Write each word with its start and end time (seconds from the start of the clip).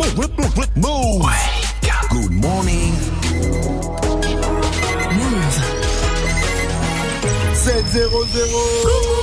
Move. 0.00 1.28
Good 2.08 2.30
morning. 2.30 2.94
Move. 5.12 5.60
7-0-0 7.52 7.60
C'est 7.60 9.19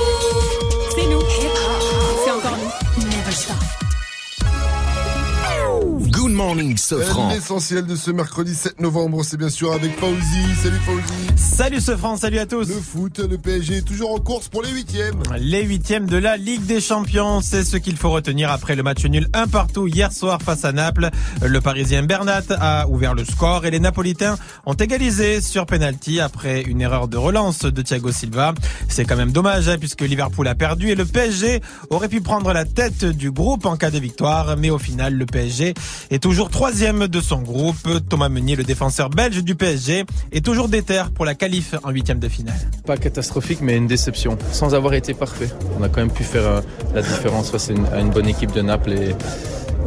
morning, 6.38 6.76
Sofran. 6.76 7.30
L'essentiel 7.30 7.84
de 7.84 7.96
ce 7.96 8.12
mercredi 8.12 8.54
7 8.54 8.80
novembre, 8.80 9.24
c'est 9.24 9.36
bien 9.36 9.48
sûr 9.48 9.72
avec 9.72 9.98
Fauzi. 9.98 10.54
Salut 10.62 10.78
Fauzi. 10.86 11.28
Salut 11.36 11.80
ce 11.80 11.96
France, 11.96 12.20
salut 12.20 12.38
à 12.38 12.46
tous. 12.46 12.68
Le 12.68 12.74
foot, 12.74 13.18
le 13.18 13.36
PSG 13.36 13.78
est 13.78 13.82
toujours 13.82 14.14
en 14.14 14.20
course 14.20 14.46
pour 14.46 14.62
les 14.62 14.70
huitièmes. 14.70 15.20
Les 15.36 15.64
huitièmes 15.64 16.06
de 16.06 16.16
la 16.16 16.36
Ligue 16.36 16.64
des 16.64 16.80
Champions, 16.80 17.40
c'est 17.40 17.64
ce 17.64 17.76
qu'il 17.76 17.96
faut 17.96 18.10
retenir 18.10 18.52
après 18.52 18.76
le 18.76 18.84
match 18.84 19.04
nul 19.04 19.26
un 19.34 19.48
partout 19.48 19.88
hier 19.88 20.12
soir 20.12 20.40
face 20.40 20.64
à 20.64 20.70
Naples. 20.70 21.10
Le 21.44 21.60
Parisien 21.60 22.04
Bernat 22.04 22.42
a 22.60 22.86
ouvert 22.86 23.14
le 23.14 23.24
score 23.24 23.66
et 23.66 23.72
les 23.72 23.80
Napolitains 23.80 24.38
ont 24.64 24.74
égalisé 24.74 25.40
sur 25.40 25.66
penalty 25.66 26.20
après 26.20 26.62
une 26.62 26.80
erreur 26.80 27.08
de 27.08 27.16
relance 27.16 27.64
de 27.64 27.82
Thiago 27.82 28.12
Silva. 28.12 28.54
C'est 28.88 29.04
quand 29.04 29.16
même 29.16 29.32
dommage 29.32 29.68
hein, 29.68 29.76
puisque 29.76 30.02
Liverpool 30.02 30.46
a 30.46 30.54
perdu 30.54 30.90
et 30.90 30.94
le 30.94 31.04
PSG 31.04 31.60
aurait 31.90 32.08
pu 32.08 32.20
prendre 32.20 32.52
la 32.52 32.64
tête 32.64 33.04
du 33.04 33.32
groupe 33.32 33.66
en 33.66 33.76
cas 33.76 33.90
de 33.90 33.98
victoire, 33.98 34.56
mais 34.56 34.70
au 34.70 34.78
final 34.78 35.14
le 35.14 35.26
PSG 35.26 35.74
est 36.10 36.26
toujours 36.28 36.50
troisième 36.50 37.08
de 37.08 37.20
son 37.22 37.40
groupe. 37.40 37.88
Thomas 38.10 38.28
Meunier, 38.28 38.54
le 38.54 38.62
défenseur 38.62 39.08
belge 39.08 39.42
du 39.42 39.54
PSG, 39.54 40.04
est 40.30 40.44
toujours 40.44 40.68
déter 40.68 41.04
pour 41.14 41.24
la 41.24 41.34
qualif 41.34 41.74
en 41.84 41.88
huitième 41.88 42.18
de 42.18 42.28
finale. 42.28 42.58
Pas 42.84 42.98
catastrophique, 42.98 43.60
mais 43.62 43.78
une 43.78 43.86
déception. 43.86 44.36
Sans 44.52 44.74
avoir 44.74 44.92
été 44.92 45.14
parfait. 45.14 45.48
On 45.80 45.82
a 45.82 45.88
quand 45.88 46.02
même 46.02 46.10
pu 46.10 46.24
faire 46.24 46.46
euh, 46.46 46.60
la 46.94 47.00
différence 47.00 47.50
face 47.50 47.70
à 47.70 48.00
une, 48.00 48.10
bonne 48.10 48.28
équipe 48.28 48.52
de 48.52 48.60
Naples 48.60 48.92
et 48.92 49.14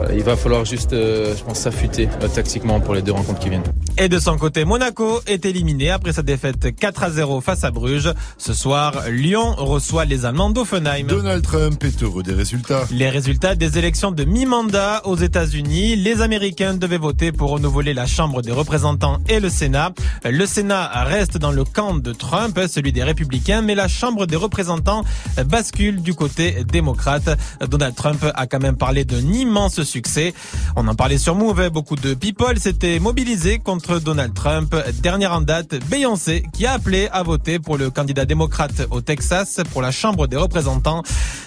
voilà, 0.01 0.15
il 0.15 0.23
va 0.23 0.35
falloir 0.35 0.65
juste, 0.65 0.93
euh, 0.93 1.35
je 1.37 1.43
pense, 1.43 1.59
s'affûter 1.59 2.09
euh, 2.23 2.27
tactiquement 2.27 2.79
pour 2.79 2.95
les 2.95 3.03
deux 3.03 3.11
rencontres 3.11 3.39
qui 3.39 3.49
viennent. 3.49 3.63
Et 3.99 4.09
de 4.09 4.17
son 4.17 4.37
côté, 4.37 4.65
Monaco 4.65 5.21
est 5.27 5.45
éliminé 5.45 5.91
après 5.91 6.13
sa 6.13 6.23
défaite 6.23 6.75
4 6.75 7.03
à 7.03 7.11
0 7.11 7.39
face 7.41 7.63
à 7.63 7.69
Bruges. 7.69 8.11
Ce 8.37 8.53
soir, 8.53 8.93
Lyon 9.09 9.53
reçoit 9.57 10.05
les 10.05 10.25
Allemands 10.25 10.49
d'Offenheim. 10.49 11.05
Donald 11.05 11.43
Trump 11.43 11.83
est 11.83 12.01
heureux 12.01 12.23
des 12.23 12.33
résultats. 12.33 12.85
Les 12.91 13.09
résultats 13.09 13.53
des 13.53 13.77
élections 13.77 14.11
de 14.11 14.23
mi-mandat 14.23 15.01
aux 15.05 15.17
États-Unis, 15.17 15.97
les 15.97 16.21
Américains 16.21 16.73
devaient 16.73 16.97
voter 16.97 17.31
pour 17.31 17.51
renouveler 17.51 17.93
la 17.93 18.07
Chambre 18.07 18.41
des 18.41 18.51
représentants 18.51 19.19
et 19.29 19.39
le 19.39 19.49
Sénat. 19.49 19.91
Le 20.25 20.45
Sénat 20.47 20.87
reste 21.03 21.37
dans 21.37 21.51
le 21.51 21.63
camp 21.63 21.93
de 21.93 22.11
Trump, 22.11 22.59
celui 22.67 22.91
des 22.91 23.03
républicains, 23.03 23.61
mais 23.61 23.75
la 23.75 23.87
Chambre 23.87 24.25
des 24.25 24.35
représentants 24.35 25.03
bascule 25.45 26.01
du 26.01 26.15
côté 26.15 26.63
démocrate. 26.63 27.37
Donald 27.69 27.93
Trump 27.93 28.25
a 28.33 28.47
quand 28.47 28.61
même 28.61 28.77
parlé 28.77 29.05
d'un 29.05 29.31
immense 29.31 29.83
succès. 29.91 30.33
On 30.75 30.87
en 30.87 30.95
parlait 30.95 31.17
sur 31.17 31.35
Move, 31.35 31.69
beaucoup 31.69 31.95
de 31.95 32.13
people 32.13 32.57
s'étaient 32.57 32.99
mobilisés 32.99 33.59
contre 33.59 33.99
Donald 33.99 34.33
Trump. 34.33 34.75
Dernière 35.01 35.33
en 35.33 35.41
date, 35.41 35.75
Beyoncé 35.89 36.43
qui 36.53 36.65
a 36.65 36.73
appelé 36.73 37.09
à 37.11 37.23
voter 37.23 37.59
pour 37.59 37.77
le 37.77 37.89
candidat 37.89 38.25
démocrate 38.25 38.87
au 38.89 39.01
Texas 39.01 39.59
pour 39.71 39.81
la 39.81 39.91
Chambre 39.91 40.27
des 40.27 40.37
représentants. 40.37 41.03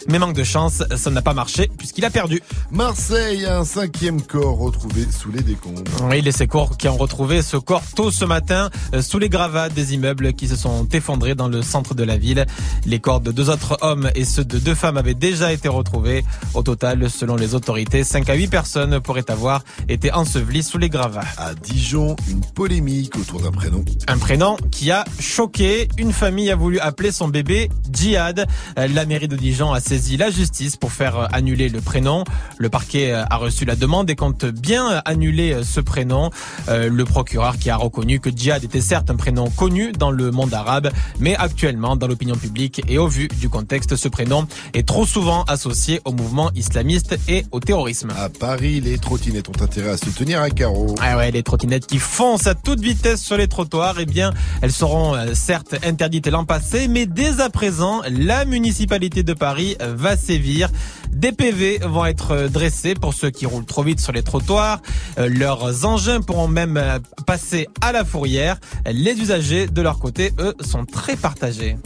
Mais 0.09 0.19
manque 0.19 0.37
de 0.37 0.45
chance, 0.45 0.83
ça 0.97 1.11
n'a 1.11 1.23
pas 1.23 1.33
marché 1.33 1.71
puisqu'il 1.79 2.05
a 2.05 2.11
perdu. 2.11 2.43
Marseille 2.71 3.47
a 3.47 3.59
un 3.59 3.65
cinquième 3.65 4.21
corps 4.21 4.59
retrouvé 4.59 5.07
sous 5.11 5.33
les 5.33 5.43
décombres. 5.43 5.83
Oui, 6.11 6.21
les 6.21 6.33
secours 6.33 6.77
qui 6.77 6.89
ont 6.89 6.97
retrouvé 6.97 7.41
ce 7.41 7.57
corps 7.57 7.85
tôt 7.97 8.11
ce 8.11 8.27
matin 8.27 8.69
euh, 8.93 9.01
sous 9.01 9.19
les 9.19 9.31
gravats 9.31 9.71
des 9.71 9.95
immeubles 9.95 10.35
qui 10.35 10.49
se 10.49 10.57
sont 10.57 10.87
effondrés 10.93 11.35
dans 11.35 11.49
le 11.49 11.63
centre 11.63 11.95
de 11.95 12.05
la 12.05 12.19
ville. 12.19 12.45
Les 12.85 12.99
corps 12.99 13.21
de 13.21 13.33
deux 13.33 13.49
autres 13.49 13.79
hommes 13.81 14.11
et 14.15 14.25
ceux 14.25 14.45
de 14.45 14.59
deux 14.59 14.75
femmes 14.75 14.99
avaient 14.99 15.15
déjà 15.15 15.53
été 15.53 15.69
retrouvés. 15.69 16.25
Au 16.53 16.63
total, 16.63 17.09
selon 17.09 17.37
les 17.37 17.55
autorités, 17.55 18.05
5 18.25 18.31
à 18.31 18.35
8 18.35 18.49
personnes 18.49 19.01
pourraient 19.01 19.31
avoir 19.31 19.65
été 19.89 20.11
ensevelies 20.13 20.63
sous 20.63 20.79
les 20.79 20.89
gravats. 20.89 21.25
À 21.37 21.55
Dijon, 21.55 22.17
une 22.31 22.41
polémique 22.41 23.17
autour 23.19 23.41
d'un 23.41 23.51
prénom. 23.51 23.85
Un 24.09 24.17
prénom 24.17 24.57
qui 24.71 24.91
a 24.91 25.05
choqué. 25.21 25.89
Une 25.99 26.13
famille 26.13 26.51
a 26.51 26.57
voulu 26.57 26.79
appeler 26.79 27.13
son 27.13 27.29
bébé 27.29 27.71
Djihad. 27.93 28.47
Euh, 28.79 28.89
La 28.89 29.05
mairie 29.05 29.29
de 29.29 29.37
Dijon 29.37 29.73
a 29.73 29.81
saisi 29.81 30.17
la 30.17 30.31
justice 30.31 30.77
pour 30.77 30.93
faire 30.93 31.19
euh, 31.19 31.27
annuler 31.33 31.69
le 31.69 31.81
prénom. 31.81 32.25
Le 32.57 32.71
parquet 32.71 33.13
euh, 33.13 33.25
a 33.29 33.37
reçu 33.37 33.67
la 33.67 33.77
demande 33.77 34.09
et 34.09 34.17
compte 34.17 34.47
bien 34.47 35.03
annuler 35.05 35.61
ce 35.63 35.81
prénom. 35.81 36.31
Le 36.69 37.05
procureur 37.05 37.59
qui 37.59 37.69
a 37.71 37.77
reconnu 37.77 38.21
que 38.21 38.31
Djihad 38.31 38.65
était 38.65 38.81
certes 38.81 39.11
un 39.11 39.17
prénom 39.17 39.51
connu 39.51 39.93
dans 39.93 40.11
le 40.11 40.31
monde 40.31 40.55
arabe, 40.55 40.91
mais 41.19 41.37
actuellement 41.37 41.97
dans 41.97 42.07
l'opinion 42.07 42.37
publique 42.37 42.83
et 42.89 42.99
au 42.99 43.09
vu 43.09 43.29
du 43.29 43.49
contexte, 43.49 43.97
ce 43.97 44.09
prénom 44.09 44.47
est 44.73 44.87
trop 44.87 45.07
souvent 45.07 45.43
associé 45.45 46.01
au 46.05 46.13
mouvement 46.13 46.51
islamiste 46.55 47.19
et 47.29 47.45
au 47.53 47.61
terrorisme. 47.61 48.14
À 48.17 48.29
Paris, 48.29 48.81
les 48.81 48.99
trottinettes 48.99 49.49
ont 49.49 49.63
intérêt 49.63 49.91
à 49.91 49.97
se 49.97 50.09
tenir 50.11 50.41
à 50.41 50.49
carreau. 50.49 50.95
Ah 51.01 51.17
ouais, 51.17 51.33
les 51.33 51.43
trottinettes 51.43 51.87
qui 51.87 51.99
foncent 51.99 52.47
à 52.47 52.55
toute 52.55 52.81
vitesse 52.81 53.21
sur 53.21 53.37
les 53.37 53.49
trottoirs, 53.49 53.97
eh 53.99 54.07
bien, 54.07 54.33
elles 54.63 54.73
seront 54.73 55.15
euh, 55.17 55.35
certes 55.35 55.75
interdites 55.85 56.29
l'an 56.29 56.45
passé, 56.45 56.87
mais 56.87 57.07
dès 57.07 57.41
à 57.41 57.51
présent, 57.51 58.03
la 58.09 58.45
municipalité 58.45 59.25
de 59.25 59.33
Paris 59.35 59.77
va 59.81 60.17
sévir. 60.17 60.69
Des 61.11 61.33
PV 61.33 61.81
vont 61.85 62.07
être 62.07 62.31
euh, 62.33 62.49
dressés 62.49 62.95
pour 62.95 63.15
ceux 63.15 63.31
qui 63.31 63.47
roulent 63.47 63.65
trop 63.65 63.83
vite 63.83 64.01
sur 64.01 64.13
les 64.13 64.23
trottoirs. 64.23 64.81
Euh, 65.19 65.29
Leurs 65.29 65.85
engins 65.85 66.21
pourront 66.21 66.49
même 66.49 66.81
passer 67.27 67.69
à 67.81 67.91
la 67.91 68.05
fourrière. 68.05 68.59
Les 68.91 69.13
usagers, 69.13 69.67
de 69.67 69.83
leur 69.83 69.99
côté, 69.99 70.33
eux, 70.39 70.55
sont 70.61 70.85
très 70.85 71.17
partagés. 71.17 71.77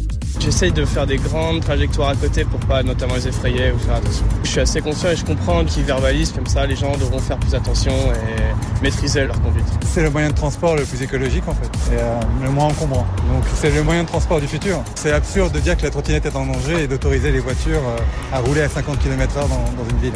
J'essaye 0.40 0.72
de 0.72 0.84
faire 0.84 1.06
des 1.06 1.16
grandes 1.16 1.60
trajectoires 1.60 2.10
à 2.10 2.14
côté 2.14 2.44
pour 2.44 2.60
pas 2.60 2.82
notamment 2.82 3.14
les 3.16 3.28
effrayer 3.28 3.72
ou 3.72 3.78
faire 3.78 3.96
attention. 3.96 4.24
Je 4.44 4.48
suis 4.48 4.60
assez 4.60 4.80
conscient 4.80 5.10
et 5.10 5.16
je 5.16 5.24
comprends 5.24 5.64
qu'ils 5.64 5.90
comme 6.26 6.46
ça, 6.46 6.66
les 6.66 6.74
gens 6.74 6.96
devront 6.96 7.18
faire 7.20 7.38
plus 7.38 7.54
attention 7.54 7.92
et 7.92 8.82
maîtriser 8.82 9.24
leur 9.24 9.40
conduite. 9.40 9.64
C'est 9.86 10.02
le 10.02 10.10
moyen 10.10 10.30
de 10.30 10.34
transport 10.34 10.74
le 10.74 10.82
plus 10.84 11.00
écologique 11.02 11.44
en 11.46 11.54
fait, 11.54 11.94
et 11.94 11.98
euh, 11.98 12.20
le 12.42 12.50
moins 12.50 12.66
encombrant. 12.66 13.06
Donc 13.32 13.44
c'est 13.54 13.70
le 13.70 13.82
moyen 13.84 14.02
de 14.02 14.08
transport 14.08 14.40
du 14.40 14.48
futur. 14.48 14.82
C'est 14.96 15.12
absurde 15.12 15.52
de 15.52 15.60
dire 15.60 15.76
que 15.76 15.84
la 15.84 15.90
trottinette 15.90 16.26
est 16.26 16.36
en 16.36 16.46
danger 16.46 16.82
et 16.82 16.88
d'autoriser 16.88 17.30
les 17.30 17.40
voitures 17.40 17.82
euh, 17.86 18.36
à 18.36 18.40
rouler 18.40 18.62
à 18.62 18.68
50 18.68 18.98
km/h 18.98 19.48
dans 19.48 19.88
une 19.90 19.98
ville. 19.98 20.14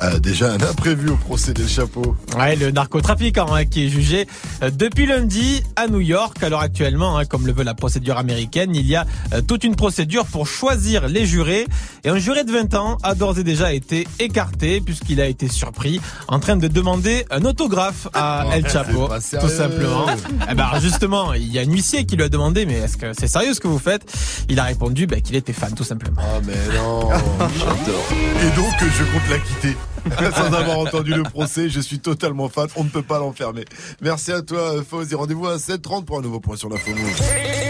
Ah, 0.00 0.18
déjà 0.20 0.52
un 0.52 0.60
imprévu 0.62 1.10
au 1.10 1.16
procès 1.16 1.52
des 1.52 1.66
chapeaux. 1.66 2.16
Ouais, 2.38 2.54
le 2.54 2.70
narcotrafiquant 2.70 3.52
hein, 3.52 3.64
qui 3.64 3.86
est 3.86 3.88
jugé 3.88 4.28
euh, 4.62 4.70
depuis 4.70 5.06
lundi 5.06 5.64
à 5.74 5.88
New 5.88 6.00
York. 6.00 6.40
Alors 6.42 6.60
actuellement, 6.60 7.18
hein, 7.18 7.24
comme 7.24 7.46
le 7.46 7.52
veut 7.52 7.64
la 7.64 7.74
procédure 7.74 8.16
américaine, 8.16 8.76
il 8.76 8.86
y 8.86 8.94
a 8.94 9.06
euh, 9.32 9.40
toute 9.40 9.64
une 9.64 9.74
procédure 9.74 10.26
pour 10.26 10.46
choisir 10.46 11.08
les 11.08 11.26
jurés. 11.26 11.66
Et 12.04 12.10
un 12.10 12.18
juré 12.18 12.44
de 12.44 12.52
20 12.52 12.74
ans 12.74 12.98
a 13.02 13.16
d'ores 13.16 13.40
et 13.40 13.42
déjà 13.44 13.72
été 13.72 14.06
écarté 14.20 14.80
puisqu'il 14.80 15.20
a 15.20 15.26
été 15.26 15.48
surpris 15.48 16.00
en 16.28 16.38
train 16.38 16.56
de 16.56 16.68
demander 16.68 17.24
un 17.30 17.44
autographe 17.44 18.06
à 18.14 18.44
El 18.52 18.68
Chapo, 18.68 19.08
tout 19.40 19.48
simplement. 19.48 20.06
Eh 20.48 20.54
ben, 20.54 20.68
justement, 20.80 21.34
il 21.34 21.52
y 21.52 21.58
a 21.58 21.62
un 21.62 21.70
huissier 21.70 22.04
qui 22.06 22.14
lui 22.14 22.22
a 22.22 22.28
demandé, 22.28 22.66
mais 22.66 22.74
est-ce 22.74 22.96
que 22.96 23.12
c'est 23.18 23.26
sérieux 23.26 23.52
ce 23.52 23.60
que 23.60 23.68
vous 23.68 23.80
faites? 23.80 24.04
Il 24.48 24.60
a 24.60 24.64
répondu 24.64 25.08
ben, 25.08 25.20
qu'il 25.20 25.34
était 25.34 25.52
fan, 25.52 25.74
tout 25.74 25.84
simplement. 25.84 26.22
Ah 26.22 26.40
mais 26.46 26.76
non, 26.76 27.08
j'adore. 27.58 28.06
Et 28.42 28.56
donc 28.56 28.74
je 28.80 29.04
compte 29.04 29.28
la 29.28 29.38
quitter. 29.38 29.76
Sans 30.36 30.52
avoir 30.52 30.78
entendu 30.78 31.14
le 31.14 31.22
procès, 31.22 31.68
je 31.68 31.80
suis 31.80 31.98
totalement 31.98 32.48
fan, 32.48 32.68
on 32.76 32.84
ne 32.84 32.88
peut 32.88 33.02
pas 33.02 33.18
l'enfermer. 33.18 33.64
Merci 34.00 34.32
à 34.32 34.42
toi 34.42 34.82
Fauzi, 34.88 35.14
rendez-vous 35.14 35.46
à 35.46 35.56
7h30 35.56 36.04
pour 36.04 36.18
un 36.18 36.22
nouveau 36.22 36.40
point 36.40 36.56
sur 36.56 36.68
l'info 36.68 36.90
Move. 36.90 37.20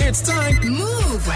It's 0.08 0.22
time. 0.22 0.58
Move. 0.70 1.32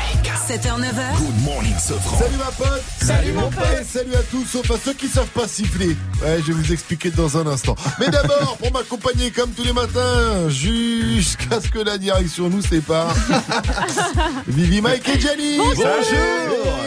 7h, 0.49 0.81
9h. 0.81 1.17
Good 1.19 1.45
morning, 1.45 1.75
Sofran. 1.79 2.19
Salut 2.19 2.37
ma 2.37 2.51
pote 2.53 2.83
Salut 3.01 3.33
mon 3.33 3.51
pote 3.51 3.85
salut 3.87 4.15
à 4.15 4.23
tous, 4.23 4.45
sauf 4.45 4.71
à 4.71 4.77
ceux 4.77 4.95
qui 4.95 5.07
savent 5.09 5.29
pas 5.29 5.47
siffler. 5.47 5.97
Ouais, 6.23 6.39
je 6.41 6.53
vais 6.53 6.53
vous 6.53 6.73
expliquer 6.73 7.11
dans 7.11 7.37
un 7.37 7.47
instant. 7.49 7.75
Mais 7.99 8.09
d'abord, 8.09 8.57
pour 8.59 8.73
m'accompagner 8.73 9.31
comme 9.33 9.51
tous 9.51 9.65
les 9.65 9.73
matins, 9.73 10.49
jusqu'à 10.49 11.61
ce 11.61 11.69
que 11.69 11.81
la 11.81 11.99
direction 11.99 12.49
nous 12.49 12.63
sépare, 12.63 13.13
Vivi, 14.47 14.81
Mike 14.81 15.09
et 15.09 15.21
Jenny 15.21 15.57
Bonjour. 15.59 15.85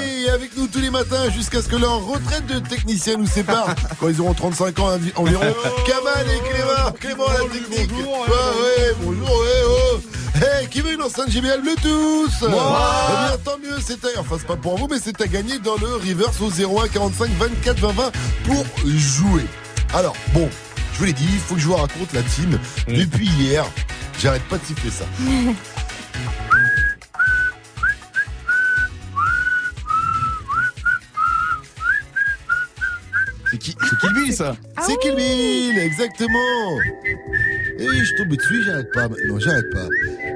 Et 0.08 0.30
avec 0.30 0.56
nous 0.58 0.68
tous 0.68 0.80
les 0.80 0.90
matins, 0.90 1.30
jusqu'à 1.32 1.62
ce 1.62 1.68
que 1.68 1.76
leur 1.76 2.04
retraite 2.06 2.46
de 2.48 2.60
technicien 2.60 3.18
nous 3.18 3.28
sépare, 3.28 3.76
quand 4.00 4.08
ils 4.08 4.22
auront 4.22 4.34
35 4.34 4.80
ans 4.80 4.88
envi- 4.96 5.12
environ, 5.18 5.54
Kamal 5.86 6.26
et 6.34 6.50
Clément 6.50 6.92
Clément 7.00 7.26
la 7.28 7.50
technique. 7.60 7.92
Ouais, 7.92 8.06
ouais, 8.06 8.96
bonjour, 9.04 9.30
ouais, 9.30 9.65
qui 10.76 10.82
veut 10.82 10.94
une 10.94 11.02
enceinte 11.02 11.32
JBL 11.32 11.62
Bluetooth 11.62 12.32
Eh 12.44 12.48
bien, 12.48 13.38
tant 13.46 13.58
mieux, 13.60 13.80
c'est 13.80 14.04
à... 14.04 14.20
Enfin, 14.20 14.36
c'est 14.38 14.46
pas 14.46 14.58
pour 14.58 14.78
vous, 14.78 14.88
mais 14.90 14.98
c'est 15.02 15.22
à 15.22 15.28
gagner 15.28 15.58
dans 15.60 15.78
le 15.78 15.88
reverse 15.96 16.42
au 16.42 16.50
01 16.50 16.90
45 16.90 17.30
24 17.30 17.80
20 17.80 17.92
20 17.94 18.12
pour 18.44 18.66
jouer. 18.86 19.46
Alors, 19.94 20.18
bon, 20.34 20.50
je 20.92 21.00
vous 21.00 21.06
l'ai 21.06 21.14
dit, 21.14 21.30
il 21.32 21.40
faut 21.40 21.56
que 21.56 21.62
je 21.62 21.68
vous 21.68 21.76
raconte 21.76 22.12
la 22.12 22.22
team. 22.24 22.60
Depuis 22.90 23.28
hier, 23.40 23.66
j'arrête 24.20 24.44
pas 24.50 24.58
de 24.58 24.66
siffler 24.66 24.92
ça. 24.92 25.06
C'est 33.50 33.58
qui, 33.58 33.78
c'est 33.80 34.00
Kill 34.00 34.14
Bill, 34.14 34.34
ça? 34.34 34.58
C'est 34.86 35.00
Kill 35.00 35.16
Bill, 35.16 35.78
exactement. 35.78 36.80
Et 37.78 38.06
je 38.06 38.16
tombe 38.16 38.30
dessus, 38.30 38.64
j'arrête 38.64 38.92
pas 38.92 39.08
maintenant, 39.10 39.40
j'arrête 39.40 39.70
pas. 39.72 39.88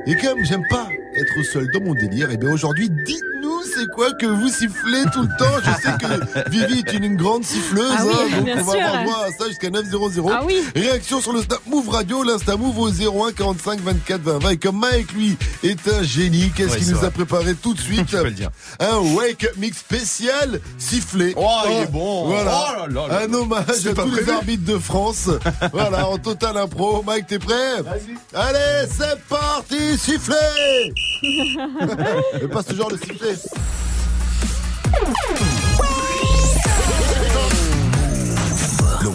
Et 0.06 0.16
comme 0.16 0.44
j'aime 0.44 0.64
pas 0.70 0.90
être 1.16 1.44
seul 1.44 1.68
dans 1.72 1.82
mon 1.82 1.94
délire, 1.94 2.32
et 2.32 2.38
bien 2.38 2.52
aujourd'hui, 2.52 2.90
dites-nous 2.90 3.39
c'est 3.64 3.88
quoi 3.94 4.12
que 4.14 4.26
vous 4.26 4.50
sifflez 4.50 5.04
tout 5.14 5.22
le 5.22 5.38
temps 5.38 5.56
Je 5.64 5.72
sais 5.82 5.98
que 5.98 6.50
Vivi 6.50 6.80
est 6.80 6.94
une, 6.94 7.16
grande 7.16 7.44
siffleuse, 7.44 7.92
ah 7.98 8.04
oui, 8.06 8.14
hein, 8.14 8.36
donc 8.36 8.46
bien 8.46 8.58
on 8.60 8.64
va 8.64 8.72
sûr. 8.72 8.82
avoir 8.82 9.04
droit 9.04 9.26
à 9.26 9.32
ça 9.32 9.48
jusqu'à 9.48 9.70
900. 9.70 9.90
Ah 10.32 10.42
oui. 10.46 10.64
Réaction 10.76 11.22
sur 11.22 11.34
le 11.34 11.42
Snap 11.42 11.62
Move 11.68 11.90
Radio, 11.90 12.24
l'Insta 12.24 12.56
Move 12.56 12.80
au 12.80 12.90
01 12.90 13.32
45 13.34 13.80
24 13.82 14.22
20 14.22 14.40
20. 14.40 14.50
Et 14.52 14.58
comme 14.58 14.80
Mike, 14.80 15.12
lui, 15.14 15.38
est 15.64 15.88
un 15.88 16.04
génie, 16.04 16.52
qu'est-ce 16.56 16.74
Ouais, 16.74 16.80
qu'il 16.80 16.92
nous 16.92 17.04
a 17.04 17.12
préparé 17.12 17.56
tout 17.56 17.74
de 17.74 17.80
suite 17.80 18.06
Je 18.08 18.18
peux 18.18 18.24
le 18.26 18.32
dire. 18.32 18.50
Un 18.80 18.98
Wake 19.16 19.46
Up 19.46 19.58
Mix 19.58 19.80
spécial 19.80 20.60
sifflé. 20.78 21.34
Oh, 21.36 21.48
il 21.70 21.84
est 21.84 21.92
bon. 21.92 22.28
Voilà. 22.28 22.52
Oh 22.52 22.80
là 22.80 22.88
là 22.88 23.08
là 23.08 23.22
un 23.24 23.34
hommage 23.34 23.88
à 23.88 23.94
tous 23.94 24.16
les 24.16 24.30
arbitres 24.30 24.66
de 24.66 24.78
France. 24.78 25.30
voilà, 25.74 26.08
en 26.08 26.18
total 26.18 26.58
impro. 26.58 27.04
Mike, 27.06 27.28
t'es 27.28 27.40
prêt 27.40 27.84
Allez, 28.34 28.88
c'est 28.90 29.20
parti, 29.28 29.98
sifflez 29.98 30.36
Mais 32.42 32.48
pas 32.48 32.64
ce 32.64 32.74
genre 32.74 32.90
de 32.90 32.98
sifflet. 32.98 33.36
Le 33.40 33.46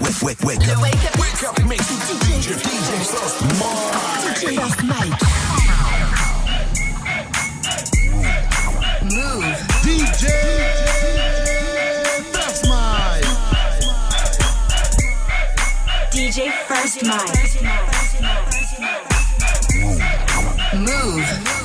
wake, 0.01 0.23
wake, 0.23 0.43
wake. 0.45 0.67
Le 0.67 0.75
wake 0.81 1.05
up, 1.05 1.19
wake 1.21 1.43
up 1.47 1.59
mix. 1.69 1.85
DJ, 1.85 2.55
DJ 2.57 2.91
First 3.05 3.43
Mike. 3.61 3.93
First 4.57 4.83
Mike. 4.85 5.21
Move. 9.13 9.45
DJ 9.83 10.25
First. 12.33 12.65
DJ 16.13 16.39
First 16.67 16.97
Mike. 17.05 17.45
Move. 20.75 21.64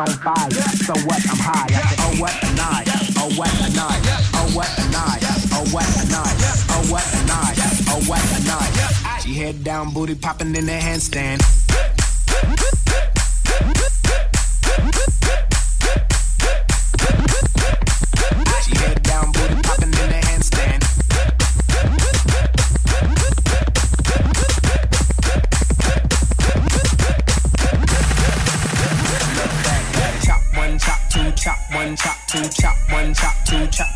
On 0.00 0.08
fire, 0.08 0.50
so 0.50 0.94
what 1.04 1.20
I'm 1.28 1.36
high. 1.36 1.66
I 1.68 1.82
say, 1.92 1.96
oh 2.00 2.20
what 2.20 2.32
a 2.42 2.54
night, 2.56 2.88
oh 3.18 3.28
what 3.36 3.52
a 3.60 3.68
night, 3.76 4.00
oh 4.32 4.48
what 4.56 4.70
a 4.78 4.88
night, 4.90 5.20
oh 5.52 5.64
what 5.74 5.86
a 6.00 6.08
night, 6.08 6.32
oh 6.70 6.90
what 6.90 7.04
a 7.12 7.26
night, 7.26 7.58
oh 7.88 8.00
what 8.08 8.24
a 8.24 8.46
night. 8.46 9.20
She 9.22 9.34
head 9.34 9.62
down, 9.62 9.92
booty 9.92 10.14
popping 10.14 10.56
in 10.56 10.64
the 10.64 10.72
handstand. 10.72 11.40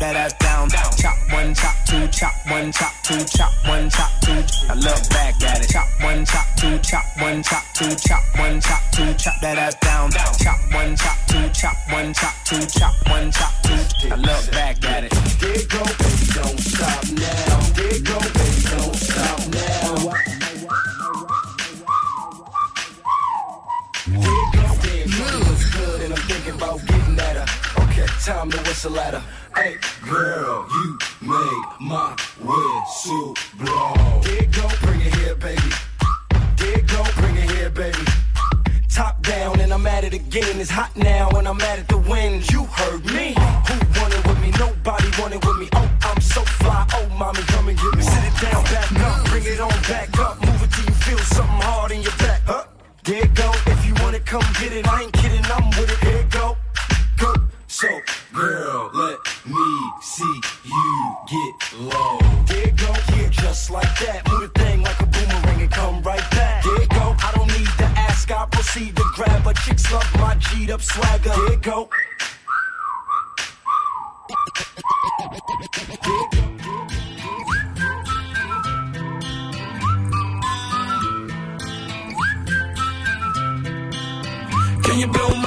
That 0.05 0.15
ass 0.15 0.33
down. 0.33 0.69
Chop 0.69 1.17
one, 1.31 1.53
chop 1.53 1.75
two, 1.85 2.07
chop 2.07 2.33
one, 2.49 2.71
chop 2.71 2.93
two, 3.03 3.23
chop 3.25 3.51
one, 3.67 3.89
chop 3.89 4.11
two. 4.21 4.43
I 4.69 4.75
look 4.75 5.01
back 5.09 5.41
at 5.41 5.63
it. 5.63 5.69
Chop 5.69 5.87
one, 6.01 6.25
chop 6.25 6.45
two, 6.57 6.77
chop 6.79 7.05
one, 7.19 7.41
chop 7.43 7.63
two, 7.73 7.95
chop 7.95 8.23
one, 8.37 8.61
chop 8.61 8.81
two, 8.91 9.13
chop 9.13 9.35
that 9.41 9.57
ass 9.57 9.75
down. 9.75 10.11
Chop 10.11 10.59
one, 10.73 10.95
chop 10.95 11.17
two, 11.27 11.49
chop 11.49 11.77
one, 11.91 12.13
chop 12.13 12.33
two, 12.45 12.65
chop 12.67 13.04
G'd 70.85 70.97
up 70.97 71.25
swagger. 71.25 71.29
There 71.29 71.51
you 71.51 71.57
go. 71.57 71.89
Can 84.83 84.99
you 84.99 85.07
blow 85.07 85.35
my 85.35 85.44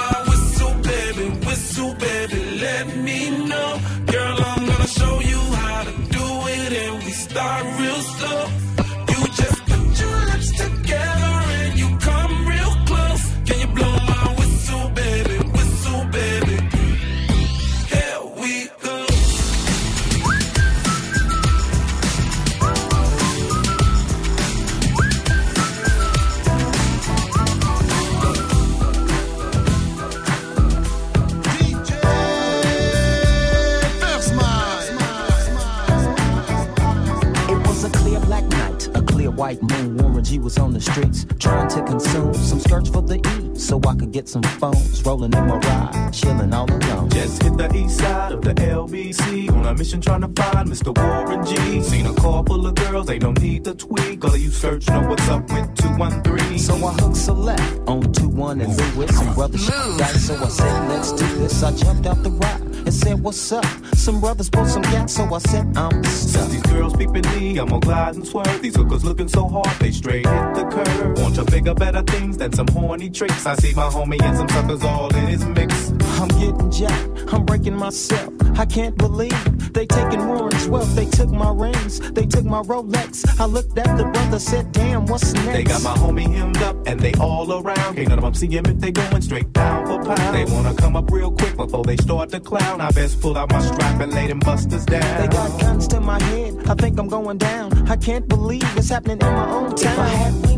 was 40.49 40.57
on 40.57 40.73
the 40.73 40.81
streets 40.81 41.27
trying 41.39 41.69
to 41.69 41.83
consume 41.83 42.33
some 42.33 42.59
skirts 42.59 42.89
for 42.89 43.03
the 43.03 43.17
E, 43.17 43.48
so 43.59 43.81
I 43.87 43.95
could 43.95 44.13
get 44.13 44.29
some 44.29 44.43
phones. 44.43 45.05
Rolling 45.05 45.33
in 45.33 45.47
my 45.47 45.57
ride, 45.59 46.11
chilling 46.13 46.53
all 46.53 46.71
alone. 46.71 47.11
Just 47.11 47.43
hit 47.43 47.57
the 47.57 47.75
east 47.77 47.99
side 47.99 48.33
of 48.33 48.43
the 48.43 48.55
LBC 48.55 49.51
on 49.53 49.67
a 49.67 49.75
mission 49.75 50.01
trying 50.01 50.21
to 50.23 50.43
find 50.43 50.69
Mr. 50.69 50.97
Warren 50.97 51.45
G. 51.45 51.83
Seen 51.83 52.07
a 52.07 52.15
car 52.15 52.45
full 52.47 52.67
of 52.67 52.75
girls, 52.75 53.07
they 53.07 53.19
don't 53.19 53.41
need 53.41 53.65
to 53.65 53.75
tweak. 53.75 54.25
All 54.25 54.35
of 54.35 54.41
you 54.41 54.51
search 54.51 54.89
know 54.89 55.07
what's 55.09 55.29
up 55.29 55.43
with 55.51 55.75
213. 55.77 56.59
So 56.59 56.75
I 56.75 56.93
hooked 56.95 57.17
select 57.17 57.63
on 57.87 58.13
2 58.13 58.29
1 58.29 58.61
and 58.61 58.77
Lewis. 58.97 59.17
Some 59.17 59.35
brothers 59.35 59.65
shot 59.65 59.99
dice, 59.99 60.27
so 60.27 60.35
I 60.37 60.49
said, 60.49 60.89
let's 60.89 61.13
do 61.13 61.27
this. 61.39 61.63
I 61.63 61.73
jumped 61.73 62.07
out 62.07 62.23
the 62.23 62.31
ride 62.31 62.61
and 62.63 62.95
said, 62.95 63.21
what's 63.23 63.53
up? 63.53 63.65
Some 63.95 64.21
brothers 64.21 64.49
pulled 64.49 64.69
some 64.69 64.83
gas, 64.83 65.15
so 65.15 65.25
I 65.35 65.39
said, 65.39 65.77
I'm 65.77 66.03
Since 66.05 66.31
stuck. 66.31 66.51
these 66.51 66.63
girls 66.63 66.97
peeping 66.97 67.27
me, 67.37 67.59
I'm 67.59 67.69
gonna 67.69 67.81
glide 67.81 68.15
and 68.15 68.27
swerve. 68.27 68.63
These 68.63 68.77
hookers 68.77 69.05
looking 69.05 69.29
so 69.29 69.49
hard, 69.49 69.69
they 69.81 69.91
straight 69.91 70.27
hit 70.27 70.55
the 70.55 70.65
curve. 70.71 71.19
Want 71.21 71.35
to 71.37 71.45
bigger, 71.45 71.75
better 71.75 72.03
things 72.03 72.37
than 72.39 72.53
some 72.53 72.69
horny 72.69 73.11
tricks. 73.11 73.47
I 73.49 73.55
see 73.55 73.73
my 73.73 73.89
homie 73.89 74.21
and 74.23 74.37
some 74.37 74.49
suckers 74.51 74.85
all 74.85 75.09
in 75.17 75.27
his 75.27 75.43
mix. 75.43 75.89
I'm 76.21 76.29
getting 76.29 76.71
jacked, 76.71 77.33
I'm 77.33 77.47
breaking 77.47 77.77
myself. 77.77 78.31
I 78.59 78.67
can't 78.67 78.95
believe 78.99 79.73
they 79.73 79.87
taking 79.87 80.21
more 80.21 80.41
Warren's 80.41 80.69
wealth. 80.69 80.95
They 80.95 81.07
took 81.07 81.31
my 81.31 81.51
rings, 81.51 81.99
they 82.11 82.27
took 82.27 82.45
my 82.45 82.61
Rolex. 82.61 83.41
I 83.41 83.47
looked 83.47 83.79
at 83.79 83.97
the 83.97 84.05
brother, 84.05 84.39
said, 84.39 84.71
damn, 84.73 85.07
what's 85.07 85.33
next? 85.33 85.47
They 85.47 85.65
got 85.65 85.83
my 85.83 85.95
homie 85.95 86.31
hemmed 86.31 86.59
up 86.59 86.77
and 86.87 87.01
they 87.01 87.15
all 87.15 87.51
around. 87.51 87.95
Can't 87.95 88.09
none 88.11 88.19
of 88.19 88.25
them 88.25 88.35
see 88.35 88.49
him 88.49 88.67
if 88.67 88.81
they 88.81 88.91
going 88.91 89.23
straight 89.23 89.51
down 89.55 89.87
for 89.87 90.05
pound. 90.05 90.37
They 90.37 90.45
wanna 90.53 90.75
come 90.75 90.95
up 90.95 91.11
real 91.11 91.33
quick 91.33 91.57
before 91.57 91.85
they 91.85 91.97
start 91.97 92.29
to 92.33 92.41
clown. 92.41 92.83
I 92.83 92.91
best 92.91 93.19
pull 93.23 93.39
out 93.39 93.51
my 93.51 93.63
strap 93.63 93.99
and 94.03 94.13
lay 94.13 94.27
them 94.27 94.41
busters 94.41 94.85
down. 94.85 95.23
They 95.23 95.29
got 95.29 95.59
guns 95.59 95.89
to 95.89 96.01
my 96.01 96.23
head. 96.23 96.69
I 96.69 96.75
think 96.75 96.99
I'm 96.99 97.09
going 97.09 97.39
down. 97.39 97.89
I 97.89 97.97
can't 97.97 98.29
believe 98.29 98.65
it's 98.77 98.91
happening 98.91 99.19
in 99.23 99.33
my 99.33 99.51
own 99.51 99.75
town. 99.75 100.58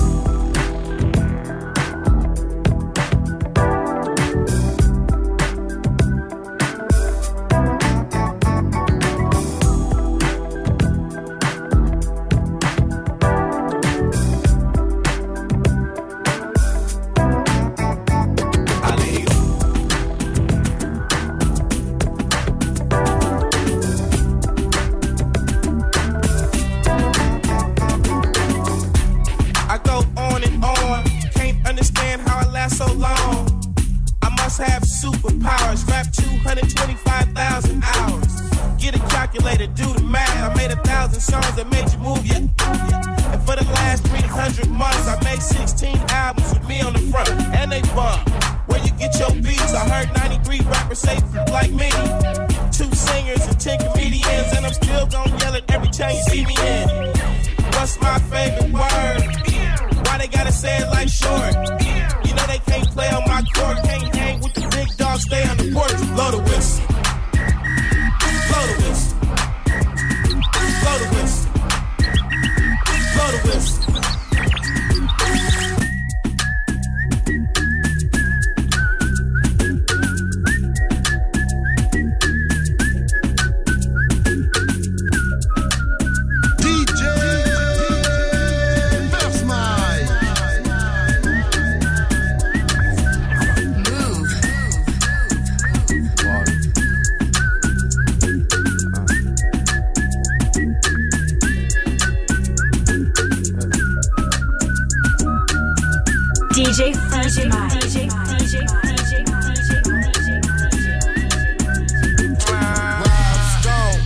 DJ 106.71 106.93
DJ. 106.93 107.51
DJ, 107.51 108.07
DJ, 108.39 108.63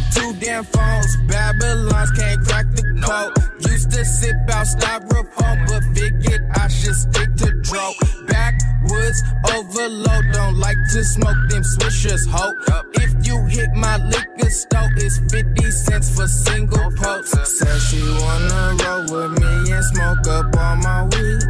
DJ, 0.10 0.39
damn 0.39 0.63
phones. 0.63 1.17
Babylons 1.27 2.12
can't 2.17 2.41
crack 2.43 2.65
the 2.72 2.81
code. 3.05 3.34
Used 3.69 3.91
to 3.91 4.03
sip 4.03 4.36
out 4.50 4.65
styrofoam, 4.65 5.67
but 5.67 5.84
figured 5.93 6.41
I 6.55 6.67
should 6.67 6.95
stick 6.95 7.36
to 7.36 7.51
dro. 7.62 7.93
Backwoods 8.25 9.22
overload, 9.53 10.25
don't 10.34 10.57
like 10.57 10.77
to 10.93 11.03
smoke 11.03 11.38
them 11.50 11.62
swishers, 11.62 12.27
ho. 12.27 12.51
If 12.95 13.27
you 13.27 13.45
hit 13.45 13.75
my 13.75 13.98
liquor 13.98 14.50
store, 14.50 14.89
it's 14.98 15.19
50 15.31 15.69
cents 15.69 16.15
for 16.15 16.27
single 16.27 16.89
pokes. 16.98 17.29
Said 17.29 17.79
she 17.79 18.01
wanna 18.01 18.75
roll 18.84 19.03
with 19.13 19.39
me 19.39 19.72
and 19.72 19.86
smoke 19.86 20.27
up 20.27 20.57
all 20.57 20.75
my 20.77 21.03
weed. 21.03 21.43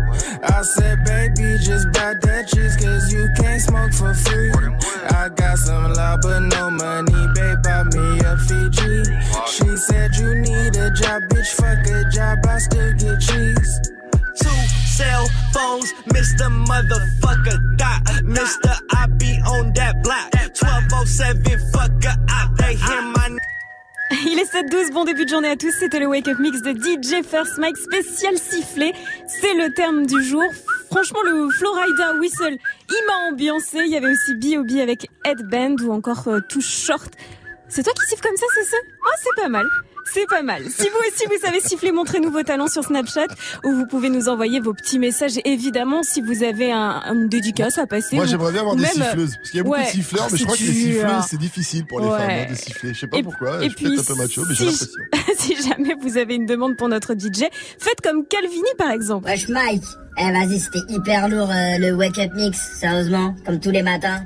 I 0.55 0.62
said, 0.62 1.03
baby, 1.03 1.57
just 1.59 1.91
buy 1.91 2.13
that 2.15 2.47
cheese, 2.47 2.77
cause 2.77 3.12
you 3.12 3.27
can't 3.35 3.62
smoke 3.62 3.91
for 3.91 4.13
free. 4.13 4.51
I 5.12 5.27
got 5.27 5.57
some 5.57 5.91
love, 5.91 6.21
but 6.24 6.39
no 6.39 6.71
money, 6.71 7.27
babe, 7.35 7.59
buy 7.62 7.83
me 7.83 8.24
a 8.24 8.38
Fiji. 8.47 9.03
She 9.51 9.75
said, 9.75 10.15
you 10.15 10.31
need 10.39 10.79
a 10.79 10.95
job, 10.95 11.27
bitch, 11.27 11.51
fuck 11.59 11.83
a 11.91 12.07
job, 12.09 12.39
I 12.47 12.57
still 12.59 12.93
get 12.95 13.19
cheese. 13.19 13.74
two 14.39 14.55
cell 14.95 15.27
phones, 15.51 15.91
Mr. 16.15 16.47
Motherfucker 16.47 17.75
Dot. 17.75 18.01
Mr. 18.24 18.79
I 18.95 19.07
be 19.07 19.35
on 19.45 19.74
that 19.74 20.01
block. 20.03 20.31
1207 20.55 21.59
fucker 21.75 22.15
I 22.29 22.47
they 22.55 22.75
hear 22.75 23.01
my 23.01 23.38
Il 24.25 24.38
est 24.38 24.51
7-12, 24.51 24.93
bon 24.93 25.03
début 25.03 25.25
de 25.25 25.29
journée 25.29 25.50
à 25.50 25.55
tous, 25.55 25.71
c'était 25.79 26.00
le 26.00 26.05
Wake 26.05 26.27
Up 26.27 26.38
Mix 26.38 26.62
de 26.62 26.71
DJ 26.71 27.25
First 27.25 27.57
Mike 27.57 27.77
spécial 27.77 28.38
sifflé, 28.38 28.93
c'est 29.27 29.55
le 29.55 29.74
terme 29.74 30.05
du 30.05 30.24
jour. 30.24 30.43
Franchement 30.91 31.21
le 31.24 31.50
Florida 31.50 32.13
Whistle, 32.19 32.57
il 32.89 33.05
m'a 33.07 33.31
ambiancé, 33.31 33.79
il 33.79 33.89
y 33.91 33.97
avait 33.97 34.12
aussi 34.12 34.35
B.O.B. 34.35 34.79
avec 34.79 35.09
Headband 35.24 35.75
ou 35.83 35.91
encore 35.91 36.27
euh, 36.27 36.39
Too 36.47 36.62
Short. 36.62 37.12
C'est 37.67 37.81
toi 37.81 37.93
qui 37.93 38.05
siffles 38.07 38.21
comme 38.21 38.38
ça, 38.38 38.45
c'est 38.53 38.63
ça? 38.63 38.77
Ah 39.07 39.15
c'est 39.17 39.41
pas 39.41 39.50
mal 39.50 39.65
c'est 40.13 40.25
pas 40.27 40.41
mal. 40.43 40.63
Si 40.69 40.83
vous 40.83 40.97
aussi 41.07 41.25
vous 41.27 41.39
savez 41.45 41.59
siffler, 41.59 41.91
montrez-nous 41.91 42.31
vos 42.31 42.43
talents 42.43 42.67
sur 42.67 42.83
Snapchat 42.83 43.27
ou 43.63 43.71
vous 43.74 43.85
pouvez 43.88 44.09
nous 44.09 44.29
envoyer 44.29 44.59
vos 44.59 44.74
petits 44.74 45.00
messages. 45.00 45.39
Évidemment, 45.45 46.03
si 46.03 46.21
vous 46.21 46.43
avez 46.43 46.71
un, 46.71 47.01
une 47.13 47.27
dédicace 47.27 47.77
à 47.77 47.88
passer. 47.88 48.15
Moi, 48.15 48.25
ou- 48.25 48.27
j'aimerais 48.27 48.51
bien 48.51 48.62
avoir 48.62 48.75
des 48.75 48.83
même- 48.83 48.91
siffleuses. 48.91 49.35
Parce 49.38 49.50
qu'il 49.50 49.57
y 49.57 49.62
a 49.62 49.63
beaucoup 49.63 49.75
Ouais. 49.77 49.85
de 49.85 49.89
siffleurs, 49.89 50.27
mais 50.31 50.38
je 50.38 50.38
c'est 50.38 50.43
crois 50.45 50.57
que 50.57 50.63
les 50.63 50.71
dur. 50.71 50.93
siffleurs, 50.93 51.24
c'est 51.29 51.38
difficile 51.39 51.85
pour 51.85 52.00
les 52.00 52.07
Ouais. 52.07 52.17
femmes 52.17 52.29
hein, 52.29 52.51
de 52.51 52.55
siffler. 52.55 52.93
Je 52.93 53.00
sais 53.00 53.07
pas 53.07 53.17
Et- 53.17 53.24
pourquoi. 53.24 53.50
et 53.63 53.69
je 53.69 53.75
suis 53.75 53.83
peut-être 53.85 53.91
puis, 53.91 54.00
un 54.00 54.15
peu 54.15 54.21
macho, 54.21 54.41
mais 54.47 54.55
j'ai 54.55 54.71
si- 54.71 54.85
l'impression. 55.13 55.33
si 55.38 55.67
jamais 55.69 55.95
vous 56.00 56.17
avez 56.17 56.35
une 56.35 56.45
demande 56.45 56.77
pour 56.77 56.88
notre 56.89 57.13
DJ, 57.13 57.45
faites 57.79 58.01
comme 58.03 58.25
Calvini 58.25 58.63
par 58.77 58.91
exemple. 58.91 59.25
Wesh 59.27 59.50
Mike, 59.50 59.83
eh 60.17 60.31
vas-y 60.31 60.59
c'était 60.59 60.79
hyper 60.93 61.27
lourd 61.29 61.50
euh, 61.51 61.77
le 61.79 61.93
wake 61.93 62.17
up 62.19 62.31
mix, 62.35 62.57
sérieusement, 62.79 63.35
comme 63.45 63.59
tous 63.59 63.71
les 63.71 63.83
matins. 63.83 64.24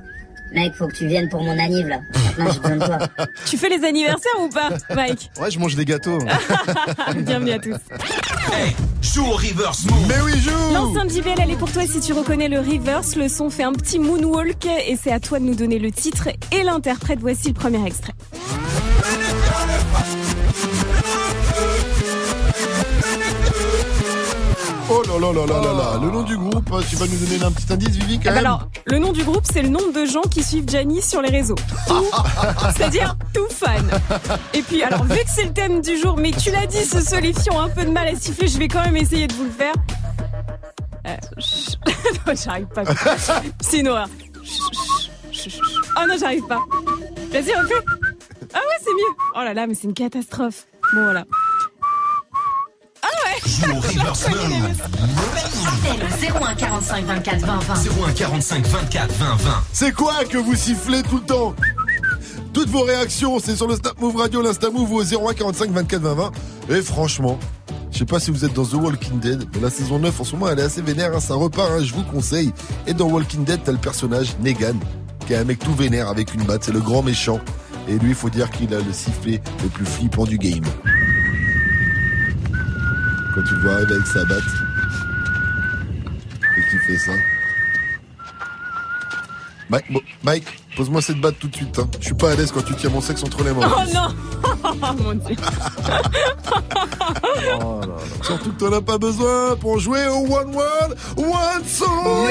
Mec, 0.53 0.73
faut 0.75 0.87
que 0.87 0.95
tu 0.95 1.05
viennes 1.07 1.29
pour 1.29 1.43
mon 1.43 1.57
anniv 1.59 1.87
là. 1.87 1.99
Maintenant 2.37 2.51
j'ai 2.51 2.59
besoin 2.59 2.77
de 2.77 2.85
toi. 2.85 3.25
Tu 3.45 3.57
fais 3.57 3.69
les 3.69 3.83
anniversaires 3.85 4.39
ou 4.41 4.49
pas, 4.49 4.69
Mike? 4.95 5.29
Ouais, 5.39 5.51
je 5.51 5.59
mange 5.59 5.75
des 5.75 5.85
gâteaux. 5.85 6.19
Bienvenue 7.17 7.51
à 7.51 7.59
tous. 7.59 7.75
Joue 9.01 9.25
au 9.25 9.31
reverse 9.35 9.85
move. 9.85 10.07
mais 10.07 10.15
oui, 10.25 10.33
joue 10.39 10.73
L'enceinte 10.73 11.11
JBL, 11.11 11.39
elle 11.41 11.51
est 11.51 11.55
pour 11.55 11.71
toi 11.71 11.83
si 11.85 11.99
tu 11.99 12.13
reconnais 12.13 12.49
le 12.49 12.59
reverse. 12.59 13.15
Le 13.15 13.27
son 13.27 13.49
fait 13.49 13.63
un 13.63 13.73
petit 13.73 13.99
moonwalk 13.99 14.65
et 14.65 14.95
c'est 15.01 15.11
à 15.11 15.19
toi 15.19 15.39
de 15.39 15.45
nous 15.45 15.55
donner 15.55 15.79
le 15.79 15.91
titre 15.91 16.29
et 16.51 16.63
l'interprète. 16.63 17.19
Voici 17.19 17.49
le 17.49 17.53
premier 17.53 17.85
extrait. 17.85 18.13
Là 25.09 25.19
là 25.19 25.33
là 25.33 25.45
là 25.45 25.61
là 25.61 25.73
là. 25.73 25.99
Le 26.01 26.11
nom 26.11 26.21
du 26.23 26.37
groupe, 26.37 26.71
tu 26.87 26.95
vas 26.95 27.07
nous 27.07 27.17
donner 27.17 27.43
un 27.43 27.51
petit 27.51 27.73
indice, 27.73 27.89
Vivi, 27.89 28.19
quand 28.19 28.25
Eh 28.25 28.27
ben 28.29 28.35
même 28.35 28.45
alors, 28.45 28.67
le 28.85 28.99
nom 28.99 29.11
du 29.11 29.23
groupe, 29.23 29.43
c'est 29.51 29.61
le 29.61 29.69
nombre 29.69 29.91
de 29.91 30.05
gens 30.05 30.21
qui 30.21 30.43
suivent 30.43 30.67
Gianni 30.67 31.01
sur 31.01 31.21
les 31.21 31.29
réseaux. 31.29 31.55
Tout, 31.87 32.05
c'est-à-dire 32.75 33.15
tout 33.33 33.47
fan. 33.49 33.89
Et 34.53 34.61
puis, 34.61 34.83
alors, 34.83 35.03
vu 35.05 35.17
que 35.17 35.29
c'est 35.29 35.45
le 35.45 35.53
thème 35.53 35.81
du 35.81 35.97
jour, 35.97 36.15
mais 36.17 36.31
tu 36.31 36.51
l'as 36.51 36.67
dit, 36.67 36.83
ce 36.85 36.99
filles 36.99 37.33
ont 37.51 37.59
un 37.59 37.69
peu 37.69 37.83
de 37.83 37.91
mal 37.91 38.07
à 38.07 38.15
siffler, 38.15 38.47
je 38.47 38.57
vais 38.59 38.67
quand 38.67 38.83
même 38.83 38.97
essayer 38.97 39.27
de 39.27 39.33
vous 39.33 39.45
le 39.45 39.51
faire. 39.51 39.73
Euh, 41.07 41.15
chut. 41.39 41.79
non, 42.27 42.33
j'arrive 42.35 42.67
pas. 42.67 42.83
C'est 43.61 43.79
une 43.79 43.87
horreur. 43.87 44.07
Chut, 44.43 44.73
chut, 45.31 45.51
chut. 45.51 45.63
Oh 45.97 46.05
non, 46.07 46.15
j'arrive 46.19 46.45
pas. 46.45 46.59
Vas-y, 47.31 47.53
refais. 47.53 47.73
Ah 48.53 48.57
ouais, 48.57 48.77
c'est 48.83 48.93
mieux. 48.93 49.15
Oh 49.35 49.39
là 49.39 49.53
là, 49.53 49.67
mais 49.67 49.73
c'est 49.73 49.85
une 49.85 49.93
catastrophe. 49.93 50.65
Bon, 50.93 51.03
voilà. 51.03 51.25
Joue 53.45 53.71
au 53.71 53.79
reverse 53.79 54.27
move. 54.29 54.65
Appel 55.67 56.33
au 56.33 56.45
01 56.45 56.55
45 56.55 57.05
24 57.05 57.39
20 57.45 57.59
20. 57.59 57.73
01 58.07 58.11
45 58.13 58.67
24 58.67 59.13
20 59.13 59.35
20. 59.35 59.51
C'est 59.73 59.91
quoi 59.93 60.13
que 60.29 60.37
vous 60.37 60.55
sifflez 60.55 61.03
tout 61.03 61.17
le 61.17 61.23
temps? 61.23 61.55
Toutes 62.53 62.69
vos 62.69 62.81
réactions, 62.83 63.39
c'est 63.39 63.55
sur 63.55 63.67
le 63.67 63.75
Snap 63.75 63.99
Move 63.99 64.15
Radio, 64.17 64.41
l'Insta 64.41 64.69
Move 64.69 64.91
ou 64.91 64.97
au 64.97 65.03
01 65.03 65.33
45 65.33 65.71
24 65.71 66.01
20 66.01 66.13
20. 66.13 66.31
Et 66.69 66.81
franchement, 66.81 67.39
je 67.91 67.99
sais 67.99 68.05
pas 68.05 68.19
si 68.19 68.31
vous 68.31 68.45
êtes 68.45 68.53
dans 68.53 68.65
The 68.65 68.73
Walking 68.73 69.19
Dead, 69.19 69.45
mais 69.53 69.61
la 69.61 69.69
saison 69.69 69.99
9 69.99 70.19
en 70.19 70.23
ce 70.23 70.31
moment 70.33 70.49
elle 70.49 70.59
est 70.59 70.63
assez 70.63 70.81
vénère, 70.81 71.15
hein, 71.15 71.19
ça 71.19 71.35
repart, 71.35 71.71
hein, 71.71 71.83
je 71.83 71.93
vous 71.93 72.03
conseille. 72.03 72.51
Et 72.87 72.93
dans 72.93 73.07
Walking 73.07 73.43
Dead, 73.43 73.61
t'as 73.63 73.71
le 73.71 73.77
personnage 73.77 74.35
Negan, 74.41 74.75
qui 75.25 75.33
est 75.33 75.37
un 75.37 75.43
mec 75.43 75.59
tout 75.59 75.73
vénère 75.73 76.09
avec 76.09 76.33
une 76.33 76.43
batte, 76.43 76.63
c'est 76.65 76.73
le 76.73 76.81
grand 76.81 77.03
méchant. 77.03 77.39
Et 77.87 77.97
lui, 77.97 78.09
il 78.09 78.15
faut 78.15 78.29
dire 78.29 78.51
qu'il 78.51 78.73
a 78.73 78.79
le 78.79 78.93
sifflet 78.93 79.41
le 79.63 79.69
plus 79.69 79.85
flippant 79.85 80.25
du 80.25 80.37
game. 80.37 80.63
Quand 83.39 83.45
tu 83.45 83.55
le 83.55 83.61
vois 83.61 83.75
arriver 83.75 83.93
avec 83.93 84.05
sa 84.07 84.25
batte 84.25 84.43
et 86.57 86.69
qu'il 86.69 86.79
fait 86.79 86.97
ça. 86.97 87.13
Mike, 89.69 89.85
Mike 90.25 90.59
pose-moi 90.79 91.01
cette 91.01 91.19
batte 91.19 91.37
tout 91.37 91.49
de 91.49 91.55
suite. 91.57 91.77
Hein. 91.77 91.89
Je 91.99 92.05
suis 92.05 92.13
pas 92.13 92.31
à 92.31 92.35
l'aise 92.35 92.53
quand 92.53 92.63
tu 92.63 92.73
tiens 92.73 92.89
mon 92.89 93.01
sexe 93.01 93.21
entre 93.21 93.43
les 93.43 93.51
mains. 93.51 93.69
Oh 93.69 93.81
non 93.93 94.15
Oh 94.63 94.93
mon 95.03 95.13
dieu 95.13 95.35
Oh 97.59 97.81
là 97.81 97.85
là. 97.85 97.95
Surtout 98.21 98.53
que 98.53 98.59
t'en 98.59 98.71
as 98.71 98.81
pas 98.81 98.97
besoin 98.97 99.57
pour 99.59 99.77
jouer 99.79 100.07
au 100.07 100.19
One 100.33 100.55
World 100.55 100.95
One 101.17 101.65
Song. 101.65 102.29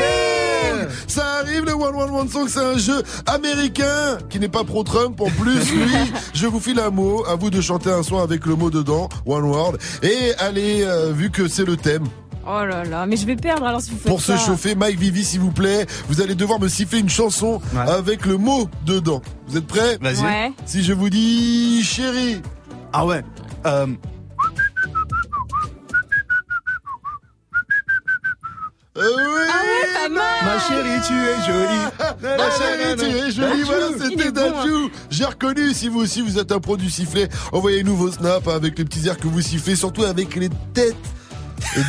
Ça 1.07 1.27
arrive 1.41 1.67
le 1.67 1.75
One 1.75 1.95
World 1.95 2.15
One 2.15 2.29
Song, 2.31 2.47
c'est 2.49 2.61
un 2.61 2.79
jeu 2.79 3.03
américain 3.27 4.17
qui 4.31 4.41
n'est 4.41 4.49
pas 4.49 4.65
pro-Trump 4.65 5.21
en 5.21 5.29
plus. 5.29 5.71
Lui, 5.73 6.13
je 6.33 6.47
vous 6.47 6.61
file 6.61 6.81
un 6.81 6.89
mot, 6.89 7.27
à 7.27 7.35
vous 7.35 7.51
de 7.51 7.61
chanter 7.61 7.91
un 7.91 8.03
son 8.03 8.17
avec 8.17 8.47
le 8.47 8.57
mot 8.57 8.71
dedans, 8.71 9.11
One 9.27 9.45
World. 9.45 9.79
Et 10.03 10.33
allez, 10.39 10.85
euh, 10.85 11.13
vu 11.13 11.31
que 11.31 11.49
c'est 11.49 11.67
le 11.67 11.77
thème, 11.77 12.05
Oh 12.51 12.65
là 12.65 12.83
là, 12.85 13.05
mais 13.05 13.17
je 13.17 13.27
vais 13.27 13.37
perdre 13.37 13.67
alors 13.67 13.83
si 13.83 13.91
vous 13.91 13.99
faites 13.99 14.07
pour 14.07 14.23
se 14.23 14.35
chauffer, 14.39 14.75
Mike 14.75 14.99
Vivi, 14.99 15.23
s'il 15.23 15.41
vous 15.41 15.51
plaît, 15.51 15.85
vous 16.09 16.23
allez 16.23 16.35
devoir 16.35 16.59
me 16.59 16.69
siffler 16.69 17.01
une 17.01 17.11
chanson 17.11 17.61
avec 17.77 18.25
le 18.25 18.39
mot 18.39 18.69
dedans. 18.87 19.21
Vous 19.49 19.59
êtes 19.59 19.67
prêts 19.67 19.99
Vas-y. 20.01 20.23
Ouais. 20.25 20.53
Si 20.65 20.83
je 20.83 20.95
vous 20.95 21.11
dis 21.11 21.83
chérie. 21.85 22.41
Ah 22.93 23.05
ouais. 23.05 23.23
Euh, 23.67 23.87
Euh, 28.97 29.03
oui 29.17 29.43
Ah 29.49 29.63
ouais, 29.63 30.09
pas 30.09 30.09
mal 30.09 30.45
ma 30.45 30.59
chérie, 30.59 31.01
tu 31.07 31.13
es 31.15 31.47
jolie. 31.47 31.85
Ma 32.23 32.51
chérie, 32.51 32.97
tu 32.97 33.05
es 33.05 33.31
jolie, 33.31 33.63
voilà, 33.63 33.87
Il 33.95 34.03
c'était 34.03 34.33
bon, 34.33 34.41
hein. 34.41 34.65
Dajou. 34.65 34.91
J'ai 35.11 35.25
reconnu, 35.25 35.73
si 35.73 35.89
vous 35.89 36.01
aussi 36.01 36.21
vous 36.21 36.39
êtes 36.39 36.51
un 36.51 36.59
pro 36.59 36.77
du 36.77 36.91
sifflet, 36.91 37.29
envoyez-nous 37.53 37.95
vos 37.95 38.11
snaps 38.11 38.49
avec 38.49 38.77
les 38.79 38.85
petits 38.85 39.07
airs 39.07 39.19
que 39.19 39.29
vous 39.29 39.41
sifflez, 39.41 39.77
surtout 39.77 40.03
avec 40.03 40.35
les 40.35 40.49
têtes 40.75 40.97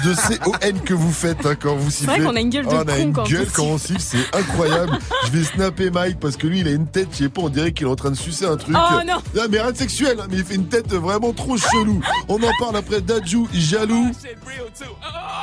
de 0.04 0.38
CON 0.38 0.80
que 0.86 0.94
vous 0.94 1.12
faites 1.12 1.46
hein, 1.46 1.56
quand 1.60 1.76
vous 1.76 1.90
sifflez. 1.90 2.20
vrai 2.20 2.24
qu'on 2.24 2.36
a 2.36 2.40
une 2.40 2.50
gueule 2.50 2.66
de 2.66 2.70
Oh, 2.72 2.76
on 2.76 2.88
a 2.88 2.96
con 2.96 3.02
une 3.02 3.14
quand 3.14 3.24
on 3.24 3.26
gueule 3.26 3.48
quand 3.52 3.64
on 3.64 3.78
siffle, 3.78 4.00
c'est 4.00 4.38
incroyable. 4.38 4.98
Je 5.26 5.32
vais 5.32 5.44
snapper 5.44 5.90
Mike 5.90 6.20
parce 6.20 6.38
que 6.38 6.48
lui, 6.48 6.60
il 6.62 6.68
a 6.68 6.72
une 6.72 6.88
tête, 6.88 7.10
je 7.12 7.18
sais 7.18 7.30
pas, 7.30 7.42
on 7.42 7.50
dirait 7.50 7.72
qu'il 7.72 7.88
est 7.88 7.90
en 7.90 7.96
train 7.96 8.12
de 8.12 8.16
sucer 8.16 8.46
un 8.46 8.58
truc. 8.58 8.76
Oh 8.78 9.00
non 9.06 9.22
mais 9.50 9.60
rien 9.60 9.72
de 9.72 9.78
sexuel, 9.78 10.20
hein, 10.20 10.28
mais 10.30 10.38
il 10.38 10.46
fait 10.46 10.56
une 10.56 10.68
tête 10.68 10.92
vraiment 10.94 11.34
trop 11.34 11.58
chelou. 11.58 12.02
On 12.28 12.36
en 12.36 12.52
parle 12.60 12.78
après 12.78 13.02
Dajou, 13.02 13.48
jaloux. 13.54 14.12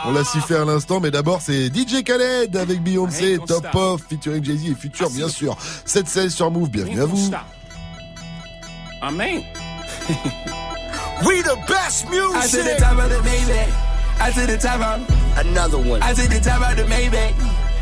On 0.05 0.13
l'a 0.13 0.25
sifflé 0.25 0.57
à 0.57 0.65
l'instant, 0.65 1.01
mais 1.01 1.11
d'abord 1.11 1.41
c'est 1.41 1.67
DJ 1.67 2.03
Khaled 2.05 2.57
avec 2.57 2.83
Beyoncé, 2.83 3.39
Top 3.47 3.67
Off, 3.75 4.03
featuring 4.09 4.45
Jay-Z 4.45 4.71
et 4.71 4.75
Future, 4.75 5.11
bien 5.11 5.29
sûr. 5.29 5.57
7-16 5.87 6.31
sur 6.31 6.51
Move, 6.51 6.71
bienvenue 6.71 7.01
à 7.01 7.07
vous. 7.07 7.31
Amen. 9.03 9.43
We 11.25 11.43
the 11.43 11.57
best 11.67 12.05
I 12.05 12.09
the 12.09 12.57
music. 12.57 12.79
top 12.79 12.99
of 12.99 13.11
the 13.11 13.23
Maybach. 13.23 13.86
I 14.19 14.31
to 14.33 14.47
the 14.47 14.59
top 14.59 14.81
of 14.81 15.27
Another 15.39 15.79
one. 15.79 16.03
I 16.03 16.15
to 16.15 16.29
the 16.29 16.41
top 16.41 16.63
of 16.71 16.77
the 16.77 16.85
Maybach. 16.85 17.35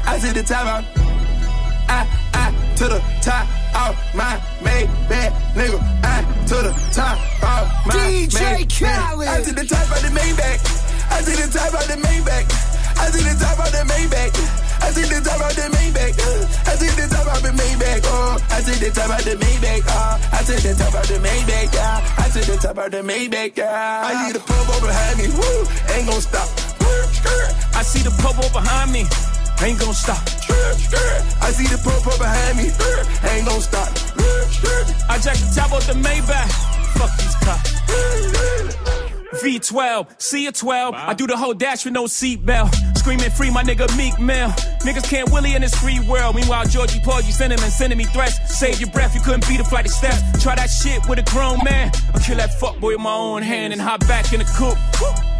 I 0.07 0.19
to 0.19 0.35
the 0.35 0.43
top 0.43 0.67
of 0.67 1.05
I, 1.89 2.07
I 2.35 2.75
to 2.77 2.85
the 2.85 2.99
top 3.23 3.47
of 3.75 3.95
my 4.15 4.41
Maybach, 4.61 5.31
nigga. 5.55 5.79
I 6.03 6.23
to 6.49 6.55
the 6.55 6.75
top 6.93 7.19
of 7.43 7.87
my 7.87 7.95
DJ. 7.95 8.67
Khaled. 8.69 9.29
I 9.29 9.43
to 9.43 9.53
the 9.53 9.65
top 9.65 9.87
of 9.97 10.03
the 10.03 10.09
Maybach. 10.09 10.59
I 11.11 11.23
to 11.23 11.31
the 11.31 11.59
top 11.59 11.75
of 11.75 11.87
the 11.87 11.95
Maybach. 12.03 12.45
I 12.99 13.11
to 13.11 13.23
the 13.23 13.37
top 13.39 13.59
of 13.65 13.71
the 13.73 13.85
Maybach. 13.93 14.64
I 14.85 14.93
to 14.93 15.01
the 15.01 15.17
top 15.25 15.41
of 15.41 15.57
the 15.57 15.65
Maybach. 15.73 16.13
uh, 16.21 16.69
I 16.69 16.77
to 16.77 16.85
the 16.93 17.09
top 17.09 17.25
of 17.33 17.41
the 17.41 17.49
Maybach. 17.57 18.05
Oh, 18.05 18.37
I 18.53 18.61
to 18.61 18.73
the 18.77 18.91
top 18.93 19.09
of 19.17 19.25
the 19.25 19.35
Maybach. 19.41 19.83
Oh, 19.89 20.21
I 20.31 20.43
to 20.45 20.53
the 20.61 20.75
top 20.77 20.95
of 20.95 21.09
the 21.09 21.17
Maybach. 21.25 21.73
Yeah, 21.73 22.21
I 22.21 22.29
to 22.29 22.41
the 22.45 22.57
top 22.61 22.77
of 22.77 22.91
the 22.93 23.01
Maybach. 23.01 23.57
Yeah, 23.57 24.05
I 24.05 24.29
see 24.29 24.33
the 24.37 24.45
purple 24.45 24.81
behind 24.85 25.17
me. 25.17 25.33
Woo, 25.33 25.65
ain't 25.97 26.07
gonna 26.07 26.21
stop. 26.21 26.49
I 27.75 27.83
see 27.83 28.05
the 28.05 28.13
purple 28.21 28.51
behind 28.53 28.93
me. 28.93 29.09
Ain't 29.65 29.81
gonna 29.81 29.95
stop. 29.95 30.21
I 31.41 31.49
see 31.57 31.65
the 31.65 31.81
purple 31.81 32.19
behind 32.21 32.61
me. 32.61 32.69
Ain't 33.33 33.47
gonna 33.49 33.65
stop. 33.65 33.89
I 35.09 35.17
jack 35.17 35.41
the 35.41 35.49
top 35.57 35.73
of 35.73 35.87
the 35.87 35.95
Maybach. 35.97 36.53
Fuck 37.01 37.09
these 37.17 37.37
cops. 37.41 37.73
V12, 39.41 40.21
see 40.21 40.47
a 40.47 40.53
12. 40.53 40.95
I 40.95 41.15
do 41.15 41.27
the 41.27 41.37
whole 41.39 41.55
dash 41.55 41.87
with 41.87 41.95
no 41.95 42.05
seatbelt. 42.05 42.94
Screaming 43.05 43.29
free, 43.29 43.51
my 43.51 43.63
nigga 43.63 43.85
Meek 43.99 44.19
Mill. 44.19 44.49
Niggas 44.81 45.07
can't 45.07 45.31
willy 45.31 45.55
in 45.55 45.61
this 45.61 45.75
free 45.75 46.01
world. 46.09 46.35
Meanwhile, 46.35 46.65
Georgie 46.69 47.01
Porgy 47.01 47.33
sending 47.33 47.61
and 47.61 47.71
sending 47.71 47.99
me 47.99 48.05
threats. 48.05 48.41
Save 48.59 48.81
your 48.81 48.89
breath, 48.89 49.15
you 49.15 49.21
couldn't 49.21 49.47
beat 49.47 49.61
a 49.61 49.65
flight 49.65 49.85
of 49.85 49.93
steps. 49.93 50.23
Try 50.43 50.55
that 50.55 50.71
shit 50.71 51.07
with 51.07 51.19
a 51.19 51.23
grown 51.31 51.63
man. 51.63 51.93
I'll 52.15 52.21
kill 52.23 52.39
that 52.39 52.53
fuckboy 52.59 52.97
with 52.97 53.01
my 53.01 53.13
own 53.13 53.43
hand 53.43 53.75
and 53.75 53.83
hop 53.83 54.01
back 54.09 54.33
in 54.33 54.39
the 54.39 54.47
coupe. 54.57 54.79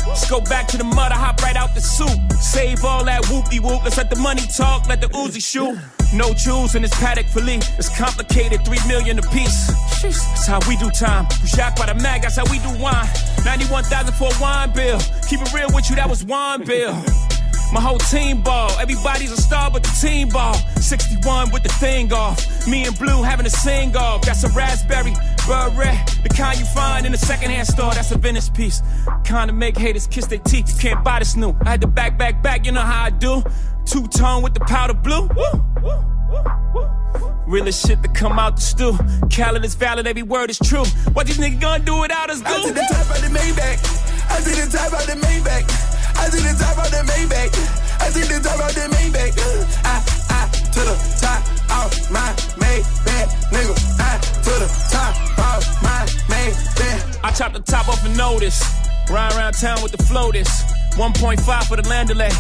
Just 0.05 0.29
go 0.29 0.43
back 0.43 0.69
to 0.69 0.77
the 0.77 0.85
mud, 0.85 1.11
I 1.11 1.15
hop 1.15 1.41
right 1.41 1.57
out 1.57 1.75
the 1.75 1.81
soup. 1.81 2.21
Save 2.33 2.85
all 2.85 3.03
that 3.07 3.23
whoopie 3.23 3.61
whoop. 3.61 3.83
Let's 3.83 3.97
let 3.97 4.11
the 4.11 4.17
money 4.17 4.43
talk, 4.55 4.87
let 4.87 5.01
the 5.01 5.07
Uzi 5.07 5.43
shoot. 5.43 5.79
No 6.13 6.35
jewels 6.35 6.75
in 6.75 6.83
this 6.83 6.93
paddock 7.01 7.25
for 7.29 7.41
Lee. 7.41 7.61
It's 7.79 7.89
complicated, 7.97 8.63
three 8.67 8.85
million 8.87 9.19
a 9.19 9.23
piece. 9.23 9.69
That's 10.03 10.47
how 10.47 10.61
we 10.69 10.77
do 10.77 10.91
time. 10.91 11.27
You 11.41 11.49
shocked 11.49 11.79
by 11.79 11.87
the 11.87 11.95
mag, 11.95 12.21
that's 12.21 12.37
how 12.37 12.45
we 12.51 12.59
do 12.59 12.77
wine. 12.79 13.09
91,000 13.43 14.13
for 14.17 14.29
a 14.29 14.39
wine 14.39 14.71
bill. 14.75 15.01
Keep 15.31 15.41
it 15.41 15.53
real 15.55 15.71
with 15.73 15.89
you, 15.89 15.97
that 15.97 16.11
was 16.11 16.23
wine 16.27 16.63
bill. 16.67 17.03
My 17.75 17.81
whole 17.81 17.99
team 17.99 18.41
ball. 18.41 18.71
Everybody's 18.79 19.33
a 19.33 19.37
star 19.37 19.69
but 19.69 19.83
the 19.83 19.91
team 20.01 20.29
ball. 20.29 20.55
61 20.77 21.51
with 21.51 21.65
the 21.65 21.69
thing 21.71 22.13
off. 22.13 22.69
Me 22.69 22.85
and 22.85 22.97
Blue 22.97 23.25
having 23.25 23.47
a 23.47 23.51
sing 23.51 23.97
off. 23.97 24.25
Got 24.25 24.37
some 24.37 24.57
raspberry, 24.57 25.13
beret. 25.49 25.99
The 26.23 26.29
kind 26.29 26.57
you 26.57 26.67
find 26.67 27.05
in 27.05 27.13
a 27.13 27.19
secondhand 27.19 27.67
store. 27.67 27.93
That's 27.93 28.13
a 28.13 28.17
Venice 28.17 28.49
piece. 28.49 28.81
Kind 29.25 29.51
of 29.51 29.57
make 29.57 29.77
haters 29.77 30.07
kiss 30.07 30.29
their 30.29 30.39
teeth. 30.39 30.73
You 30.73 30.91
can't 30.91 31.05
buy 31.05 31.19
this 31.19 31.35
new. 31.35 31.53
I 31.63 31.71
had 31.71 31.81
to 31.81 31.89
back, 31.89 32.17
back, 32.17 32.45
back. 32.45 32.65
You 32.65 32.71
know 32.71 32.81
how 32.81 33.07
I 33.07 33.11
do. 33.11 33.43
Two 33.87 34.07
tone 34.07 34.45
with 34.45 34.55
the 34.55 34.61
powder 34.61 34.95
blue. 34.95 35.23
Woo, 35.35 35.65
woo, 35.83 36.05
woo. 36.75 36.91
Realest 37.49 37.85
shit 37.85 38.05
to 38.05 38.09
come 38.09 38.39
out 38.39 38.55
the 38.55 38.63
stew. 38.63 38.97
Khaled 39.31 39.65
is 39.65 39.75
valid, 39.75 40.07
every 40.07 40.23
word 40.23 40.49
is 40.49 40.61
true. 40.61 40.85
What 41.13 41.27
these 41.27 41.39
niggas 41.39 41.61
gonna 41.61 41.85
do 41.85 42.01
without 42.01 42.31
us, 42.31 42.41
I 42.41 42.57
to 42.57 42.67
dude? 42.69 42.77
the 42.77 42.87
top 42.89 43.17
of 43.17 43.21
the 43.21 43.37
Maybach. 43.37 44.31
I 44.31 44.39
to 44.39 44.51
the 44.65 44.79
top 44.79 44.93
of 44.93 45.07
the 45.09 45.27
Maybach. 45.27 45.94
I 46.17 46.31
to 46.31 46.37
the 46.37 46.55
top 46.59 46.79
of 46.79 46.91
the 46.91 47.03
Maybach. 47.11 47.53
I 48.01 48.11
to 48.11 48.21
the 48.21 48.41
top 48.43 48.61
of 48.61 48.75
the 48.75 48.87
Maybach. 48.95 49.37
Uh, 49.39 49.67
I, 49.85 50.03
I 50.31 50.49
to 50.73 50.81
the 50.81 50.97
top 51.21 51.43
of 51.71 52.11
my 52.11 52.31
Maybach, 52.59 53.29
nigga. 53.53 53.75
I 54.01 54.19
to 54.19 54.53
the 54.63 54.69
top 54.91 55.15
of 55.39 55.83
my 55.83 56.07
Maybach. 56.29 57.25
I 57.25 57.31
chop 57.33 57.53
the 57.53 57.61
top 57.61 57.89
off 57.89 58.05
a 58.05 58.09
notice. 58.17 58.63
Ride 59.11 59.33
around 59.35 59.55
town 59.55 59.83
with 59.83 59.93
the 59.93 60.03
floaters. 60.03 60.49
1.5 60.97 61.65
for 61.65 61.77
the 61.77 61.89
land 61.89 62.09
delay. 62.09 62.31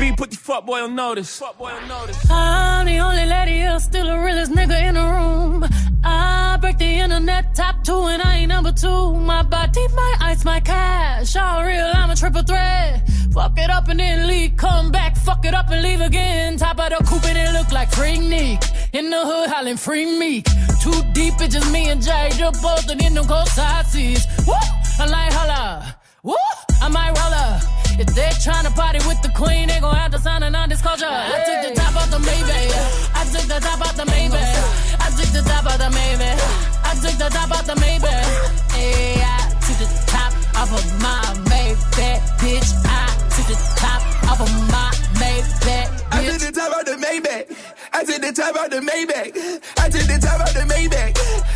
B 0.00 0.12
put 0.12 0.30
the 0.30 0.36
fuck 0.38 0.64
boy 0.64 0.80
on 0.80 0.94
notice. 0.94 1.38
Fuck 1.38 1.58
boy 1.58 1.70
on 1.70 1.86
notice. 1.86 2.16
I'm 2.30 2.86
the 2.86 2.98
only 3.00 3.26
lady 3.26 3.52
here, 3.52 3.78
still 3.80 4.06
the 4.06 4.18
realest 4.18 4.50
nigga 4.50 4.88
in 4.88 4.94
the 4.94 5.02
room. 5.02 5.66
I 6.02 6.56
break 6.58 6.78
the 6.78 6.86
internet 6.86 7.54
top 7.54 7.84
two 7.84 8.04
and 8.06 8.22
I 8.22 8.36
ain't 8.38 8.48
number 8.48 8.72
two. 8.72 9.14
My 9.16 9.42
body, 9.42 9.86
my 9.94 10.14
ice, 10.22 10.42
my 10.42 10.58
cash. 10.60 11.36
All 11.36 11.62
real, 11.64 11.90
I'm 11.94 12.08
a 12.08 12.16
triple 12.16 12.42
threat. 12.42 13.06
Fuck 13.34 13.58
it 13.58 13.68
up 13.68 13.88
and 13.88 14.00
then 14.00 14.26
leave, 14.26 14.56
come 14.56 14.90
back, 14.90 15.18
fuck 15.18 15.44
it 15.44 15.52
up 15.52 15.68
and 15.68 15.82
leave 15.82 16.00
again. 16.00 16.56
Top 16.56 16.80
of 16.80 16.88
the 16.96 17.04
coupe 17.04 17.26
and 17.26 17.36
it 17.36 17.52
look 17.52 17.70
like 17.70 17.92
Freak 17.92 18.22
Nick. 18.22 18.62
In 18.94 19.10
the 19.10 19.20
hood, 19.22 19.50
hollering 19.50 19.76
Free 19.76 20.18
Meek. 20.18 20.46
Too 20.82 21.02
deep, 21.12 21.34
it's 21.40 21.52
just 21.52 21.70
me 21.70 21.90
and 21.90 22.00
Jay, 22.00 22.30
just 22.38 22.62
both 22.62 22.90
in 22.90 23.12
them 23.12 23.26
cold 23.26 23.48
side 23.48 23.84
seats. 23.84 24.24
Woo! 24.46 24.54
I'm 24.98 25.10
like, 25.10 25.30
holla. 25.30 25.94
Woo! 26.22 26.34
I 26.80 26.88
might 26.88 27.10
roll. 27.18 27.79
If 27.98 28.14
they're 28.14 28.38
trying 28.42 28.64
to 28.64 28.70
party 28.72 28.98
with 29.06 29.20
the 29.22 29.30
queen, 29.30 29.68
they 29.68 29.80
gon' 29.80 29.94
have 29.94 30.12
to 30.12 30.18
sign 30.18 30.42
a 30.42 30.50
non-disclosure. 30.50 31.06
I 31.06 31.42
took 31.46 31.68
the 31.68 31.80
top 31.80 31.96
off 31.96 32.10
the 32.10 32.18
Maybach. 32.18 32.70
I 33.14 33.24
took 33.32 33.46
the 33.48 33.60
top 33.60 33.80
off 33.80 33.96
the 33.96 34.04
Maybach. 34.04 35.00
I 35.00 35.08
took 35.10 35.30
the 35.32 35.42
top 35.42 35.66
off 35.66 35.78
the 35.78 35.90
Maybach. 35.90 36.38
I 36.84 36.94
took 37.02 37.16
the 37.18 37.28
top 37.28 37.50
off 37.50 37.66
the 37.66 37.74
Maybach. 37.74 38.72
Hey, 38.72 39.22
I 39.22 39.50
took 39.64 39.78
the 39.78 39.88
top 40.06 40.32
off 40.56 40.72
of 40.72 40.84
my 41.02 41.20
Maybach, 41.50 42.20
bitch. 42.40 42.70
I 42.84 43.06
took 43.34 43.46
the 43.46 43.58
top 43.76 44.00
off 44.30 44.40
of 44.40 44.52
my 44.70 44.90
Maybach, 45.20 45.88
I 46.12 46.24
to 46.24 46.30
bitch. 46.30 46.40
the 46.46 46.52
top 46.52 46.72
of 46.78 46.84
the 46.86 46.96
Maybach. 47.04 47.44
I 47.92 48.04
took 48.04 48.20
the 48.20 48.32
top 48.32 48.56
of 48.56 48.70
the 48.70 48.80
Maybach. 48.80 49.30
I 49.78 49.88
took 49.88 50.06
the 50.06 50.18
top 50.20 50.40
of 50.40 50.54
the 50.54 50.64
Maybach. 50.72 51.12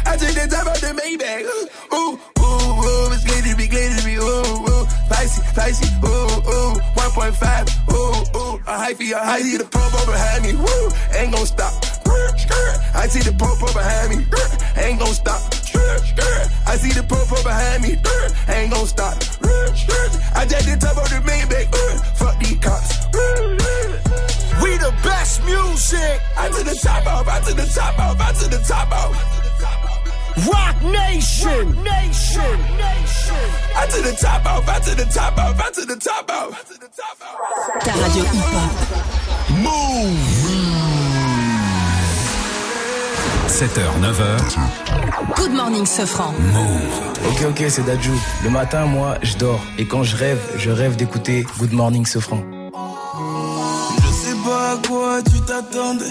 I 0.07 0.16
to 0.16 0.27
the 0.27 0.47
top 0.51 0.66
of 0.66 0.81
the 0.81 0.92
Maybach. 1.01 1.94
Ooh, 1.94 2.18
ooh, 2.81 3.13
it's 3.13 3.25
glittery, 3.25 3.67
glittery, 3.69 4.17
ooh, 4.17 4.69
ooh, 4.69 4.87
spicy, 5.07 5.43
spicy, 5.43 5.87
ooh, 6.05 6.31
ooh, 6.51 6.75
1.5, 6.97 7.93
ooh, 7.93 8.25
ooh, 8.39 8.55
a 8.67 8.75
hyphy, 8.79 9.13
a 9.13 9.21
hyphy. 9.21 9.59
The 9.59 9.65
purple 9.65 10.07
behind 10.07 10.43
me, 10.45 10.55
woo, 10.55 10.91
ain't 11.17 11.33
gon' 11.33 11.47
stop. 11.47 11.73
I 12.95 13.07
see 13.09 13.21
the 13.21 13.33
purple 13.37 13.73
behind 13.75 14.11
me, 14.11 14.25
ain't 14.83 14.99
gon' 14.99 15.15
stop. 15.15 15.43
I 16.67 16.77
see 16.77 16.93
the 16.93 17.03
purple 17.03 17.43
behind 17.43 17.83
me, 17.83 17.99
ain't 18.49 18.73
gon' 18.73 18.87
stop. 18.87 19.15
I 20.35 20.47
just 20.47 20.67
the 20.67 20.77
top 20.81 20.97
of 20.97 21.09
the 21.11 21.21
Maybach, 21.25 21.69
fuck 22.17 22.39
these 22.39 22.59
cops. 22.59 23.07
We 24.63 24.77
the 24.79 24.93
best 25.03 25.45
music. 25.45 26.21
I 26.37 26.49
to 26.49 26.65
the 26.65 26.75
top 26.81 27.07
off, 27.07 27.29
I 27.29 27.41
to 27.41 27.55
the 27.55 27.67
top 27.67 27.99
off, 27.99 28.21
I 28.21 28.33
to 28.33 28.49
the 28.49 28.59
top 28.67 28.91
off. 28.93 29.44
Rock 30.37 30.83
Nation. 30.83 31.70
Nation. 31.85 32.59
Nation. 32.77 33.44
I 33.77 33.87
to 33.87 34.03
the 34.03 34.16
top 34.20 34.44
off, 34.47 34.68
I 34.68 34.81
to 34.81 34.94
the 34.97 35.05
top 35.05 35.38
off, 35.38 35.61
I 35.61 35.70
to 35.70 35.87
the 35.87 35.97
top 35.97 36.31
off. 36.31 36.64
Ta 37.81 37.92
radio 37.92 38.25
hip-hop. 38.25 39.14
7h, 43.49 44.01
9h, 44.01 45.37
Good 45.37 45.53
morning, 45.53 45.87
Sofran. 45.87 46.35
Ok, 47.29 47.44
ok, 47.51 47.64
c'est 47.68 47.85
Dadju. 47.85 48.11
Le 48.42 48.51
matin, 48.51 48.87
moi, 48.87 49.16
je 49.23 49.37
dors. 49.37 49.61
Et 49.79 49.87
quand 49.87 50.03
je 50.03 50.16
rêve, 50.16 50.40
je 50.57 50.70
rêve 50.70 50.97
d'écouter 50.97 51.47
Good 51.61 51.73
Morning 51.73 52.05
Sofran. 52.05 52.42
Je 54.03 54.12
sais 54.12 54.37
pas 54.44 54.73
à 54.73 54.77
quoi 54.88 55.23
tu 55.23 55.40
t'attendais. 55.42 56.11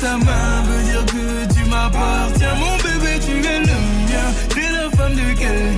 Ta 0.00 0.16
main 0.16 0.62
veut 0.64 0.82
dire 0.84 1.04
que 1.06 1.54
tu 1.54 1.64
m'appartiens. 1.68 2.54
Mon 2.54 2.76
bébé, 2.76 3.18
tu 3.20 3.32
es 3.46 3.60
le 3.60 3.78
mien, 4.08 4.28
t'es 4.48 4.70
la 4.72 4.90
femme 4.96 5.14
de 5.14 5.32
quelqu'un. 5.38 5.77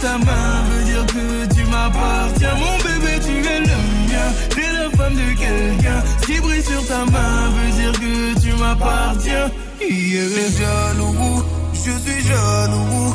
Ta 0.00 0.16
main 0.18 0.62
veut 0.70 0.84
dire 0.84 1.06
que 1.06 1.54
tu 1.54 1.64
m'appartiens. 1.66 2.54
Mon 2.54 2.76
bébé, 2.78 3.18
tu 3.24 3.32
es 3.46 3.60
le 3.60 3.76
mien, 4.08 4.28
t'es 4.54 4.72
la 4.72 4.90
femme 4.96 5.14
de 5.14 5.38
quelqu'un. 5.38 6.02
Ce 6.20 6.26
qui 6.26 6.40
brille 6.40 6.62
sur 6.62 6.86
ta 6.86 7.04
main 7.04 7.50
veut 7.54 7.72
dire 7.80 7.92
que 7.92 8.40
tu 8.40 8.52
m'appartiens. 8.54 9.50
Je 9.80 9.86
suis 9.86 10.58
jaloux, 10.58 11.44
je 11.72 11.90
suis 11.90 12.22
jaloux. 12.28 13.14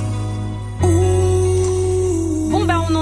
On 0.83 1.34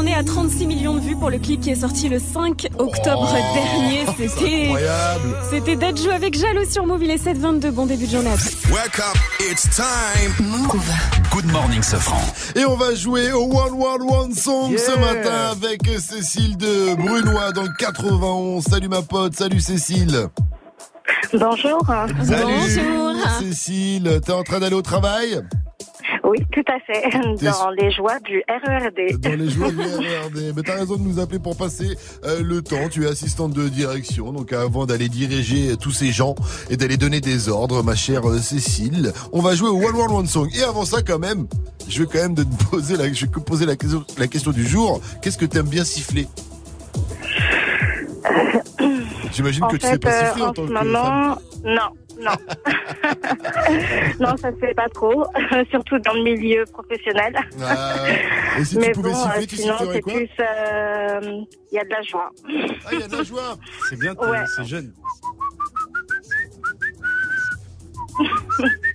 en 0.04 0.08
est 0.08 0.14
à 0.14 0.24
36 0.24 0.68
millions 0.68 0.96
de 0.96 1.00
vues 1.00 1.16
pour 1.16 1.30
le 1.30 1.38
clip 1.38 1.62
qui 1.62 1.70
est 1.70 1.76
sorti 1.76 2.10
le 2.10 2.20
5 2.20 2.68
octobre 2.78 3.32
dernier. 3.54 4.06
C'était 4.18 4.66
incroyable. 4.66 5.38
C'était 5.50 5.76
Dadju 5.76 6.10
avec 6.10 6.38
Jaloux 6.38 6.66
sur 6.70 6.86
Move. 6.86 7.04
Il 7.04 7.12
est 7.12 7.24
7h22. 7.24 7.72
Bon 7.72 7.86
début 7.86 8.06
de 8.06 8.12
journée 8.12 8.32
à 8.32 8.36
tous. 8.36 8.72
Wake 8.72 9.00
up, 9.00 9.18
it's 9.40 9.70
time. 9.76 10.34
Move. 10.40 10.90
Good 11.32 11.46
morning, 11.52 11.82
Sofran. 11.82 12.22
Et 12.56 12.66
on 12.66 12.76
va 12.76 12.94
jouer 12.96 13.32
au 13.32 13.44
One 13.44 13.74
World 13.74 14.04
One 14.10 14.34
Song 14.34 14.76
ce 14.78 14.98
matin 15.00 15.52
avec 15.52 15.88
Cécile 16.00 16.58
de 16.58 16.96
Brunois 16.96 17.52
dans 17.52 17.64
le 17.64 17.74
91. 17.78 18.64
Salut 18.64 18.90
ma 18.90 19.02
pote, 19.02 19.36
salut 19.36 19.60
Cécile. 19.60 20.28
Bonjour. 21.34 21.82
Salut 22.24 23.14
Cécile, 23.40 24.20
t'es 24.26 24.32
en 24.32 24.44
train 24.44 24.60
d'aller 24.60 24.76
au 24.76 24.82
travail? 24.82 25.42
Oui, 26.26 26.38
tout 26.54 26.64
à 26.68 26.80
fait. 26.80 27.10
T'es- 27.38 27.46
Dans 27.46 27.70
les 27.72 27.92
joies 27.92 28.20
du 28.22 28.42
RERD. 28.48 29.20
Dans 29.20 29.38
les 29.38 29.50
jours 29.50 29.72
du 29.72 29.78
RERD. 29.82 30.54
Mais 30.56 30.62
t'as 30.64 30.76
raison 30.76 30.96
de 30.96 31.02
nous 31.02 31.20
appeler 31.20 31.40
pour 31.40 31.58
passer 31.58 31.98
euh, 32.24 32.42
le 32.42 32.62
temps. 32.62 32.88
Tu 32.90 33.04
es 33.06 33.08
assistante 33.10 33.52
de 33.54 33.68
direction. 33.68 34.32
Donc 34.32 34.54
avant 34.54 34.86
d'aller 34.86 35.10
diriger 35.10 35.76
tous 35.76 35.92
ces 35.92 36.12
gens 36.12 36.36
et 36.70 36.78
d'aller 36.78 36.96
donner 36.98 37.20
des 37.20 37.50
ordres, 37.50 37.84
ma 37.84 37.96
chère 37.96 38.28
euh, 38.30 38.38
Cécile, 38.40 39.12
on 39.34 39.42
va 39.42 39.54
jouer 39.56 39.70
au 39.70 39.76
One 39.78 39.96
World 39.96 40.14
One 40.16 40.28
Song. 40.28 40.50
Et 40.56 40.64
avant 40.64 40.86
ça, 40.86 41.02
quand 41.02 41.20
même, 41.20 41.46
je 41.90 42.00
vais 42.04 42.08
quand 42.10 42.20
même 42.22 42.36
te 42.36 42.44
poser 42.70 42.96
la, 42.96 43.12
je 43.12 43.26
vais 43.26 43.32
poser 43.46 43.66
la 43.66 43.76
question, 43.76 44.06
la 44.18 44.28
question 44.28 44.52
du 44.52 44.66
jour. 44.66 45.02
Qu'est-ce 45.22 45.38
que 45.38 45.46
t'aimes 45.46 45.68
bien 45.68 45.84
siffler? 45.84 46.28
J'imagine 49.34 49.66
que 49.68 49.78
tu 49.78 49.86
fait, 49.88 49.94
sais 49.94 50.00
pas 50.00 50.10
euh, 50.12 50.28
siffler 50.30 50.44
en, 50.44 50.48
en 50.50 50.54
tant 50.54 50.64
ce 50.64 50.68
que 50.70 50.74
femme. 50.76 50.88
moment, 50.88 51.38
non, 51.66 51.90
non. 52.20 52.32
non, 54.20 54.38
ça 54.38 54.52
se 54.52 54.58
fait 54.58 54.74
pas 54.74 54.88
trop, 54.90 55.26
surtout 55.72 56.00
dans 56.00 56.14
le 56.14 56.24
milieu 56.24 56.64
professionnel. 56.72 57.36
Ah, 57.62 57.96
et 58.60 58.66
si 58.66 58.76
tu 58.76 58.82
Mais 58.82 58.92
pouvais 58.92 59.12
bon, 59.12 59.16
siffler, 59.16 59.44
euh, 59.44 59.46
tu 59.48 59.56
sinon, 59.58 59.74
sifflerais 59.78 59.94
c'est 59.96 60.02
quoi 60.02 60.14
plus, 60.14 60.30
euh, 60.40 61.42
il 61.72 61.76
y 61.76 61.80
a 61.80 61.84
de 61.84 61.90
la 61.90 62.02
joie. 62.04 62.30
Ah, 62.86 62.90
il 62.94 63.00
y 63.00 63.04
a 63.04 63.08
de 63.08 63.16
la 63.18 63.24
joie. 63.24 63.58
C'est 63.90 64.00
bien, 64.00 64.14
Ouais. 64.16 64.44
c'est 64.56 64.66
jeune. 64.66 64.94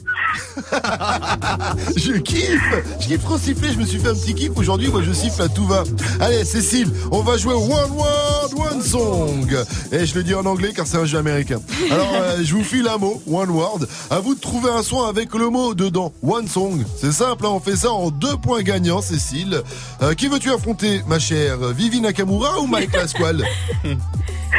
je 1.96 2.12
kiffe 2.18 2.60
Je 3.00 3.06
kiffe 3.06 3.22
trop 3.22 3.38
siffler, 3.38 3.72
je 3.72 3.78
me 3.78 3.86
suis 3.86 3.98
fait 3.98 4.08
un 4.08 4.14
petit 4.14 4.34
kiff 4.34 4.50
aujourd'hui, 4.56 4.88
moi 4.88 5.02
je 5.04 5.12
siffle 5.12 5.42
à 5.42 5.48
tout 5.48 5.66
va. 5.66 5.84
Allez 6.20 6.44
Cécile, 6.44 6.90
on 7.10 7.20
va 7.20 7.36
jouer 7.36 7.54
One 7.54 7.92
Word, 7.92 8.50
One 8.56 8.82
Song 8.82 9.56
Et 9.92 10.06
je 10.06 10.14
le 10.14 10.22
dis 10.22 10.34
en 10.34 10.46
anglais 10.46 10.72
car 10.74 10.86
c'est 10.86 10.96
un 10.96 11.04
jeu 11.04 11.18
américain. 11.18 11.60
Alors 11.90 12.12
euh, 12.14 12.38
je 12.42 12.54
vous 12.54 12.64
file 12.64 12.88
un 12.88 12.98
mot, 12.98 13.22
One 13.30 13.50
Word, 13.50 13.80
à 14.10 14.20
vous 14.20 14.34
de 14.34 14.40
trouver 14.40 14.70
un 14.70 14.82
son 14.82 15.02
avec 15.04 15.34
le 15.34 15.48
mot 15.50 15.74
dedans, 15.74 16.12
One 16.22 16.48
Song. 16.48 16.84
C'est 17.00 17.12
simple, 17.12 17.46
hein, 17.46 17.50
on 17.50 17.60
fait 17.60 17.76
ça 17.76 17.90
en 17.90 18.10
deux 18.10 18.36
points 18.36 18.62
gagnants 18.62 19.02
Cécile. 19.02 19.62
Euh, 20.02 20.14
qui 20.14 20.28
veux-tu 20.28 20.50
affronter 20.50 21.02
ma 21.06 21.18
chère 21.18 21.58
Vivi 21.68 22.00
Nakamura 22.00 22.60
ou 22.60 22.66
Mike 22.66 22.94
Lasquale 22.94 23.44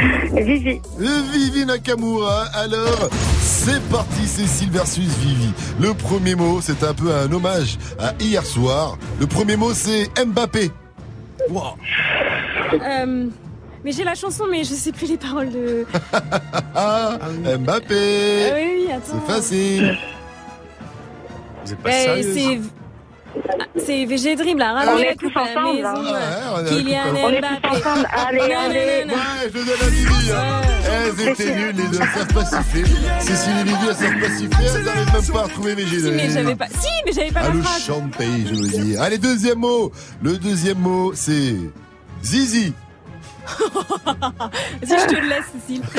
Vivi. 0.32 0.80
Vivi 1.32 1.66
Nakamura. 1.66 2.44
Alors, 2.54 3.08
c'est 3.40 3.82
parti 3.88 4.26
Cécile 4.26 4.70
versus 4.70 5.08
Vivi. 5.18 5.52
Le 5.80 5.94
premier 5.94 6.34
mot, 6.34 6.60
c'est 6.60 6.82
un 6.84 6.94
peu 6.94 7.12
un 7.12 7.30
hommage 7.32 7.78
à 7.98 8.12
hier 8.20 8.44
soir. 8.44 8.96
Le 9.18 9.26
premier 9.26 9.56
mot, 9.56 9.72
c'est 9.74 10.08
Mbappé. 10.24 10.70
Euh, 12.72 13.26
mais 13.84 13.92
j'ai 13.92 14.04
la 14.04 14.14
chanson, 14.14 14.44
mais 14.50 14.64
je 14.64 14.74
sais 14.74 14.92
plus 14.92 15.08
les 15.08 15.16
paroles 15.16 15.50
de. 15.50 15.86
Ah, 16.74 17.18
Mbappé. 17.58 18.50
Ah 18.50 18.54
oui, 18.54 18.84
oui, 18.86 18.92
attends. 18.92 19.22
C'est 19.26 19.32
facile. 19.32 19.98
Eh, 21.86 22.22
c'est. 22.22 22.60
Ah, 23.60 23.64
C'est 23.76 24.04
VG 24.06 24.34
Dream 24.36 24.58
là, 24.58 24.72
On 24.72 24.86
ramenez 24.86 25.02
est 25.02 25.04
la 25.10 25.12
coupe 25.14 25.32
tous 25.32 25.38
à 25.38 25.44
la 25.44 25.50
ensemble, 25.60 25.76
maison. 25.76 26.14
hein. 26.14 26.62
La 26.62 26.68
Kylian 26.68 27.02
coupe, 27.02 27.18
On 27.22 27.28
est 27.30 27.40
Mbappé. 27.40 27.56
tous 27.62 27.68
ensemble. 27.76 28.06
Allez, 28.12 28.40
allez. 28.40 29.04
Ouais, 29.06 29.14
je 29.44 29.50
donne 29.50 29.68
à 29.68 30.42
hein. 30.42 30.60
Elles 30.92 31.28
étaient 31.28 31.54
nulles, 31.54 31.66
les 31.76 31.82
deux, 31.88 31.98
elles 32.00 32.08
savent 32.18 32.34
pas 32.34 32.44
siffler. 32.44 32.84
Cécile 33.20 33.52
et 33.60 33.64
Lily, 33.64 33.76
elles 33.88 33.94
savent 33.94 34.20
pas 34.20 34.30
siffler, 34.36 34.66
elles 34.74 34.84
n'arrivent 34.84 35.12
même 35.12 35.26
pas 35.32 35.38
à 35.40 35.42
retrouver 35.44 35.74
VG 35.74 35.88
Si, 35.98 36.02
mais 36.10 36.10
Dream. 36.16 36.30
j'avais 36.32 36.56
pas. 36.56 36.66
Si, 36.68 36.88
mais 37.06 37.12
j'avais 37.12 37.30
pas 37.32 37.42
la 37.42 37.48
le 37.50 37.62
phrase. 37.62 37.82
chant 37.82 38.00
de 38.06 38.16
pays, 38.16 38.46
je 38.48 38.54
veux 38.54 38.68
dire. 38.84 39.02
Allez, 39.02 39.18
deuxième 39.18 39.58
mot. 39.58 39.92
Le 40.22 40.36
deuxième 40.38 40.78
mot, 40.78 41.12
c'est 41.14 41.54
Zizi. 42.24 42.72
Vas-y, 43.60 45.00
je 45.00 45.06
te 45.06 45.14
le 45.20 45.28
laisse, 45.28 45.44
Cécile. 45.66 45.82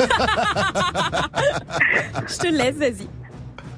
je 2.28 2.36
te 2.38 2.46
le 2.46 2.56
laisse, 2.58 2.76
vas-y. 2.76 3.08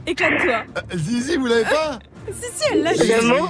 Éclate-toi. 0.06 0.64
Euh, 0.76 0.96
Zizi, 0.96 1.36
vous 1.36 1.46
l'avez 1.46 1.64
pas? 1.64 1.98
Si, 2.32 2.46
si, 2.56 2.64
elle 2.72 2.82
l'a 2.82 2.94
Zizi. 2.94 3.12
le 3.12 3.26
mot. 3.28 3.48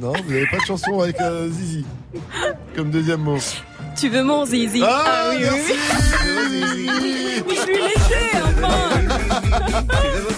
Non, 0.00 0.12
vous 0.12 0.30
n'avez 0.32 0.46
pas 0.46 0.58
de 0.58 0.62
chanson 0.62 1.00
avec 1.00 1.20
euh, 1.20 1.48
Zizi. 1.48 1.84
Comme 2.76 2.90
deuxième 2.90 3.20
mot. 3.22 3.38
Tu 3.96 4.08
veux 4.08 4.22
mon 4.22 4.44
zizi 4.44 4.80
Ah, 4.84 5.30
oui, 5.30 5.38
merci. 5.40 5.72
oui, 6.50 6.64
oui. 6.72 7.42
Mais 7.48 7.54
je 7.56 7.66
lui 7.66 7.74
ai 7.74 7.80
laissé, 7.82 8.14
enfin. 8.34 8.37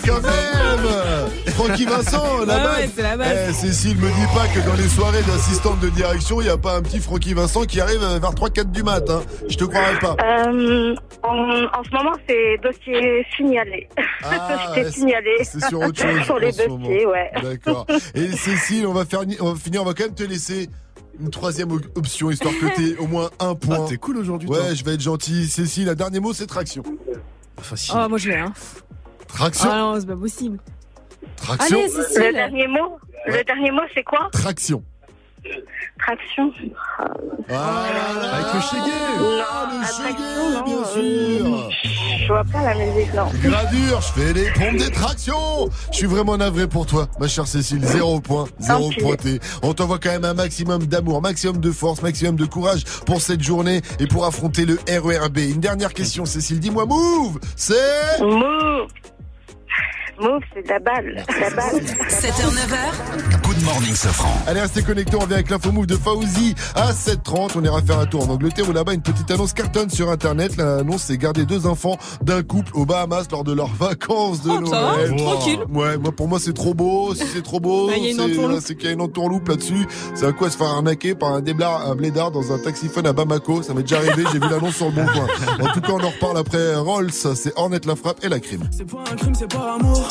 Quand 0.06 0.20
même 0.22 1.52
Francky 1.54 1.84
Vincent, 1.84 2.38
la 2.46 2.56
Ouais, 2.56 2.62
base. 2.62 2.78
ouais, 2.78 2.90
c'est 2.96 3.02
la 3.02 3.16
base. 3.16 3.38
Eh, 3.48 3.52
Cécile, 3.52 3.96
me 3.98 4.08
dis 4.08 4.34
pas 4.34 4.46
que 4.48 4.66
dans 4.66 4.74
les 4.74 4.88
soirées 4.88 5.22
d'assistante 5.22 5.78
de 5.80 5.88
direction, 5.90 6.40
il 6.40 6.44
n'y 6.44 6.50
a 6.50 6.56
pas 6.56 6.76
un 6.76 6.82
petit 6.82 7.00
Francky 7.00 7.34
Vincent 7.34 7.64
qui 7.64 7.80
arrive 7.80 8.00
vers 8.00 8.30
3-4 8.34 8.70
du 8.70 8.82
mat. 8.82 9.08
Hein. 9.10 9.22
Je 9.48 9.56
te 9.56 9.64
croirais 9.64 9.98
pas. 9.98 10.16
Euh, 10.22 10.94
en, 11.22 11.64
en 11.64 11.84
ce 11.84 11.90
moment, 11.92 12.12
c'est 12.28 12.56
dossier 12.62 13.26
signalé. 13.36 13.88
Ah, 14.22 14.72
ouais, 14.76 14.90
signalé. 14.90 15.36
C'est 15.44 15.62
sur 15.66 15.80
autre 15.80 16.00
chose. 16.00 16.22
Sur 16.24 16.38
les 16.38 16.52
dossiers, 16.52 17.06
ouais. 17.06 17.30
D'accord. 17.42 17.86
Et 18.14 18.32
Cécile, 18.32 18.86
on 18.86 18.92
va, 18.94 19.04
faire, 19.04 19.20
on 19.40 19.52
va 19.52 19.58
finir, 19.58 19.82
on 19.82 19.84
va 19.86 19.92
quand 19.94 20.04
même 20.04 20.14
te 20.14 20.22
laisser 20.24 20.68
une 21.20 21.30
troisième 21.30 21.70
option, 21.94 22.30
histoire 22.30 22.54
que 22.58 22.74
t'aies 22.74 22.96
au 22.98 23.06
moins 23.06 23.28
un 23.38 23.54
point. 23.54 23.78
Ah, 23.80 23.86
t'es 23.88 23.96
cool 23.98 24.16
aujourd'hui, 24.16 24.48
Ouais, 24.48 24.74
je 24.74 24.82
vais 24.84 24.94
être 24.94 25.02
gentil. 25.02 25.46
Cécile, 25.46 25.86
le 25.86 25.94
dernier 25.94 26.20
mot, 26.20 26.32
c'est 26.32 26.46
traction. 26.46 26.82
Facile. 27.62 27.94
Oh, 27.96 28.08
moi 28.08 28.18
je 28.18 28.30
l'ai, 28.30 28.36
hein. 28.36 28.52
Traction. 29.28 29.70
Ah 29.70 29.78
non, 29.78 30.00
c'est 30.00 30.06
pas 30.06 30.16
possible. 30.16 30.58
Traction. 31.36 31.78
Allez, 31.78 31.88
Cécile. 31.88 32.22
Le 32.26 32.32
dernier 32.32 32.66
mot, 32.66 32.98
le 33.26 33.44
dernier 33.44 33.70
mot, 33.70 33.82
c'est 33.94 34.02
quoi? 34.02 34.28
Traction. 34.32 34.82
Traction. 35.98 36.52
Ah, 37.50 37.84
Avec 38.32 38.54
le 38.54 38.60
chégué. 38.60 38.92
Ah, 39.50 39.68
le 39.72 39.86
chégué, 39.86 40.64
bien 40.64 40.84
sûr. 40.84 41.70
Je 42.20 42.26
vois 42.26 42.44
pas 42.44 42.62
la 42.62 42.74
musique, 42.74 43.12
non. 43.14 43.26
Gradure, 43.42 44.00
je 44.00 44.20
fais 44.20 44.32
les 44.32 44.50
pompes 44.52 44.76
des 44.78 44.90
tractions. 44.90 45.68
Je 45.92 45.96
suis 45.96 46.06
vraiment 46.06 46.36
navré 46.36 46.66
pour 46.68 46.86
toi, 46.86 47.08
ma 47.18 47.28
chère 47.28 47.46
Cécile. 47.46 47.84
Zéro 47.84 48.20
point, 48.20 48.46
zéro 48.58 48.90
pointé. 49.00 49.40
On 49.62 49.74
t'envoie 49.74 49.98
quand 49.98 50.10
même 50.10 50.24
un 50.24 50.34
maximum 50.34 50.86
d'amour, 50.86 51.20
maximum 51.22 51.58
de 51.58 51.70
force, 51.70 52.02
maximum 52.02 52.36
de 52.36 52.44
courage 52.44 52.84
pour 53.06 53.20
cette 53.20 53.42
journée 53.42 53.82
et 53.98 54.06
pour 54.06 54.24
affronter 54.26 54.64
le 54.64 54.78
RERB. 54.88 55.38
Une 55.38 55.60
dernière 55.60 55.92
question, 55.92 56.24
Cécile. 56.24 56.60
Dis-moi, 56.60 56.86
move, 56.86 57.38
c'est... 57.56 58.20
Move. 58.20 58.88
Move, 60.20 60.40
c'est 60.54 60.62
de 60.62 60.68
la 60.68 60.78
balle. 60.78 61.24
La 61.40 61.50
balle. 61.50 61.80
7h, 62.08 62.50
9h. 62.52 63.42
Good 63.42 63.62
morning, 63.64 63.94
Sofran. 63.94 64.28
Allez, 64.46 64.60
restez 64.60 64.82
connectés, 64.82 65.16
on 65.16 65.20
revient 65.20 65.34
avec 65.34 65.50
l'info 65.50 65.72
move 65.72 65.86
de 65.86 65.96
Fauzi 65.96 66.54
à 66.74 66.92
7h30. 66.92 67.52
On 67.56 67.64
ira 67.64 67.80
faire 67.82 67.98
un 67.98 68.06
tour 68.06 68.28
en 68.28 68.32
Angleterre 68.32 68.68
où 68.68 68.72
là-bas 68.72 68.92
une 68.94 69.02
petite 69.02 69.30
annonce 69.30 69.52
cartonne 69.52 69.88
sur 69.90 70.10
internet. 70.10 70.56
L'annonce 70.56 71.04
c'est 71.04 71.16
garder 71.18 71.44
deux 71.46 71.66
enfants 71.66 71.96
d'un 72.22 72.42
couple 72.42 72.70
aux 72.74 72.84
Bahamas 72.86 73.24
lors 73.32 73.44
de 73.44 73.52
leurs 73.52 73.74
vacances 73.74 74.42
de 74.42 74.50
Oh, 74.50 74.66
ça 74.66 74.80
va, 74.80 74.96
Noël. 75.08 75.16
tranquille. 75.16 75.60
Ouais, 75.72 75.96
moi 75.98 76.12
pour 76.12 76.28
moi 76.28 76.38
c'est 76.40 76.52
trop 76.52 76.74
beau. 76.74 77.14
Si 77.14 77.24
c'est 77.26 77.42
trop 77.42 77.58
beau, 77.60 77.88
Ah, 77.90 77.94
il 77.96 78.04
y 78.04 78.06
a 78.08 78.10
une 78.26 78.60
c'est- 78.60 78.74
qu'il 78.76 78.86
y 78.86 78.88
a 78.88 78.92
une 78.92 79.00
entourloupe 79.00 79.48
là-dessus. 79.48 79.86
C'est 80.14 80.26
à 80.26 80.32
quoi 80.32 80.50
se 80.50 80.56
faire 80.56 80.68
arnaquer 80.68 81.14
par 81.14 81.32
un 81.32 81.40
déblard, 81.40 81.86
un 81.90 81.94
blédard 81.94 82.30
dans 82.30 82.52
un 82.52 82.58
taxiphone 82.58 83.06
à 83.06 83.12
Bamako. 83.12 83.62
Ça 83.62 83.74
m'est 83.74 83.82
déjà 83.82 83.96
arrivé, 83.98 84.24
j'ai 84.32 84.38
vu 84.38 84.48
l'annonce 84.50 84.76
sur 84.76 84.86
le 84.86 84.92
bon 84.92 85.06
coin. 85.06 85.26
En 85.68 85.72
tout 85.72 85.80
cas, 85.80 85.92
on 85.92 86.04
en 86.04 86.10
reparle 86.10 86.38
après 86.38 86.76
Rolls. 86.76 87.10
C'est 87.12 87.52
Ornette 87.56 87.86
la 87.86 87.96
frappe 87.96 88.22
et 88.24 88.28
la 88.28 88.38
crime. 88.38 88.62
C'est 88.70 88.88
pas 88.88 88.98
un 89.10 89.16
crime, 89.16 89.34
c'est 89.34 89.48
par 89.50 89.74
amour. 89.76 90.09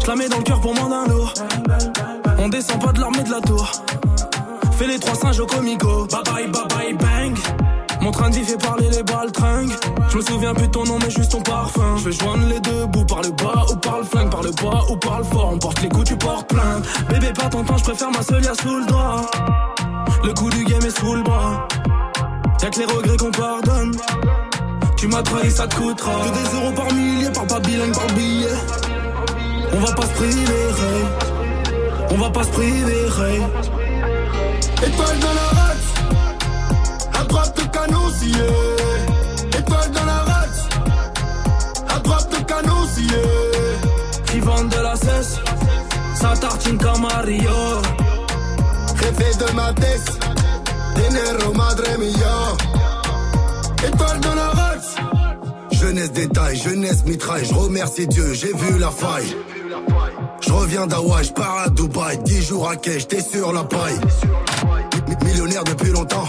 Je 0.00 0.06
la 0.06 0.16
mets 0.16 0.28
dans 0.28 0.38
le 0.38 0.42
cœur 0.42 0.60
pour 0.60 0.74
moins 0.74 0.88
d'un 0.88 1.06
lot. 1.06 1.28
On 2.38 2.48
descend 2.48 2.80
pas 2.80 2.92
de 2.92 3.00
l'armée 3.00 3.22
de 3.24 3.30
la 3.30 3.40
tour. 3.40 3.70
Fais 4.78 4.86
les 4.86 4.98
trois 4.98 5.14
singes 5.14 5.40
au 5.40 5.46
comico. 5.46 6.06
Bye 6.06 6.22
bye, 6.24 6.46
bye 6.46 6.68
bye, 6.68 6.94
bang. 6.94 7.38
Mon 8.00 8.12
train 8.12 8.30
dit 8.30 8.44
fait 8.44 8.56
parler 8.56 8.88
les 8.90 9.02
balles 9.02 9.32
tringues. 9.32 9.72
Je 10.08 10.16
me 10.16 10.22
souviens 10.22 10.54
plus 10.54 10.68
de 10.68 10.72
ton 10.72 10.84
nom, 10.84 10.98
mais 11.02 11.10
juste 11.10 11.32
ton 11.32 11.42
parfum. 11.42 11.96
Je 12.02 12.10
joindre 12.10 12.46
les 12.46 12.60
deux 12.60 12.86
bouts 12.86 13.04
par 13.04 13.22
le 13.22 13.30
bas 13.30 13.66
ou 13.70 13.76
par 13.76 13.98
le 13.98 14.04
flingue, 14.04 14.30
par 14.30 14.42
le 14.42 14.50
bas 14.50 14.84
ou 14.88 14.96
par 14.96 15.18
le 15.18 15.24
fort. 15.24 15.50
On 15.52 15.58
porte 15.58 15.82
les 15.82 15.88
coups, 15.88 16.04
tu 16.04 16.16
portes 16.16 16.48
plainte. 16.48 16.86
Bébé, 17.10 17.32
pas 17.32 17.48
ton 17.48 17.64
temps, 17.64 17.76
je 17.76 17.84
préfère 17.84 18.10
ma 18.10 18.22
seule 18.22 18.44
sous 18.44 18.78
le 18.78 18.86
doigt. 18.86 19.22
Le 20.24 20.32
coup 20.32 20.48
du 20.50 20.64
game 20.64 20.84
est 20.84 20.98
sous 20.98 21.14
le 21.14 21.22
bras. 21.22 21.66
Y'a 22.62 22.70
que 22.70 22.78
les 22.78 22.86
regrets 22.86 23.16
qu'on 23.16 23.30
pardonne. 23.30 23.96
Tu 24.96 25.08
m'as 25.08 25.22
trahi, 25.22 25.50
ça 25.50 25.66
te 25.66 25.76
coûtera. 25.76 26.12
Que 26.24 26.28
des 26.30 26.56
euros 26.56 26.72
par 26.72 26.92
millier, 26.92 27.30
par 27.30 27.46
pas 27.46 27.60
bilingue, 27.60 27.94
par 27.94 28.06
billet. 28.14 28.48
On 29.72 29.80
va 29.80 29.92
pas 29.92 30.02
se 30.02 30.14
priver, 30.14 30.64
hey. 30.80 31.04
On 32.10 32.16
va 32.16 32.30
pas 32.30 32.42
se 32.42 32.48
priver, 32.48 33.04
hey. 33.20 33.42
Étoile 34.86 35.18
dans 35.20 35.34
la 35.34 35.48
race, 35.60 35.88
à 37.20 37.24
droite 37.24 37.54
le 37.58 37.64
canon 37.66 38.10
scié. 38.10 39.58
Étoile 39.58 39.90
dans 39.90 40.04
la 40.04 40.18
race, 40.32 40.68
à 41.88 41.98
droite 42.00 42.28
le 42.32 42.44
canon 42.44 42.86
scié. 42.94 43.22
Qui 44.26 44.40
vendent 44.40 44.70
de 44.70 44.80
la 44.80 44.96
cesse, 44.96 45.38
ça 46.14 46.34
tartine 46.40 46.78
comme 46.78 47.02
Mario. 47.02 47.50
Jefe 49.00 49.38
de 49.38 49.52
ma 49.54 49.72
tête, 49.74 50.18
dinero 50.96 51.52
madre 51.54 51.98
mia. 51.98 53.86
Étoile 53.86 54.20
dans 54.20 54.34
la 54.34 54.48
race, 54.48 54.96
jeunesse 55.72 56.12
détail, 56.12 56.56
jeunesse 56.56 57.04
mitraille. 57.04 57.44
Je 57.44 57.54
remercie 57.54 58.06
Dieu, 58.06 58.32
j'ai 58.32 58.52
vu 58.52 58.78
la 58.78 58.90
faille. 58.90 59.36
Je 60.48 60.52
reviens 60.54 60.86
d'Hawaï, 60.86 61.24
je 61.24 61.32
pars 61.32 61.58
à 61.66 61.68
Dubaï, 61.68 62.18
10 62.24 62.42
jours 62.42 62.70
à 62.70 62.76
quai, 62.76 62.98
j'étais 63.00 63.20
sur 63.20 63.52
la 63.52 63.64
paille. 63.64 63.98
Mi- 65.08 65.26
Millionnaire 65.26 65.62
depuis 65.64 65.90
longtemps. 65.90 66.26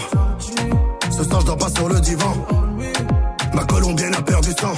Ce 1.10 1.24
soir, 1.24 1.40
je 1.40 1.46
dors 1.46 1.56
pas 1.56 1.70
sur 1.70 1.88
le 1.88 1.98
divan. 2.00 2.34
Ma 3.54 3.64
colombienne 3.64 4.14
a 4.14 4.20
peur 4.22 4.40
du 4.42 4.50
sang. 4.50 4.74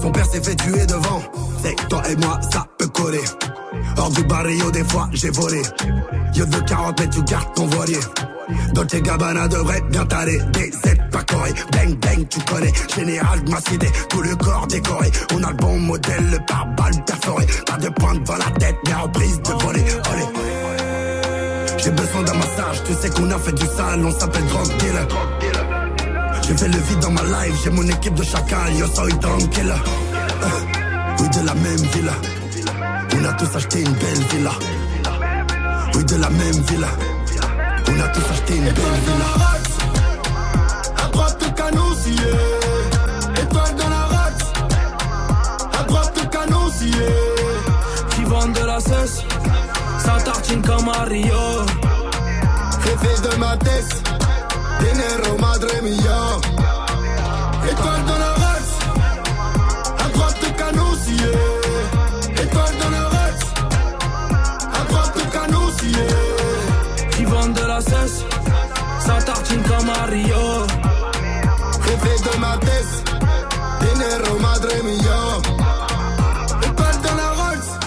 Son 0.00 0.10
père 0.12 0.26
s'est 0.26 0.42
fait 0.42 0.56
tuer 0.56 0.84
devant. 0.86 1.22
C'est 1.62 1.74
toi 1.88 2.02
et 2.10 2.16
moi, 2.16 2.38
ça 2.52 2.66
peut 2.76 2.88
coller. 2.88 3.24
Hors 3.96 4.10
du 4.10 4.22
barrio, 4.24 4.70
des 4.72 4.84
fois, 4.84 5.08
j'ai 5.12 5.30
volé. 5.30 5.62
Yo 6.34 6.44
de 6.44 6.58
40 6.60 7.00
mètres, 7.00 7.16
tu 7.16 7.22
gardes 7.22 7.54
ton 7.54 7.66
voilier. 7.66 7.98
Dolce 8.72 9.00
Gabbana 9.02 9.48
devrait 9.48 9.82
bien 9.90 10.04
t'aller. 10.06 10.38
DZ 10.52 10.98
pas 11.10 11.22
coré. 11.22 11.52
Bang 11.72 11.94
bang, 11.98 12.28
tu 12.28 12.40
connais. 12.40 12.72
Général 12.94 13.44
de 13.44 13.50
ma 13.50 13.60
cité, 13.60 13.88
tout 14.08 14.22
le 14.22 14.34
corps 14.36 14.66
décoré. 14.66 15.10
On 15.34 15.42
a 15.42 15.50
le 15.50 15.56
bon 15.56 15.78
modèle, 15.78 16.30
le 16.30 16.38
pare-balles 16.46 17.04
perforé. 17.04 17.46
Pas 17.66 17.76
de 17.76 17.88
pointe 17.88 18.22
devant 18.22 18.38
la 18.38 18.50
tête, 18.58 18.76
mais 18.86 18.94
en 18.94 19.08
prise 19.08 19.40
de 19.42 19.52
voler. 19.64 19.84
Olé. 20.12 20.48
J'ai 21.78 21.90
besoin 21.90 22.22
d'un 22.22 22.34
massage, 22.34 22.82
tu 22.84 22.92
sais 22.94 23.10
qu'on 23.10 23.30
a 23.30 23.38
fait 23.38 23.52
du 23.52 23.66
sale, 23.66 24.04
on 24.04 24.10
s'appelle 24.10 24.44
drug 24.46 24.66
dealer. 24.78 25.08
J'ai 26.42 26.56
fait 26.56 26.68
le 26.68 26.78
vide 26.78 26.98
dans 27.00 27.10
ma 27.10 27.22
life, 27.22 27.54
j'ai 27.62 27.70
mon 27.70 27.86
équipe 27.86 28.14
de 28.14 28.22
chacal, 28.22 28.74
yo 28.74 28.86
soy 28.86 29.16
tranquille. 29.20 29.72
Euh, 29.72 30.46
oui, 31.20 31.28
de 31.28 31.46
la 31.46 31.54
même 31.54 31.86
villa. 31.94 32.12
On 33.14 33.24
a 33.24 33.32
tous 33.34 33.56
acheté 33.56 33.80
une 33.80 33.92
belle 33.92 34.24
villa. 34.30 34.50
Oui, 35.94 36.04
de 36.04 36.16
la 36.16 36.30
même 36.30 36.62
villa. 36.68 36.88
On 37.90 38.00
a 38.00 38.08
tous 38.08 38.24
acheté 38.32 38.56
une 38.56 38.64
belle 38.64 39.00
villa. 39.06 39.32
À 41.02 41.08
droite 41.08 41.36
le 41.40 41.50
canon 41.50 41.94
scié. 41.94 42.32
Étoile 43.42 43.74
dans 43.76 43.88
la 43.88 44.04
race. 44.14 44.52
À 45.78 45.82
droite 45.84 46.12
le 46.16 46.28
canon 46.28 46.70
scié. 46.70 47.06
Qui 48.10 48.24
vendent 48.24 48.52
de 48.52 48.64
la 48.66 48.80
cesse, 48.80 49.22
ça 49.98 50.16
tartine 50.24 50.62
comme 50.62 50.84
Mario. 50.84 51.42
Jefe 52.84 53.22
de 53.22 53.36
ma 53.36 53.56
tête, 53.56 54.02
dinero 54.80 55.38
madre 55.38 55.68
mia. 55.82 56.20
Étoile 57.70 58.04
dans 58.06 58.18
la 58.18 58.32
race, 58.44 58.74
à 60.04 60.08
droite 60.14 60.36
le 60.42 60.50
canon 60.58 60.94
scié. 61.02 61.32
Étoile 62.42 62.74
dans 62.82 62.90
la 62.90 63.04
race, 63.08 63.44
à 64.74 64.84
droite 64.88 65.12
le 65.16 65.24
canon 65.30 65.70
scié. 65.78 66.17
Ça 69.68 69.76
tartine 69.76 69.76
comme 69.76 69.86
Mario. 69.86 70.66
Jefe 71.84 72.22
de 72.22 72.40
ma 72.40 72.56
tête, 72.58 73.04
dinero 73.80 74.38
madre 74.40 74.68
mia. 74.84 75.20
Étoile 76.62 76.98
dans 77.02 77.16
la 77.16 77.30
race. 77.30 77.78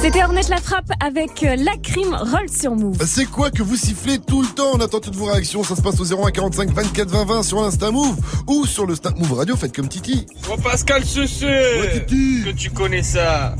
C'était 0.00 0.24
Ornette 0.24 0.48
la 0.48 0.56
frappe 0.56 0.90
avec 0.98 1.44
euh, 1.44 1.54
la 1.56 1.76
crime 1.76 2.14
roll 2.14 2.48
sur 2.48 2.74
Move. 2.74 2.96
C'est 3.06 3.26
quoi 3.26 3.50
que 3.52 3.62
vous 3.62 3.76
sifflez 3.76 4.18
tout 4.18 4.42
le 4.42 4.48
temps? 4.48 4.72
On 4.74 4.80
attend 4.80 4.98
toutes 4.98 5.14
vos 5.14 5.26
réactions. 5.26 5.62
Ça 5.62 5.76
se 5.76 5.82
passe 5.82 6.00
au 6.00 6.04
01 6.04 6.32
45 6.32 6.70
24 6.70 7.08
20 7.08 7.24
20 7.24 7.42
sur 7.44 7.62
l'Insta 7.62 7.90
Move 7.92 8.16
ou 8.48 8.66
sur 8.66 8.86
le 8.86 8.96
Snap 8.96 9.16
Move 9.18 9.32
Radio. 9.34 9.56
Faites 9.56 9.74
comme 9.74 9.88
Titi. 9.88 10.26
Oh 10.50 10.56
Pascal 10.60 11.04
Susu 11.04 11.46
Que 11.46 12.50
tu 12.50 12.70
connais 12.70 13.04
ça 13.04 13.54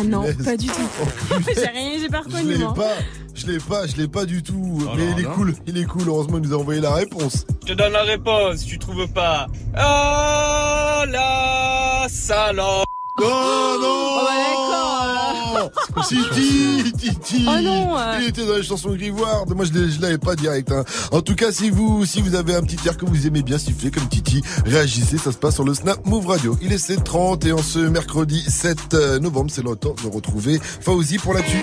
Ah 0.00 0.04
non, 0.04 0.20
punaise. 0.22 0.44
pas 0.44 0.56
du 0.56 0.66
tout. 0.68 0.88
j'ai 1.54 1.66
rien, 1.66 1.98
j'ai 2.00 2.08
pas 2.08 2.20
Je 2.22 2.28
reconnu 2.36 2.52
l'ai 2.52 2.58
moi. 2.58 2.74
pas. 2.74 2.92
Je 3.34 3.46
l'ai 3.46 3.58
pas, 3.58 3.86
je 3.86 3.96
l'ai 3.96 4.08
pas 4.08 4.24
du 4.26 4.42
tout. 4.42 4.80
Oh 4.82 4.90
mais 4.96 5.06
non, 5.06 5.14
il 5.16 5.20
est 5.20 5.26
non. 5.28 5.34
cool, 5.34 5.54
il 5.66 5.78
est 5.78 5.84
cool. 5.84 6.02
Heureusement, 6.08 6.38
il 6.38 6.42
nous 6.48 6.54
a 6.54 6.58
envoyé 6.58 6.80
la 6.80 6.92
réponse. 6.94 7.46
Je 7.66 7.72
te 7.72 7.78
donne 7.78 7.92
la 7.92 8.02
réponse, 8.02 8.64
tu 8.64 8.78
trouves 8.78 9.08
pas. 9.08 9.46
Oh 9.74 11.04
la 11.06 12.06
salope 12.08 12.86
Oh 13.20 13.78
non 13.80 13.98
Titi, 16.08 16.92
Titi 16.96 17.44
Oh 17.48 17.60
non, 17.60 17.98
euh. 17.98 18.18
Il 18.20 18.28
était 18.28 18.46
dans 18.46 18.56
les 18.56 18.62
chansons 18.62 18.94
grivoires. 18.94 19.44
Moi, 19.48 19.64
je 19.66 20.00
l'avais 20.00 20.16
pas 20.18 20.36
direct. 20.36 20.70
hein. 20.72 20.84
En 21.10 21.20
tout 21.20 21.34
cas, 21.34 21.52
si 21.52 21.70
vous, 21.70 22.06
si 22.06 22.22
vous 22.22 22.34
avez 22.34 22.54
un 22.54 22.62
petit 22.62 22.78
air 22.86 22.96
que 22.96 23.04
vous 23.04 23.26
aimez 23.26 23.42
bien 23.42 23.58
siffler 23.58 23.90
comme 23.90 24.08
Titi, 24.08 24.42
réagissez. 24.64 25.18
Ça 25.18 25.32
se 25.32 25.36
passe 25.38 25.54
sur 25.54 25.64
le 25.64 25.74
Snap 25.74 26.06
Move 26.06 26.26
Radio. 26.26 26.56
Il 26.62 26.72
est 26.72 26.76
7h30 26.88 27.46
et 27.48 27.52
en 27.52 27.62
ce 27.62 27.80
mercredi 27.80 28.42
7 28.48 28.94
novembre, 29.20 29.50
c'est 29.52 29.64
le 29.64 29.74
temps 29.76 29.94
de 30.02 30.08
retrouver 30.08 30.60
Fauzi 30.80 31.18
pour 31.18 31.34
l'actu. 31.34 31.62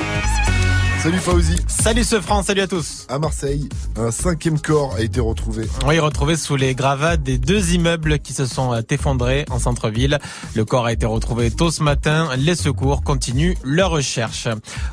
Salut 1.05 1.19
Fauzi. 1.19 1.55
Salut 1.67 2.03
ce 2.03 2.19
franc, 2.19 2.41
salut 2.41 2.61
à 2.61 2.67
tous. 2.67 3.05
À 3.09 3.19
Marseille, 3.19 3.69
un 3.95 4.09
cinquième 4.09 4.59
corps 4.59 4.95
a 4.95 5.01
été 5.01 5.19
retrouvé. 5.19 5.67
Oui, 5.85 5.99
retrouvé 5.99 6.35
sous 6.35 6.55
les 6.55 6.73
gravats 6.73 7.15
des 7.15 7.37
deux 7.37 7.75
immeubles 7.75 8.17
qui 8.17 8.33
se 8.33 8.47
sont 8.47 8.73
euh, 8.73 8.81
effondrés 8.89 9.45
en 9.51 9.59
centre-ville. 9.59 10.17
Le 10.55 10.65
corps 10.65 10.87
a 10.87 10.93
été 10.93 11.05
retrouvé 11.05 11.51
tôt 11.51 11.69
ce 11.69 11.83
matin. 11.83 12.29
Les 12.39 12.55
secours 12.55 13.03
continuent 13.03 13.53
leur 13.63 13.91
recherche. 13.91 14.47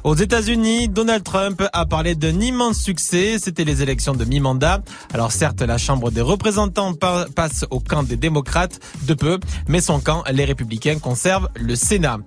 Aux 0.04 0.14
États-Unis, 0.14 0.90
Donald 0.90 1.24
Trump 1.24 1.62
a 1.72 1.86
parlé 1.86 2.14
d'un 2.14 2.38
immense 2.40 2.76
succès. 2.76 3.38
C'était 3.38 3.64
les 3.64 3.80
élections 3.80 4.12
de 4.12 4.26
mi-mandat. 4.26 4.82
Alors 5.14 5.32
certes, 5.32 5.62
la 5.62 5.78
Chambre 5.78 6.10
des 6.10 6.20
représentants 6.20 6.92
pa- 6.92 7.24
passe 7.34 7.64
au 7.70 7.80
camp 7.80 8.02
des 8.02 8.18
démocrates 8.18 8.80
de 9.04 9.14
peu, 9.14 9.40
mais 9.66 9.80
son 9.80 9.98
camp, 9.98 10.24
les 10.30 10.44
républicains, 10.44 10.98
conserve 10.98 11.48
le 11.54 11.74
Sénat. 11.74 12.18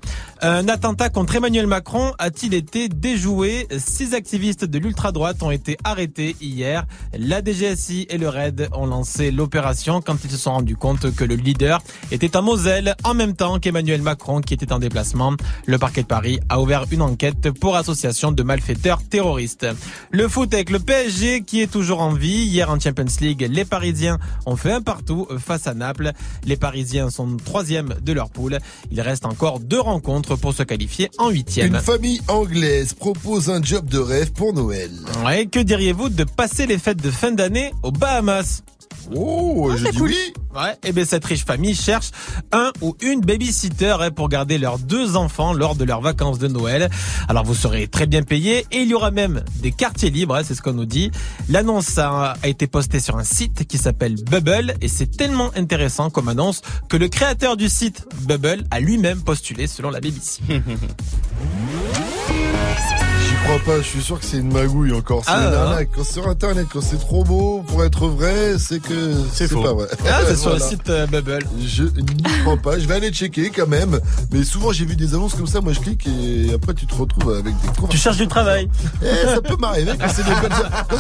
Un 0.42 0.68
attentat 0.68 1.10
contre 1.10 1.38
Emmanuel 1.38 1.66
Macron 1.66 2.12
a-t-il 2.20 2.54
été 2.54 2.90
déjoué? 2.90 3.68
Six 3.78 4.14
activistes 4.14 4.66
de 4.66 4.78
l'ultra-droite 4.80 5.42
ont 5.42 5.50
été 5.50 5.78
arrêtés 5.86 6.36
hier. 6.42 6.86
La 7.18 7.42
DGSI 7.42 8.08
et 8.10 8.18
le 8.18 8.28
RAID 8.28 8.68
ont 8.74 8.86
lancé 8.86 9.32
l'opération 9.32 10.02
quand 10.02 10.18
ils 10.26 10.30
se 10.30 10.36
sont 10.36 10.52
rendus 10.52 10.76
compte 10.76 11.16
que 11.16 11.24
le 11.24 11.36
leader 11.36 11.82
était 12.12 12.36
en 12.36 12.42
Moselle 12.42 12.96
en 13.06 13.14
même 13.14 13.34
temps 13.34 13.60
qu'Emmanuel 13.60 14.02
Macron 14.02 14.42
qui 14.42 14.54
était 14.54 14.74
en 14.74 14.80
déplacement. 14.80 15.34
Le 15.68 15.78
parquet 15.78 16.02
de 16.02 16.08
Paris 16.08 16.40
a 16.50 16.60
ouvert 16.60 16.84
une 16.92 17.02
enquête 17.02 17.52
pour 17.52 17.78
association 17.78 18.34
de 18.34 18.44
malfaiteurs 18.44 19.02
terroristes. 19.04 19.66
Le 20.12 20.28
foot 20.28 20.54
avec 20.54 20.70
le 20.70 20.80
PSG 20.80 21.44
qui 21.44 21.62
est 21.62 21.72
toujours 21.72 22.02
en 22.02 22.12
vie. 22.12 22.46
Hier 22.46 22.70
en 22.70 22.78
Champions 22.78 23.06
League, 23.22 23.48
les 23.50 23.64
Parisiens 23.64 24.20
ont 24.46 24.58
fait 24.58 24.74
un 24.74 24.82
partout 24.82 25.28
face 25.40 25.66
à 25.66 25.74
Naples. 25.74 26.12
Les 26.44 26.58
Parisiens 26.58 27.10
sont 27.10 27.38
troisième 27.38 27.96
de 28.02 28.12
leur 28.12 28.30
poule. 28.30 28.60
Il 28.92 29.00
reste 29.00 29.26
encore 29.26 29.62
deux 29.62 29.80
rencontres 29.80 30.25
pour 30.26 30.54
se 30.54 30.64
qualifier 30.64 31.10
en 31.18 31.30
huitième. 31.30 31.76
Une 31.76 31.82
famille 31.82 32.22
anglaise 32.28 32.94
propose 32.94 33.50
un 33.50 33.62
job 33.62 33.88
de 33.88 34.00
rêve 34.00 34.32
pour 34.32 34.54
Noël. 34.54 34.92
Ouais, 35.26 35.46
que 35.46 35.60
diriez-vous 35.60 36.10
de 36.10 36.24
passer 36.24 36.66
les 36.66 36.78
fêtes 36.78 37.02
de 37.02 37.12
fin 37.12 37.32
d'année 37.32 37.72
aux 37.84 37.92
Bahamas? 37.92 38.64
Oh, 39.14 39.72
je 39.76 39.90
dis 39.90 40.02
oui. 40.02 40.34
Ouais, 40.56 40.74
et 40.86 40.94
bien 40.94 41.04
cette 41.04 41.26
riche 41.26 41.44
famille 41.44 41.76
cherche 41.76 42.12
un 42.54 42.72
ou 42.82 42.96
une 43.02 43.20
babysitter 43.20 43.98
hein, 44.00 44.12
pour 44.12 44.30
garder 44.30 44.58
leurs 44.58 44.80
deux 44.80 45.18
enfants 45.18 45.52
lors 45.54 45.76
de 45.76 45.84
leurs 45.84 46.00
vacances 46.02 46.40
de 46.40 46.48
Noël. 46.48 46.90
Alors 47.28 47.44
vous 47.44 47.56
serez 47.56 47.88
très 47.88 48.06
bien 48.06 48.24
payé 48.24 48.66
et 48.72 48.82
il 48.82 48.88
y 48.88 48.94
aura 48.94 49.12
même 49.12 49.44
des 49.62 49.72
quartiers 49.72 50.10
libres, 50.10 50.36
hein, 50.36 50.42
c'est 50.46 50.56
ce 50.56 50.62
qu'on 50.62 50.74
nous 50.74 50.86
dit. 50.86 51.12
L'annonce 51.50 51.98
a, 51.98 52.36
a 52.42 52.48
été 52.48 52.68
postée 52.68 53.02
sur 53.02 53.18
un 53.18 53.26
site 53.26 53.68
qui 53.68 53.78
s'appelle 53.78 54.16
Bubble 54.16 54.76
et 54.82 54.88
c'est 54.88 55.08
tellement 55.08 55.52
intéressant 55.58 56.10
comme 56.10 56.30
annonce 56.30 56.62
que 56.88 56.96
le 56.96 57.10
créateur 57.10 57.58
du 57.58 57.68
site 57.68 58.06
Bubble 58.22 58.64
a 58.72 58.80
lui-même 58.80 59.22
postulé 59.22 59.68
selon 59.68 59.90
la 59.90 60.00
BBC. 60.00 60.40
J'y 63.48 63.52
crois 63.62 63.76
pas, 63.76 63.78
je 63.82 63.88
suis 63.88 64.02
sûr 64.02 64.20
que 64.20 64.26
c'est 64.26 64.38
une 64.38 64.52
magouille 64.52 64.92
encore. 64.92 65.22
C'est 65.24 65.30
Ah, 65.32 65.48
une 65.50 65.54
hein. 65.54 65.58
arnaque. 65.58 65.90
Quand 65.96 66.04
sur 66.04 66.28
internet, 66.28 66.66
quand 66.74 66.82
c'est 66.82 66.98
trop 66.98 67.24
beau 67.24 67.64
pour 67.68 67.84
être 67.84 68.08
vrai, 68.08 68.58
c'est 68.58 68.80
que 68.82 69.14
c'est 69.32 69.48
faux. 69.48 69.62
pas 69.62 69.74
vrai. 69.74 69.88
Ah, 70.10 70.22
c'est 70.28 70.36
sur 70.36 70.52
le 70.54 70.60
site 70.60 70.90
euh, 70.90 71.06
Bubble. 71.06 71.46
Je 71.64 71.84
n'y 71.84 72.24
crois 72.42 72.58
pas. 72.58 72.80
Je 72.80 72.88
vais 72.88 72.96
aller 72.96 73.12
checker 73.12 73.52
quand 73.52 73.68
même. 73.68 74.00
Mais 74.32 74.44
souvent, 74.44 74.72
j'ai 74.72 74.86
vu 74.86 74.96
des 74.96 75.14
annonces 75.14 75.36
comme 75.36 75.46
ça. 75.46 75.62
Moi, 75.62 75.74
je 75.74 75.80
clique 75.80 76.08
et 76.08 76.54
après, 76.56 76.74
tu 76.74 76.88
te 76.88 76.96
retrouves 76.96 77.34
avec 77.36 77.54
des. 77.54 77.88
Tu 77.90 77.98
cherches 77.98 78.18
du 78.18 78.28
travail. 78.28 78.68
Eh, 79.04 79.28
ça 79.28 79.42
peut 79.42 79.58
m'arriver 79.58 79.92
quand 80.00 80.08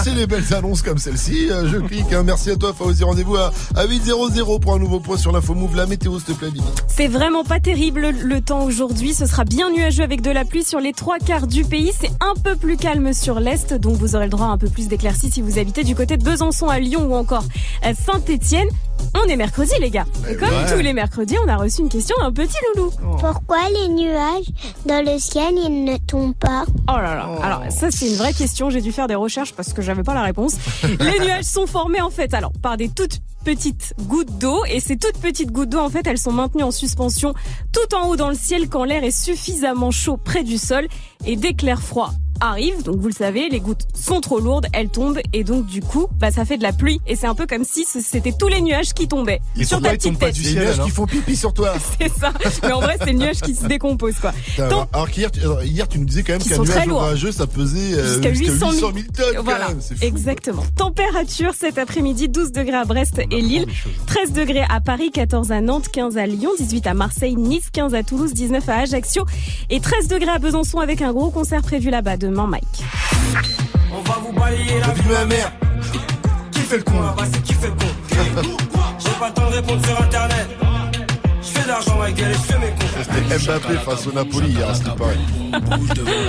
c'est 0.03 0.13
des 0.13 0.27
belles, 0.27 0.43
des 0.45 0.53
annonces 0.53 0.84
comme 0.84 0.99
celle-ci. 0.99 1.47
euh, 1.49 1.67
Je 1.71 1.77
clique. 1.77 2.13
hein. 2.13 2.21
Merci 2.23 2.51
à 2.51 2.55
toi, 2.58 2.73
Fauzi. 2.77 3.03
Rendez-vous 3.03 3.38
à, 3.38 3.51
à 3.75 3.88
8.00 3.88 4.60
pour 4.60 4.75
un 4.75 4.79
nouveau 4.79 4.99
point 4.99 5.17
sur 5.17 5.31
l'info 5.31 5.55
move. 5.55 5.75
La 5.75 5.88
météo, 5.88 6.19
s'il 6.19 6.36
te 6.36 6.39
plaît. 6.39 6.49
C'est 6.88 7.08
vraiment 7.08 7.43
pas 7.43 7.60
terrible 7.60 8.10
le 8.12 8.41
temps 8.41 8.63
aujourd'hui. 8.65 9.15
Ce 9.15 9.25
sera 9.25 9.45
bien 9.45 9.71
nuageux 9.71 10.03
avec 10.03 10.21
de 10.21 10.29
la 10.29 10.45
pluie 10.45 10.63
sur 10.63 10.79
les 10.79 10.93
trois 10.93 11.17
quarts 11.17 11.47
du 11.47 11.63
pays. 11.65 11.91
C'est 11.99 12.12
un 12.21 12.35
peu 12.36 12.56
plus 12.56 12.78
calme 12.78 13.13
sur 13.13 13.39
l'est, 13.39 13.74
donc 13.74 13.98
vous 13.98 14.15
aurez 14.15 14.26
le 14.26 14.32
droit 14.32 14.48
à 14.48 14.50
un 14.50 14.58
peu 14.58 14.69
plus 14.69 14.88
d'éclaircies 14.88 15.32
si 15.32 15.41
vous 15.41 15.60
habitez 15.60 15.84
du 15.84 15.95
côté 15.95 16.17
de 16.17 16.24
Besançon 16.24 16.67
à 16.69 16.80
Lyon 16.80 17.08
ou 17.10 17.15
encore 17.15 17.43
à 17.82 17.93
Saint-Étienne. 17.93 18.67
On 19.13 19.28
est 19.28 19.36
mercredi, 19.36 19.71
les 19.80 19.89
gars. 19.89 20.06
Et 20.30 20.36
comme 20.36 20.50
ouais. 20.50 20.71
tous 20.71 20.82
les 20.82 20.93
mercredis, 20.93 21.36
on 21.45 21.48
a 21.48 21.56
reçu 21.56 21.82
une 21.82 21.89
question 21.89 22.15
d'un 22.19 22.32
petit 22.32 22.58
loulou. 22.76 22.91
Pourquoi 23.19 23.58
les 23.69 23.89
nuages 23.89 24.50
dans 24.86 25.06
le 25.06 25.17
ciel 25.19 25.54
ils 25.56 25.84
ne 25.86 25.98
tombent 25.98 26.36
pas 26.36 26.65
Oh 26.89 26.98
là 26.98 27.15
là. 27.15 27.30
Alors 27.41 27.63
ça 27.71 27.91
c'est 27.91 28.08
une 28.08 28.15
vraie 28.15 28.34
question. 28.34 28.69
J'ai 28.69 28.82
dû 28.82 28.91
faire 28.91 29.08
des 29.08 29.15
recherches 29.15 29.54
parce 29.54 29.74
que 29.74 29.82
j'avais 29.82 30.04
pas 30.04 30.13
la 30.13 30.24
réponse. 30.24 30.56
Les 30.84 31.19
nuages 31.19 31.45
sont 31.45 31.67
formés 31.67 32.02
en 32.02 32.10
fait 32.10 32.34
alors 32.34 32.52
par 32.62 32.78
des 32.78 32.89
toutes 32.89 33.19
petites 33.43 33.93
gouttes 34.02 34.38
d'eau 34.39 34.65
et 34.65 34.80
ces 34.80 34.98
toutes 34.98 35.19
petites 35.19 35.52
gouttes 35.52 35.69
d'eau 35.69 35.80
en 35.80 35.89
fait 35.89 36.06
elles 36.08 36.17
sont 36.17 36.32
maintenues 36.32 36.63
en 36.63 36.71
suspension 36.71 37.34
tout 37.71 37.95
en 37.95 38.08
haut 38.08 38.15
dans 38.15 38.30
le 38.30 38.36
ciel 38.36 38.67
quand 38.67 38.84
l'air 38.84 39.04
est 39.04 39.12
suffisamment 39.12 39.91
chaud 39.91 40.17
près 40.17 40.43
du 40.43 40.58
sol 40.58 40.88
et 41.26 41.36
dès 41.36 41.54
que 41.54 41.63
l'air 41.65 41.82
froid 41.82 42.12
arrive, 42.39 42.84
donc 42.84 42.98
vous 42.98 43.08
le 43.08 43.13
savez, 43.13 43.50
les 43.50 43.60
gouttes 43.60 43.86
sont 43.93 44.21
trop 44.21 44.39
lourdes, 44.39 44.67
elles 44.74 44.89
tombent 44.89 45.19
et 45.34 45.43
donc 45.43 45.65
du 45.65 45.82
coup, 45.82 46.08
bah 46.19 46.32
ça 46.32 46.45
fait 46.45 46.58
de 46.58 46.63
la 46.63 46.74
pluie 46.74 47.00
et 47.08 47.15
c'est 47.15 47.28
un 47.28 47.36
peu 47.36 47.45
comme 47.48 47.63
si 47.63 47.86
c'était 47.86 48.34
tous 48.38 48.48
les 48.48 48.62
nuages 48.62 48.93
qui 48.93 49.08
tombaient 49.08 49.41
sur 49.63 49.82
ta 49.82 49.91
petite 49.91 50.19
tête. 50.19 50.38
Les 50.38 50.54
nuages 50.54 50.82
qui 50.84 50.89
font 50.89 51.06
pipi 51.06 51.36
sur 51.36 51.54
toi. 51.54 51.74
C'est 52.00 52.12
ça. 52.12 52.32
Mais 52.63 52.71
en 52.74 52.80
vrai, 52.82 52.98
c'est 53.00 53.12
le 53.13 53.19
nuage 53.19 53.39
qui 53.41 53.56
se 53.56 53.65
décompose 53.67 54.15
quoi. 54.15 54.32
Putain, 54.32 54.67
Donc, 54.69 54.88
alors 54.93 55.10
qu'hier, 55.10 55.30
hier, 55.63 55.88
tu 55.88 56.00
nous 56.00 56.06
disais 56.06 56.24
quand 56.24 56.34
même 56.34 56.41
qu'un 56.41 56.58
nuage 56.58 56.88
orageux, 56.89 57.32
ça 57.32 57.48
pesait 57.48 57.93
euh, 57.98 58.13
Jusqu'à 58.13 58.30
800 58.30 58.71
000, 58.71 58.91
tonnes. 58.91 59.02
quand 59.36 59.43
Voilà, 59.43 59.69
même. 59.69 59.78
C'est 59.82 59.95
fou. 59.98 60.04
exactement. 60.06 60.63
Température 60.76 61.54
cet 61.58 61.78
après-midi 61.78 62.30
12 62.30 62.52
degrés 62.52 62.76
à 62.78 62.86
Brest 62.86 63.19
et 63.32 63.41
Lille, 63.41 63.65
13 64.08 64.34
degrés 64.34 64.63
à 64.69 64.82
Paris, 64.82 65.12
14 65.12 65.52
à 65.52 65.62
Nantes, 65.62 65.89
15 65.91 66.17
à 66.17 66.26
Lyon, 66.26 66.52
18 66.58 66.88
à 66.88 66.93
Marseille, 66.93 67.36
Nice, 67.36 67.65
15 67.71 67.93
à 67.95 68.04
Toulouse, 68.04 68.34
19 68.34 68.67
à 68.69 68.76
Ajaccio 68.80 69.26
et 69.69 69.80
13 69.80 70.08
degrés 70.08 70.32
à 70.32 70.39
Besançon 70.39 70.80
avec 70.80 71.02
un 71.02 71.13
gros 71.13 71.30
concert 71.32 71.62
prévu 71.62 71.89
là-bas 71.89 72.17
demain, 72.25 72.47
Mike. 72.47 72.83
On 73.91 74.01
va 74.01 74.15
vous 74.19 74.33
balayer 74.33 74.79
la 74.79 74.93
vie 74.93 75.03
de 75.03 75.13
ma 75.13 75.25
mère. 75.25 75.51
Qui 76.51 76.59
fait 76.59 76.77
le 76.77 76.83
con 76.83 76.99
là-bas, 77.01 77.23
c'est 77.31 77.43
qui 77.43 77.53
fait 77.53 77.67
le 77.67 77.73
con 77.73 78.57
J'ai 78.99 79.19
pas 79.19 79.27
le 79.27 79.33
temps 79.33 79.49
de 79.49 79.55
répondre 79.55 79.85
sur 79.85 80.01
internet. 80.01 80.64
De 81.65 81.69
l'argent. 81.69 81.99
C'était 82.06 83.39
Mbappé 83.39 83.73
face 83.84 84.06
au 84.06 84.12
Napoli 84.12 84.49
hier. 84.49 84.75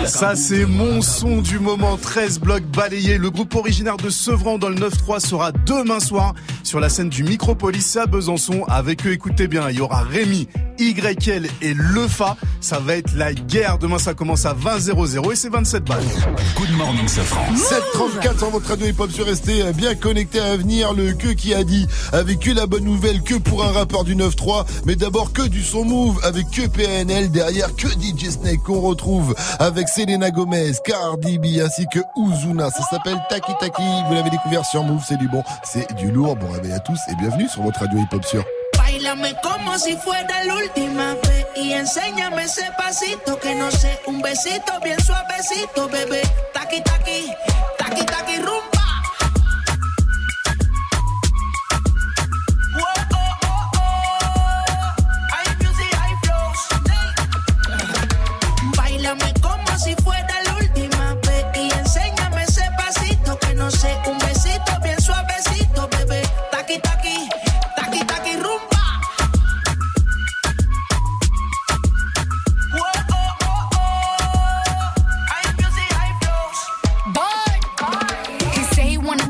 Ça, 0.06 0.34
c'est 0.34 0.64
mon 0.64 1.02
son 1.02 1.42
du 1.42 1.58
moment. 1.58 1.96
13 1.96 2.40
blocs 2.40 2.64
balayés. 2.64 3.18
Le 3.18 3.30
groupe 3.30 3.54
originaire 3.54 3.96
de 3.98 4.08
Sevran 4.08 4.56
dans 4.58 4.68
le 4.68 4.76
9-3 4.76 5.20
sera 5.20 5.52
demain 5.52 6.00
soir 6.00 6.34
sur 6.62 6.80
la 6.80 6.88
scène 6.88 7.10
du 7.10 7.22
Micropolis 7.22 7.96
à 7.96 8.06
Besançon. 8.06 8.64
Avec 8.68 9.06
eux, 9.06 9.12
écoutez 9.12 9.46
bien, 9.46 9.68
il 9.68 9.76
y 9.76 9.80
aura 9.80 10.02
Rémi, 10.02 10.48
YL 10.78 11.48
et 11.60 11.74
Lefa. 11.74 12.36
Ça 12.60 12.78
va 12.78 12.96
être 12.96 13.14
la 13.14 13.34
guerre. 13.34 13.78
Demain, 13.78 13.98
ça 13.98 14.14
commence 14.14 14.46
à 14.46 14.54
20-0-0 14.54 15.32
et 15.32 15.36
c'est 15.36 15.50
27 15.50 15.84
balles. 15.84 16.02
Good 16.56 16.76
morning, 16.76 17.06
Safran. 17.06 17.54
734 17.54 18.38
sur 18.38 18.50
votre 18.50 18.68
radio 18.68 18.86
hip-hop 18.86 19.10
sur 19.10 19.26
restez 19.26 19.62
bien 19.74 19.94
connecté 19.94 20.40
à 20.40 20.56
venir. 20.56 20.92
Le 20.94 21.12
que 21.12 21.28
qui 21.28 21.54
a 21.54 21.62
dit 21.62 21.86
avec 22.12 22.40
que 22.40 22.50
la 22.50 22.66
bonne 22.66 22.84
nouvelle 22.84 23.22
que 23.22 23.34
pour 23.34 23.64
un 23.64 23.72
rappeur 23.72 24.04
du 24.04 24.16
9-3. 24.16 24.64
Mais 24.86 24.96
d'abord 24.96 25.25
que 25.32 25.42
du 25.42 25.62
son 25.62 25.84
move 25.84 26.20
avec 26.24 26.50
que 26.50 26.66
PNL 26.66 27.30
derrière 27.30 27.74
que 27.74 27.88
DJ 27.88 28.30
Snake 28.30 28.62
qu'on 28.62 28.80
retrouve 28.80 29.34
avec 29.58 29.88
Selena 29.88 30.30
Gomez, 30.30 30.72
Cardi 30.84 31.38
B 31.38 31.60
ainsi 31.64 31.86
que 31.86 32.00
Uzuna. 32.16 32.70
Ça 32.70 32.82
s'appelle 32.90 33.18
Taki 33.28 33.52
Taki. 33.60 33.82
Vous 34.08 34.14
l'avez 34.14 34.30
découvert 34.30 34.64
sur 34.64 34.82
Move. 34.82 35.02
C'est 35.06 35.16
du 35.16 35.28
bon, 35.28 35.42
c'est 35.64 35.94
du 35.94 36.10
lourd. 36.10 36.36
Bon 36.36 36.48
réveil 36.50 36.72
à 36.72 36.80
tous 36.80 36.98
et 37.10 37.14
bienvenue 37.16 37.48
sur 37.48 37.62
votre 37.62 37.80
radio 37.80 37.98
hip-hop 37.98 38.24
sur. 38.24 38.44
Bailame 38.76 39.34
como 39.42 39.76
si 39.78 39.96
fuera 39.96 40.44
la 40.44 40.54
última 40.54 41.14
vez 41.14 41.46
y 41.56 41.74
enséñame 41.74 42.44
ese 42.44 42.64
pasito 42.76 43.38
que 43.38 43.54
no 43.54 43.70
sé, 43.70 43.98
un 44.06 44.20
besito 44.20 44.72
bien 44.82 44.98
suavecito, 45.00 45.88
bebé. 45.88 46.22
Taqui 46.52 46.82
taqui, 46.82 47.30
taqui 47.78 48.04
taqui 48.06 48.36
rumba. 48.38 48.75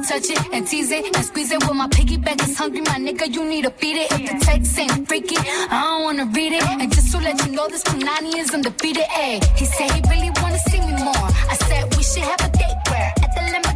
Touch 0.06 0.30
it 0.30 0.38
and 0.52 0.66
tease 0.66 0.92
it 0.92 1.04
and 1.16 1.24
squeeze 1.26 1.50
it. 1.50 1.62
When 1.66 1.76
my 1.76 1.88
piggyback 1.88 2.40
is 2.48 2.56
hungry, 2.56 2.80
my 2.80 2.96
nigga, 2.96 3.26
you 3.34 3.44
need 3.44 3.64
to 3.64 3.70
feed 3.70 3.96
it. 3.96 4.12
If 4.12 4.30
the 4.30 4.46
text 4.46 4.78
ain't 4.78 5.06
freaky, 5.08 5.36
I 5.36 5.82
don't 5.82 6.04
wanna 6.04 6.24
read 6.26 6.52
it. 6.52 6.62
And 6.62 6.90
just 6.94 7.10
to 7.12 7.18
let 7.18 7.44
you 7.44 7.52
know, 7.52 7.66
this 7.68 7.82
Punani 7.82 8.36
is 8.36 8.54
undefeated. 8.54 9.02
Ayy, 9.02 9.44
he 9.58 9.66
said 9.66 9.90
he 9.90 10.00
really 10.08 10.30
wanna 10.40 10.58
see 10.70 10.80
me 10.80 10.94
more. 11.04 11.28
I 11.52 11.56
said 11.68 11.94
we 11.96 12.02
should 12.04 12.22
have 12.22 12.40
a 12.40 12.48
date 12.56 12.78
where 12.88 13.12
at 13.24 13.30
the 13.34 13.42
limit 13.52 13.75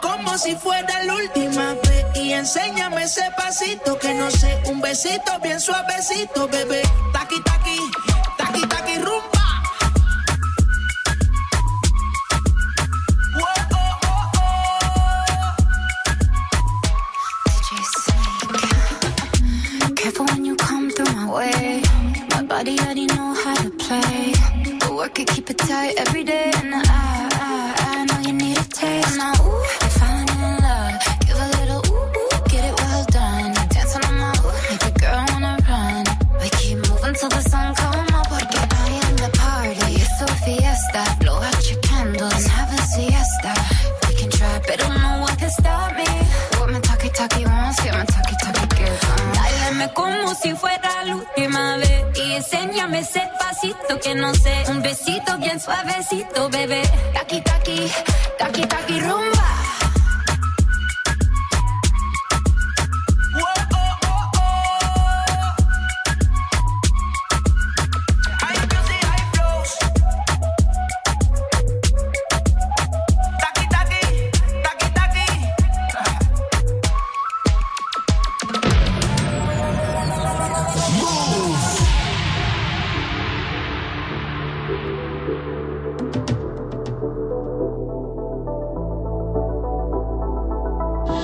Como 0.00 0.36
si 0.38 0.54
fuera 0.56 1.02
la 1.04 1.14
última 1.14 1.74
vez 1.74 2.06
y 2.16 2.32
enséñame 2.32 3.04
ese 3.04 3.22
pasito 3.36 3.98
que 3.98 4.14
no 4.14 4.30
sé, 4.30 4.62
un 4.66 4.80
besito 4.80 5.38
bien 5.42 5.60
suavecito, 5.60 6.48
bebé. 6.48 6.82
Taqui 7.12 7.42
taqui, 7.42 7.78
taqui 8.36 8.66
taqui 8.66 8.98
rumba. 8.98 9.38
Way. 21.28 21.82
My 22.30 22.42
body 22.42 22.78
already 22.80 23.06
know 23.06 23.34
how 23.34 23.54
to 23.54 23.70
play. 23.70 24.32
The 24.80 24.92
work 24.92 25.18
it, 25.20 25.28
keep 25.28 25.50
it 25.50 25.58
tight 25.58 25.94
every 25.98 26.24
day. 26.24 26.50
And 26.56 26.74
I, 26.74 26.80
I, 26.88 27.74
I 27.78 28.04
know 28.06 28.20
you 28.26 28.32
need 28.32 28.56
a 28.58 28.64
taste. 28.64 29.16
Now, 29.18 29.34
ooh, 29.44 29.62
Bailame 49.78 49.94
como 49.94 50.34
si 50.34 50.54
fuera 50.54 51.04
la 51.04 51.16
última 51.16 51.76
vez 51.76 52.04
y 52.16 52.32
enséñame 52.32 53.00
ese 53.00 53.22
pasito 53.38 54.00
que 54.02 54.14
no 54.14 54.34
sé, 54.34 54.64
un 54.68 54.82
besito 54.82 55.38
bien 55.38 55.60
suavecito, 55.60 56.48
bebé. 56.48 56.82
Taki 57.14 57.40
taki, 57.42 57.92
taki 58.38 58.62
taki 58.62 59.00
rumba. 59.00 59.37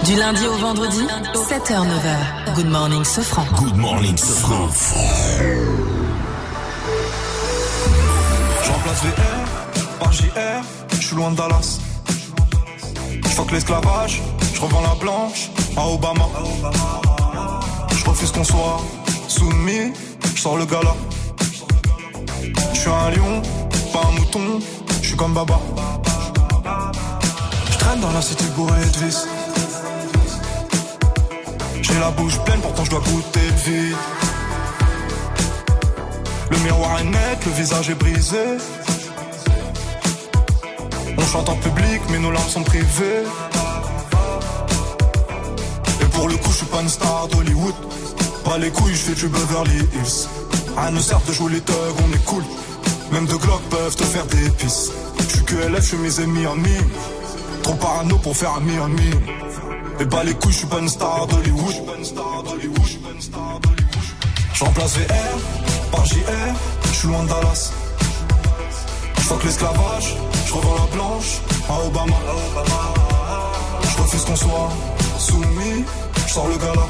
Du 0.04 0.16
lundi 0.16 0.46
au 0.46 0.58
vendredi, 0.58 0.98
7h, 1.34 1.72
9h. 1.72 2.54
Good 2.54 2.66
morning, 2.66 3.04
Sofran. 3.04 3.46
Good 3.56 3.76
morning, 3.76 4.16
Sofran. 4.18 4.68
Je 8.62 8.70
remplace 8.70 9.02
VR 9.02 9.98
par 9.98 10.12
JR, 10.12 10.62
je 10.90 11.06
suis 11.06 11.16
loin 11.16 11.30
de 11.30 11.36
Dallas. 11.36 11.78
Je 13.22 13.28
fuck 13.28 13.50
l'esclavage, 13.50 14.20
je 14.54 14.60
revends 14.60 14.82
la 14.82 14.94
blanche 15.00 15.50
à 15.74 15.86
Obama. 15.88 16.28
Je 17.96 18.04
refuse 18.04 18.30
qu'on 18.30 18.44
soit 18.44 18.82
soumis, 19.28 19.94
je 20.34 20.40
sors 20.40 20.58
le 20.58 20.66
gala. 20.66 20.94
Je 22.74 22.78
suis 22.78 22.90
un 22.90 23.10
lion, 23.10 23.40
pas 23.90 24.02
un 24.06 24.12
mouton, 24.20 24.60
je 25.00 25.06
suis 25.06 25.16
comme 25.16 25.32
Baba. 25.32 25.58
Je 27.70 27.78
traîne 27.78 28.00
dans 28.00 28.12
la 28.12 28.20
cité 28.20 28.44
bourrée 28.54 28.84
de 28.92 29.06
vis. 29.06 29.26
J'ai 31.94 32.00
la 32.00 32.10
bouche 32.10 32.40
pleine, 32.40 32.60
pourtant 32.60 32.84
je 32.84 32.90
dois 32.90 32.98
goûter 32.98 33.38
le 33.40 33.70
vide. 33.70 33.96
Le 36.50 36.58
miroir 36.58 36.98
est 36.98 37.04
net, 37.04 37.46
le 37.46 37.52
visage 37.52 37.88
est 37.88 37.94
brisé. 37.94 38.58
On 41.16 41.24
chante 41.24 41.48
en 41.48 41.54
public, 41.54 42.00
mais 42.10 42.18
nos 42.18 42.32
larmes 42.32 42.48
sont 42.48 42.64
privées. 42.64 43.22
Et 46.00 46.04
pour 46.06 46.26
le 46.26 46.34
coup, 46.34 46.50
je 46.50 46.56
suis 46.56 46.66
pas 46.66 46.80
une 46.82 46.88
star 46.88 47.28
d'Hollywood. 47.28 47.74
Pas 48.44 48.58
les 48.58 48.70
couilles, 48.70 48.96
je 48.96 49.12
fais 49.12 49.14
du 49.14 49.28
Beverly 49.28 49.78
Hills. 49.94 50.28
À 50.76 50.90
ne 50.90 50.98
sert 50.98 51.20
de 51.20 51.32
jouer 51.32 51.52
les 51.52 51.60
thugs, 51.60 51.74
on 52.04 52.12
est 52.12 52.24
cool. 52.24 52.42
Même 53.12 53.26
deux 53.26 53.38
glocks 53.38 53.68
peuvent 53.70 53.94
te 53.94 54.02
faire 54.02 54.26
des 54.26 54.50
pisses. 54.50 54.90
Je 55.20 55.36
suis 55.36 55.44
que 55.44 55.54
LF, 55.54 55.82
je 55.82 55.86
suis 55.86 55.96
mes 55.98 56.20
ennemis 56.20 56.46
en 56.48 56.56
mime. 56.56 56.90
Trop 57.62 57.74
parano 57.74 58.18
pour 58.18 58.36
faire 58.36 58.50
un 58.50 58.60
mi 58.60 58.78
Et 60.00 60.06
pas 60.06 60.24
les 60.24 60.34
couilles, 60.34 60.52
je 60.52 60.58
suis 60.58 60.66
pas 60.66 60.78
une 60.80 60.88
star 60.88 61.26
d'Hollywood. 61.26 61.74
Je 64.54 64.64
remplace 64.64 64.96
VR 64.96 65.38
par 65.90 66.04
JR, 66.06 66.14
je 66.84 66.92
suis 66.92 67.08
loin 67.08 67.22
de 67.24 67.28
Dallas. 67.28 67.72
Je 69.18 69.46
l'esclavage, 69.46 70.16
je 70.46 70.54
revends 70.54 70.74
la 70.74 70.96
blanche 70.96 71.40
à 71.68 71.86
Obama. 71.86 72.16
Je 73.82 74.02
refuse 74.02 74.24
qu'on 74.24 74.36
soit 74.36 74.70
soumis, 75.18 75.84
je 76.26 76.32
sors 76.32 76.48
le 76.48 76.56
gala. 76.56 76.86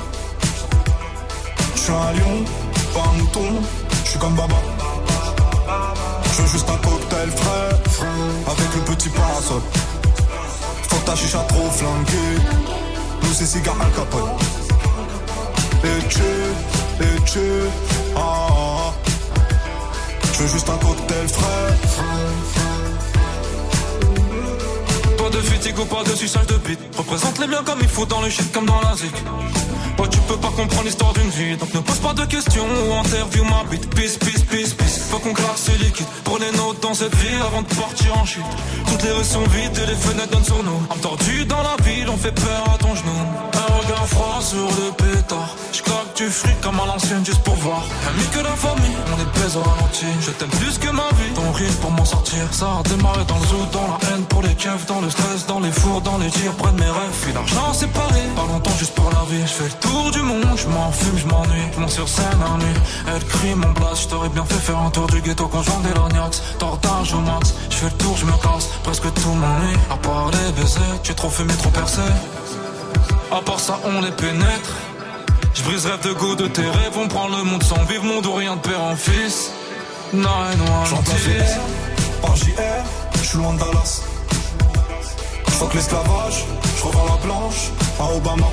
Je 1.74 1.80
suis 1.80 1.92
un 1.92 2.12
lion, 2.12 2.44
pas 2.92 3.00
un 3.00 3.18
mouton, 3.18 3.62
je 4.04 4.10
suis 4.10 4.18
comme 4.18 4.34
Baba. 4.34 4.56
Je 6.32 6.42
veux 6.42 6.48
juste 6.48 6.68
un 6.68 6.76
cocktail 6.76 7.30
frais, 7.30 8.06
avec 8.46 8.74
le 8.74 8.94
petit 8.94 9.08
parasol. 9.08 9.62
Faut 10.88 10.96
ta 11.06 11.16
chicha 11.16 11.38
trop 11.48 11.70
flanquée, 11.70 12.36
nous 13.34 13.46
c'est 13.46 13.58
cigare 13.58 13.76
Al 13.80 13.90
Capone. 13.92 14.30
Et 15.84 16.08
tu, 16.08 16.20
et 17.00 17.24
tu, 17.24 17.40
ah, 18.16 18.20
ah. 18.20 18.92
Je 20.32 20.42
veux 20.42 20.48
juste 20.48 20.68
un 20.68 20.76
cocktail 20.76 21.28
frais. 21.28 21.74
Pas 25.18 25.30
de 25.30 25.36
fatigue 25.38 25.78
ou 25.78 25.84
pas 25.84 26.02
de 26.04 26.16
suçage 26.16 26.46
de 26.46 26.56
bite. 26.58 26.80
Représente 26.96 27.38
les 27.38 27.46
biens 27.46 27.62
comme 27.64 27.78
il 27.80 27.88
faut 27.88 28.06
dans 28.06 28.20
le 28.20 28.30
shit 28.30 28.52
comme 28.52 28.66
dans 28.66 28.80
la 28.80 28.96
zik. 28.96 29.14
Tu 30.10 30.18
peux 30.20 30.36
pas 30.36 30.50
comprendre 30.50 30.84
l'histoire 30.84 31.12
d'une 31.12 31.30
vie. 31.30 31.56
Donc 31.56 31.72
ne 31.74 31.80
pose 31.80 31.98
pas 31.98 32.12
de 32.12 32.24
questions 32.24 32.64
ou 32.64 32.92
interview 32.94 33.44
ma 33.44 33.64
bite. 33.70 33.88
Peace, 33.94 34.18
peace, 34.18 34.44
peace, 34.50 34.74
peace. 34.74 34.98
Faut 35.10 35.18
qu'on 35.18 35.32
claque 35.32 35.56
ce 35.56 35.72
liquide. 35.82 36.06
Pour 36.24 36.38
les 36.38 36.50
notes 36.52 36.80
dans 36.80 36.94
cette 36.94 37.14
vie 37.16 37.36
avant 37.46 37.62
de 37.62 37.74
partir 37.74 38.16
en 38.18 38.24
chute. 38.24 38.42
Toutes 38.86 39.02
les 39.02 39.12
rues 39.12 39.24
sont 39.24 39.44
vides 39.44 39.78
et 39.82 39.86
les 39.86 39.96
fenêtres 39.96 40.30
donnent 40.30 40.44
sur 40.44 40.62
nous. 40.62 40.80
Entendu 40.90 41.44
dans 41.46 41.62
la 41.62 41.76
ville, 41.84 42.08
on 42.08 42.16
fait 42.16 42.34
peur 42.34 42.64
à 42.74 42.78
ton 42.78 42.94
genou. 42.94 43.63
Un 43.84 43.86
regard 43.86 44.08
froid 44.08 44.40
sur 44.40 44.66
le 44.80 44.92
pétard. 44.92 45.54
J'claque 45.72 46.16
du 46.16 46.30
fric 46.30 46.58
comme 46.62 46.78
à 46.80 46.86
l'ancienne 46.86 47.24
juste 47.24 47.42
pour 47.42 47.54
voir. 47.56 47.82
Ami 48.08 48.24
que 48.32 48.38
la 48.38 48.56
famille, 48.56 48.96
on 49.12 49.20
est 49.20 49.40
pèse 49.40 49.56
au 49.56 49.60
ralenti. 49.60 50.06
Je 50.20 50.30
t'aime 50.30 50.48
plus 50.48 50.78
que 50.78 50.88
ma 50.90 51.08
vie. 51.18 51.32
Ton 51.34 51.52
rire 51.52 51.72
pour 51.82 51.90
m'en 51.90 52.04
sortir. 52.04 52.42
Ça 52.50 52.66
a 52.80 52.82
démarré 52.88 53.24
dans 53.26 53.38
le 53.38 53.46
zoo, 53.46 53.66
dans 53.72 53.86
la 53.88 53.98
haine 54.08 54.24
pour 54.24 54.42
les 54.42 54.54
keufs, 54.54 54.86
dans 54.86 55.00
le 55.00 55.10
stress, 55.10 55.46
dans 55.46 55.60
les 55.60 55.72
fours, 55.72 56.00
dans 56.00 56.16
les 56.18 56.30
tirs, 56.30 56.52
près 56.52 56.72
de 56.72 56.80
mes 56.80 56.90
rêves. 56.90 57.16
Puis 57.22 57.32
l'argent 57.34 57.74
séparé. 57.74 58.22
Pas 58.34 58.46
longtemps 58.46 58.76
juste 58.78 58.94
pour 58.94 59.10
la 59.10 59.24
vie. 59.28 59.42
Je 59.42 59.52
fais 59.52 59.64
le 59.64 59.88
tour 59.88 60.10
du 60.12 60.22
monde, 60.22 60.56
je 60.56 60.68
m'en 60.68 60.90
fume, 60.90 61.18
je 61.18 61.26
m'ennuie. 61.26 61.68
Je 61.78 61.86
sur 61.92 62.08
scène 62.08 62.40
à 62.42 62.56
nuit. 62.56 62.80
Elle 63.14 63.24
crie 63.24 63.54
mon 63.54 63.72
blast, 63.72 64.04
je 64.04 64.08
t'aurais 64.08 64.30
bien 64.30 64.44
fait 64.46 64.62
faire 64.66 64.78
un 64.78 64.90
tour 64.90 65.08
du 65.08 65.20
ghetto 65.20 65.46
quand 65.48 65.62
j'en 65.62 65.82
l'ognax. 65.94 66.42
Tortage 66.58 67.12
au 67.12 67.20
max, 67.20 67.54
je 67.68 67.76
fais 67.76 67.86
le 67.86 67.98
tour, 67.98 68.16
je 68.16 68.24
me 68.24 68.36
casse. 68.42 68.68
Presque 68.82 69.12
tout 69.12 69.34
m'ennuie. 69.34 69.76
À 69.90 69.96
part 69.96 70.30
les 70.30 70.52
baisers, 70.52 71.02
tu 71.02 71.12
es 71.12 71.14
trop 71.14 71.28
fumé, 71.28 71.52
trop 71.54 71.70
percé. 71.70 72.00
À 73.34 73.42
part 73.42 73.58
ça, 73.58 73.80
on 73.84 74.00
les 74.00 74.12
pénètre. 74.12 74.74
Je 75.54 75.62
brise 75.64 75.86
rêve 75.86 76.00
de 76.02 76.12
go 76.12 76.36
de 76.36 76.46
tes 76.46 76.62
rêves, 76.62 76.96
on 76.96 77.08
prend 77.08 77.26
le 77.26 77.42
monde 77.42 77.64
sans 77.64 77.82
vivre, 77.84 78.04
monde 78.04 78.24
ou 78.26 78.32
rien 78.32 78.54
de 78.54 78.60
père 78.60 78.80
en 78.80 78.94
fils. 78.94 79.50
Non, 80.12 80.28
non, 80.56 80.84
J'en 80.88 81.02
place 81.02 81.18
VR 81.18 82.22
par 82.22 82.36
JR, 82.36 82.84
je 83.16 83.24
suis 83.24 83.38
loin 83.38 83.54
de 83.54 83.58
Dallas. 83.58 84.02
Je 85.48 85.50
fuck 85.50 85.74
l'esclavage, 85.74 86.44
je 86.78 86.84
revends 86.84 87.06
la 87.06 87.26
blanche 87.26 87.70
à 87.98 88.14
Obama. 88.14 88.46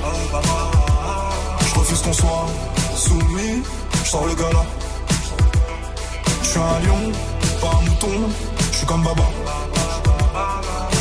Je 1.59 1.79
refuse 1.79 2.01
qu'on 2.01 2.13
soit 2.13 2.47
soumis, 2.95 3.61
j'sors 4.03 4.25
le 4.25 4.33
gala. 4.33 4.65
J'suis 6.41 6.57
un 6.57 6.87
lion, 6.87 7.11
pas 7.61 7.77
un 7.77 7.81
mouton, 7.87 8.29
j'suis 8.71 8.87
comme 8.87 9.03
Baba. 9.03 9.29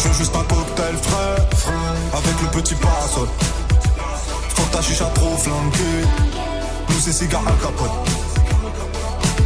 J'veux 0.03 0.13
juste 0.13 0.37
un 0.37 0.45
cocktail 0.45 0.97
frais, 1.03 1.73
avec 2.13 2.43
le 2.43 2.61
petit 2.61 2.75
parasol. 2.75 3.29
Faut 4.55 4.63
que 4.63 4.73
ta 4.73 4.83
chicha 4.83 5.05
trop 5.15 5.37
flanquée, 5.37 6.05
nous 6.89 7.01
c'est 7.01 7.13
cigare 7.13 7.47
al 7.47 7.57
capote. 7.59 7.91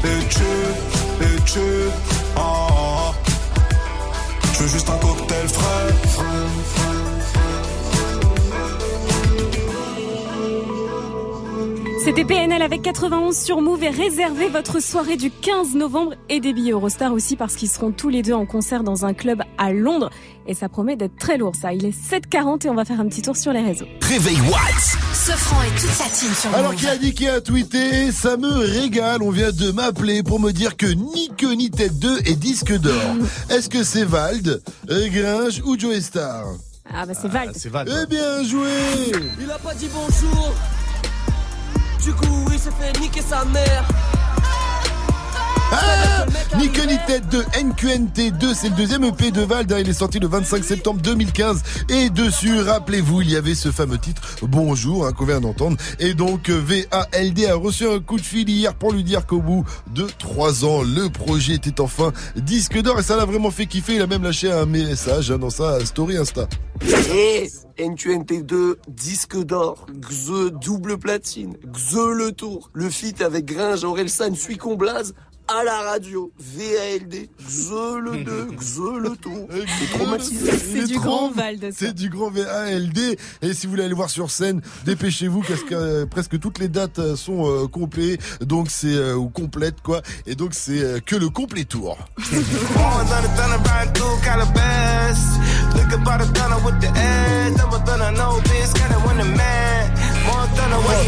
Et 0.05 0.27
tu, 0.29 1.25
et 1.25 1.41
tu, 1.45 1.61
ah, 2.37 2.41
ah, 2.41 2.69
ah. 2.71 3.13
J'veux 4.55 4.69
juste 4.69 4.89
un 4.91 4.99
cocktail 4.99 5.49
frais. 5.49 7.04
C'était 12.05 12.27
PNL 12.27 12.61
avec 12.61 12.83
91 12.83 13.35
sur 13.35 13.63
Move 13.63 13.83
et 13.83 13.89
réservez 13.89 14.51
votre 14.51 14.79
soirée 14.79 15.17
du 15.17 15.31
15 15.31 15.75
novembre 15.75 16.13
et 16.29 16.39
des 16.39 16.53
billets 16.53 16.73
Eurostar 16.73 17.15
aussi 17.15 17.35
parce 17.35 17.55
qu'ils 17.57 17.71
seront 17.71 17.93
tous 17.93 18.11
les 18.11 18.21
deux 18.21 18.35
en 18.35 18.45
concert 18.45 18.85
dans 18.85 19.07
un 19.07 19.15
club 19.15 19.43
à 19.57 19.73
Londres 19.73 20.11
et 20.47 20.53
ça 20.53 20.69
promet 20.69 20.97
d'être 20.97 21.17
très 21.17 21.39
lourd 21.39 21.57
ça. 21.57 21.73
Il 21.73 21.87
est 21.87 21.99
7h40 21.99 22.67
et 22.67 22.69
on 22.69 22.75
va 22.75 22.85
faire 22.85 23.01
un 23.01 23.07
petit 23.07 23.23
tour 23.23 23.39
sur 23.39 23.55
les 23.55 23.63
réseaux. 23.63 23.87
Réveil 24.03 24.39
Watts. 24.43 24.99
Sofran 25.15 25.63
et 25.63 25.71
toute 25.81 25.89
sa 25.89 26.05
team 26.05 26.35
sur 26.35 26.55
Alors 26.55 26.75
qui 26.75 26.87
a 26.87 26.99
dit 26.99 27.15
qui 27.15 27.27
a 27.27 27.41
tweeté 27.41 28.13
Ça 28.13 28.37
me 28.37 28.53
régale, 28.53 29.23
on 29.23 29.31
vient 29.31 29.53
de 29.53 29.71
m'appeler 29.71 30.23
pour 30.23 30.41
me 30.41 30.53
dire 30.53 30.77
que 30.77 30.85
ni 30.85 31.31
queue 31.39 31.55
ni 31.55 31.71
tête 31.71 31.99
2 31.99 32.19
est 32.27 32.37
disque 32.37 32.79
d'or. 32.79 33.17
Est-ce 33.49 33.71
que 33.71 33.83
c'est 33.83 34.05
Vald, 34.05 34.63
Gringe 34.87 35.63
ou 35.65 35.79
Joe 35.79 35.99
Star 36.01 36.45
Ah 36.93 37.07
bah 37.07 37.15
c'est 37.19 37.29
Val. 37.29 37.53
C'est 37.55 37.71
Val. 37.71 37.89
Eh 37.89 38.07
bien 38.07 38.43
joué 38.45 38.69
Il 39.41 39.51
a 39.51 39.59
pas 39.59 39.73
dit 39.73 39.89
bonjour. 39.91 40.53
Du 42.05 42.13
coup, 42.13 42.45
il 42.53 42.59
s'est 42.59 42.71
fait 42.71 43.01
niquer 43.01 43.23
sa 43.23 43.47
mère. 43.47 43.89
Ah 45.77 46.25
Ni 46.59 46.70
queue 46.70 46.85
ni 46.87 46.97
tête 47.05 47.29
2, 47.31 47.43
NQNT2, 47.43 48.55
c'est 48.55 48.68
le 48.68 48.77
deuxième 48.77 49.03
EP 49.03 49.33
de 49.33 49.41
Vald, 49.41 49.72
hein, 49.72 49.79
il 49.81 49.89
est 49.89 49.93
sorti 49.93 50.20
le 50.20 50.29
25 50.29 50.62
septembre 50.62 51.01
2015 51.03 51.62
et 51.89 52.11
dessus, 52.11 52.61
rappelez-vous, 52.61 53.22
il 53.22 53.31
y 53.31 53.37
avait 53.37 53.57
ce 53.57 53.72
fameux 53.72 53.99
titre 53.99 54.22
Bonjour, 54.43 55.05
hein, 55.05 55.12
qu'on 55.12 55.27
vient 55.27 55.41
d'entendre. 55.41 55.77
Et 55.99 56.14
donc 56.14 56.51
VALD 56.51 57.47
a 57.47 57.57
reçu 57.57 57.89
un 57.89 57.99
coup 57.99 58.18
de 58.18 58.25
fil 58.25 58.49
hier 58.49 58.72
pour 58.75 58.93
lui 58.93 59.03
dire 59.03 59.27
qu'au 59.27 59.41
bout 59.41 59.64
de 59.93 60.07
trois 60.18 60.64
ans, 60.64 60.83
le 60.83 61.09
projet 61.09 61.55
était 61.55 61.81
enfin 61.81 62.12
disque 62.37 62.81
d'or. 62.81 63.01
Et 63.01 63.03
ça 63.03 63.16
l'a 63.16 63.25
vraiment 63.25 63.51
fait 63.51 63.66
kiffer, 63.66 63.97
il 63.97 64.03
a 64.03 64.07
même 64.07 64.22
lâché 64.22 64.53
un 64.53 64.66
message 64.66 65.33
hein, 65.33 65.39
dans 65.39 65.51
sa 65.51 65.85
story 65.85 66.16
Insta. 66.16 66.47
Eh, 67.12 67.51
NQNT2, 67.79 68.77
disque 68.89 69.43
d'or, 69.43 69.87
Xe 70.09 70.53
double 70.53 70.99
platine, 70.99 71.57
Xe 71.72 71.97
le 72.14 72.31
tour, 72.31 72.70
le 72.75 72.89
feat 72.91 73.22
avec 73.22 73.47
Gringe, 73.47 73.83
Orelsan, 73.83 74.35
Suicon 74.35 74.77
Blaze, 74.77 75.14
à 75.49 75.63
la 75.63 75.81
radio, 75.91 76.33
VALD, 76.39 77.29
Xe 77.47 77.71
le 78.01 78.25
2, 78.25 78.47
Xe 78.59 78.79
le. 78.99 79.13
C'est 79.79 79.99
traumatisé. 79.99 80.85
Du 80.87 80.99
grand. 80.99 81.33
C'est 81.73 81.95
du 81.95 82.09
grand 82.09 82.31
VALD. 82.31 83.17
Et 83.43 83.53
si 83.53 83.67
vous 83.67 83.73
voulez 83.73 83.85
aller 83.85 83.95
voir 83.95 84.11
sur 84.11 84.31
scène, 84.31 84.63
dépêchez-vous 84.87 85.43
parce 85.43 85.63
que 85.63 85.75
euh, 85.75 86.07
presque 86.07 86.39
toutes 86.41 86.59
les 86.59 86.69
dates 86.69 86.99
euh, 86.99 87.17
sont 87.17 87.47
euh, 87.49 87.67
complètes. 87.67 88.21
Donc 88.41 88.69
c'est 88.71 88.95
euh, 88.95 89.15
ou 89.15 89.29
complètes 89.29 89.83
quoi. 89.83 90.01
Et 90.27 90.35
donc 90.35 90.55
c'est 90.55 90.81
euh, 90.83 91.01
que 91.05 91.17
le 91.17 91.29
complet 91.29 91.65
tour. 91.65 91.99
Oh, 92.19 92.23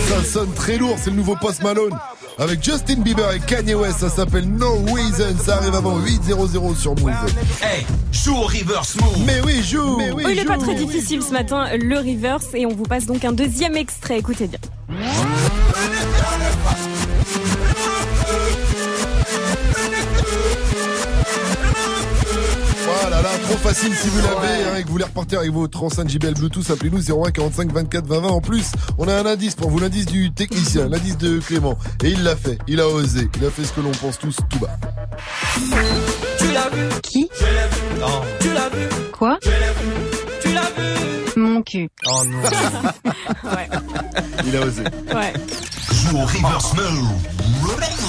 ça 0.08 0.24
sonne 0.24 0.52
très 0.54 0.76
lourd, 0.78 0.96
c'est 1.02 1.10
le 1.10 1.16
nouveau 1.16 1.36
Post 1.36 1.62
Malone. 1.62 1.96
Avec 2.38 2.62
Justin 2.62 2.96
Bieber 3.00 3.32
et 3.32 3.40
Kanye 3.40 3.74
West, 3.74 4.00
ça 4.00 4.10
s'appelle 4.10 4.25
No 4.34 4.74
Reason, 4.92 5.34
ça 5.42 5.56
arrive 5.56 5.74
avant 5.74 5.98
8.00 5.98 6.76
sur 6.76 6.94
Move. 6.96 7.10
Hey, 7.62 7.86
joue 8.12 8.34
au 8.36 8.42
reverse 8.42 8.96
move. 9.00 9.24
Mais 9.26 9.40
oui, 9.44 9.62
joue 9.62 9.96
Mais 9.96 10.10
Oh, 10.14 10.28
il 10.28 10.38
est 10.38 10.44
pas 10.44 10.58
très 10.58 10.74
difficile 10.74 11.22
ce 11.22 11.32
matin, 11.32 11.66
le 11.76 11.96
reverse, 11.98 12.46
et 12.54 12.66
on 12.66 12.74
vous 12.74 12.84
passe 12.84 13.06
donc 13.06 13.24
un 13.24 13.32
deuxième 13.32 13.76
extrait. 13.76 14.18
Écoutez 14.18 14.46
bien. 14.46 14.58
Voilà, 23.26 23.38
là, 23.38 23.44
trop 23.48 23.56
facile 23.56 23.92
si 23.94 24.08
vous 24.08 24.18
l'avez 24.18 24.64
hein, 24.64 24.76
et 24.76 24.82
que 24.82 24.86
vous 24.86 24.92
voulez 24.92 25.04
repartir 25.04 25.40
avec 25.40 25.50
votre 25.50 25.82
enceinte 25.82 26.08
JBL 26.08 26.34
Bluetooth, 26.34 26.70
appelez-nous 26.70 27.10
01 27.10 27.32
45 27.32 27.72
24 27.72 28.06
20 28.06 28.20
20. 28.20 28.28
En 28.28 28.40
plus, 28.40 28.70
on 28.98 29.08
a 29.08 29.14
un 29.14 29.26
indice 29.26 29.56
pour 29.56 29.70
vous, 29.70 29.80
l'indice 29.80 30.06
du 30.06 30.32
technicien, 30.32 30.88
l'indice 30.88 31.18
de 31.18 31.40
Clément. 31.40 31.76
Et 32.04 32.10
il 32.10 32.22
l'a 32.22 32.36
fait, 32.36 32.58
il 32.68 32.80
a 32.80 32.88
osé, 32.88 33.28
il 33.36 33.44
a 33.44 33.50
fait 33.50 33.64
ce 33.64 33.72
que 33.72 33.80
l'on 33.80 33.90
pense 33.90 34.18
tous 34.18 34.36
tout 34.48 34.58
bas. 34.60 34.78
Tu 36.38 36.52
l'as 36.52 36.68
vu 36.68 36.88
Qui? 37.02 37.28
Je 37.36 37.44
l'ai 37.44 37.50
vu. 37.50 38.00
Non. 38.00 38.22
Tu 38.38 38.52
l'as 38.52 38.68
vu 38.68 38.86
Quoi? 39.12 39.38
Je 39.42 39.50
l'ai 39.50 39.56
vu. 39.56 40.40
Tu 40.42 40.52
l'as 40.52 40.60
vu 40.60 41.25
cul. 41.66 41.90
Oh 42.06 42.22
non. 42.24 42.38
Ouais. 43.44 43.68
Il 44.46 44.56
a 44.56 44.60
osé. 44.60 44.82
Ouais. 45.14 45.32
Joue 45.92 46.16
au 46.16 46.22
reverse. 46.22 46.72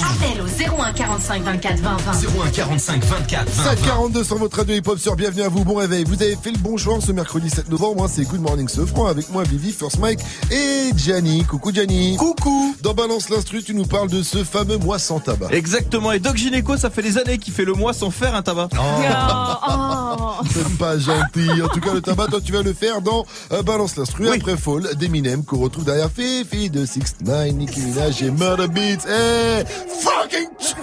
Appel 0.02 0.40
au 0.40 0.80
01 0.80 0.92
45 0.92 1.42
24 1.42 1.78
20 1.80 1.96
20. 1.96 2.12
01 2.46 2.50
45 2.50 3.04
24 3.04 3.50
20 3.50 3.62
20. 3.62 3.70
542 3.76 4.24
sur 4.24 4.38
votre 4.38 4.56
radio 4.56 4.74
hip-hop 4.76 4.98
sur 4.98 5.16
Bienvenue 5.16 5.42
à 5.42 5.48
vous, 5.48 5.64
bon 5.64 5.74
réveil. 5.76 6.04
Vous 6.04 6.20
avez 6.22 6.36
fait 6.36 6.50
le 6.50 6.58
bon 6.58 6.76
choix 6.76 6.98
ce 7.00 7.12
mercredi 7.12 7.50
7 7.50 7.68
novembre, 7.70 8.04
hein, 8.04 8.08
c'est 8.12 8.24
Good 8.24 8.40
Morning 8.40 8.68
Sofran 8.68 9.06
avec 9.06 9.30
moi 9.30 9.42
Vivi, 9.44 9.72
First 9.72 9.98
Mike 9.98 10.20
et 10.50 10.90
Gianni. 10.96 11.44
Coucou 11.44 11.72
Gianni. 11.72 12.16
Coucou 12.16 12.74
Dans 12.82 12.94
Balance 12.94 13.28
l'instru, 13.28 13.62
tu 13.62 13.74
nous 13.74 13.84
parles 13.86 14.08
de 14.08 14.22
ce 14.22 14.44
fameux 14.44 14.78
mois 14.78 14.98
sans 14.98 15.20
tabac. 15.20 15.48
Exactement, 15.50 16.12
et 16.12 16.18
Doc 16.20 16.36
Gynéco, 16.36 16.76
ça 16.76 16.90
fait 16.90 17.02
des 17.02 17.18
années 17.18 17.38
qu'il 17.38 17.52
fait 17.52 17.64
le 17.64 17.74
mois 17.74 17.92
sans 17.92 18.10
faire 18.10 18.34
un 18.34 18.42
tabac. 18.42 18.68
Oh. 18.74 20.44
C'est 20.50 20.78
pas 20.78 20.98
gentil. 20.98 21.62
En 21.62 21.68
tout 21.68 21.80
cas, 21.80 21.92
le 21.92 22.00
tabac, 22.00 22.26
toi, 22.28 22.40
tu 22.44 22.52
vas 22.52 22.62
le 22.62 22.72
faire 22.72 23.02
dans 23.02 23.24
Balance 23.64 23.96
l'instru. 23.96 24.28
Après 24.28 24.56
Fall 24.56 24.94
d'Eminem, 24.96 25.44
qu'on 25.44 25.58
retrouve 25.58 25.84
derrière 25.84 26.10
Fifi 26.10 26.70
de 26.70 26.84
6 26.84 27.16
9 27.24 27.52
Nicki 27.52 27.80
Minaj 27.80 28.22
et 28.22 28.30
Murder 28.30 28.68
Beats. 28.68 29.06
Eh, 29.08 29.64
fucking 30.00 30.48
chill! 30.58 30.74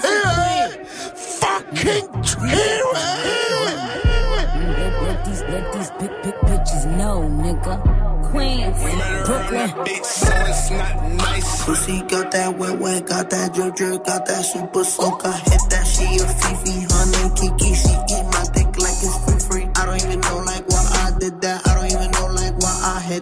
Fucking 1.16 2.24
chill! 2.24 2.45
Let 5.05 5.26
these, 5.26 5.41
let 5.43 5.74
these 5.74 5.91
big, 5.99 6.11
big 6.24 6.34
bitches 6.49 6.86
know, 6.97 7.22
nigga. 7.30 7.82
Queens, 8.32 8.78
Brooklyn. 9.26 9.70
bitch, 9.86 10.03
so 10.03 10.34
it's 10.47 10.72
not 10.72 11.03
nice. 11.13 11.63
Pussy 11.66 12.01
got 12.01 12.32
that 12.32 12.57
wet, 12.57 12.80
wet, 12.80 13.05
got 13.05 13.30
that 13.30 13.53
drip, 13.53 13.76
drip, 13.76 14.03
got 14.03 14.26
that 14.26 14.43
super 14.43 14.84
soak. 14.84 15.26
I 15.26 15.38
hit 15.38 15.61
that, 15.70 15.86
she 15.86 16.03
a 16.18 16.28
Fifi, 16.28 16.86
honey, 16.89 17.30
Kiki. 17.36 17.74
She 17.76 17.89
eat 17.89 18.24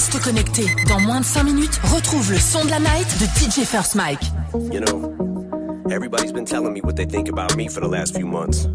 Reste 0.00 0.24
connecté. 0.24 0.64
Dans 0.88 0.98
moins 0.98 1.20
de 1.20 1.26
5 1.26 1.42
minutes, 1.42 1.78
retrouve 1.92 2.32
le 2.32 2.38
son 2.38 2.64
de 2.64 2.70
la 2.70 2.78
night 2.78 3.06
de 3.20 3.26
DJ 3.26 3.66
First 3.66 3.94
Mike. 3.94 4.22
You 4.72 4.80
know, 4.80 5.14
everybody's 5.90 6.32
been 6.32 6.46
telling 6.46 6.72
me 6.72 6.80
what 6.80 6.96
they 6.96 7.04
think 7.04 7.28
about 7.28 7.54
me 7.54 7.68
for 7.68 7.82
the 7.82 7.86
last 7.86 8.16
few 8.16 8.26
months. 8.26 8.66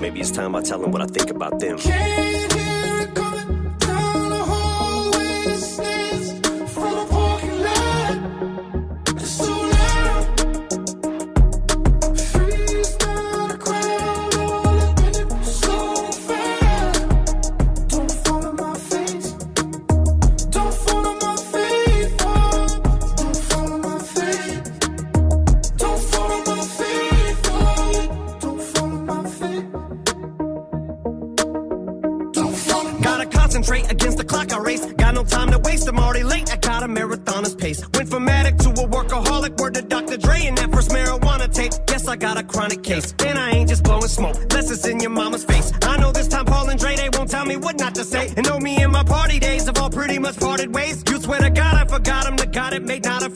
Maybe 0.00 0.20
it's 0.20 0.30
time 0.30 0.56
I 0.56 0.62
tell 0.62 0.80
them 0.80 0.92
what 0.92 1.02
I 1.02 1.06
think 1.06 1.30
about 1.30 1.60
them. 1.60 1.76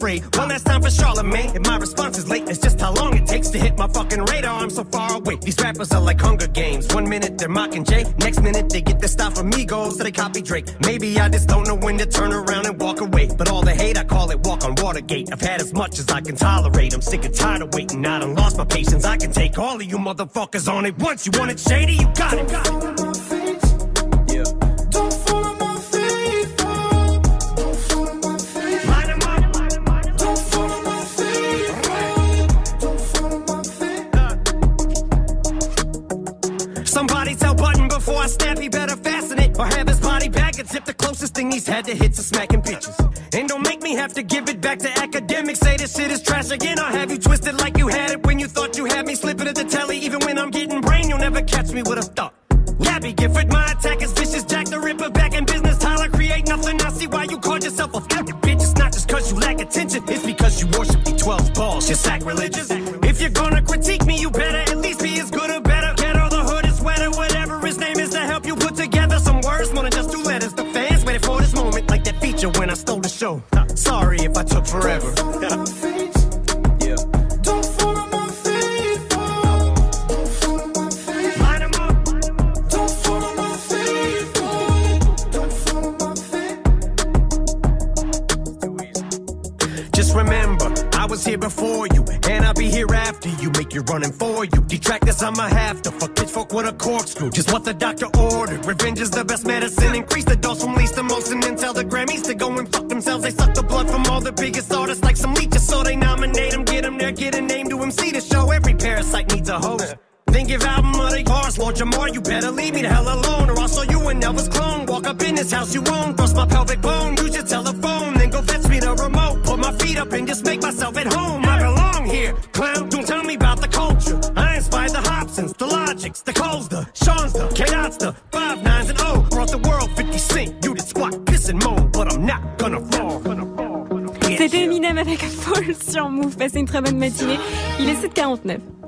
Afraid. 0.01 0.25
One 0.37 0.49
last 0.49 0.65
time 0.65 0.81
for 0.83 0.91
Charlemagne. 0.91 1.55
If 1.55 1.67
my 1.67 1.77
response 1.77 2.17
is 2.17 2.29
late, 2.29 2.49
it's 2.49 2.59
just 2.59 2.81
how 2.81 2.93
long 2.95 3.15
it 3.17 3.27
takes 3.27 3.51
to 3.51 3.59
hit 3.59 3.77
my 3.77 3.87
fucking 3.87 4.25
radar. 4.25 4.63
I'm 4.63 4.71
so 4.71 4.85
far 4.85 5.17
away. 5.17 5.37
These 5.37 5.59
rappers 5.61 5.93
are 5.93 6.01
like 6.01 6.21
Hunger 6.21 6.47
Games. 6.47 6.93
One 6.95 7.09
minute 7.09 7.37
they're 7.37 7.49
mocking 7.49 7.85
Jay, 7.85 8.05
next 8.19 8.41
minute 8.41 8.71
they 8.71 8.81
get 8.81 8.99
their 8.99 9.09
style 9.09 9.31
from 9.31 9.51
Migos, 9.51 9.93
so 9.93 10.03
they 10.03 10.13
copy 10.13 10.41
Drake. 10.41 10.67
Maybe 10.81 11.19
I 11.21 11.29
just 11.29 11.49
don't 11.49 11.67
know 11.67 11.77
when 11.77 11.99
to 11.99 12.07
turn 12.07 12.33
around 12.33 12.67
and 12.67 12.81
walk 12.81 13.01
away. 13.01 13.29
But 13.37 13.51
all 13.51 13.63
the 13.63 13.75
hate, 13.75 13.99
I 13.99 14.05
call 14.05 14.31
it 14.31 14.41
walk 14.41 14.65
on 14.65 14.75
Watergate. 14.77 15.33
I've 15.33 15.41
had 15.41 15.61
as 15.61 15.75
much 15.75 15.99
as 15.99 16.09
I 16.09 16.21
can 16.23 16.37
tolerate. 16.37 16.95
I'm 16.95 17.03
sick 17.03 17.25
and 17.25 17.35
tired 17.35 17.63
of 17.63 17.75
waiting. 17.75 18.07
I 18.07 18.21
done 18.21 18.35
lost 18.35 18.57
my 18.57 18.65
patience. 18.65 19.05
I 19.05 19.17
can 19.19 19.33
take 19.33 19.59
all 19.59 19.77
of 19.77 19.83
you 19.83 19.99
motherfuckers 19.99 20.73
on 20.73 20.87
it 20.87 20.99
once. 20.99 21.27
You 21.27 21.33
want 21.39 21.51
it 21.51 21.61
shady? 21.61 21.95
You 21.95 22.09
got 22.15 22.35
it. 22.35 23.10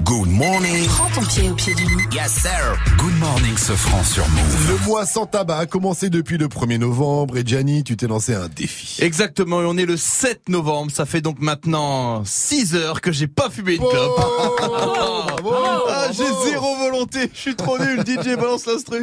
Good 0.04 0.28
morning. 0.28 0.86
Prends 0.86 1.10
ton 1.10 1.26
pied 1.26 1.48
au 1.48 1.54
pied 1.54 1.74
du 1.74 1.84
lit. 1.84 2.08
Yes, 2.12 2.32
sir. 2.32 2.76
Good 2.98 3.16
morning, 3.18 3.56
ce 3.56 3.72
franc 3.72 4.02
sur 4.02 4.28
Move. 4.28 4.70
Le 4.70 4.86
mois 4.86 5.06
sans 5.06 5.26
tabac 5.26 5.58
a 5.58 5.66
commencé 5.66 6.10
depuis 6.10 6.38
le 6.38 6.48
1er 6.48 6.78
novembre 6.78 7.36
et 7.36 7.44
Gianni, 7.46 7.84
tu 7.84 7.96
t'es 7.96 8.06
lancé 8.06 8.34
un 8.34 8.48
défi. 8.48 9.02
Exactement, 9.02 9.62
et 9.62 9.64
on 9.64 9.76
est 9.76 9.86
le 9.86 9.96
7 9.96 10.48
novembre. 10.48 10.90
Ça 10.90 11.06
fait 11.06 11.20
donc 11.20 11.38
maintenant 11.40 12.24
6 12.24 12.74
heures 12.74 13.00
que 13.00 13.12
j'ai 13.12 13.28
pas 13.28 13.50
fumé 13.50 13.78
de 13.78 13.82
oh 13.82 13.90
clope. 13.90 15.54
Ah, 15.88 16.08
j'ai 16.12 16.50
zéro 16.50 16.76
volonté. 16.76 17.30
Je 17.32 17.38
suis 17.38 17.54
trop 17.54 17.78
nul. 17.78 18.00
DJ, 18.00 18.36
balance 18.36 18.66
l'instru. 18.66 19.02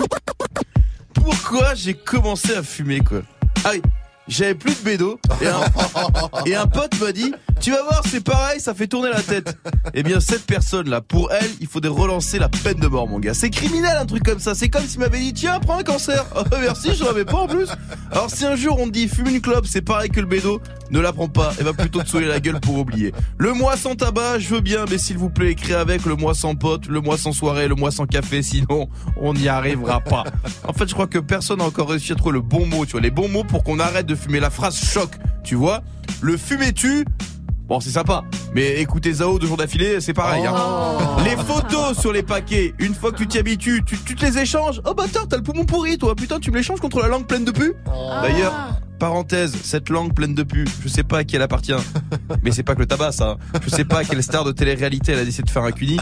Pourquoi 1.13 1.75
j'ai 1.75 1.93
commencé 1.93 2.53
à 2.55 2.63
fumer, 2.63 2.99
quoi? 2.99 3.21
Ah 3.63 3.69
oui. 3.73 3.81
J'avais 4.27 4.53
plus 4.53 4.75
de 4.75 4.83
bédo 4.83 5.19
et 6.45 6.53
un 6.55 6.67
pote 6.67 6.99
m'a 7.01 7.11
dit 7.11 7.33
tu 7.59 7.71
vas 7.71 7.83
voir 7.83 8.01
c'est 8.05 8.23
pareil 8.23 8.59
ça 8.59 8.73
fait 8.73 8.87
tourner 8.87 9.09
la 9.09 9.21
tête. 9.21 9.57
Eh 9.93 10.03
bien 10.03 10.19
cette 10.19 10.45
personne 10.45 10.89
là 10.89 11.01
pour 11.01 11.31
elle 11.31 11.49
il 11.59 11.67
faudrait 11.67 11.91
relancer 11.91 12.39
la 12.39 12.49
peine 12.49 12.79
de 12.79 12.87
mort 12.87 13.07
mon 13.07 13.19
gars. 13.19 13.33
C'est 13.33 13.49
criminel 13.49 13.97
un 13.97 14.05
truc 14.05 14.23
comme 14.23 14.39
ça. 14.39 14.55
C'est 14.55 14.69
comme 14.69 14.85
s'il 14.85 14.99
m'avait 14.99 15.19
dit 15.19 15.33
tiens 15.33 15.59
prends 15.59 15.77
un 15.77 15.83
cancer. 15.83 16.25
Oh, 16.39 16.55
merci 16.61 16.95
je 16.95 17.03
l'avais 17.03 17.25
pas 17.25 17.37
en 17.37 17.47
plus. 17.47 17.67
Alors 18.11 18.29
si 18.29 18.45
un 18.45 18.55
jour 18.55 18.77
on 18.79 18.87
dit 18.87 19.07
fume 19.07 19.27
une 19.27 19.41
clope 19.41 19.65
c'est 19.67 19.81
pareil 19.81 20.09
que 20.09 20.19
le 20.19 20.25
bédo 20.25 20.61
ne 20.89 20.99
la 20.99 21.11
prends 21.11 21.27
pas 21.27 21.51
et 21.59 21.63
va 21.63 21.73
plutôt 21.73 22.01
te 22.01 22.07
souiller 22.07 22.27
la 22.27 22.39
gueule 22.39 22.59
pour 22.59 22.77
oublier. 22.77 23.13
Le 23.37 23.53
mois 23.53 23.75
sans 23.75 23.95
tabac 23.95 24.39
je 24.39 24.47
veux 24.49 24.61
bien 24.61 24.85
mais 24.89 24.97
s'il 24.97 25.17
vous 25.17 25.29
plaît 25.29 25.51
écris 25.51 25.73
avec 25.73 26.05
le 26.05 26.15
mois 26.15 26.33
sans 26.33 26.55
pote, 26.55 26.87
le 26.87 27.01
mois 27.01 27.17
sans 27.17 27.33
soirée, 27.33 27.67
le 27.67 27.75
mois 27.75 27.91
sans 27.91 28.05
café 28.05 28.41
sinon 28.41 28.89
on 29.17 29.33
n'y 29.33 29.49
arrivera 29.49 29.99
pas. 29.99 30.23
En 30.67 30.73
fait 30.73 30.87
je 30.87 30.93
crois 30.93 31.07
que 31.07 31.19
personne 31.19 31.59
n'a 31.59 31.65
encore 31.65 31.89
réussi 31.89 32.13
à 32.13 32.15
trouver 32.15 32.33
le 32.33 32.41
bon 32.41 32.65
mot 32.65 32.85
tu 32.85 32.93
vois 32.93 33.01
les 33.01 33.11
bons 33.11 33.27
mots 33.27 33.43
pour 33.43 33.63
qu'on 33.63 33.79
arrête 33.79 34.05
de 34.05 34.15
fumer 34.15 34.39
la 34.39 34.49
phrase 34.49 34.75
choc 34.75 35.11
tu 35.43 35.55
vois. 35.55 35.81
Le 36.21 36.37
fumer 36.37 36.73
tu 36.73 37.05
Bon, 37.67 37.79
c'est 37.79 37.91
sympa. 37.91 38.23
Mais 38.55 38.81
écouter 38.81 39.13
Zao 39.13 39.37
deux 39.37 39.45
jours 39.45 39.57
d'affilée, 39.57 40.01
c'est 40.01 40.13
pareil. 40.13 40.43
hein. 40.43 40.55
Les 41.23 41.35
photos 41.37 41.95
sur 41.99 42.11
les 42.11 42.23
paquets, 42.23 42.73
une 42.79 42.95
fois 42.95 43.11
que 43.11 43.17
tu 43.17 43.27
t'y 43.27 43.37
habitues, 43.37 43.83
tu, 43.85 43.95
tu 43.99 44.15
te 44.15 44.25
les 44.25 44.39
échanges. 44.39 44.81
Oh 44.85 44.95
bâtard, 44.95 45.27
t'as 45.27 45.37
le 45.37 45.43
poumon 45.43 45.65
pourri, 45.65 45.99
toi. 45.99 46.15
Putain, 46.15 46.39
tu 46.39 46.49
me 46.49 46.57
l'échanges 46.57 46.79
contre 46.79 46.99
la 46.99 47.07
langue 47.09 47.27
pleine 47.27 47.45
de 47.45 47.51
pu 47.51 47.73
D'ailleurs, 48.23 48.53
parenthèse, 48.99 49.55
cette 49.63 49.89
langue 49.89 50.13
pleine 50.13 50.35
de 50.35 50.43
pu, 50.43 50.67
je 50.83 50.87
sais 50.87 51.03
pas 51.03 51.19
à 51.19 51.23
qui 51.23 51.35
elle 51.35 51.41
appartient. 51.41 51.73
Mais 52.43 52.51
c'est 52.51 52.63
pas 52.63 52.75
que 52.75 52.81
le 52.81 52.85
tabac, 52.85 53.13
ça. 53.13 53.37
Je 53.63 53.69
sais 53.69 53.85
pas 53.85 53.99
à 53.99 54.03
quelle 54.03 54.21
star 54.21 54.43
de 54.43 54.51
télé-réalité 54.51 55.13
elle 55.13 55.19
a 55.19 55.25
décidé 55.25 55.43
de 55.43 55.49
faire 55.49 55.63
un 55.63 55.71
cuni. 55.71 55.97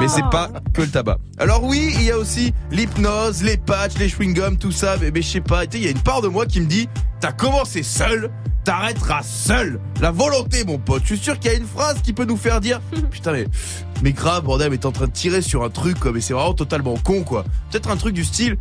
Mais 0.00 0.08
c'est 0.08 0.28
pas 0.30 0.50
que 0.72 0.82
le 0.82 0.88
tabac. 0.88 1.18
Alors 1.38 1.62
oui, 1.62 1.92
il 1.94 2.02
y 2.02 2.10
a 2.10 2.18
aussi 2.18 2.52
l'hypnose, 2.72 3.42
les 3.42 3.56
patchs, 3.56 3.98
les 3.98 4.08
chewing-gums, 4.08 4.56
tout 4.56 4.72
ça. 4.72 4.96
Mais, 5.00 5.10
mais 5.10 5.22
je 5.22 5.28
sais 5.28 5.40
pas, 5.40 5.66
tu 5.66 5.72
sais, 5.72 5.78
il 5.78 5.84
y 5.84 5.88
a 5.88 5.90
une 5.90 6.00
part 6.00 6.22
de 6.22 6.28
moi 6.28 6.46
qui 6.46 6.60
me 6.60 6.66
dit, 6.66 6.88
t'as 7.20 7.32
commencé 7.32 7.82
seul, 7.82 8.30
t'arrêteras 8.64 9.22
seul. 9.22 9.78
La 10.00 10.10
volonté, 10.10 10.64
mon 10.64 10.78
pote. 10.78 11.02
Je 11.02 11.14
suis 11.14 11.24
sûr 11.24 11.38
qu'il 11.38 11.52
y 11.52 11.54
a 11.54 11.58
une 11.58 11.66
phrase 11.66 12.00
qui 12.02 12.12
peut 12.12 12.24
nous 12.24 12.36
faire 12.36 12.60
dire, 12.60 12.80
putain 13.10 13.32
mais, 13.32 13.46
mais 14.02 14.12
grave, 14.12 14.44
bordel, 14.44 14.70
mais 14.70 14.78
t'es 14.78 14.86
en 14.86 14.92
train 14.92 15.06
de 15.06 15.12
tirer 15.12 15.42
sur 15.42 15.62
un 15.62 15.70
truc, 15.70 15.98
quoi. 16.00 16.12
Mais 16.12 16.20
c'est 16.20 16.32
vraiment 16.32 16.54
totalement 16.54 16.96
con, 16.96 17.22
quoi. 17.22 17.44
Peut-être 17.70 17.90
un 17.90 17.96
truc 17.96 18.14
du 18.14 18.24
style, 18.24 18.56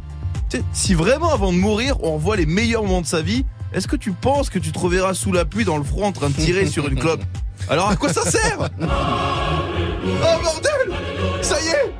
si 0.73 0.93
vraiment 0.93 1.31
avant 1.31 1.53
de 1.53 1.57
mourir, 1.57 2.03
on 2.03 2.15
revoit 2.15 2.35
les 2.35 2.45
meilleurs 2.45 2.83
moments 2.83 3.01
de 3.01 3.05
sa 3.05 3.21
vie, 3.21 3.45
est-ce 3.73 3.87
que 3.87 3.95
tu 3.95 4.11
penses 4.11 4.49
que 4.49 4.59
tu 4.59 4.71
te 4.71 4.79
reverras 4.79 5.13
sous 5.13 5.31
la 5.31 5.45
pluie 5.45 5.65
dans 5.65 5.77
le 5.77 5.83
froid 5.83 6.07
en 6.07 6.11
train 6.11 6.29
de 6.29 6.33
tirer 6.35 6.65
sur 6.67 6.87
une 6.87 6.99
clope 6.99 7.21
Alors 7.69 7.89
à 7.89 7.95
quoi 7.95 8.11
ça 8.11 8.23
sert 8.29 8.69
Oh 8.81 10.43
bordel 10.43 10.97
Ça 11.41 11.61
y 11.61 11.67
est 11.67 11.93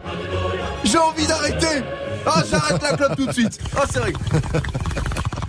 J'ai 0.84 0.97
envie 0.97 1.28
d'arrêter 1.28 1.84
Ah 2.26 2.43
j'arrête 2.49 2.82
la 2.82 2.97
clope 2.97 3.15
tout 3.15 3.26
de 3.28 3.34
suite 3.34 3.59
Ah 3.78 3.84
c'est 3.91 3.99
vrai 3.99 4.13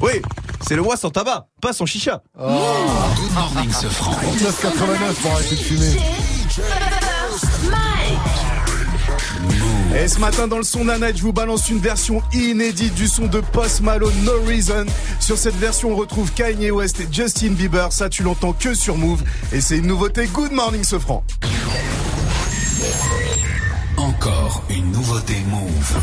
Oui, 0.00 0.22
c'est 0.66 0.76
le 0.76 0.82
mois 0.82 0.96
sans 0.96 1.10
tabac, 1.10 1.46
pas 1.60 1.72
sans 1.72 1.86
chicha 1.86 2.22
Good 2.38 3.32
morning, 3.34 3.72
ce 3.72 3.86
franc. 3.86 4.12
9,89 4.12 5.14
pour 5.22 5.32
arrêter 5.32 5.54
de 5.56 5.60
fumer. 5.60 5.96
Et 9.96 10.06
ce 10.06 10.20
matin 10.20 10.46
dans 10.46 10.58
le 10.58 10.62
son 10.62 10.84
d'un 10.84 11.00
je 11.14 11.22
vous 11.22 11.32
balance 11.32 11.68
une 11.68 11.80
version 11.80 12.22
inédite 12.32 12.94
du 12.94 13.08
son 13.08 13.26
de 13.26 13.40
Post 13.40 13.80
Malone 13.80 14.14
No 14.22 14.32
Reason. 14.46 14.86
Sur 15.18 15.36
cette 15.36 15.56
version, 15.56 15.90
on 15.90 15.96
retrouve 15.96 16.32
Kanye 16.32 16.70
West 16.70 17.00
et 17.00 17.08
Justin 17.10 17.50
Bieber. 17.50 17.92
Ça, 17.92 18.08
tu 18.08 18.22
l'entends 18.22 18.52
que 18.52 18.72
sur 18.74 18.96
Move. 18.96 19.22
Et 19.52 19.60
c'est 19.60 19.78
une 19.78 19.86
nouveauté. 19.86 20.26
Good 20.26 20.52
morning, 20.52 20.84
ce 20.84 20.98
franc. 20.98 21.24
Encore 23.96 24.62
une 24.70 24.92
nouveauté 24.92 25.34
Move. 25.48 25.96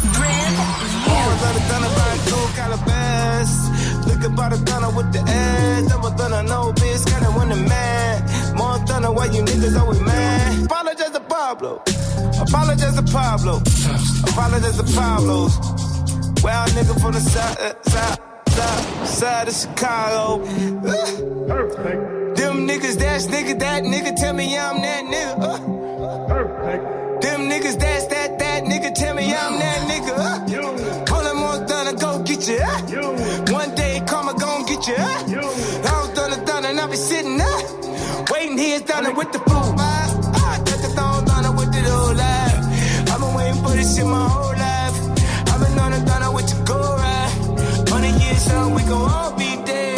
Look 4.07 4.23
about 4.23 4.51
the 4.51 4.59
gunner 4.65 4.91
with 4.95 5.11
the 5.13 5.19
ass. 5.19 5.87
Done 6.17 6.33
a 6.33 6.41
no 6.41 6.73
bitch, 6.73 7.05
kinda 7.05 7.29
when 7.37 7.49
the 7.49 7.55
man. 7.55 8.55
More 8.57 8.79
thunder, 8.87 9.11
why 9.11 9.25
you 9.25 9.43
niggas 9.43 9.79
always 9.79 9.99
mad? 10.01 10.65
Apologize 10.65 11.11
to 11.11 11.19
Pablo. 11.19 11.81
Apologize 12.41 12.95
to 12.95 13.03
Pablo. 13.03 13.61
Apologize 14.27 14.77
to 14.77 14.83
Pablo. 14.95 15.47
Well, 16.43 16.65
nigga 16.75 16.99
from 16.99 17.13
the 17.13 17.19
side, 17.19 17.57
uh, 17.59 17.73
side, 17.83 18.19
side, 18.49 19.07
side 19.07 19.47
of 19.47 19.53
Chicago. 19.53 20.43
Them 22.33 22.67
niggas, 22.67 22.97
that's 22.97 23.27
nigga, 23.27 23.59
that 23.59 23.83
nigga, 23.83 24.15
tell 24.15 24.33
me 24.33 24.57
I'm 24.57 24.81
that 24.81 25.03
nigga. 25.05 25.37
Uh. 25.39 25.57
Them 27.21 27.41
niggas, 27.51 27.77
that, 27.79 27.86
you. 34.87 34.95
Uh. 34.95 35.89
I 35.89 36.01
was 36.01 36.09
done 36.15 36.45
done 36.45 36.65
and 36.65 36.79
I 36.79 36.87
be 36.87 36.95
sitting 36.95 37.39
up. 37.41 38.29
Waiting 38.31 38.57
here, 38.57 38.79
done 38.79 39.15
with 39.15 39.31
the 39.31 39.39
food. 39.39 39.75
I 39.79 40.59
the 40.65 40.93
done 40.95 41.55
with 41.57 41.75
it 41.75 41.87
all 41.87 42.13
life. 42.13 43.11
I've 43.11 43.19
been 43.19 43.33
waiting 43.33 43.61
for 43.63 43.71
this 43.71 43.95
shit 43.95 44.05
my 44.05 44.27
whole 44.27 44.55
life. 44.55 44.97
I've 45.49 45.59
been 45.61 45.79
on 45.79 45.91
the 45.91 45.99
done 46.05 46.33
with 46.33 46.49
your 46.53 46.63
go 46.65 46.79
right. 46.79 47.89
Hundred 47.89 48.21
years 48.21 48.47
young, 48.47 48.73
we 48.75 48.83
gon' 48.83 49.09
all 49.09 49.31
be 49.37 49.55
dead. 49.65 49.96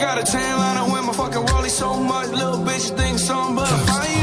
Got 0.00 0.22
a 0.22 0.22
tan 0.22 0.58
line 0.58 0.92
with 0.92 1.04
my 1.06 1.12
fucking 1.12 1.44
Rollie 1.46 1.68
so 1.68 1.96
much, 1.96 2.28
little 2.28 2.58
bitch 2.58 2.96
think 2.96 3.18
something, 3.18 3.56
but 3.56 3.66
I 3.66 3.78
find 3.86 4.17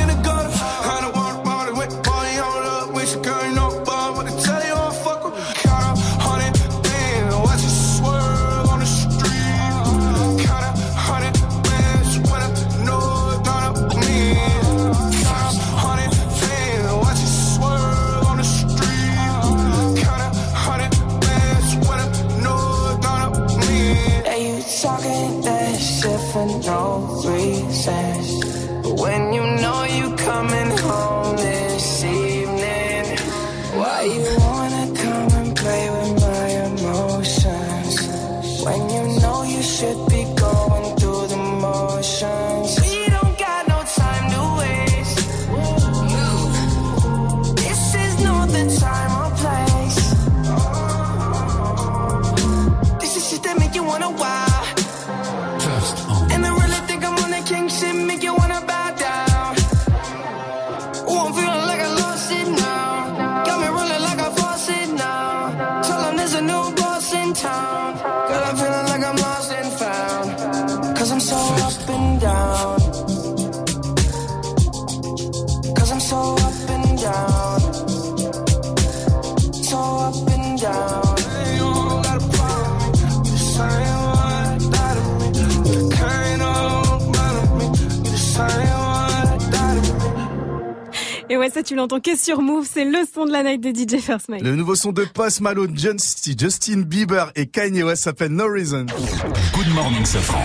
tu 91.66 91.76
l'entends 91.76 92.00
que 92.00 92.16
sur 92.16 92.42
Move, 92.42 92.68
c'est 92.72 92.86
le 92.86 93.00
son 93.12 93.26
de 93.26 93.32
la 93.32 93.42
night 93.42 93.60
de 93.60 93.70
DJ 93.72 94.00
First 94.00 94.30
Mike. 94.30 94.44
Le 94.44 94.56
nouveau 94.56 94.76
son 94.76 94.92
de 94.92 95.04
Post 95.04 95.42
Malone, 95.42 95.76
Justin 95.76 96.82
Bieber 96.82 97.32
et 97.36 97.48
Kanye 97.48 97.82
West 97.82 98.04
s'appelle 98.04 98.32
No 98.32 98.48
Reason. 98.48 98.86
Good 98.86 99.74
morning, 99.74 100.06
Safran. 100.06 100.44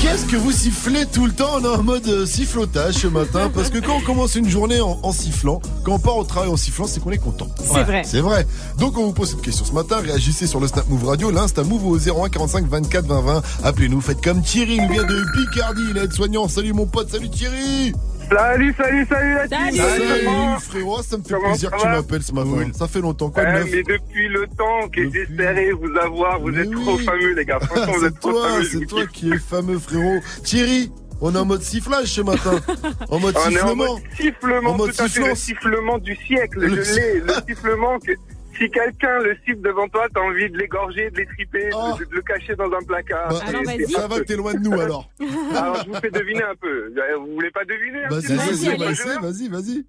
Qu'est-ce 0.00 0.26
que 0.26 0.36
vous 0.36 0.52
sifflez 0.52 1.06
tout 1.06 1.26
le 1.26 1.32
temps 1.32 1.50
On 1.54 1.64
est 1.64 1.66
en 1.68 1.82
mode 1.82 2.06
euh, 2.06 2.26
sifflotage 2.26 2.94
ce 2.94 3.06
matin? 3.08 3.50
Parce 3.54 3.70
que 3.70 3.78
quand 3.78 3.96
on 3.96 4.00
commence 4.00 4.36
une 4.36 4.48
journée 4.48 4.80
en, 4.80 5.00
en 5.02 5.12
sifflant, 5.12 5.60
quand 5.84 5.94
on 5.94 5.98
part 5.98 6.16
au 6.16 6.24
travail 6.24 6.50
en 6.50 6.56
sifflant, 6.56 6.86
c'est 6.86 7.00
qu'on 7.00 7.10
est 7.10 7.18
content. 7.18 7.48
C'est 7.58 7.82
vrai. 7.82 8.02
C'est 8.04 8.20
vrai. 8.20 8.46
Donc 8.78 8.96
on 8.96 9.06
vous 9.06 9.12
pose 9.12 9.30
cette 9.30 9.42
question 9.42 9.64
ce 9.64 9.72
matin, 9.72 9.96
réagissez 9.98 10.46
sur 10.46 10.60
le 10.60 10.68
Snap 10.68 10.88
Move 10.88 11.04
Radio, 11.04 11.30
l'Insta 11.32 11.64
Move 11.64 11.84
au 11.86 11.96
01 11.98 12.28
45 12.28 12.66
24 12.66 13.06
20 13.06 13.20
20. 13.22 13.42
Appelez-nous, 13.64 14.00
faites 14.00 14.22
comme 14.22 14.42
Thierry, 14.42 14.76
il 14.76 14.88
vient 14.88 15.04
de 15.04 15.24
Picardie, 15.32 15.82
il 15.90 15.96
est 15.96 16.04
aide-soignant. 16.04 16.46
Salut 16.48 16.72
mon 16.72 16.86
pote, 16.86 17.10
salut 17.10 17.28
Thierry 17.30 17.92
Salut, 18.30 18.74
salut, 18.76 19.06
salut 19.08 19.34
la 19.34 19.48
team 19.48 19.76
Salut 19.76 20.60
frérot, 20.60 21.02
ça 21.02 21.16
me 21.16 21.22
fait 21.22 21.34
Comment 21.34 21.48
plaisir 21.48 21.70
que 21.70 21.80
tu 21.80 21.86
m'appelles 21.86 22.22
ce 22.22 22.32
matin. 22.32 22.70
Ça 22.76 22.86
fait 22.86 23.00
longtemps, 23.00 23.30
quoi 23.30 23.44
de 23.44 23.66
Eh, 23.66 23.70
mais 23.70 23.82
depuis 23.82 24.28
le 24.28 24.46
temps 24.48 24.88
que 24.92 25.10
j'espérais 25.10 25.70
vous 25.72 25.96
avoir, 25.96 26.38
vous 26.40 26.54
êtes 26.56 26.70
trop 26.70 26.98
fameux 26.98 27.32
les 27.34 27.44
gars. 27.46 27.58
Franchement, 27.60 27.92
vous 27.96 28.04
êtes 28.04 28.14
C'est 28.14 28.20
trop 28.20 28.32
toi, 28.32 28.48
fameux. 28.50 28.64
c'est 28.64 28.86
toi 28.86 29.06
qui 29.06 29.32
es 29.32 29.38
fameux 29.38 29.78
frérot. 29.78 30.20
Thierry, 30.44 30.92
on 31.22 31.34
est 31.34 31.38
en 31.38 31.46
mode 31.46 31.62
sifflage 31.62 32.06
ce 32.08 32.20
matin. 32.20 32.60
En 33.08 33.18
mode 33.18 33.34
On 33.36 33.40
est 33.40 33.46
en 33.46 33.50
sifflement. 33.50 33.74
mode 33.76 34.02
sifflement, 34.16 34.70
En 34.70 34.76
mode 34.76 34.92
tout 34.94 35.02
à 35.02 35.08
fait, 35.08 35.28
le 35.28 35.34
sifflement 35.34 35.98
du 35.98 36.14
siècle, 36.16 36.60
Le 36.60 36.82
je 36.84 36.94
l'ai, 36.94 37.20
le 37.20 37.32
sifflement 37.48 37.98
que 37.98 38.12
si 38.58 38.70
quelqu'un 38.70 39.20
le 39.20 39.36
siffle 39.44 39.60
devant 39.60 39.88
toi, 39.88 40.06
t'as 40.12 40.20
envie 40.20 40.50
de 40.50 40.58
l'égorger, 40.58 41.10
de 41.10 41.16
l'étriper, 41.18 41.70
de, 41.98 42.04
de 42.04 42.14
le 42.14 42.22
cacher 42.22 42.54
dans 42.56 42.70
un 42.72 42.82
placard. 42.82 43.28
Bah, 43.28 43.36
c'est 43.66 43.86
ça 43.86 44.06
va 44.08 44.18
que 44.18 44.24
t'es 44.24 44.36
loin 44.36 44.54
de 44.54 44.58
nous 44.60 44.78
alors. 44.80 45.08
Alors 45.56 45.82
je 45.84 45.88
vous 45.88 45.94
fais 45.94 46.10
deviner 46.10 46.42
un 46.42 46.54
peu. 46.56 46.92
Vous 47.18 47.34
voulez 47.34 47.50
pas 47.50 47.64
deviner 47.64 48.04
un 48.04 48.08
Vas-y, 48.08 48.36
vas-y, 48.36 48.76
vas-y, 48.76 49.48
vas-y, 49.48 49.84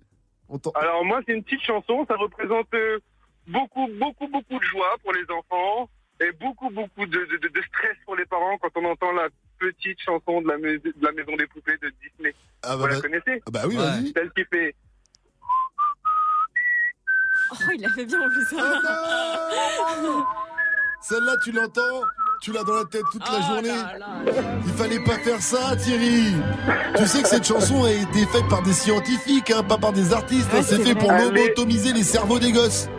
Alors 0.76 1.04
moi, 1.06 1.20
c'est 1.26 1.34
une 1.34 1.44
petite 1.44 1.62
chanson. 1.64 2.06
Ça 2.08 2.16
représente 2.16 2.74
euh, 2.74 3.00
beaucoup, 3.48 3.88
beaucoup, 4.00 4.28
beaucoup 4.28 4.60
de 4.60 4.64
joie 4.66 4.96
pour 5.04 5.14
les 5.14 5.26
enfants 5.32 5.90
et 6.22 6.32
beaucoup, 6.34 6.70
beaucoup 6.70 7.06
de, 7.06 7.18
de, 7.26 7.38
de- 7.38 7.48
de 7.48 7.62
stress 7.68 7.96
pour 8.06 8.16
les 8.16 8.26
parents 8.26 8.58
quand 8.62 8.70
on 8.76 8.86
entend 8.86 9.12
la 9.14 9.30
petite 9.58 10.00
chanson 10.02 10.42
de 10.42 10.48
la, 10.48 10.58
mus- 10.58 10.80
de 10.80 10.94
la 11.02 11.12
maison 11.14 11.36
des 11.36 11.48
poupées 11.48 11.78
de 11.82 11.92
Disney. 12.02 12.34
Ah 12.64 12.76
bah, 12.76 12.76
Vous 12.78 12.88
la 12.88 12.96
bah- 12.96 13.02
connaissez 13.02 13.42
ah 13.46 13.52
bah 13.52 13.62
oui, 13.68 13.76
vas-y. 13.78 14.12
Celle 14.14 14.32
qui 14.32 14.44
fait. 14.46 14.76
Oh, 17.52 17.56
il 17.76 17.82
l'a 17.82 17.90
fait 17.90 18.06
bien 18.06 18.20
en 18.20 18.30
plus. 18.30 18.46
Oh 18.54 20.24
Celle-là, 21.02 21.34
tu 21.44 21.52
l'entends 21.52 21.82
Tu 22.42 22.52
l'as 22.52 22.64
dans 22.64 22.76
la 22.76 22.86
tête 22.86 23.02
toute 23.12 23.24
Oh 23.28 23.32
la 23.34 23.42
journée 23.48 23.80
Il 24.66 24.74
fallait 24.74 25.00
pas 25.04 25.18
faire 25.20 25.42
ça, 25.42 25.76
Thierry 25.78 26.34
Tu 26.98 27.06
sais 27.08 27.22
que 27.22 27.28
cette 27.28 27.46
chanson 27.48 27.84
a 27.86 27.92
été 27.92 28.26
faite 28.32 28.48
par 28.50 28.62
des 28.62 28.74
scientifiques, 28.74 29.52
hein, 29.52 29.64
pas 29.64 29.78
par 29.78 29.94
des 29.94 30.14
artistes. 30.14 30.52
Ouais, 30.54 30.62
c'est 30.62 30.76
c'est 30.78 30.84
fait 30.84 30.94
vrai. 30.94 31.00
pour 31.00 31.12
lobotomiser 31.12 31.94
les 31.94 32.04
cerveaux 32.04 32.40
des 32.40 32.52
gosses. 32.52 32.90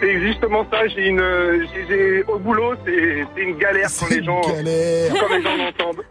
C'est 0.00 0.20
justement 0.20 0.66
ça. 0.70 0.86
J'ai 0.88 1.08
une, 1.08 1.22
au 2.28 2.38
boulot, 2.38 2.74
c'est, 2.84 3.26
c'est 3.34 3.42
une 3.42 3.56
galère 3.56 3.88
quand 3.98 4.08
les 4.10 4.22
gens, 4.22 4.40
galère. 4.42 5.14
quand 5.18 5.34
les 5.34 5.42
gens 5.42 5.56
l'entendent. 5.56 6.02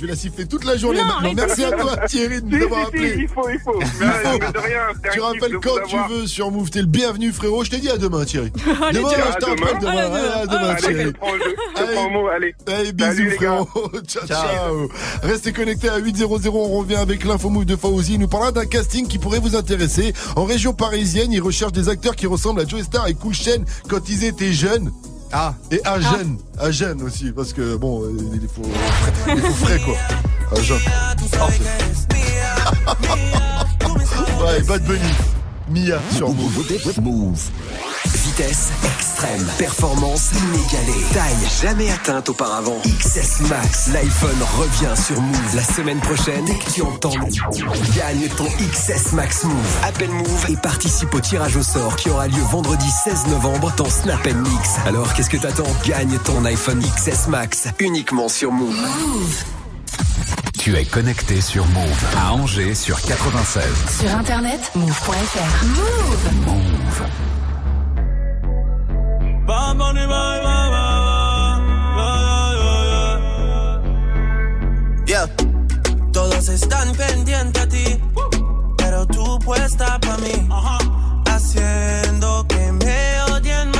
Je 0.00 0.06
vais 0.06 0.12
la 0.12 0.16
siffler 0.16 0.46
toute 0.46 0.64
la 0.64 0.78
journée 0.78 0.98
Non, 1.00 1.04
maintenant. 1.20 1.32
Merci 1.46 1.62
à 1.62 1.72
toi, 1.72 1.94
Thierry, 2.08 2.40
de 2.40 2.48
Si, 2.50 2.56
nous 2.56 2.64
avoir 2.64 2.86
appelé. 2.86 3.16
il 3.18 3.28
faut, 3.28 3.46
il 3.50 3.58
faut. 3.58 3.78
Mais, 3.78 3.84
Il 3.84 4.06
faut. 4.30 4.38
mais 4.40 4.50
de 4.52 4.58
rien, 4.58 4.80
c'est 5.02 5.10
un 5.10 5.12
Tu 5.12 5.20
rappelles 5.20 5.52
quand 5.62 5.74
tu 5.86 5.94
avoir. 5.94 6.08
veux 6.08 6.26
sur 6.26 6.50
Move. 6.50 6.70
T'es 6.70 6.80
le 6.80 6.86
bienvenu, 6.86 7.32
frérot. 7.32 7.64
Je 7.64 7.70
t'ai 7.70 7.80
dit 7.80 7.90
à 7.90 7.98
demain, 7.98 8.24
Thierry. 8.24 8.50
Allez, 8.82 8.98
demain, 8.98 9.10
je 9.10 9.20
rappelle 9.20 9.56
demain. 9.58 9.78
demain. 9.78 9.90
Allez, 9.90 10.00
Allez, 10.00 10.16
à 10.16 10.46
demain. 10.46 10.56
demain, 10.56 10.68
Allez, 10.70 10.80
Thierry. 10.80 11.04
je 11.04 11.08
prends 11.10 11.32
le- 11.34 11.40
je 11.76 11.92
prends 11.92 12.06
le 12.06 12.12
mot, 12.14 12.28
allez. 12.28 12.54
Allez, 12.66 12.92
bisous, 12.92 13.08
Salut, 13.10 13.30
frérot. 13.32 13.68
ciao, 14.06 14.26
Ciao. 14.26 14.42
ciao. 14.42 14.88
Restez 15.22 15.52
connectés 15.52 15.90
à 15.90 15.98
800. 15.98 16.26
On 16.54 16.78
revient 16.78 16.96
avec 16.96 17.22
l'info 17.26 17.50
move 17.50 17.66
de 17.66 17.76
Fauzi. 17.76 18.14
Il 18.14 18.20
nous 18.20 18.28
parlera 18.28 18.52
d'un 18.52 18.64
casting 18.64 19.06
qui 19.06 19.18
pourrait 19.18 19.40
vous 19.40 19.54
intéresser. 19.54 20.14
En 20.34 20.44
région 20.46 20.72
parisienne, 20.72 21.30
il 21.30 21.42
recherche 21.42 21.72
des 21.72 21.90
acteurs 21.90 22.16
qui 22.16 22.26
ressemblent 22.26 22.62
à 22.62 22.66
Joe 22.66 22.82
Star 22.84 23.06
et 23.08 23.14
Cool 23.14 23.34
Chain 23.34 23.64
quand 23.88 24.08
ils 24.08 24.24
étaient 24.24 24.52
jeunes. 24.54 24.90
Ah. 25.32 25.54
Et 25.70 25.80
à 25.84 26.00
jeune. 26.00 26.38
À 26.58 26.70
jeune 26.70 27.02
aussi. 27.02 27.32
Parce 27.32 27.52
que, 27.52 27.76
bon, 27.76 28.02
euh, 28.02 28.16
il 28.34 28.48
faut, 28.48 28.62
il 29.28 29.40
faut 29.40 29.64
frais, 29.64 29.78
quoi. 29.78 29.94
À 30.56 30.60
jeune. 30.60 30.78
ouais, 34.44 34.60
Bad 34.62 34.84
Bunny. 34.84 35.14
Mia 35.70 36.00
sur 36.16 36.30
Move. 36.30 37.00
Move. 37.00 37.50
Vitesse 38.06 38.70
extrême, 38.84 39.46
performance 39.56 40.30
inégalée, 40.32 41.04
taille 41.12 41.48
jamais 41.62 41.90
atteinte 41.90 42.28
auparavant. 42.28 42.80
XS 42.84 43.48
Max, 43.48 43.88
l'iPhone 43.92 44.42
revient 44.58 45.00
sur 45.00 45.20
Move 45.20 45.54
la 45.54 45.62
semaine 45.62 46.00
prochaine. 46.00 46.44
Dès 46.44 46.54
que 46.54 46.70
tu 46.70 46.82
entends 46.82 47.14
le 47.14 47.96
gagne 47.96 48.28
ton 48.36 48.46
XS 48.46 49.12
Max 49.12 49.44
Move. 49.44 49.54
Appelle 49.84 50.10
Move 50.10 50.46
et 50.48 50.56
participe 50.56 51.14
au 51.14 51.20
tirage 51.20 51.56
au 51.56 51.62
sort 51.62 51.94
qui 51.96 52.10
aura 52.10 52.26
lieu 52.26 52.42
vendredi 52.50 52.90
16 53.04 53.28
novembre 53.28 53.72
dans 53.76 53.88
Snap 53.88 54.26
Mix. 54.26 54.70
Alors 54.86 55.12
qu'est-ce 55.14 55.30
que 55.30 55.36
t'attends? 55.36 55.70
Gagne 55.86 56.18
ton 56.24 56.44
iPhone 56.44 56.80
XS 56.80 57.28
Max 57.28 57.68
uniquement 57.78 58.28
sur 58.28 58.50
Move. 58.50 58.74
Tu 60.60 60.76
es 60.76 60.84
connecté 60.84 61.40
sur 61.40 61.64
Move 61.68 62.04
à 62.18 62.34
Angers 62.34 62.74
sur 62.74 63.00
96. 63.00 63.64
Sur 63.98 64.14
internet, 64.14 64.60
move.fr. 64.74 65.64
Move. 65.64 66.30
Move. 66.44 67.06
Yeah. 75.06 75.26
Todos 76.12 76.50
están 76.50 76.92
pendientes 76.94 77.62
a 77.62 77.66
ti, 77.66 77.98
pero 78.76 79.06
tú 79.06 79.38
puesta 79.38 79.98
pa' 79.98 80.18
mí, 80.18 80.46
haciendo 81.24 82.46
que 82.46 82.70
me 82.72 83.22
odien 83.32 83.70
más, 83.70 83.79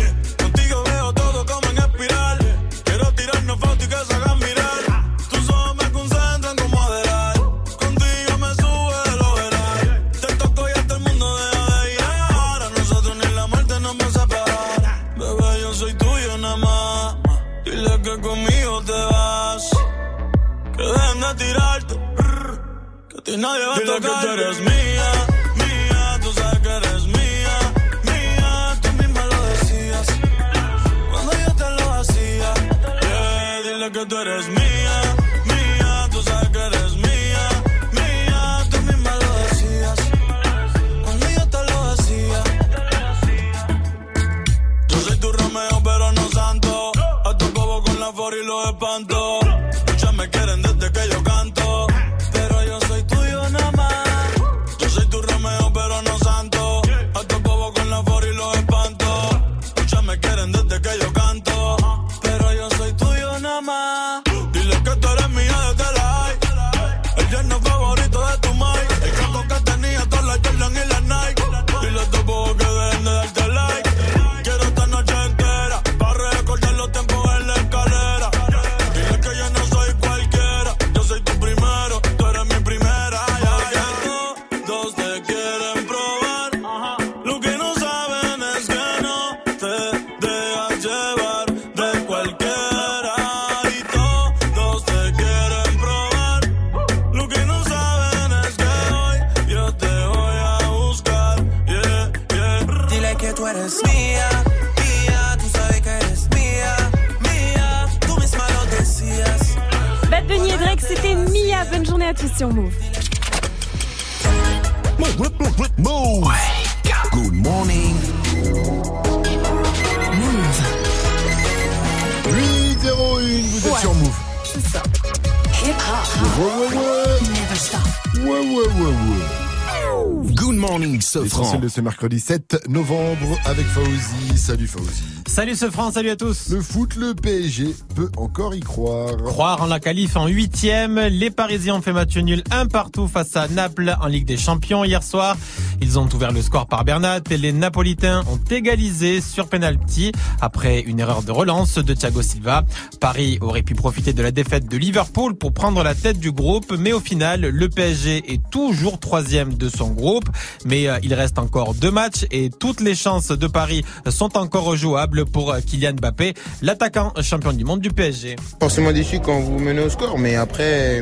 Ce 131.71 131.79
mercredi 131.79 132.19
7 132.19 132.67
novembre 132.67 133.39
avec 133.45 133.65
Fauzi. 133.65 134.37
Salut 134.37 134.67
Fauzi. 134.67 135.03
Salut 135.25 135.55
ce 135.55 135.69
France, 135.69 135.93
salut 135.93 136.09
à 136.09 136.17
tous. 136.17 136.49
Le 136.49 136.61
foot, 136.61 136.95
le 136.97 137.13
PSG 137.13 137.73
peut 137.95 138.09
encore 138.17 138.53
y 138.53 138.59
croire. 138.59 139.15
Croire 139.15 139.61
en 139.61 139.67
la 139.67 139.79
qualif 139.79 140.17
en 140.17 140.27
huitième, 140.27 140.99
les 140.99 141.31
Parisiens 141.31 141.75
ont 141.75 141.81
fait 141.81 141.93
match 141.93 142.17
nul 142.17 142.43
un 142.51 142.65
partout 142.65 143.07
face 143.07 143.37
à 143.37 143.47
Naples 143.47 143.95
en 144.01 144.07
Ligue 144.07 144.25
des 144.25 144.35
Champions 144.35 144.83
hier 144.83 145.01
soir. 145.01 145.37
Ils 145.81 145.97
ont 145.97 146.07
ouvert 146.13 146.31
le 146.31 146.41
score 146.41 146.67
par 146.67 146.85
Bernat 146.85 147.21
et 147.31 147.37
les 147.37 147.51
Napolitains 147.51 148.23
ont 148.31 148.39
égalisé 148.49 149.19
sur 149.19 149.47
penalty 149.47 150.11
après 150.39 150.81
une 150.81 150.99
erreur 150.99 151.23
de 151.23 151.31
relance 151.31 151.75
de 151.75 151.93
Thiago 151.93 152.21
Silva. 152.21 152.63
Paris 152.99 153.39
aurait 153.41 153.63
pu 153.63 153.73
profiter 153.73 154.13
de 154.13 154.21
la 154.21 154.31
défaite 154.31 154.69
de 154.69 154.77
Liverpool 154.77 155.35
pour 155.35 155.53
prendre 155.53 155.83
la 155.83 155.95
tête 155.95 156.19
du 156.19 156.31
groupe, 156.31 156.71
mais 156.77 156.93
au 156.93 156.99
final, 156.99 157.41
le 157.41 157.69
PSG 157.69 158.31
est 158.31 158.41
toujours 158.51 158.99
troisième 158.99 159.55
de 159.55 159.69
son 159.69 159.89
groupe. 159.89 160.29
Mais 160.65 160.87
euh, 160.87 160.99
il 161.01 161.13
reste 161.13 161.39
encore 161.39 161.73
deux 161.73 161.91
matchs 161.91 162.25
et 162.31 162.49
toutes 162.49 162.79
les 162.79 162.95
chances 162.95 163.29
de 163.29 163.47
Paris 163.47 163.83
sont 164.09 164.37
encore 164.37 164.75
jouables 164.75 165.25
pour 165.25 165.51
euh, 165.51 165.59
Kylian 165.61 165.93
Mbappé, 165.93 166.35
l'attaquant 166.61 167.11
champion 167.21 167.53
du 167.53 167.65
monde 167.65 167.81
du 167.81 167.89
PSG. 167.89 168.35
forcément 168.59 168.91
déçu 168.91 169.19
quand 169.19 169.39
vous 169.39 169.57
menez 169.59 169.81
au 169.81 169.89
score, 169.89 170.19
mais 170.19 170.35
après, 170.35 171.01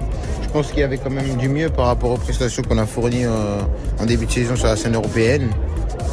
je 0.50 0.54
pense 0.54 0.70
qu'il 0.72 0.80
y 0.80 0.84
avait 0.84 0.98
quand 0.98 1.12
même 1.12 1.38
du 1.38 1.48
mieux 1.48 1.70
par 1.70 1.86
rapport 1.86 2.10
aux 2.10 2.18
prestations 2.18 2.64
qu'on 2.64 2.80
a 2.80 2.88
fournies 2.88 3.24
euh, 3.24 3.62
en 4.00 4.06
début 4.08 4.26
de 4.26 4.32
saison 4.32 4.56
sur 4.56 4.66
la 4.66 4.76
scène 4.76 4.96
européenne. 4.96 5.48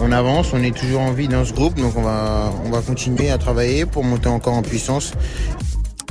On 0.02 0.12
avance, 0.12 0.52
on 0.52 0.62
est 0.62 0.76
toujours 0.76 1.00
en 1.00 1.12
vie 1.12 1.26
dans 1.26 1.42
ce 1.42 1.54
groupe, 1.54 1.74
donc 1.76 1.96
on 1.96 2.02
va, 2.02 2.52
on 2.66 2.68
va 2.68 2.82
continuer 2.82 3.30
à 3.30 3.38
travailler 3.38 3.86
pour 3.86 4.04
monter 4.04 4.28
encore 4.28 4.52
en 4.52 4.60
puissance. 4.60 5.14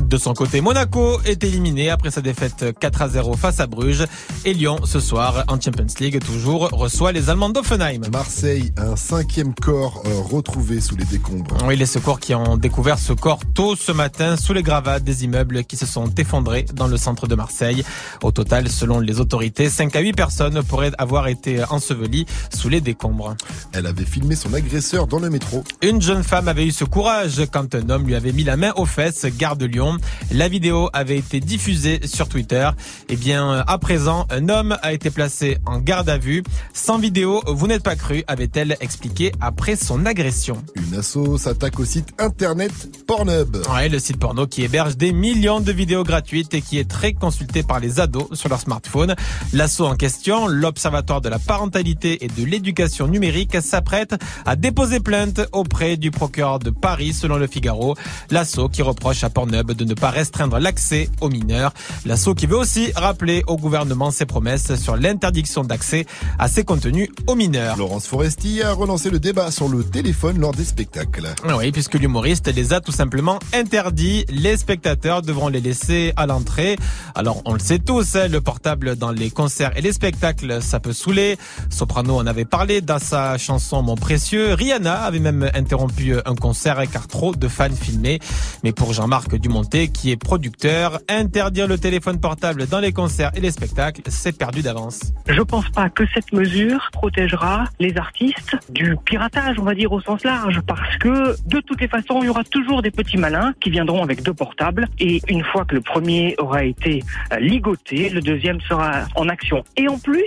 De 0.05 0.17
son 0.17 0.33
côté, 0.33 0.61
Monaco 0.61 1.19
est 1.25 1.43
éliminé 1.43 1.89
après 1.89 2.11
sa 2.11 2.21
défaite 2.21 2.65
4 2.79 3.01
à 3.01 3.09
0 3.09 3.35
face 3.37 3.59
à 3.59 3.65
Bruges. 3.65 4.05
Et 4.45 4.53
Lyon, 4.53 4.77
ce 4.85 4.99
soir, 4.99 5.43
en 5.47 5.59
Champions 5.59 5.87
League, 5.99 6.23
toujours, 6.23 6.69
reçoit 6.71 7.11
les 7.11 7.31
Allemands 7.31 7.49
d'Offenheim. 7.49 8.01
Marseille, 8.11 8.71
un 8.77 8.95
cinquième 8.95 9.55
corps 9.55 10.03
euh, 10.05 10.21
retrouvé 10.21 10.79
sous 10.79 10.95
les 10.95 11.05
décombres. 11.05 11.57
Oui, 11.65 11.75
les 11.75 11.87
secours 11.87 12.19
qui 12.19 12.35
ont 12.35 12.55
découvert 12.55 12.99
ce 12.99 13.13
corps 13.13 13.39
tôt 13.55 13.75
ce 13.75 13.91
matin 13.91 14.37
sous 14.37 14.53
les 14.53 14.61
gravats 14.61 14.99
des 14.99 15.23
immeubles 15.23 15.63
qui 15.63 15.75
se 15.75 15.87
sont 15.87 16.13
effondrés 16.17 16.65
dans 16.73 16.87
le 16.87 16.97
centre 16.97 17.25
de 17.25 17.33
Marseille. 17.33 17.83
Au 18.21 18.31
total, 18.31 18.69
selon 18.69 18.99
les 18.99 19.19
autorités, 19.19 19.69
5 19.69 19.95
à 19.95 20.01
8 20.01 20.13
personnes 20.13 20.61
pourraient 20.63 20.91
avoir 20.99 21.27
été 21.27 21.63
ensevelies 21.63 22.27
sous 22.53 22.69
les 22.69 22.79
décombres. 22.79 23.35
Elle 23.73 23.87
avait 23.87 24.05
filmé 24.05 24.35
son 24.35 24.53
agresseur 24.53 25.07
dans 25.07 25.19
le 25.19 25.31
métro. 25.31 25.63
Une 25.81 25.99
jeune 25.99 26.23
femme 26.23 26.47
avait 26.47 26.67
eu 26.67 26.71
ce 26.71 26.85
courage 26.85 27.41
quand 27.51 27.73
un 27.73 27.89
homme 27.89 28.05
lui 28.05 28.13
avait 28.13 28.33
mis 28.33 28.43
la 28.43 28.55
main 28.55 28.71
aux 28.75 28.85
fesses, 28.85 29.25
gare 29.25 29.55
de 29.55 29.65
Lyon. 29.95 30.05
La 30.31 30.47
vidéo 30.47 30.89
avait 30.93 31.17
été 31.17 31.39
diffusée 31.39 32.01
sur 32.05 32.27
Twitter. 32.27 32.69
Eh 33.09 33.15
bien, 33.15 33.63
à 33.67 33.77
présent, 33.77 34.25
un 34.29 34.49
homme 34.49 34.77
a 34.81 34.93
été 34.93 35.09
placé 35.09 35.57
en 35.65 35.79
garde 35.79 36.09
à 36.09 36.17
vue. 36.17 36.43
Sans 36.73 36.97
vidéo, 36.97 37.41
vous 37.47 37.67
n'êtes 37.67 37.83
pas 37.83 37.95
cru, 37.95 38.23
avait-elle 38.27 38.77
expliqué 38.81 39.31
après 39.41 39.75
son 39.75 40.05
agression. 40.05 40.57
Une 40.75 40.99
asso 40.99 41.37
s'attaque 41.37 41.79
au 41.79 41.85
site 41.85 42.09
internet 42.19 42.71
Pornhub. 43.07 43.57
Ouais, 43.73 43.89
le 43.89 43.99
site 43.99 44.17
porno 44.17 44.47
qui 44.47 44.63
héberge 44.63 44.97
des 44.97 45.13
millions 45.13 45.61
de 45.61 45.71
vidéos 45.71 46.03
gratuites 46.03 46.53
et 46.53 46.61
qui 46.61 46.79
est 46.79 46.89
très 46.89 47.13
consulté 47.13 47.63
par 47.63 47.79
les 47.79 47.99
ados 47.99 48.27
sur 48.33 48.49
leur 48.49 48.59
smartphone. 48.59 49.15
L'asso 49.53 49.81
en 49.81 49.95
question, 49.95 50.47
l'Observatoire 50.47 51.21
de 51.21 51.29
la 51.29 51.39
parentalité 51.39 52.25
et 52.25 52.27
de 52.27 52.43
l'éducation 52.43 53.07
numérique, 53.07 53.57
s'apprête 53.61 54.15
à 54.45 54.55
déposer 54.55 54.99
plainte 54.99 55.41
auprès 55.51 55.97
du 55.97 56.11
procureur 56.11 56.59
de 56.59 56.69
Paris, 56.69 57.13
selon 57.13 57.37
le 57.37 57.47
Figaro. 57.47 57.95
L'asso 58.31 58.69
qui 58.71 58.81
reproche 58.81 59.23
à 59.23 59.29
Pornhub 59.29 59.71
de 59.71 59.84
ne 59.85 59.93
pas 59.93 60.09
restreindre 60.09 60.59
l'accès 60.59 61.09
aux 61.21 61.29
mineurs. 61.29 61.73
L'asso 62.05 62.33
qui 62.35 62.45
veut 62.45 62.57
aussi 62.57 62.91
rappeler 62.95 63.43
au 63.47 63.57
gouvernement 63.57 64.11
ses 64.11 64.25
promesses 64.25 64.75
sur 64.75 64.95
l'interdiction 64.95 65.63
d'accès 65.63 66.05
à 66.39 66.47
ces 66.47 66.63
contenus 66.63 67.09
aux 67.27 67.35
mineurs. 67.35 67.77
Laurence 67.77 68.07
Foresti 68.07 68.61
a 68.61 68.73
relancé 68.73 69.09
le 69.09 69.19
débat 69.19 69.51
sur 69.51 69.67
le 69.67 69.83
téléphone 69.83 70.39
lors 70.39 70.53
des 70.53 70.65
spectacles. 70.65 71.33
Oui, 71.57 71.71
puisque 71.71 71.95
l'humoriste 71.95 72.53
les 72.53 72.73
a 72.73 72.81
tout 72.81 72.91
simplement 72.91 73.39
interdits. 73.53 74.25
Les 74.29 74.57
spectateurs 74.57 75.21
devront 75.21 75.47
les 75.47 75.61
laisser 75.61 76.13
à 76.15 76.25
l'entrée. 76.25 76.77
Alors, 77.13 77.41
on 77.45 77.53
le 77.53 77.59
sait 77.59 77.79
tous, 77.79 78.15
hein, 78.15 78.27
le 78.27 78.41
portable 78.41 78.95
dans 78.95 79.11
les 79.11 79.29
concerts 79.29 79.71
et 79.77 79.81
les 79.81 79.93
spectacles, 79.93 80.61
ça 80.61 80.79
peut 80.79 80.93
saouler. 80.93 81.37
Soprano 81.69 82.17
en 82.17 82.27
avait 82.27 82.45
parlé 82.45 82.81
dans 82.81 82.99
sa 82.99 83.37
chanson 83.37 83.81
Mon 83.81 83.95
Précieux. 83.95 84.53
Rihanna 84.53 85.01
avait 85.01 85.19
même 85.19 85.49
interrompu 85.53 86.15
un 86.25 86.35
concert 86.35 86.81
car 86.91 87.07
trop 87.07 87.35
de 87.35 87.47
fans 87.47 87.69
filmaient. 87.69 88.19
Mais 88.63 88.71
pour 88.71 88.93
Jean-Marc 88.93 89.35
Dumonté, 89.35 89.74
qui 89.83 90.11
est 90.11 90.15
producteur, 90.15 90.99
interdire 91.09 91.67
le 91.67 91.77
téléphone 91.77 92.19
portable 92.19 92.65
dans 92.67 92.79
les 92.79 92.93
concerts 92.93 93.31
et 93.35 93.41
les 93.41 93.51
spectacles, 93.51 94.01
c'est 94.07 94.37
perdu 94.37 94.61
d'avance. 94.61 95.13
Je 95.27 95.41
pense 95.41 95.69
pas 95.69 95.89
que 95.89 96.03
cette 96.13 96.31
mesure 96.31 96.89
protégera 96.93 97.65
les 97.79 97.97
artistes 97.97 98.55
du 98.69 98.95
piratage, 99.03 99.59
on 99.59 99.63
va 99.63 99.75
dire 99.75 99.91
au 99.91 99.99
sens 99.99 100.23
large, 100.23 100.61
parce 100.65 100.97
que 100.97 101.35
de 101.47 101.59
toutes 101.59 101.81
les 101.81 101.89
façons, 101.89 102.19
il 102.21 102.27
y 102.27 102.29
aura 102.29 102.43
toujours 102.45 102.81
des 102.81 102.91
petits 102.91 103.17
malins 103.17 103.53
qui 103.59 103.69
viendront 103.69 104.01
avec 104.01 104.23
deux 104.23 104.33
portables 104.33 104.87
et 104.99 105.21
une 105.27 105.43
fois 105.43 105.65
que 105.65 105.75
le 105.75 105.81
premier 105.81 106.35
aura 106.37 106.63
été 106.63 107.03
euh, 107.33 107.39
ligoté, 107.39 108.09
le 108.09 108.21
deuxième 108.21 108.61
sera 108.61 109.05
en 109.15 109.27
action. 109.27 109.63
Et 109.75 109.89
en 109.89 109.99
plus, 109.99 110.25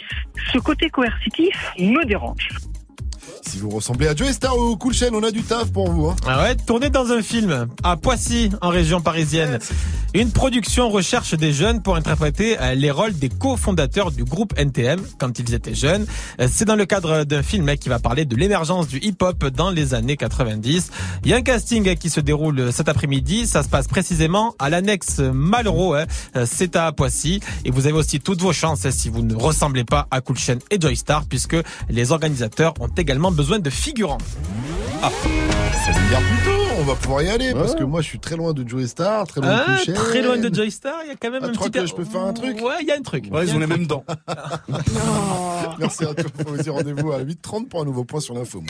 ce 0.53 0.59
côté 0.59 0.91
coercitif 0.91 1.73
me 1.79 2.05
dérange. 2.05 2.49
Si 3.43 3.59
vous 3.59 3.71
ressemblez 3.71 4.09
à 4.09 4.15
Joe 4.15 4.31
Star 4.31 4.57
ou 4.59 4.77
Cool 4.77 4.93
Chain, 4.93 5.11
on 5.13 5.23
a 5.23 5.31
du 5.31 5.43
taf 5.43 5.71
pour 5.73 5.91
vous. 5.91 6.07
Hein. 6.09 6.17
Ah 6.27 6.43
ouais, 6.43 6.55
tourné 6.55 6.91
dans 6.91 7.11
un 7.13 7.23
film 7.23 7.67
à 7.83 7.97
Poissy, 7.97 8.51
en 8.61 8.69
région 8.69 9.01
parisienne. 9.01 9.59
Une 10.15 10.31
production 10.31 10.89
recherche 10.91 11.35
des 11.35 11.53
jeunes 11.53 11.83
pour 11.83 11.97
interpréter 11.97 12.59
euh, 12.61 12.75
les 12.75 12.91
rôles 12.91 13.13
des 13.15 13.29
cofondateurs 13.29 14.11
du 14.11 14.25
groupe 14.25 14.55
NTM 14.59 15.01
quand 15.19 15.39
ils 15.39 15.55
étaient 15.55 15.75
jeunes. 15.75 16.07
Euh, 16.41 16.49
C'est 16.51 16.65
dans 16.65 16.77
le 16.77 16.87
cadre 16.87 17.25
d'un 17.25 17.43
film 17.43 17.75
qui 17.77 17.89
va 17.89 17.99
parler 17.99 18.25
de 18.25 18.35
l'émergence 18.37 18.89
du 18.89 18.99
hip-hop 18.99 19.47
dans 19.49 19.71
les 19.71 19.95
années 19.95 20.17
90. 20.17 20.91
Il 21.25 21.31
y 21.31 21.35
a 21.35 21.37
un 21.37 21.43
casting 21.43 21.95
qui 21.97 22.11
se 22.11 22.21
déroule 22.21 22.73
cet 22.73 22.89
après-midi. 22.89 23.47
Ça 23.47 23.63
se 23.63 23.69
passe 23.69 23.87
précisément 23.87 24.55
à 24.59 24.71
l'annexe 24.71 25.19
Malraux. 25.21 25.95
hein. 25.95 26.07
Euh, 26.37 26.47
C'est 26.51 26.77
à 26.77 26.91
Poissy. 26.93 27.41
Et 27.65 27.71
vous 27.71 27.87
avez 27.87 27.95
aussi 27.97 28.19
toutes 28.21 28.41
vos 28.43 28.53
chances 28.53 28.85
hein, 28.87 28.91
si 28.91 29.09
vous 29.11 29.23
ne 29.23 29.35
ressemblez 29.35 29.85
pas 29.85 30.07
à 30.11 30.21
Cool 30.21 30.39
Chain 30.39 30.59
et 30.71 30.81
Joystar 30.81 31.25
puisque 31.27 31.57
les 31.91 32.13
organisateurs 32.13 32.75
ont 32.81 32.89
également 32.97 33.28
besoin 33.31 33.59
de 33.59 33.71
figurants. 33.71 34.19
Ah, 35.03 35.11
ça 35.13 35.93
plus 35.93 36.45
tôt, 36.45 36.51
on 36.81 36.83
va 36.83 36.95
pouvoir 36.97 37.23
y 37.23 37.29
aller 37.29 37.53
parce 37.53 37.75
que 37.77 37.85
moi 37.85 38.01
je 38.03 38.09
suis 38.09 38.19
très 38.19 38.35
loin 38.37 38.53
de 38.53 38.69
Joe 38.69 38.85
Star, 38.87 39.27
très 39.29 39.41
loin 39.41 39.63
Ah, 39.67 39.75
de 39.75 39.85
Chain. 39.85 39.93
très 39.93 40.23
loin 40.23 40.37
de 40.37 40.53
Joystar, 40.53 40.95
il 41.05 41.09
y 41.09 41.11
a 41.13 41.15
quand 41.15 41.31
même 41.31 41.43
Ah, 41.45 41.47
un 41.47 41.51
tu 41.51 41.57
crois 41.57 41.71
petit... 41.71 41.81
que 41.81 41.87
je 41.87 41.95
peux 41.95 42.05
faire 42.05 42.23
un 42.23 42.33
truc? 42.33 42.57
Ouais, 42.61 42.75
il 42.81 42.89
y 42.89 42.91
a 42.91 42.97
un 42.97 43.03
truc. 43.03 43.27
Ouais, 43.31 43.47
ils 43.47 43.55
ont 43.55 43.59
les 43.61 43.67
mêmes 43.69 43.87
dents. 43.87 44.05
Merci 45.79 46.05
à 46.05 46.15
tous. 46.15 46.27
Faut 46.45 46.51
aussi 46.59 46.69
rendez-vous 46.71 47.13
à 47.13 47.21
8h30 47.21 47.69
pour 47.69 47.81
un 47.81 47.85
nouveau 47.85 48.05
point 48.05 48.21
sur 48.21 48.35
l'info. 48.35 48.61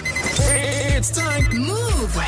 It's 0.98 1.12
time. 1.12 1.46
Move. 1.52 2.18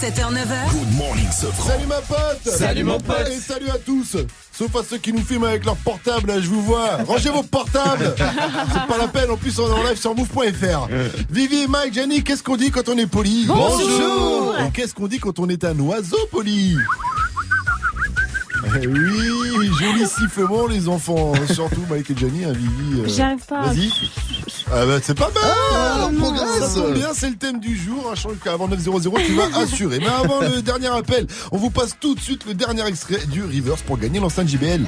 7h, 0.00 0.32
9h. 0.32 0.72
Good 0.72 0.98
morning, 0.98 1.30
Sofran. 1.30 1.68
Salut 1.68 1.86
ma 1.86 2.00
pote 2.00 2.42
Salut, 2.42 2.82
mon 2.82 2.98
pote. 2.98 3.28
Et 3.28 3.38
salut 3.38 3.68
à 3.68 3.78
tous 3.78 4.16
Sauf 4.50 4.74
à 4.74 4.80
ceux 4.82 4.98
qui 4.98 5.12
nous 5.12 5.22
filment 5.22 5.44
avec 5.44 5.64
leur 5.64 5.76
portable, 5.76 6.26
là, 6.26 6.40
je 6.40 6.48
vous 6.48 6.60
vois. 6.60 6.96
Rangez 7.06 7.30
vos 7.30 7.44
portables 7.44 8.16
C'est 8.18 8.86
pas 8.88 8.98
la 8.98 9.06
peine, 9.06 9.30
en 9.30 9.36
plus 9.36 9.56
on 9.60 9.68
est 9.68 9.78
en 9.78 9.84
live 9.84 9.96
sur 9.96 10.16
move.fr. 10.16 10.88
Vivi, 11.30 11.68
Mike, 11.68 11.94
Jenny, 11.94 12.24
qu'est-ce 12.24 12.42
qu'on 12.42 12.56
dit 12.56 12.72
quand 12.72 12.88
on 12.88 12.98
est 12.98 13.06
poli? 13.06 13.44
Bonjour. 13.46 14.56
Et 14.58 14.72
qu'est-ce 14.72 14.92
qu'on 14.92 15.06
dit 15.06 15.20
quand 15.20 15.38
on 15.38 15.48
est 15.48 15.62
un 15.62 15.78
oiseau 15.78 16.18
poli? 16.32 16.76
Oui, 18.64 19.70
joli 19.80 20.06
sifflement 20.06 20.66
les 20.66 20.88
enfants, 20.88 21.32
surtout 21.52 21.82
Mike 21.90 22.10
et 22.10 22.16
Jenny, 22.16 22.44
hein, 22.44 22.52
Vivi. 22.52 23.00
euh, 23.00 23.04
J'arrive 23.08 23.44
pas. 23.46 23.62
Vas-y. 23.66 23.90
Ah 24.72 24.84
bah 24.84 24.98
c'est 25.02 25.16
pas 25.16 25.30
mal 25.32 25.42
Ah, 25.72 26.08
on 26.10 26.14
progresse. 26.14 26.58
Ça 26.72 26.80
tombe 26.80 26.94
bien, 26.94 27.08
c'est 27.14 27.30
le 27.30 27.36
thème 27.36 27.60
du 27.60 27.76
jour. 27.76 28.08
Un 28.10 28.14
chant 28.16 28.30
qu'avant 28.42 28.68
9.00 28.68 29.24
tu 29.24 29.34
vas 29.34 29.58
assurer. 29.58 29.98
Mais 30.00 30.08
avant 30.08 30.40
le 30.40 30.60
dernier 30.62 30.88
appel, 30.88 31.26
on 31.52 31.56
vous 31.56 31.70
passe 31.70 31.96
tout 32.00 32.14
de 32.14 32.20
suite 32.20 32.44
le 32.46 32.54
dernier 32.54 32.84
extrait 32.86 33.24
du 33.26 33.42
Reverse 33.44 33.82
pour 33.82 33.98
gagner 33.98 34.18
l'enceinte 34.20 34.48
JBL. 34.48 34.84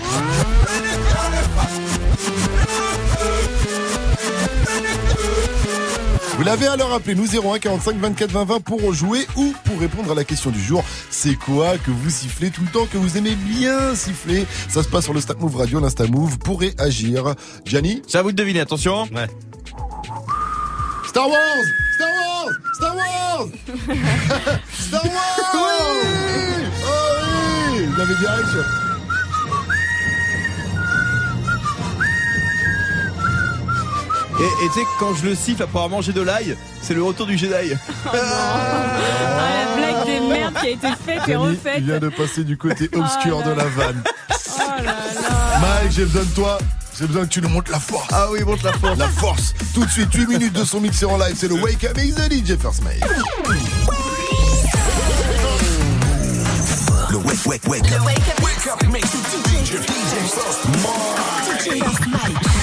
Vous 6.38 6.44
l'avez 6.44 6.68
alors 6.68 6.92
appelé 6.92 7.16
nous 7.16 7.26
01 7.26 7.58
45 7.58 7.96
24 7.96 8.30
20 8.30 8.44
20 8.44 8.60
pour 8.60 8.94
jouer 8.94 9.26
ou 9.34 9.52
pour 9.64 9.80
répondre 9.80 10.12
à 10.12 10.14
la 10.14 10.22
question 10.22 10.50
du 10.50 10.62
jour. 10.62 10.84
C'est 11.10 11.34
quoi 11.34 11.76
que 11.78 11.90
vous 11.90 12.10
sifflez 12.10 12.52
tout 12.52 12.62
le 12.62 12.68
temps, 12.68 12.86
que 12.86 12.96
vous 12.96 13.18
aimez 13.18 13.34
bien 13.34 13.92
siffler? 13.96 14.46
Ça 14.68 14.84
se 14.84 14.88
passe 14.88 15.02
sur 15.02 15.12
le 15.12 15.20
Snap 15.20 15.40
Move 15.40 15.56
Radio, 15.56 15.80
l'Insta 15.80 16.06
Move 16.06 16.38
pour 16.38 16.60
réagir. 16.60 17.34
Gianni? 17.64 18.02
C'est 18.06 18.18
à 18.18 18.22
vous 18.22 18.30
de 18.30 18.36
deviner, 18.36 18.60
attention. 18.60 19.02
Ouais. 19.12 19.26
Star 21.08 21.28
Wars! 21.28 21.40
Star 21.96 22.08
Wars! 22.14 22.52
Star 22.76 22.94
Wars! 22.94 23.48
Star 24.78 25.04
Wars! 25.04 25.54
Oui. 25.54 26.66
Oh 26.84 27.72
oui! 27.72 27.84
Vous 27.84 28.00
avez 28.00 28.14
direct 28.14 28.87
Et 34.40 34.68
tu 34.68 34.80
sais, 34.80 34.86
quand 35.00 35.14
je 35.14 35.24
le 35.24 35.34
siffle 35.34 35.64
après 35.64 35.78
avoir 35.78 35.88
mangé 35.88 36.12
de 36.12 36.20
l'ail, 36.20 36.56
c'est 36.80 36.94
le 36.94 37.02
retour 37.02 37.26
du 37.26 37.36
Jedi. 37.36 37.72
Oh 37.72 38.10
non. 38.12 38.20
Ah, 38.22 38.96
la 39.40 39.76
blague 39.76 40.06
des 40.06 40.20
merdes 40.20 40.54
qui 40.60 40.66
a 40.66 40.70
été 40.70 40.88
faite 41.04 41.28
et 41.28 41.34
refaite. 41.34 41.74
Il 41.78 41.84
vient 41.84 41.98
de 41.98 42.08
passer 42.08 42.44
du 42.44 42.56
côté 42.56 42.88
oh 42.94 43.00
obscur 43.00 43.42
de 43.42 43.50
la 43.50 43.64
vanne. 43.64 44.00
Oh 44.00 44.62
Mike, 45.60 45.90
j'ai 45.90 46.04
besoin 46.04 46.22
de 46.22 46.34
toi. 46.34 46.58
J'ai 46.96 47.06
besoin 47.06 47.24
que 47.24 47.30
tu 47.30 47.42
nous 47.42 47.48
montes 47.48 47.68
la 47.68 47.80
force. 47.80 48.08
Ah 48.12 48.26
oui, 48.30 48.44
monte 48.44 48.62
la 48.62 48.72
force. 48.74 48.98
La 48.98 49.08
force. 49.08 49.54
Tout 49.74 49.84
de 49.84 49.90
suite, 49.90 50.14
8 50.14 50.28
minutes 50.28 50.52
de 50.52 50.64
son 50.64 50.80
mixer 50.80 51.06
en 51.06 51.18
live. 51.18 51.34
C'est 51.36 51.48
le 51.48 51.54
Wake 51.54 51.82
Up 51.84 51.98
Is 51.98 52.14
the 52.14 52.30
DJ 52.30 52.56
First 52.60 52.84
Mate. 52.84 53.00
Le 57.10 57.16
wake, 57.16 57.44
wake, 57.46 57.66
wake. 57.66 57.84
Up. 62.30 62.57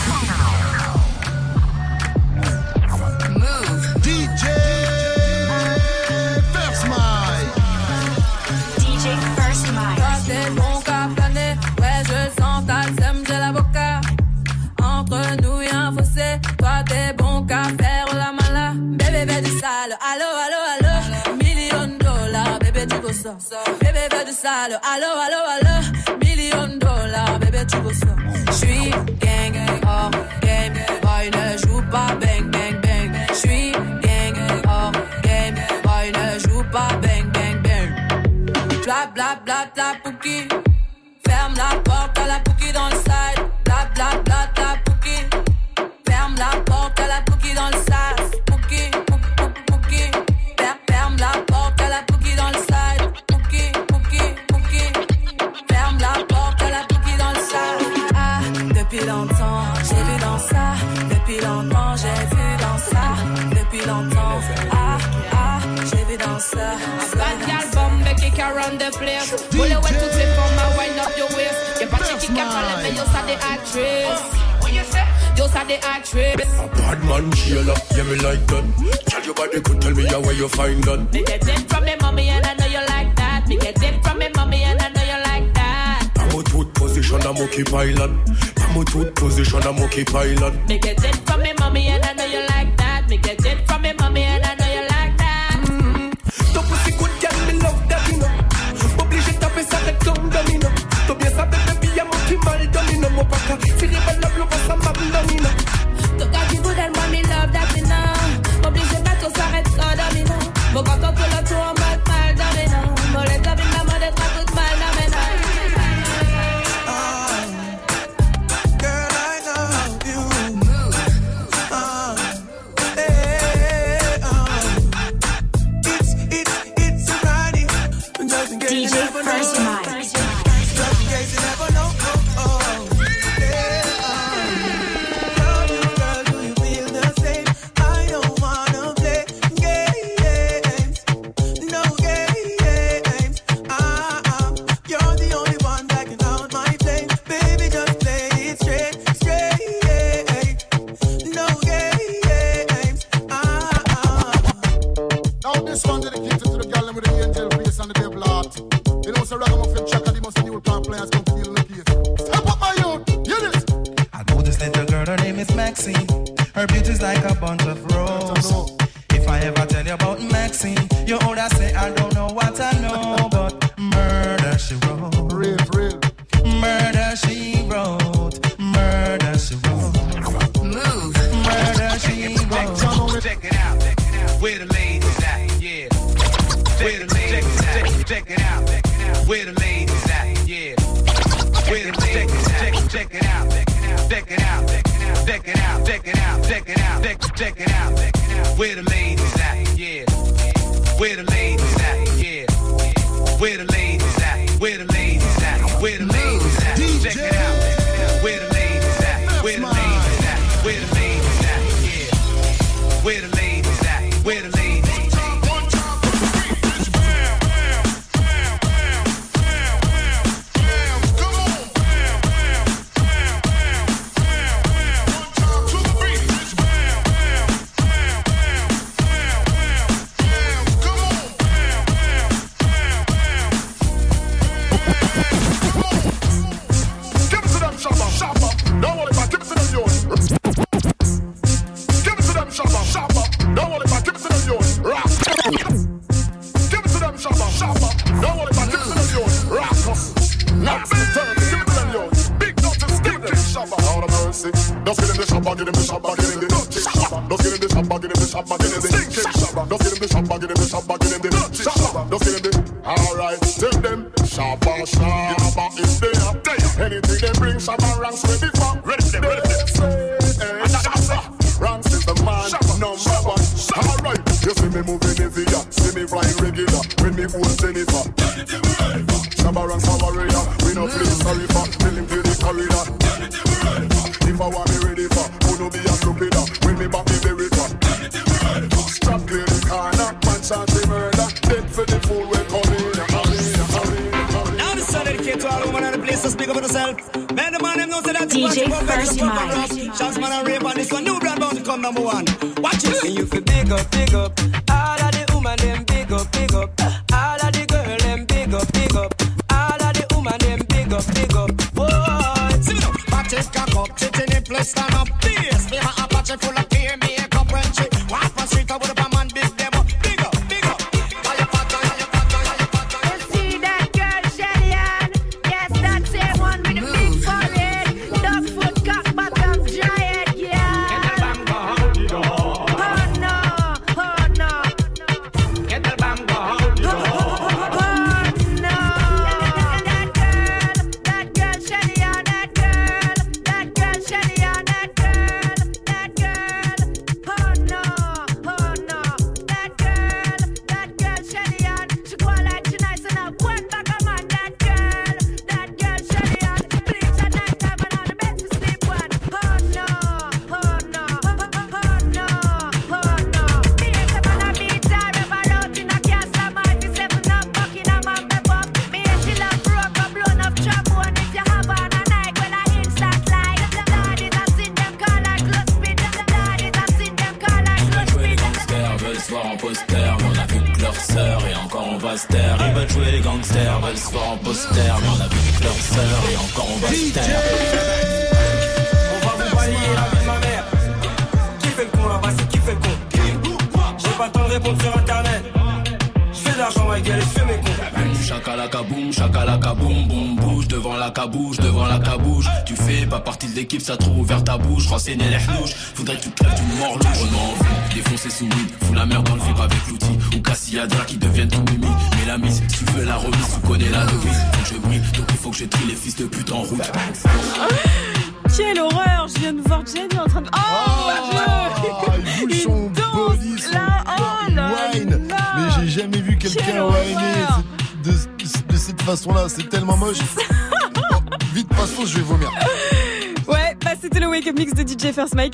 ça. 23.39 23.63
Bébé 23.79 24.07
veut 24.11 24.25
du 24.25 24.31
sale, 24.31 24.79
allo, 24.83 25.11
allo, 25.25 25.41
allo. 25.55 26.17
Million 26.23 26.77
dollars, 26.77 27.39
bébé, 27.39 27.65
tu 27.67 27.77
veux 27.77 27.93
ça. 27.93 28.15
J'suis 28.51 28.91
gang, 29.19 29.55
hors 29.87 30.11
game. 30.41 30.73
Boy, 31.01 31.31
ne 31.31 31.57
joue 31.57 31.81
pas 31.89 32.13
bang, 32.21 32.49
bang, 32.51 32.79
bang. 32.81 33.11
J'suis 33.33 33.71
gang, 33.71 34.37
hors 34.67 34.91
game. 35.23 35.55
Boy, 35.83 36.11
ne 36.11 36.39
joue 36.39 36.63
pas 36.71 36.89
bang, 37.01 37.31
bang, 37.33 37.61
bang. 37.63 38.83
Bla, 38.83 39.07
bla, 39.13 39.37
bla. 39.43 39.65
Ferme 41.27 41.55
la 41.55 41.79
porte 41.79 42.19
à 42.19 42.27
la 42.27 42.39
pouki 42.39 42.71
dans 42.73 42.89
le 42.89 42.95
side. 42.95 43.41
Bla, 43.63 43.87
bla, 43.95 44.21
bla, 44.23 44.49
bla, 44.53 44.75
the 75.79 75.87
actress. 75.87 76.59
A 76.59 76.67
bad 76.67 77.03
man 77.05 77.31
Sheila, 77.31 77.75
yeah 77.95 78.03
me 78.03 78.15
like 78.15 78.45
that. 78.47 78.65
Tell 79.07 79.23
your 79.23 79.33
body 79.33 79.61
could 79.61 79.81
tell 79.81 79.93
me 79.93 80.05
how 80.05 80.21
where 80.21 80.33
you 80.33 80.47
find 80.47 80.83
that. 80.83 81.13
Me 81.13 81.23
get 81.23 81.47
it 81.47 81.69
from 81.69 81.85
me 81.85 81.95
mommy 82.01 82.29
and 82.29 82.45
I 82.45 82.53
know 82.53 82.65
you 82.65 82.85
like 82.87 83.15
that. 83.15 83.47
Me 83.47 83.57
get 83.57 83.81
it 83.81 84.03
from 84.03 84.19
me 84.19 84.29
mommy 84.35 84.63
and 84.63 84.81
I 84.81 84.89
know 84.89 85.03
you 85.03 85.19
like 85.31 85.53
that. 85.53 86.09
I'm 86.17 86.39
a 86.39 86.43
tooth 86.43 86.73
position, 86.73 87.21
I'm 87.21 87.37
okay 87.37 87.63
pilot. 87.63 88.11
I'm 88.57 88.81
a 88.81 88.85
tooth 88.85 89.15
position, 89.15 89.63
I'm 89.63 89.79
okay 89.83 90.03
pilot. 90.03 90.53
Me 90.67 90.79
get 90.79 91.03
it 91.03 91.15
from 91.27 91.41
me 91.41 91.53
mommy 91.59 91.87
and 91.87 92.04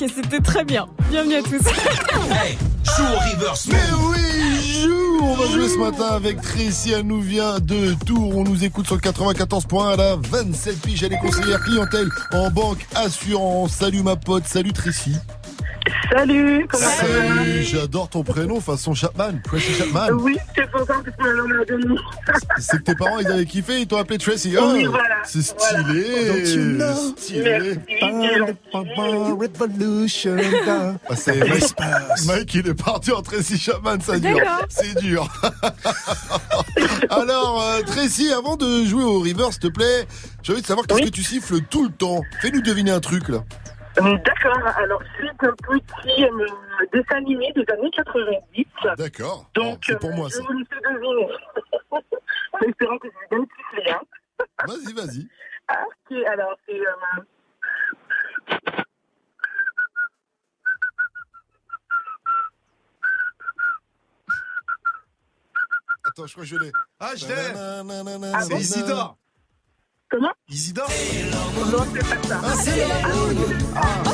et 0.02 0.08
c'était 0.08 0.40
très 0.40 0.64
bien. 0.64 0.88
Bienvenue 1.10 1.36
à 1.36 1.42
tous. 1.44 1.52
Joue 1.52 3.04
au 3.04 3.36
reverse. 3.36 3.68
Mais 3.68 3.78
oui, 4.10 4.82
joue. 4.82 5.20
On 5.22 5.36
va 5.36 5.46
jouer 5.48 5.70
ce 5.70 5.78
matin 5.78 6.08
avec 6.16 6.42
Tracy. 6.42 6.92
Elle 6.92 7.06
nous 7.06 7.22
vient 7.22 7.60
de 7.60 7.94
Tours. 8.06 8.36
On 8.36 8.44
nous 8.44 8.64
écoute 8.64 8.88
sur 8.88 8.96
le 8.96 9.02
94 9.02 9.66
points. 9.66 9.94
Elle 9.94 10.02
a 10.02 10.16
27 10.16 10.82
piges. 10.82 11.04
Elle 11.04 11.14
est 11.14 11.20
conseillère 11.20 11.62
clientèle 11.62 12.10
en 12.34 12.50
banque 12.50 12.86
assurance. 12.96 13.74
Salut 13.74 14.02
ma 14.02 14.16
pote. 14.16 14.48
Salut 14.48 14.74
Tracy. 14.74 15.16
Salut, 16.12 16.68
comment 16.70 16.84
ça 16.84 17.06
va? 17.06 17.36
Salut. 17.36 17.64
J'adore 17.64 18.10
ton 18.10 18.24
prénom 18.24 18.60
façon 18.60 18.94
Chapman. 18.94 19.34
Tracy 19.44 19.74
Chapman. 19.78 20.10
Oui, 20.14 20.38
c'est 20.86 21.12
que. 21.12 22.62
C'est 22.62 22.84
tes 22.84 22.96
parents 22.96 23.20
ils 23.20 23.28
avaient 23.28 23.46
kiffé. 23.46 23.82
Ils 23.82 23.88
t'ont 23.88 23.98
appelé 23.98 24.18
Tracy. 24.18 24.56
Oui, 24.58 24.86
Oh, 24.88 24.92
voilà. 24.92 25.16
C'est 25.26 25.42
stylé. 25.42 26.46
You 26.56 26.78
know? 26.78 27.14
Stylé. 27.18 27.80
Revolution. 28.74 30.38
Ah, 31.10 31.16
c'est 31.16 31.38
Mike, 31.38 31.76
Mike, 32.26 32.54
il 32.56 32.68
est 32.68 32.74
parti 32.74 33.12
en 33.12 33.22
Tracy 33.22 33.58
Chapman, 33.58 34.00
ça 34.02 34.20
dure. 34.20 34.38
C'est 34.70 34.98
dur. 35.00 35.28
Alors, 37.10 37.62
euh, 37.62 37.82
Tracy, 37.84 38.32
avant 38.32 38.56
de 38.56 38.84
jouer 38.86 39.04
au 39.04 39.20
river, 39.20 39.46
s'il 39.52 39.60
te 39.60 39.68
plaît, 39.68 40.08
j'ai 40.44 40.54
envie 40.54 40.62
de 40.62 40.68
savoir 40.68 40.88
qu'est-ce 40.88 41.04
que 41.04 41.10
tu 41.10 41.24
siffles 41.24 41.62
tout 41.70 41.84
le 41.84 41.92
temps. 41.92 42.22
Fais-nous 42.42 42.62
deviner 42.62 42.92
un 42.92 43.00
truc 43.00 43.30
là. 43.30 43.44
Euh, 44.00 44.18
D'accord, 44.26 44.58
alors 44.78 45.02
c'est 45.20 45.48
un 45.48 45.54
petit 45.54 46.24
euh, 46.26 46.48
dessin 46.94 47.18
animé 47.18 47.52
des 47.54 47.66
années 47.74 47.92
90. 47.92 48.66
D'accord. 48.98 49.50
Donc, 49.54 49.84
c'est 49.86 50.00
pour 50.00 50.12
euh, 50.12 50.16
moi 50.16 50.30
je 50.30 50.38
vous 50.40 50.54
laisse 50.54 50.68
deviner. 50.70 51.28
en 52.54 52.60
espérant 52.60 52.98
que 52.98 53.08
je 53.10 53.14
vous 53.14 53.38
donne 53.38 53.48
plus 53.48 53.82
rien. 53.82 54.00
Vas-y, 54.68 54.94
vas-y. 54.94 55.28
Ah, 55.68 55.84
ok, 55.88 56.18
alors 56.28 56.56
c'est... 56.66 56.80
euh, 56.80 57.22
Attends, 66.04 66.26
je 66.26 66.32
crois 66.34 66.44
que 66.44 66.50
je 66.50 66.56
l'ai. 66.58 66.72
Ah, 67.00 67.12
je 67.16 67.26
l'ai. 67.28 68.34
Ah, 68.34 68.42
C'est 68.42 68.56
Isidore. 68.56 69.18
Comment 70.12 70.32
Isidore 70.50 70.90
Non, 71.72 71.86
c'est 71.94 72.04
pas 72.22 72.28
ça. 72.28 72.42
Ah, 72.44 72.54
c'est 72.62 72.86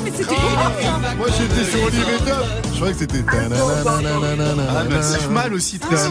mais 0.03 0.11
c'était 0.15 0.35
Ah, 0.37 1.15
Moi 1.17 1.27
j'étais 1.35 1.63
sur 1.71 1.83
Olivier 1.83 2.17
Top. 2.19 2.45
Je 2.65 2.75
croyais 2.75 2.93
que 2.93 2.99
c'était. 2.99 3.23
Ah, 3.27 4.83
bah, 4.87 5.01
siffle 5.01 5.29
mal 5.31 5.53
aussi, 5.55 5.79
Tracy. 5.79 6.09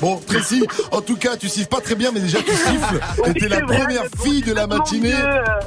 Bon, 0.00 0.20
Tracy, 0.26 0.64
en 0.92 1.00
tout 1.00 1.16
cas, 1.16 1.36
tu 1.36 1.48
siffles 1.48 1.68
pas 1.68 1.80
très 1.80 1.96
bien, 1.96 2.12
mais 2.12 2.20
déjà 2.20 2.38
tu 2.38 2.52
siffles. 2.52 3.00
Et 3.26 3.34
t'es 3.34 3.48
la 3.48 3.60
première 3.62 4.04
fille 4.22 4.42
de 4.42 4.52
la 4.54 4.68
matinée 4.68 5.12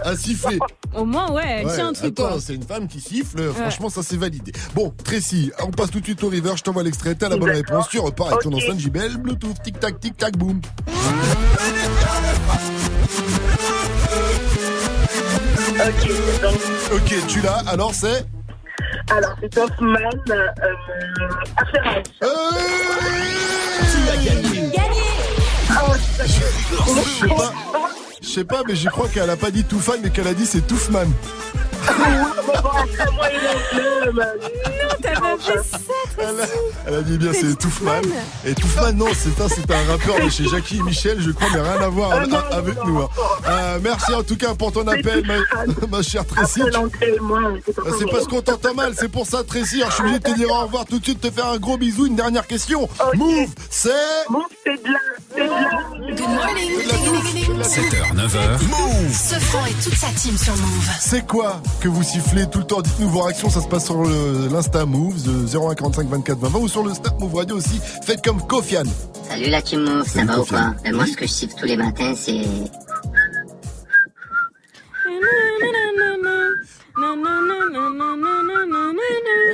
à 0.03 0.15
siffler. 0.15 0.59
Au 0.95 1.05
moins, 1.05 1.31
ouais, 1.31 1.43
elle 1.59 1.65
Ouais, 1.67 1.75
tient 1.75 1.87
un 1.89 1.93
truc 1.93 2.19
attends, 2.19 2.39
c'est 2.39 2.53
une 2.55 2.63
femme 2.63 2.87
qui 2.87 2.99
siffle, 3.01 3.51
franchement 3.53 3.89
ça 3.89 4.01
c'est 4.03 4.17
validé. 4.17 4.51
Bon, 4.75 4.93
Tracy, 5.03 5.51
on 5.65 5.71
passe 5.71 5.89
tout 5.91 5.99
de 5.99 6.05
suite 6.05 6.23
au 6.23 6.29
river, 6.29 6.53
je 6.55 6.61
t'envoie 6.63 6.83
l'extrait, 6.83 7.15
t'as 7.15 7.29
la 7.29 7.37
bonne 7.37 7.49
réponse, 7.51 7.89
tu 7.89 7.99
repars 7.99 8.27
avec 8.27 8.41
ton 8.41 8.49
Ok. 8.53 8.61
enceinte 8.63 8.79
JBL, 8.79 9.17
Bluetooth, 9.17 9.61
tic 9.63 9.79
tac, 9.79 9.99
tic 9.99 10.15
tac, 10.17 10.37
boum. 10.37 10.61
Ok, 16.93 17.13
tu 17.27 17.41
l'as, 17.41 17.63
alors 17.67 17.93
c'est? 17.93 18.25
Alors 19.11 19.35
c'est 19.41 19.57
Hoffman, 19.57 19.97
euh, 20.29 20.47
Affairage. 21.57 22.03
Tu 23.91 24.09
as 24.09 24.15
gagné 24.17 24.71
Oh, 25.71 25.93
Je 27.05 28.12
je 28.23 28.27
sais 28.29 28.43
pas, 28.45 28.61
mais 28.67 28.75
je 28.75 28.89
crois 28.89 29.07
qu'elle 29.09 29.29
a 29.29 29.35
pas 29.35 29.51
dit 29.51 29.63
Toufan, 29.63 29.93
mais 30.01 30.09
qu'elle 30.09 30.27
a 30.27 30.33
dit 30.33 30.45
c'est 30.45 30.65
Toufman. 30.65 31.05
Non, 33.75 34.23
t'as 35.01 35.19
pas 35.19 35.37
fait 35.37 35.57
ça, 35.63 35.77
Tracy. 36.17 36.51
Elle 36.87 36.93
a 36.95 37.01
dit 37.01 37.17
bien, 37.17 37.33
c'est 37.33 37.57
Touffman. 37.57 38.01
Et 38.45 38.53
Touffman, 38.53 38.93
non, 38.93 39.07
c'est 39.13 39.41
un, 39.41 39.47
c'est 39.49 39.69
un 39.71 39.83
rappeur 39.91 40.23
de 40.23 40.29
chez 40.29 40.47
Jackie 40.47 40.77
et 40.77 40.81
Michel, 40.83 41.19
je 41.21 41.31
crois, 41.31 41.47
mais 41.53 41.59
rien 41.61 41.81
à 41.81 41.87
voir 41.89 42.13
avec, 42.13 42.29
avec 42.51 42.83
nous. 42.85 42.99
hein. 43.01 43.09
Euh, 43.47 43.79
merci 43.81 44.13
en 44.13 44.23
tout 44.23 44.37
cas 44.37 44.53
pour 44.55 44.71
ton 44.71 44.87
appel, 44.87 45.25
ma, 45.25 45.87
ma 45.97 46.01
chère 46.01 46.25
Tracy. 46.25 46.61
Euh, 46.61 46.71
C'est 47.99 48.09
parce 48.09 48.27
qu'on 48.27 48.41
t'entend 48.41 48.73
mal, 48.73 48.93
c'est 48.97 49.09
pour 49.09 49.25
ça, 49.25 49.43
Tracy. 49.43 49.77
Alors, 49.81 49.89
je 49.89 49.95
suis 49.95 50.03
obligé 50.03 50.19
de 50.19 50.23
te 50.23 50.35
dire 50.35 50.49
au 50.51 50.61
revoir 50.61 50.85
tout 50.85 50.99
de 50.99 51.03
suite, 51.03 51.19
te 51.21 51.31
faire 51.31 51.47
un 51.47 51.57
gros 51.57 51.77
bisou. 51.77 52.05
Une 52.05 52.15
dernière 52.15 52.47
question. 52.47 52.87
Move, 53.15 53.49
c'est. 53.69 53.89
Move, 54.29 54.43
c'est 54.65 54.81
de 54.83 54.89
la. 54.91 54.99
C'est 55.35 55.41
de 55.41 55.49
la. 55.49 56.15
Good 56.15 56.29
morning. 56.29 56.71
7h, 57.63 58.12
9h. 58.13 58.67
Move 58.69 59.11
Ce 59.11 59.35
franc 59.35 59.65
et 59.65 59.73
toute 59.83 59.95
sa 59.95 60.07
team 60.09 60.37
sur 60.37 60.55
Move. 60.55 60.89
C'est 60.99 61.25
quoi 61.25 61.61
que 61.81 61.87
vous 61.87 62.03
sifflez 62.03 62.45
tout 62.47 62.59
le 62.59 62.65
temps? 62.65 62.81
Dites-nous 62.81 63.09
vos 63.09 63.21
réactions, 63.21 63.49
ça 63.49 63.61
se 63.61 63.67
passe 63.67 63.85
sur 63.85 64.03
l'Insta 64.03 64.85
Move 64.85 65.21
de 65.23 65.47
0145 65.47 66.07
24 66.07 66.37
20 66.37 66.49
20 66.49 66.59
ou 66.59 66.67
sur 66.67 66.83
le 66.83 66.93
Snap 66.93 67.19
Move 67.19 67.35
Radio 67.35 67.57
aussi. 67.57 67.79
Faites 68.05 68.23
comme 68.23 68.41
Kofian. 68.45 68.83
Salut 69.27 69.49
la 69.49 69.61
team 69.61 69.81
Move, 69.81 70.07
ça 70.07 70.25
va 70.25 70.39
ou 70.39 70.45
quoi 70.45 70.73
Ben, 70.83 70.95
Moi 70.95 71.05
ce 71.07 71.17
que 71.17 71.25
je 71.25 71.31
siffle 71.31 71.55
tous 71.59 71.65
les 71.65 71.77
matins 71.77 72.13
c'est... 72.15 72.41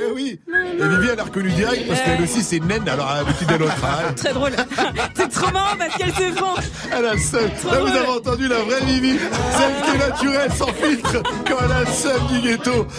Eh 0.08 0.12
oui 0.14 0.38
Et 0.48 0.88
Vivi, 0.88 1.08
elle 1.12 1.20
a 1.20 1.24
reconnu 1.24 1.50
direct 1.52 1.88
parce 1.88 2.00
qu'elle 2.02 2.22
aussi 2.22 2.42
c'est 2.42 2.60
naine, 2.60 2.88
alors 2.88 3.08
elle 3.12 3.20
a 3.20 3.22
l'habitude 3.24 3.48
de 3.48 3.54
l'autre. 3.56 3.74
hein. 3.84 4.12
Très 4.14 4.32
drôle. 4.32 4.52
C'est 5.14 5.28
trop 5.28 5.50
marrant 5.52 5.76
parce 5.78 5.96
qu'elle 5.96 6.12
se 6.14 6.32
fend. 6.38 6.54
Elle 6.92 7.04
a 7.06 7.14
le 7.14 7.20
seum. 7.20 7.40
Là, 7.70 7.80
vous 7.80 7.86
avez 7.96 8.08
entendu 8.08 8.48
la 8.48 8.58
vraie 8.58 8.80
Vivi, 8.84 9.18
celle 9.18 9.82
qui 9.84 9.96
est 9.96 10.08
naturelle, 10.08 10.52
sans 10.52 10.66
filtre, 10.72 11.22
quand 11.46 11.56
elle 11.64 11.72
a 11.72 11.80
le 11.80 11.86
seum 11.86 12.26
du 12.28 12.40
ghetto. 12.40 12.86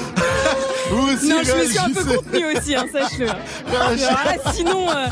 Vous 0.91 1.07
aussi, 1.13 1.29
Non, 1.29 1.37
je 1.41 1.53
me 1.53 1.63
suis 1.63 1.77
un 1.79 1.89
peu 1.89 2.01
réagissez. 2.01 2.15
contenue 2.17 2.45
aussi, 2.57 2.75
hein, 2.75 2.85
sache-le. 2.91 3.27
Réagissez. 3.71 4.05
Alors 4.07 4.25
là, 4.25 4.51
sinon, 4.53 4.89
euh, 4.89 5.07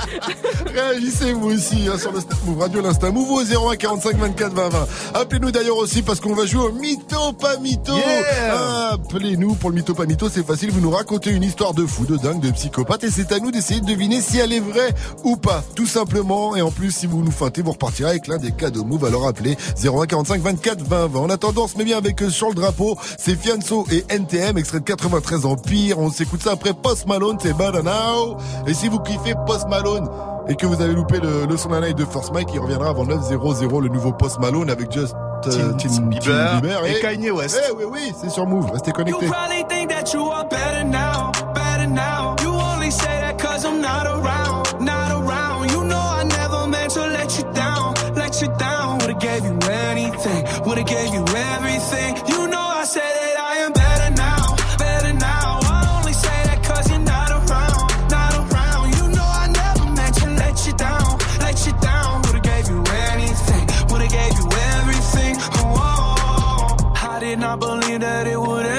Réagissez 0.76 1.32
vous 1.32 1.52
aussi 1.52 1.88
hein, 1.88 1.98
sur 1.98 2.12
le 2.12 2.20
Snap 2.20 2.38
Move 2.46 2.60
Radio, 2.60 2.82
l'Insta 2.82 3.12
Move 3.12 3.32
au 3.32 3.42
01 3.72 3.76
45 3.78 4.18
24 4.18 4.54
20 4.54 4.70
20. 4.70 4.88
Appelez-nous 5.14 5.52
d'ailleurs 5.52 5.78
aussi 5.78 6.02
parce 6.02 6.20
qu'on 6.20 6.34
va 6.36 6.46
jouer 6.46 6.64
au 6.66 6.72
mytho 6.74 7.32
pas 7.32 7.56
mytho. 7.58 7.96
Yeah. 7.96 8.98
Appelez-nous 9.20 9.56
pour 9.56 9.70
le 9.70 9.76
mytho 9.76 9.94
pas 9.94 10.06
mytho, 10.06 10.30
c'est 10.30 10.46
facile. 10.48 10.72
Vous 10.72 10.80
nous 10.80 10.92
racontez 10.92 11.32
une 11.32 11.44
histoire 11.44 11.74
de 11.74 11.86
fou, 11.86 12.06
de 12.06 12.16
dingue, 12.16 12.40
de 12.40 12.52
psychopathe 12.52 13.04
et 13.04 13.12
c'est 13.12 13.34
à 13.34 13.40
nous 13.40 13.52
d'essayer 13.52 13.82
de 13.82 13.86
deviner 13.86 14.22
si 14.22 14.38
elle 14.38 14.54
est 14.54 14.62
vraie 14.62 14.94
ou 15.26 15.36
pas. 15.36 15.62
Tout 15.76 15.88
simplement. 15.88 16.56
Et 16.56 16.62
en 16.62 16.72
plus, 16.72 16.92
si 16.92 17.06
vous 17.06 17.22
nous 17.22 17.32
feintez, 17.32 17.62
vous 17.62 17.74
repartirez 17.74 18.12
avec 18.12 18.28
l'un 18.28 18.38
des 18.38 18.54
cadeaux 18.54 18.86
Move. 18.86 19.04
Alors 19.04 19.28
appelez 19.28 19.58
01 19.84 20.06
45 20.06 20.42
24 20.42 20.82
20 20.84 21.08
20. 21.08 21.20
En 21.20 21.30
attendant, 21.30 21.66
on 21.66 21.68
se 21.68 21.78
met 21.78 21.84
bien 21.84 21.98
avec 21.98 22.24
eux 22.24 22.30
sur 22.30 22.48
le 22.48 22.56
drapeau. 22.56 22.98
C'est 23.18 23.36
Fianso 23.36 23.86
et 23.92 24.06
NTM, 24.08 24.58
extrait 24.58 24.80
de 24.80 24.86
93 24.86 25.46
Empire. 25.46 26.00
On 26.00 26.10
s'écoute 26.10 26.42
ça 26.42 26.54
après 26.54 26.72
Post 26.74 27.06
Malone, 27.06 27.36
c'est 27.42 27.58
Bad 27.58 27.76
Now. 27.84 28.38
Et 28.68 28.74
si 28.74 28.88
vous 28.88 29.00
kiffez 29.00 29.34
Post 29.46 29.68
Malone, 29.68 30.08
et 30.48 30.56
que 30.56 30.66
vous 30.66 30.82
avez 30.82 30.94
loupé 30.94 31.20
le, 31.20 31.46
le 31.46 31.58
son 31.58 31.70
d'un 31.70 31.82
live 31.82 31.96
de 31.96 32.06
First 32.06 32.32
Mike, 32.32 32.50
il 32.54 32.60
reviendra 32.62 32.90
avant 32.90 33.06
9.00 33.06 33.82
le 33.82 33.90
nouveau 33.90 34.14
Post 34.14 34.40
Malone 34.40 34.70
avec 34.70 34.92
Just 34.94 35.14
euh, 35.48 35.74
Tim, 35.78 36.02
Bieber 36.08 36.86
et 36.86 37.00
Kanye 37.00 37.32
West. 37.32 37.62
Eh 37.68 37.72
oui, 37.72 37.84
oui, 37.90 38.14
c'est 38.20 38.30
sur 38.30 38.46
Move. 38.46 38.70
Restez 38.72 38.92
You 39.10 39.18
probably 39.28 39.64
think 39.64 39.90
that 39.90 40.14
you 40.14 40.22
are 40.22 40.46
better 40.46 40.84
now, 40.84 41.32
better 41.56 41.88
now. 41.88 42.36
You 42.44 42.50
only 42.50 42.92
say 42.92 43.22
that 43.22 43.40
cause 43.40 43.66
I'm 43.66 43.82
not 43.82 44.06
around, 44.06 44.86
not 44.86 45.10
around. 45.12 45.72
You 45.72 45.84
know 45.84 45.98
I 46.20 46.24
never 46.26 46.68
meant 46.68 46.92
to 46.94 47.08
let 47.08 47.36
you 47.36 47.44
down, 47.52 47.96
let 48.14 48.40
you 48.40 48.50
down. 48.60 49.00
Would've 49.00 49.20
gave 49.20 49.44
you 49.46 49.58
anything, 49.68 50.46
would've 50.64 50.86
gave 50.86 51.12
you 51.12 51.26
everything. 51.26 52.18
You 52.28 52.48
know 52.50 52.66
I 52.82 52.84
said 52.86 53.02
that 53.02 53.36
I 53.40 53.54
am 53.66 53.72
better 53.74 54.10
now, 54.14 54.56
better 54.78 55.14
now. 55.14 55.60
I 55.64 55.98
only 55.98 56.14
say 56.14 56.38
that 56.46 56.64
cause 56.64 56.88
you're 56.92 57.00
not 57.00 57.32
around, 57.32 57.82
not 58.14 58.34
around. 58.38 58.94
You 58.96 59.06
know 59.16 59.26
I 59.26 59.48
never 59.62 59.86
meant 59.98 60.16
to 60.22 60.30
let 60.38 60.56
you 60.68 60.74
down, 60.74 61.18
let 61.40 61.58
you 61.66 61.74
down. 61.82 62.22
Would've 62.22 62.44
gave 62.44 62.70
you 62.70 62.84
anything, 63.10 63.64
would've 63.90 64.12
gave 64.12 64.34
you 64.38 64.48
everything. 64.78 65.34
Oh, 65.58 65.74
oh, 65.82 66.86
oh. 66.86 67.10
I 67.16 67.20
did 67.20 67.40
not 67.40 67.60
believe 67.60 68.02
that 68.02 68.28
it 68.28 68.40
would 68.40 68.66
end. 68.66 68.79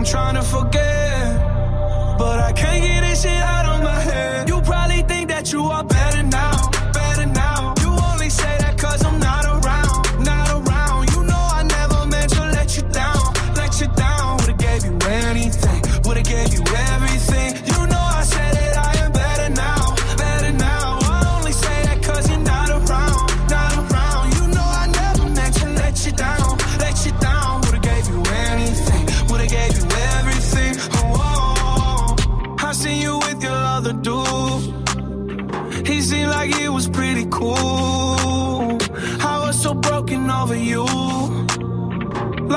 I'm 0.00 0.06
trying 0.06 0.34
to 0.36 0.42
forget. 0.42 1.36
But 2.16 2.40
I 2.40 2.52
can't 2.54 2.82
get 2.82 3.02
this 3.02 3.20
shit 3.20 3.32
out 3.32 3.66
of 3.66 3.82
my 3.82 4.00
head. 4.00 4.48
You 4.48 4.62
probably 4.62 5.02
think 5.02 5.28
that 5.28 5.52
you 5.52 5.62
are 5.64 5.84
better 5.84 5.99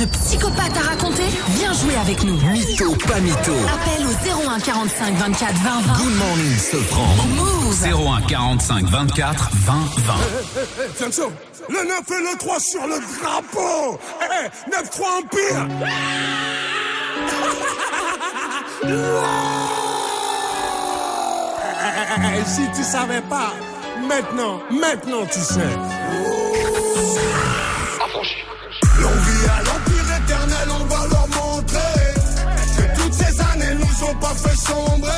De 0.00 0.06
psychopathe 0.06 0.76
à 0.76 0.88
raconter 0.90 1.24
Viens 1.58 1.72
jouer 1.74 1.94
avec 1.96 2.24
nous. 2.24 2.36
Mytho, 2.52 2.94
pas 3.06 3.20
mytho. 3.20 3.52
Appel 3.52 4.06
au 4.06 4.48
01 4.50 4.58
45 4.60 5.14
24 5.14 5.52
20 5.52 5.80
20. 5.80 5.92
Good 5.98 6.16
morning, 6.16 6.56
Sofran. 6.58 7.14
Move. 7.36 7.84
01 7.84 8.22
45 8.26 8.84
24 8.86 9.50
20 9.52 9.72
20. 9.74 10.14
Eh, 10.56 10.88
Fianso, 10.96 11.32
le 11.68 11.86
9 11.86 12.00
et 12.08 12.22
le 12.32 12.38
3 12.38 12.60
sur 12.60 12.86
le 12.86 12.98
drapeau 13.20 13.98
Eh, 14.22 14.48
9-3 14.70 15.18
Empire 15.18 15.66
Eh, 22.22 22.44
Si 22.46 22.62
tu 22.74 22.82
savais 22.82 23.20
pas, 23.22 23.52
maintenant, 24.08 24.60
maintenant 24.70 25.26
tu 25.30 25.40
sais. 25.40 25.76
sont 34.00 34.14
pas 34.14 34.34
fait 34.34 34.56
sombrer. 34.56 35.10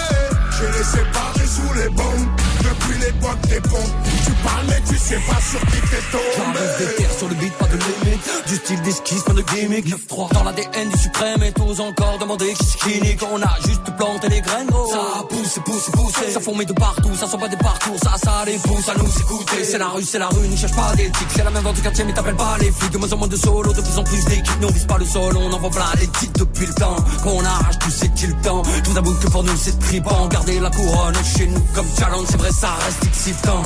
J'ai 0.59 0.79
les 0.79 0.85
séparés 0.85 1.47
sous 1.47 1.73
les 1.75 1.89
bombes. 1.91 2.52
Depuis 2.63 2.99
l'époque 3.01 3.41
des 3.49 3.61
pompes. 3.61 3.95
Tu 4.25 4.33
parles 4.45 4.67
mais 4.69 4.81
tu 4.89 4.97
sais 4.97 5.21
pas 5.29 5.41
sur 5.41 5.61
qui 5.61 5.81
t'es 5.91 6.03
tombé. 6.11 6.61
Des 6.79 6.95
terres 6.95 7.19
sur 7.19 7.29
le 7.29 7.35
beat, 7.35 7.53
pas 7.55 7.67
de 7.67 7.77
limite. 7.77 8.47
Du 8.47 8.57
style 8.57 8.83
d'esquisse, 8.83 9.23
pas 9.23 9.33
de 9.33 9.43
gimmick. 9.43 9.87
9-3 9.87 10.33
dans 10.33 10.45
l'ADN 10.45 10.89
du 10.91 10.99
suprême 10.99 11.43
et 11.43 11.53
tous 11.53 11.81
encore 11.81 12.19
demander 12.19 12.53
qui 12.55 12.65
c'est 12.65 12.79
qui 12.79 13.01
nique. 13.01 13.23
On 13.33 13.43
a 13.43 13.57
juste 13.67 13.85
planté 13.97 14.29
les 14.29 14.41
graines. 14.41 14.69
Ça 14.69 15.25
pousse, 15.29 15.59
pousse, 15.65 15.91
pousse. 15.93 16.33
Ça 16.33 16.41
fourmille 16.41 16.67
de 16.67 16.73
partout, 16.73 17.15
ça 17.19 17.27
sent 17.27 17.39
pas 17.39 17.49
des 17.49 17.57
parcours. 17.57 17.99
Ça, 18.03 18.13
ça 18.23 18.45
les 18.47 18.59
pousse 18.59 18.89
à 18.89 18.95
nous 18.95 19.09
écouter. 19.09 19.65
C'est 19.65 19.79
la 19.79 19.89
rue, 19.89 20.05
c'est 20.05 20.19
la 20.19 20.29
rue, 20.29 20.49
ne 20.49 20.57
cherche 20.57 20.75
pas 20.75 20.95
d'éthique. 20.95 21.29
C'est 21.35 21.45
la 21.45 21.51
même 21.51 21.63
dans 21.63 21.73
du 21.73 21.81
quartier, 21.81 22.05
mais 22.05 22.13
t'appelles 22.13 22.37
pas 22.37 22.57
les 22.61 22.71
flics. 22.71 22.93
De 22.93 22.99
moins 22.99 23.13
en 23.13 23.17
moins 23.17 23.29
de 23.29 23.37
solo, 23.37 23.73
de 23.73 23.81
plus 23.81 23.99
en 23.99 24.05
plus 24.05 24.25
d'équipes. 24.27 24.61
Nous 24.61 24.69
on 24.69 24.73
vise 24.73 24.87
pas 24.87 24.99
le 24.99 25.05
sol, 25.05 25.37
on 25.37 25.53
envoie 25.53 25.71
plein 25.71 25.87
les 26.01 26.07
titres 26.09 26.41
depuis 26.41 26.67
le 26.67 26.75
temps. 26.75 26.97
Qu'on 27.23 27.45
arrache 27.45 27.79
tout, 27.79 27.91
c'est-il 27.91 28.31
le 28.31 28.37
temps. 28.43 28.63
Tout 28.85 28.93
d'abord 28.93 29.19
que 29.19 29.27
pour 29.29 29.43
nous 29.43 29.57
c'est 29.57 29.79
triband. 29.79 30.29
Garder 30.29 30.61
la 30.61 30.71
couronne 30.71 31.15
chez 31.37 31.47
nous 31.47 31.61
comme 31.75 31.87
challenge, 31.99 32.27
c'est 32.31 32.39
vrai, 32.39 32.51
ça 32.53 32.69
reste 32.85 33.05
excitant. 33.05 33.63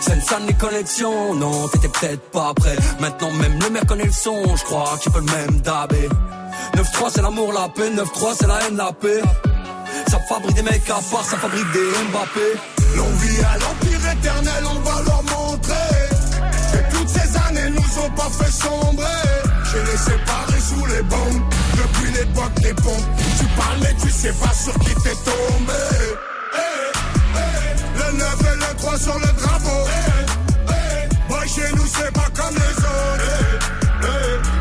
Scène 0.00 0.46
des 0.46 0.54
connexions, 0.54 1.34
non, 1.34 1.68
t'étais 1.68 1.88
peut-être 1.88 2.30
pas 2.30 2.54
prêt. 2.54 2.76
Maintenant 3.00 3.30
même 3.32 3.58
le 3.60 3.70
maire 3.70 3.86
connaît 3.86 4.04
le 4.04 4.12
son, 4.12 4.56
je 4.56 4.64
crois 4.64 4.96
qu'il 5.00 5.12
peut 5.12 5.20
le 5.20 5.32
même 5.32 5.60
dabé. 5.60 6.08
9-3 6.76 7.10
c'est 7.14 7.22
l'amour, 7.22 7.52
la 7.52 7.68
paix, 7.68 7.90
9-3 7.90 8.34
c'est 8.38 8.46
la 8.46 8.60
haine, 8.62 8.76
la 8.76 8.92
paix. 8.92 9.22
Ça 10.08 10.18
fabrique 10.28 10.54
des 10.56 10.62
mecs 10.62 10.88
à 10.88 11.00
part, 11.10 11.24
ça 11.24 11.36
fabrique 11.36 11.70
des 11.72 11.90
Mbappé. 12.10 12.48
L'on 12.96 13.10
vit 13.10 13.40
à 13.40 13.58
l'empire 13.58 14.12
éternel, 14.12 14.64
on 14.70 14.80
va 14.80 15.02
leur 15.02 15.22
montrer. 15.22 15.72
Que 16.72 16.96
toutes 16.96 17.08
ces 17.08 17.36
années 17.48 17.70
nous 17.70 18.02
ont 18.02 18.10
pas 18.10 18.30
fait 18.30 18.50
sombrer. 18.50 19.04
Je 19.64 19.78
les 19.78 19.96
séparés 19.98 20.60
sous 20.60 20.86
les 20.86 21.02
bombes. 21.02 21.42
Depuis 21.76 22.12
l'époque 22.12 22.54
des 22.62 22.74
pompes. 22.74 23.08
Tu 23.38 23.44
parles 23.56 23.78
mais 23.82 23.94
tu 24.00 24.10
sais 24.10 24.32
pas 24.32 24.52
sur 24.54 24.74
qui 24.80 24.94
t'es 25.02 25.16
tombé. 25.24 25.72
Le 28.92 28.98
9 28.98 29.08
et 29.08 29.08
le 29.08 29.08
3 29.08 29.14
sur 29.14 29.18
le 29.18 29.26
drapeau. 29.40 29.78
Eh, 29.88 30.68
eh, 30.68 31.32
Boy, 31.32 31.48
chez 31.48 31.72
nous 31.74 31.86
c'est 31.86 32.12
pas 32.12 32.28
comme 32.36 32.54
les 32.54 32.76
autres. 32.76 33.24
Eh, 34.02 34.06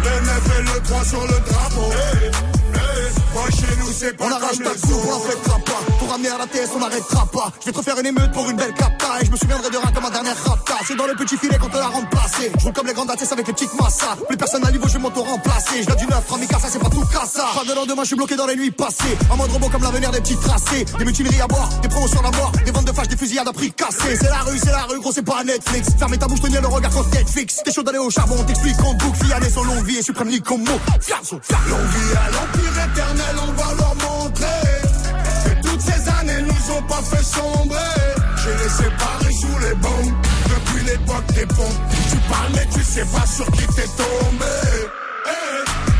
Le 0.05 0.25
9 0.25 0.59
et 0.59 0.63
le 0.63 0.81
3 0.83 1.03
sur 1.03 1.21
le 1.21 1.27
drapeau. 1.49 1.91
Eh, 1.91 2.31
eh, 2.75 3.51
chez 3.51 3.75
nous 3.79 3.91
c'est 3.91 4.15
pas 4.15 4.25
On 4.25 4.31
arrache 4.31 4.57
ta 4.57 4.69
coupe, 4.69 5.03
on 5.05 5.15
autres. 5.17 5.29
fêtera 5.31 5.59
pas. 5.59 5.81
Pour 5.99 6.09
ramener 6.11 6.29
à 6.29 6.37
la 6.37 6.47
TS, 6.47 6.69
on 6.75 6.79
n'arrêtera 6.79 7.25
pas. 7.27 7.51
Je 7.59 7.65
vais 7.65 7.71
te 7.73 7.77
refaire 7.77 7.99
une 7.99 8.05
émeute 8.05 8.31
pour 8.31 8.49
une 8.49 8.55
belle 8.55 8.73
capta. 8.73 9.21
Et 9.21 9.25
je 9.25 9.31
me 9.31 9.35
souviendrai 9.37 9.69
de 9.69 9.77
rien 9.77 9.91
comme 9.93 10.03
ma 10.03 10.09
dernière 10.09 10.37
rapta. 10.45 10.75
C'est 10.87 10.95
dans 10.95 11.07
le 11.07 11.15
petit 11.15 11.37
filet 11.37 11.50
comme 12.73 12.87
les 12.87 12.93
grandes 12.93 13.09
ATS 13.09 13.31
avec 13.31 13.47
les 13.47 13.53
petites 13.53 13.73
massas. 13.79 14.15
Plus 14.27 14.37
personne 14.37 14.65
à 14.65 14.71
niveau, 14.71 14.87
je 14.87 14.93
vais 14.93 14.99
m'auto-remplacer. 14.99 15.83
Je 15.83 15.95
du 15.95 16.07
neuf, 16.07 16.29
Ramika, 16.29 16.59
ça 16.59 16.67
c'est 16.69 16.79
pas 16.79 16.89
tout 16.89 17.03
cassa. 17.05 17.45
Pas 17.55 17.65
de 17.65 17.73
lendemain, 17.73 18.03
je 18.03 18.07
suis 18.07 18.15
bloqué 18.15 18.35
dans 18.35 18.45
les 18.45 18.55
nuits 18.55 18.71
passées. 18.71 19.17
En 19.29 19.37
mode 19.37 19.51
robot 19.51 19.69
comme 19.69 19.83
l'avenir 19.83 20.11
des 20.11 20.21
petits 20.21 20.37
tracés. 20.37 20.85
Des 20.97 21.05
mutineries 21.05 21.41
à 21.41 21.47
boire, 21.47 21.69
des 21.81 21.87
promotions 21.87 22.19
à 22.19 22.31
mort. 22.31 22.51
Des 22.65 22.71
ventes 22.71 22.85
de 22.85 22.91
flash, 22.91 23.07
des 23.07 23.17
fusillades 23.17 23.47
à 23.47 23.53
prix 23.53 23.71
cassé. 23.71 24.15
C'est 24.15 24.29
la 24.29 24.39
rue, 24.39 24.57
c'est 24.57 24.71
la 24.71 24.83
rue, 24.83 24.99
gros, 24.99 25.11
c'est 25.11 25.23
pas 25.23 25.43
Netflix. 25.43 25.89
Fermez 25.97 26.17
ta 26.17 26.27
bouche, 26.27 26.41
tenir 26.41 26.61
le 26.61 26.67
regard 26.67 26.91
contre 26.91 27.09
Netflix. 27.09 27.61
T'es 27.63 27.71
chaud 27.71 27.83
d'aller 27.83 27.99
au 27.99 28.09
charbon, 28.09 28.35
on 28.39 28.43
t'explique 28.43 28.79
en 28.83 28.93
boucle. 28.93 29.25
Fiané 29.25 29.49
son 29.49 29.63
longue 29.63 29.85
vie 29.85 29.97
et 29.97 30.03
suprême 30.03 30.29
ni 30.29 30.41
comme 30.41 30.63
mot. 30.63 30.79
Fianso, 30.99 31.39
fianso. 31.41 31.63
L'on 31.69 31.77
vit 31.77 32.17
à 32.17 32.31
l'empire 32.31 32.85
éternel, 32.91 33.35
on 33.47 33.51
va 33.53 33.73
leur 33.75 33.95
montrer 33.95 34.45
Que 35.45 35.67
toutes 35.67 35.81
ces 35.81 36.09
années 36.19 36.41
nous 36.41 36.75
ont 36.75 36.83
pas 36.83 37.01
fait 37.03 37.23
sombrer 37.23 37.77
Je 38.37 38.49
les 38.49 38.69
séparés 38.69 39.33
sous 39.33 39.59
les 39.59 39.75
bombes 39.75 40.40
Tu 40.97 42.17
parles 42.29 42.51
mais 42.53 42.67
tu 42.73 42.83
sais 42.83 43.05
pas 43.05 43.25
sur 43.25 43.45
qui 43.51 43.65
t'es 43.67 43.87
tombé. 43.97 44.45
Eh, 45.25 45.31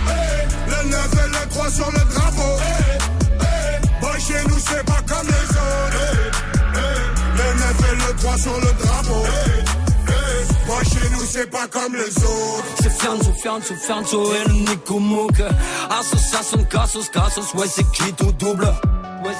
eh, 0.09 0.69
Le 0.69 0.89
9 0.89 1.13
et 1.13 1.29
le 1.29 1.49
3 1.49 1.69
sur 1.69 1.91
le 1.91 1.99
drapeau. 2.13 2.57
Eh, 2.59 2.97
eh, 3.41 4.01
Boy 4.01 4.19
chez 4.19 4.43
nous 4.47 4.59
c'est 4.59 4.85
pas 4.85 5.01
comme 5.07 5.27
les 5.27 5.49
autres. 5.49 5.97
Eh, 6.75 6.77
eh, 6.77 7.37
Le 7.37 7.59
9 7.59 7.75
et 7.91 7.95
le 7.95 8.15
3 8.19 8.37
sur 8.37 8.53
le 8.59 8.73
drapeau. 8.83 9.23
Eh, 9.25 10.09
eh, 10.09 10.67
Boy 10.67 10.83
chez 10.85 11.09
nous 11.11 11.25
c'est 11.29 11.49
pas 11.49 11.67
comme 11.67 11.95
les 11.95 12.17
autres. 12.23 12.65
C'est 12.81 12.91
Fianzo, 12.91 13.31
Fianzo, 13.41 13.75
Fianzo 13.75 14.33
et 14.33 14.47
le 14.49 14.53
Nico 14.53 14.99
Mouk. 14.99 15.41
Association, 15.89 16.63
Cassos, 16.65 17.09
Cassos, 17.09 17.53
ouais, 17.53 17.67
c'est 17.73 17.89
qui 17.91 18.11
tout 18.13 18.31
double? 18.33 18.65
Ouais, 19.23 19.33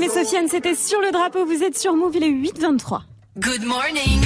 et 0.00 0.08
Sofiane, 0.08 0.48
c'était 0.48 0.74
sur 0.74 1.00
le 1.00 1.10
drapeau. 1.12 1.44
Vous 1.44 1.62
êtes 1.62 1.78
sur 1.78 1.94
Move, 1.94 2.16
il 2.16 2.24
est 2.24 2.30
8h23. 2.30 3.00
Good 3.38 3.64
morning. 3.64 4.20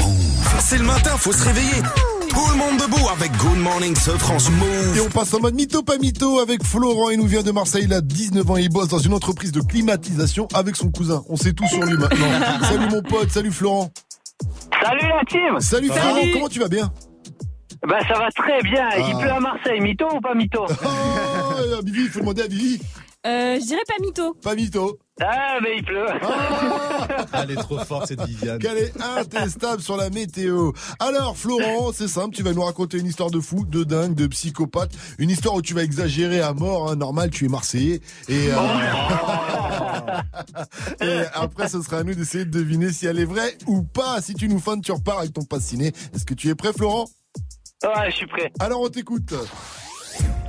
C'est 0.60 0.78
le 0.78 0.84
matin, 0.84 1.10
faut 1.16 1.32
se 1.32 1.44
réveiller. 1.44 1.82
Tout 2.30 2.50
le 2.52 2.56
monde 2.56 2.76
debout 2.78 3.08
avec 3.12 3.32
Good 3.36 3.58
Morning 3.58 3.94
ce 3.96 4.10
France 4.12 4.50
Move. 4.50 4.96
Et 4.96 5.00
on 5.00 5.08
passe 5.08 5.32
en 5.34 5.40
mode 5.40 5.54
mytho 5.54 5.82
pas 5.82 5.96
mytho 5.98 6.38
avec 6.38 6.62
Florent. 6.64 7.10
Il 7.10 7.18
nous 7.18 7.26
vient 7.26 7.42
de 7.42 7.50
Marseille. 7.50 7.84
Il 7.84 7.92
a 7.94 8.00
19 8.00 8.50
ans. 8.50 8.56
Il 8.56 8.68
bosse 8.68 8.88
dans 8.88 8.98
une 8.98 9.14
entreprise 9.14 9.52
de 9.52 9.60
climatisation 9.60 10.46
avec 10.54 10.76
son 10.76 10.90
cousin. 10.90 11.24
On 11.28 11.36
sait 11.36 11.52
tout 11.52 11.66
sur 11.68 11.82
lui 11.82 11.96
maintenant. 11.96 12.26
salut 12.68 12.88
mon 12.90 13.02
pote. 13.02 13.30
Salut 13.30 13.52
Florent. 13.52 13.90
Salut 14.82 15.08
la 15.08 15.24
team 15.24 15.60
Salut 15.60 15.88
Florent. 15.88 16.20
Comment 16.32 16.48
tu 16.48 16.60
vas 16.60 16.68
bien? 16.68 16.92
Bah 17.88 17.98
ça 18.08 18.18
va 18.18 18.28
très 18.32 18.62
bien, 18.62 18.88
il 18.98 19.14
Ah. 19.14 19.18
pleut 19.18 19.30
à 19.30 19.40
Marseille, 19.40 19.80
mytho 19.80 20.06
ou 20.16 20.20
pas 20.20 20.34
mytho? 20.34 20.64
Oh, 20.68 21.80
Vivi, 21.84 22.02
il 22.04 22.08
faut 22.08 22.20
demander 22.20 22.42
à 22.42 22.46
Vivi. 22.48 22.80
Euh, 23.26 23.58
je 23.60 23.64
dirais 23.66 23.80
pas 23.86 24.02
mytho. 24.04 24.34
Pas 24.42 24.54
mytho. 24.54 24.98
Ah 25.20 25.58
mais 25.62 25.78
il 25.78 25.84
pleut 25.84 26.06
Elle 27.32 27.52
est 27.52 27.56
trop 27.56 27.78
forte 27.78 28.08
cette 28.08 28.20
Viviane. 28.22 28.58
Qu'elle 28.58 28.76
est 28.76 28.92
intestable 29.00 29.80
sur 29.80 29.96
la 29.96 30.10
météo. 30.10 30.72
Alors, 30.98 31.38
Florent, 31.38 31.90
c'est 31.94 32.08
simple, 32.08 32.36
tu 32.36 32.42
vas 32.42 32.52
nous 32.52 32.62
raconter 32.62 32.98
une 32.98 33.06
histoire 33.06 33.30
de 33.30 33.40
fou, 33.40 33.64
de 33.64 33.82
dingue, 33.82 34.14
de 34.14 34.26
psychopathe. 34.26 34.92
Une 35.18 35.30
histoire 35.30 35.54
où 35.54 35.62
tu 35.62 35.72
vas 35.72 35.84
exagérer 35.84 36.42
à 36.42 36.52
mort, 36.52 36.90
hein. 36.90 36.96
normal, 36.96 37.30
tu 37.30 37.46
es 37.46 37.48
Marseillais. 37.48 38.02
Et, 38.28 38.50
euh, 38.50 38.56
et 41.00 41.24
après, 41.32 41.68
ce 41.68 41.80
sera 41.80 41.98
à 41.98 42.02
nous 42.02 42.14
d'essayer 42.14 42.44
de 42.44 42.50
deviner 42.50 42.92
si 42.92 43.06
elle 43.06 43.18
est 43.18 43.24
vraie 43.24 43.56
ou 43.66 43.82
pas. 43.82 44.20
Si 44.20 44.34
tu 44.34 44.48
nous 44.48 44.60
feintes, 44.60 44.84
tu 44.84 44.92
repars 44.92 45.20
avec 45.20 45.32
ton 45.32 45.44
passe 45.44 45.64
ciné. 45.64 45.92
Est-ce 46.14 46.26
que 46.26 46.34
tu 46.34 46.50
es 46.50 46.54
prêt, 46.54 46.74
Florent? 46.74 47.06
Ouais, 47.82 48.10
je 48.10 48.16
suis 48.16 48.26
prêt. 48.26 48.52
Alors, 48.58 48.82
on 48.82 48.88
t'écoute. 48.88 49.32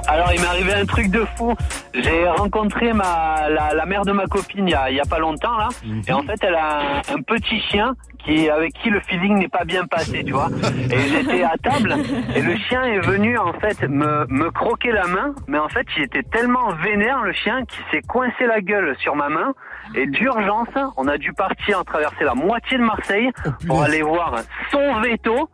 Alors 0.08 0.32
il 0.34 0.40
m'est 0.40 0.48
arrivé 0.48 0.74
un 0.74 0.86
truc 0.86 1.10
de 1.10 1.26
fou. 1.36 1.54
J'ai 1.94 2.28
rencontré 2.30 2.94
ma 2.94 3.50
la, 3.50 3.74
la 3.74 3.86
mère 3.86 4.04
de 4.06 4.14
ma 4.14 4.26
copine 4.26 4.68
il 4.68 4.72
y 4.72 4.74
a, 4.74 4.90
il 4.90 4.96
y 4.96 5.02
a 5.02 5.06
pas 5.06 5.20
longtemps 5.20 5.58
là. 5.58 5.68
Et 6.08 6.14
en 6.14 6.22
fait 6.24 6.40
elle 6.42 6.56
a 6.56 6.80
un, 6.80 7.16
un 7.16 7.22
petit 7.22 7.60
chien 7.70 7.94
qui 8.24 8.50
avec 8.50 8.74
qui 8.74 8.90
le 8.90 9.02
feeling 9.02 9.38
n'est 9.38 9.50
pas 9.50 9.66
bien 9.66 9.86
passé, 9.86 10.24
tu 10.24 10.32
vois. 10.32 10.50
Et 10.90 10.98
j'étais 11.10 11.44
à 11.44 11.56
table 11.62 11.96
et 12.36 12.42
le 12.42 12.56
chien 12.58 12.84
est 12.84 13.00
venu 13.00 13.38
en 13.38 13.54
fait 13.54 13.82
me, 13.84 14.26
me 14.30 14.50
croquer 14.52 14.92
la 14.92 15.08
main, 15.08 15.34
mais 15.48 15.58
en 15.58 15.68
fait 15.70 15.86
il 15.98 16.04
était 16.04 16.24
tellement 16.24 16.70
vénère 16.84 17.22
le 17.24 17.34
chien 17.34 17.66
qu'il 17.66 17.84
s'est 17.92 18.06
coincé 18.08 18.46
la 18.48 18.62
gueule 18.62 18.96
sur 19.00 19.16
ma 19.16 19.28
main. 19.28 19.54
Et 19.96 20.06
d'urgence, 20.06 20.68
on 20.98 21.08
a 21.08 21.18
dû 21.18 21.32
partir 21.32 21.84
traverser 21.86 22.26
la 22.26 22.34
moitié 22.34 22.78
de 22.78 22.84
Marseille 22.84 23.30
pour 23.66 23.82
aller 23.84 24.02
voir 24.02 24.36
son 24.70 25.00
veto 25.00 25.50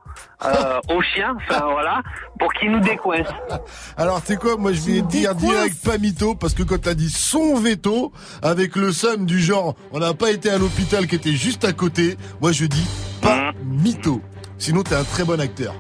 euh, 0.46 0.80
au 0.90 1.02
chien, 1.02 1.36
enfin 1.38 1.66
voilà, 1.72 2.02
pour 2.40 2.52
qu'il 2.54 2.72
nous 2.72 2.80
décoince. 2.80 3.28
Alors, 3.98 4.22
tu 4.22 4.28
sais 4.28 4.36
quoi, 4.36 4.58
moi 4.58 4.74
je 4.74 4.82
vais 4.82 5.02
dire 5.02 5.36
direct 5.36 5.84
pas 5.84 5.98
mytho, 5.98 6.36
parce 6.36 6.54
que 6.54 6.64
quand 6.64 6.82
t'as 6.82 6.94
dit 6.94 7.10
son 7.10 7.56
veto, 7.56 8.12
avec 8.42 8.76
le 8.76 8.92
seum 8.92 9.26
du 9.26 9.40
genre, 9.40 9.76
on 9.92 10.00
n'a 10.00 10.14
pas 10.14 10.32
été 10.32 10.50
à 10.50 10.58
l'hôpital 10.58 11.08
qui 11.08 11.16
était 11.16 11.34
juste 11.34 11.66
à 11.66 11.74
côté, 11.74 12.18
moi 12.42 12.52
je 12.52 12.66
dis 12.66 12.88
pas 13.22 13.52
mytho. 13.66 14.22
Sinon, 14.58 14.84
t'es 14.84 14.96
un 14.96 15.04
très 15.04 15.24
bon 15.24 15.40
acteur. 15.40 15.74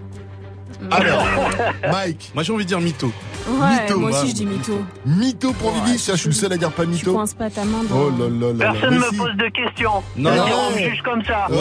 Alors, 0.91 1.23
Mike. 1.91 2.31
Moi 2.33 2.43
j'ai 2.43 2.53
envie 2.53 2.63
de 2.63 2.67
dire 2.69 2.79
mytho. 2.81 3.11
Ouais, 3.47 3.81
Mytho, 3.83 3.99
moi 3.99 4.11
bah. 4.11 4.17
aussi 4.19 4.29
je 4.29 4.35
dis 4.35 4.45
mytho. 4.45 4.81
Mytho 5.05 5.51
pour 5.53 5.71
Vivi, 5.71 5.99
ça 5.99 6.13
je 6.13 6.19
suis 6.19 6.29
le 6.29 6.33
seul 6.35 6.53
à 6.53 6.57
dire 6.57 6.71
pas 6.71 6.83
Tu 6.83 6.89
mytho. 6.89 7.13
coinces 7.13 7.33
pas 7.33 7.49
ta 7.49 7.65
main 7.65 7.83
dans... 7.89 7.95
Oh 7.97 8.09
là 8.11 8.25
là 8.29 8.53
là. 8.53 8.71
Personne 8.71 8.89
Mais 8.91 8.97
me 8.99 9.09
si. 9.09 9.15
pose 9.17 9.35
de 9.35 9.49
questions. 9.49 10.03
Non. 10.15 10.31
C'est-à-dire, 10.33 10.55
on 10.57 10.71
me 10.71 10.77
juge 10.89 11.01
comme 11.03 11.23
ça. 11.25 11.47
Ouais, 11.49 11.57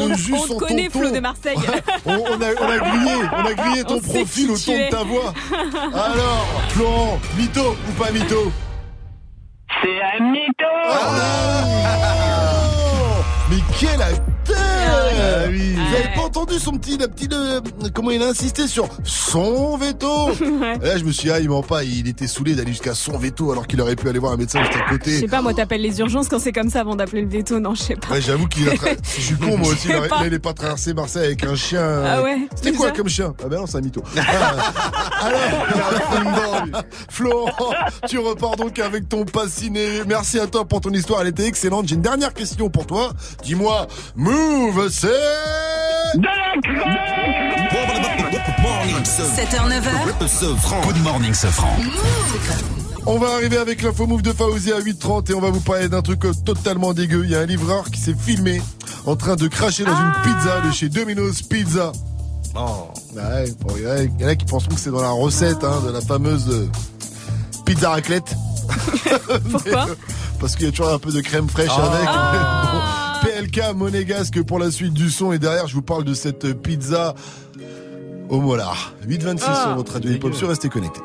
on 0.00 0.08
te 0.08 0.14
juge 0.18 0.34
on 0.50 0.54
te 0.54 0.58
connaît. 0.64 0.88
Flo 0.90 1.10
de 1.10 1.20
Marseille. 1.20 1.56
on, 2.06 2.12
on 2.12 2.16
a, 2.16 2.54
on 2.60 2.68
a 2.68 2.78
grillé, 2.78 3.14
on 3.32 3.44
a 3.46 3.54
grillé 3.54 3.84
ton 3.88 3.96
On 3.96 4.00
profil 4.00 4.50
au 4.52 4.56
tu 4.56 4.64
ton 4.66 4.72
de 4.78 4.90
ta 4.90 5.02
voix. 5.02 5.32
Alors, 5.92 6.46
Florent, 6.68 7.18
mytho 7.36 7.76
ou 7.88 7.92
pas 8.02 8.10
mytho? 8.12 8.52
C'est 9.82 10.00
un 10.20 10.30
mytho 10.30 10.64
Oh, 12.26 13.22
Mais 13.50 13.56
quel 13.78 14.00
acteur 14.00 14.56
Ah 14.94 15.46
oui. 15.48 15.74
Vous 15.74 15.94
avez 15.96 16.14
pas 16.14 16.22
entendu 16.22 16.58
son 16.58 16.72
petit, 16.72 16.96
la 16.98 17.08
petite, 17.08 17.32
euh, 17.32 17.60
comment 17.92 18.10
il 18.10 18.22
a 18.22 18.26
insisté 18.28 18.66
sur 18.66 18.88
son 19.04 19.76
veto. 19.76 20.30
Et 20.82 20.86
là, 20.86 20.98
je 20.98 21.04
me 21.04 21.12
suis 21.12 21.24
dit, 21.28 21.30
ah, 21.30 21.40
il 21.40 21.48
ment 21.48 21.62
pas, 21.62 21.84
il 21.84 22.08
était 22.08 22.26
saoulé 22.26 22.54
d'aller 22.54 22.70
jusqu'à 22.72 22.94
son 22.94 23.16
veto 23.18 23.52
alors 23.52 23.66
qu'il 23.66 23.80
aurait 23.80 23.96
pu 23.96 24.08
aller 24.08 24.18
voir 24.18 24.32
un 24.32 24.36
médecin 24.36 24.60
juste 24.64 24.74
à 24.76 24.84
Je 24.86 24.92
côté. 24.96 25.20
sais 25.20 25.28
pas, 25.28 25.42
moi 25.42 25.54
t'appelles 25.54 25.82
les 25.82 25.98
urgences 26.00 26.28
quand 26.28 26.38
c'est 26.38 26.52
comme 26.52 26.70
ça 26.70 26.80
avant 26.80 26.94
d'appeler 26.96 27.22
le 27.22 27.28
veto, 27.28 27.60
non, 27.60 27.74
je 27.74 27.82
sais 27.82 27.96
pas. 27.96 28.14
Ouais, 28.14 28.20
j'avoue 28.20 28.46
qu'il 28.46 28.68
a 28.68 28.72
tra- 28.74 28.96
Je 29.16 29.20
suis 29.20 29.36
con, 29.36 29.56
moi 29.58 29.68
aussi. 29.68 29.82
Je 29.84 29.88
sais 29.88 29.88
Il 29.90 29.96
aurait- 29.96 30.38
pas. 30.38 30.52
traverser 30.54 30.94
Marseille 30.94 31.26
avec 31.26 31.44
un 31.44 31.54
chien. 31.54 32.02
Ah 32.04 32.22
ouais, 32.22 32.48
C'était 32.54 32.72
quoi 32.72 32.90
comme 32.92 33.08
chien? 33.08 33.34
Ah 33.44 33.48
ben 33.48 33.58
non, 33.60 33.66
c'est 33.66 33.78
un 33.78 33.80
mytho. 33.80 34.02
Ah, 35.26 35.26
alors, 35.26 36.82
Florent, 37.08 37.72
tu 38.08 38.18
repars 38.18 38.56
donc 38.56 38.78
avec 38.78 39.08
ton 39.08 39.24
passiné. 39.24 40.02
Merci 40.06 40.38
à 40.38 40.46
toi 40.46 40.64
pour 40.64 40.80
ton 40.80 40.90
histoire, 40.90 41.20
elle 41.22 41.28
était 41.28 41.46
excellente. 41.46 41.88
J'ai 41.88 41.94
une 41.94 42.02
dernière 42.02 42.34
question 42.34 42.68
pour 42.70 42.86
toi. 42.86 43.12
Dis-moi, 43.42 43.86
Move, 44.16 44.83
c'est... 44.90 45.08
7h, 49.36 49.68
9h. 49.68 50.28
Sofran. 50.28 50.80
Good 50.82 51.02
morning, 51.02 51.34
Sofran. 51.34 51.76
On 53.06 53.18
va 53.18 53.34
arriver 53.34 53.58
avec 53.58 53.82
l'info 53.82 54.06
move 54.06 54.22
de 54.22 54.32
Faouzi 54.32 54.72
à 54.72 54.80
8h30 54.80 55.30
et 55.30 55.34
on 55.34 55.40
va 55.40 55.50
vous 55.50 55.60
parler 55.60 55.88
d'un 55.88 56.02
truc 56.02 56.24
euh, 56.24 56.32
totalement 56.44 56.92
dégueu. 56.94 57.22
Il 57.24 57.30
y 57.30 57.34
a 57.36 57.40
un 57.40 57.46
livreur 57.46 57.90
qui 57.90 58.00
s'est 58.00 58.14
filmé 58.18 58.62
en 59.06 59.16
train 59.16 59.36
de 59.36 59.46
cracher 59.46 59.84
dans 59.84 59.92
une 59.96 60.12
pizza 60.22 60.60
de 60.66 60.70
chez 60.72 60.88
Domino's 60.88 61.42
Pizza. 61.42 61.92
Oh, 62.56 62.88
ouais, 63.14 63.44
il 63.76 63.82
y 64.22 64.24
en 64.24 64.28
a- 64.28 64.36
qui 64.36 64.44
penseront 64.46 64.74
que 64.74 64.80
c'est 64.80 64.90
dans 64.90 65.02
la 65.02 65.10
recette 65.10 65.62
hein, 65.64 65.82
de 65.86 65.90
la 65.92 66.00
fameuse 66.00 66.48
euh, 66.50 66.68
pizza 67.64 67.90
raclette. 67.90 68.34
Pourquoi 69.50 69.86
Parce 70.40 70.56
qu'il 70.56 70.66
y 70.66 70.68
a 70.68 70.70
toujours 70.72 70.92
un 70.92 70.98
peu 70.98 71.12
de 71.12 71.20
crème 71.20 71.48
fraîche 71.48 71.70
Ah. 71.70 71.92
avec. 71.92 72.08
Bon, 72.74 72.80
Monégasque 73.76 74.42
pour 74.42 74.58
la 74.58 74.70
suite 74.72 74.94
du 74.94 75.10
son 75.10 75.32
et 75.32 75.38
derrière 75.38 75.68
je 75.68 75.74
vous 75.74 75.82
parle 75.82 76.02
de 76.02 76.12
cette 76.12 76.54
pizza 76.54 77.14
au 78.28 78.40
molar. 78.40 78.94
826 79.06 79.46
Ah. 79.48 79.62
sur 79.66 79.74
votre 79.76 79.92
radio 79.92 80.10
hip-hop 80.10 80.34
sur 80.34 80.48
restez 80.48 80.68
connectés. 80.68 81.00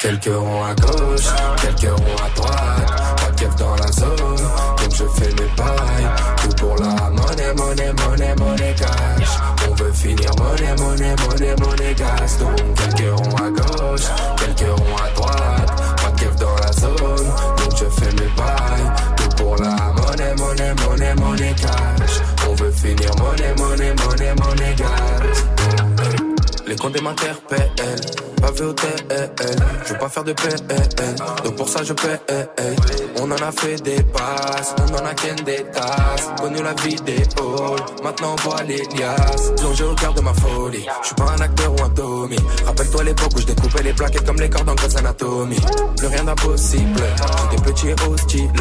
Quelques 0.00 0.26
ronds 0.32 0.62
à 0.64 0.74
gauche, 0.76 1.26
quelques 1.60 1.92
ronds 1.92 2.16
à 2.24 2.36
droite. 2.36 3.16
Pas 3.16 3.30
de 3.32 3.58
dans 3.58 3.74
la 3.74 3.90
zone, 3.92 4.16
donc 4.16 4.94
je 4.94 5.04
fais 5.18 5.30
mes 5.30 5.50
pailles. 5.56 6.08
Tout 6.40 6.54
pour 6.56 6.76
la 6.76 7.10
monnaie, 7.10 7.54
monnaie, 7.56 7.92
monnaie, 7.92 8.34
monnaie 8.36 8.74
cash. 8.78 9.28
On 9.68 9.74
veut 9.74 9.92
finir 9.92 10.30
monnaie, 10.38 10.74
monnaie, 10.76 11.16
monnaie, 11.28 11.54
monnaie 11.60 11.94
gas. 11.94 12.38
Donc 12.38 12.56
quelques 12.76 13.18
ronds 13.18 13.36
à 13.36 13.50
gauche, 13.50 14.06
quelques 14.36 14.70
ronds 14.78 14.96
à 14.96 15.10
droite. 15.16 15.77
Je 17.78 17.84
fais 17.90 18.12
mes 18.12 18.30
pailles. 18.36 18.90
Tout 19.16 19.36
pour 19.36 19.56
la 19.56 19.76
monnaie, 19.92 20.34
monnaie, 20.36 20.74
monnaie, 20.82 21.14
monnaie 21.14 21.54
cash. 21.54 22.20
On 22.48 22.54
veut 22.54 22.72
finir 22.72 23.10
monnaie, 23.18 23.54
monnaie, 23.56 23.94
monnaie, 23.94 24.34
monnaie 24.34 24.74
gas. 24.74 24.97
Les 26.68 26.76
comptes 26.76 27.00
m'interpellent, 27.00 27.70
pas 28.42 28.50
vu 28.50 28.66
au 28.66 28.72
TL, 28.74 29.30
je 29.86 29.92
veux 29.94 29.98
pas 29.98 30.08
faire 30.10 30.22
de 30.22 30.34
PL, 30.34 30.54
donc 31.42 31.56
pour 31.56 31.66
ça 31.66 31.82
je 31.82 31.94
paie. 31.94 32.20
On 33.20 33.30
en 33.30 33.36
a 33.36 33.50
fait 33.50 33.82
des 33.82 34.02
passes, 34.02 34.74
on 34.78 34.94
en 34.94 35.04
a 35.06 35.14
qu'un 35.14 35.34
des 35.44 35.64
tasses, 35.72 36.28
connu 36.38 36.62
la 36.62 36.74
vie 36.74 36.94
des 36.96 37.16
halls, 37.16 37.80
maintenant 38.04 38.36
on 38.38 38.48
voit 38.48 38.62
les 38.64 38.82
liasses, 38.96 39.50
plongé 39.56 39.84
au 39.84 39.94
cœur 39.94 40.12
de 40.12 40.20
ma 40.20 40.34
folie, 40.34 40.86
je 41.02 41.06
suis 41.06 41.14
pas 41.14 41.32
un 41.36 41.40
acteur 41.40 41.72
ou 41.72 41.82
un 41.82 41.88
Tommy, 41.88 42.36
rappelle-toi 42.66 43.04
l'époque 43.04 43.32
où 43.34 43.40
je 43.40 43.46
découpais 43.46 43.82
les 43.82 43.92
plaquettes 43.94 44.26
comme 44.26 44.38
les 44.38 44.50
cordes 44.50 44.68
en 44.68 44.74
Grey's 44.74 44.96
Anatomy, 44.96 45.56
plus 45.96 46.06
rien 46.06 46.24
d'impossible, 46.24 47.02
j'étais 47.50 47.62
petit 47.62 47.88
et 47.88 47.96
hostile, 48.08 48.52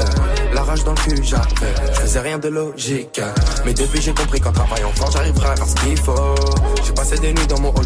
la 0.53 0.63
rage 0.63 0.83
dans 0.85 0.93
le 0.93 0.97
cul 0.97 1.23
j'avais, 1.23 1.93
je 1.93 1.99
faisais 1.99 2.21
rien 2.21 2.37
de 2.37 2.47
logique, 2.47 3.21
mais 3.65 3.73
depuis 3.73 4.01
j'ai 4.01 4.13
compris 4.13 4.39
qu'en 4.39 4.53
travaillant 4.53 4.91
fort 4.95 5.11
j'arriverai 5.11 5.49
à 5.49 5.55
faire 5.57 5.67
ce 5.67 5.75
qu'il 5.75 5.97
faut, 5.97 6.35
j'ai 6.83 6.93
passé 6.93 7.17
des 7.19 7.33
nuits 7.33 7.47
dans 7.47 7.59
mon 7.59 7.69
hall 7.69 7.85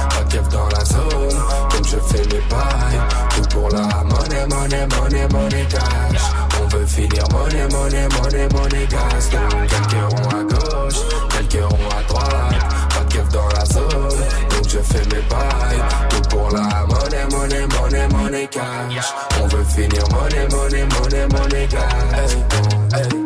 Keuf 0.31 0.47
dans 0.47 0.69
la 0.69 0.85
zone, 0.85 1.37
donc 1.71 1.85
je 1.85 1.97
fais 1.97 2.23
mes 2.33 2.41
pailles. 2.47 3.01
Tout 3.35 3.49
pour 3.49 3.69
la 3.69 3.81
monnaie, 3.81 4.47
monnaie, 4.47 4.87
monnaie, 4.87 5.27
monnaie 5.27 5.67
cash. 5.69 6.21
On 6.61 6.67
veut 6.67 6.85
finir 6.85 7.25
monnaie, 7.33 7.67
monnaie, 7.67 8.07
monnaie, 8.15 8.47
monnaie 8.53 8.87
gas. 8.87 9.29
Quelques 9.29 10.13
ronds 10.13 10.29
à 10.29 10.43
gauche, 10.43 11.01
quelques 11.31 11.63
ronds 11.65 11.89
à 11.97 12.03
droite. 12.07 12.63
Pas 12.89 13.03
de 13.03 13.31
dans 13.33 13.47
la 13.49 13.65
zone, 13.65 14.19
donc 14.51 14.69
je 14.69 14.79
fais 14.79 15.03
mes 15.13 15.21
pailles. 15.23 15.83
Tout 16.09 16.29
pour 16.29 16.49
la 16.51 16.85
monnaie, 16.85 17.25
monnaie, 17.29 17.67
monnaie, 17.67 18.07
monnaie 18.07 18.47
cash. 18.47 19.13
On 19.43 19.47
veut 19.47 19.65
finir 19.65 20.03
monnaie, 20.13 20.47
monnaie, 20.49 20.85
monnaie, 20.85 21.27
monnaie 21.27 21.67
gas. 21.67 22.35
Hey, 22.93 23.01
hey. 23.01 23.20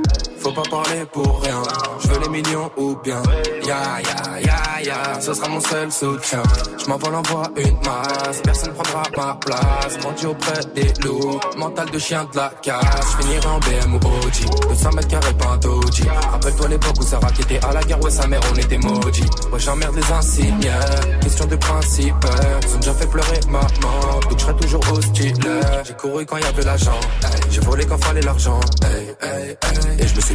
Faut 0.46 0.52
pas 0.52 0.62
parler 0.70 1.04
pour 1.12 1.42
rien, 1.42 1.60
je 2.00 2.08
veux 2.08 2.20
les 2.20 2.30
millions 2.30 2.70
ou 2.78 2.96
bien. 3.04 3.20
Ya 3.66 4.00
ya 4.00 4.40
ya 4.40 4.82
ya, 4.84 5.20
ce 5.20 5.34
sera 5.34 5.50
mon 5.50 5.60
seul 5.60 5.92
soutien. 5.92 6.44
Je 6.78 6.86
m'envole 6.88 7.16
envoie 7.16 7.50
une 7.58 7.76
masse, 7.78 8.42
personne 8.44 8.72
prendra 8.76 9.02
ma 9.18 9.34
place. 9.44 9.98
Grandi 9.98 10.28
auprès 10.28 10.60
des 10.76 10.94
loups, 11.04 11.40
mental 11.58 11.90
de 11.90 11.98
chien 11.98 12.28
de 12.32 12.38
la 12.38 12.52
casse. 12.62 12.84
Je 13.18 13.24
finirai 13.24 13.48
en 13.48 13.58
BM 13.58 13.96
ou 13.96 13.98
OG, 13.98 14.70
200 14.70 14.90
mètres 14.92 15.08
carrés 15.08 15.34
doji 15.62 16.04
Rappelle-toi 16.32 16.68
l'époque 16.68 16.96
où 17.00 17.04
Sarah 17.04 17.32
qui 17.32 17.42
était 17.42 17.66
à 17.66 17.74
la 17.74 17.82
guerre, 17.82 18.04
ouais 18.04 18.12
sa 18.12 18.28
mère 18.28 18.42
on 18.54 18.56
était 18.56 18.78
maudits. 18.78 19.26
Ouais 19.52 19.60
j'emmerde 19.60 19.96
les 19.96 20.12
insignes, 20.12 20.72
question 21.22 21.46
de 21.48 21.56
principe. 21.56 22.14
Ils 22.68 22.76
ont 22.76 22.80
déjà 22.80 22.94
fait 22.94 23.08
pleurer 23.08 23.40
maman, 23.50 24.20
donc 24.22 24.38
je 24.38 24.44
serai 24.44 24.56
toujours 24.58 24.84
hostile. 24.92 25.34
J'ai 25.86 25.94
couru 25.96 26.24
quand 26.28 26.38
y 26.38 26.44
avait 26.44 26.64
l'argent, 26.64 27.00
j'ai 27.50 27.62
volé 27.62 27.84
quand 27.88 27.98
fallait 28.04 28.22
l'argent. 28.22 28.60
Et 29.98 30.08
je 30.08 30.16
me 30.16 30.22
suis 30.22 30.35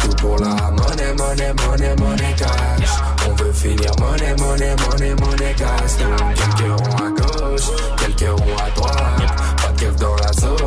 pour 0.21 0.37
la 0.37 0.55
monnaie, 0.71 1.13
monnaie, 1.17 1.53
monnaie, 1.53 1.95
monnaie 1.97 2.35
cash. 2.37 2.89
On 3.27 3.33
veut 3.33 3.51
finir 3.51 3.91
monnaie, 3.99 4.35
monnaie, 4.37 4.75
monnaie, 4.75 5.15
monnaie 5.15 5.55
cash. 5.57 5.97
Quelques 6.35 6.79
ronds 6.79 6.97
à 6.97 7.09
gauche, 7.09 7.69
quelques 7.97 8.39
ronds 8.39 8.57
à 8.57 8.69
droite. 8.75 9.33
Pas 9.61 9.71
de 9.71 9.79
keuf 9.79 9.95
dans 9.97 10.15
la 10.15 10.33
zone, 10.33 10.57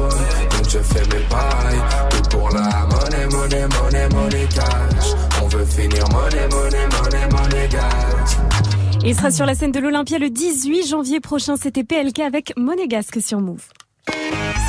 donc 0.50 0.68
je 0.68 0.78
fais 0.78 1.04
mes 1.06 1.24
pailles. 1.30 1.82
Tout 2.10 2.36
pour 2.36 2.50
la 2.50 2.86
monnaie, 2.90 3.26
monnaie, 3.26 3.66
monnaie, 3.68 4.08
monnaie 4.08 4.48
cash. 4.54 5.14
On 5.42 5.48
veut 5.48 5.64
finir 5.64 6.04
monnaie, 6.10 6.48
monnaie, 6.48 6.88
monnaie, 6.88 7.28
monnaie 7.30 7.68
cash. 7.68 8.36
Il 9.04 9.14
sera 9.14 9.30
sur 9.30 9.46
la 9.46 9.54
scène 9.54 9.72
de 9.72 9.80
l'Olympia 9.80 10.18
le 10.18 10.30
18 10.30 10.88
janvier 10.88 11.20
prochain. 11.20 11.56
C'était 11.56 11.84
PLK 11.84 12.20
avec 12.20 12.52
Monégasque 12.56 13.20
sur 13.20 13.40
Move. 13.40 13.62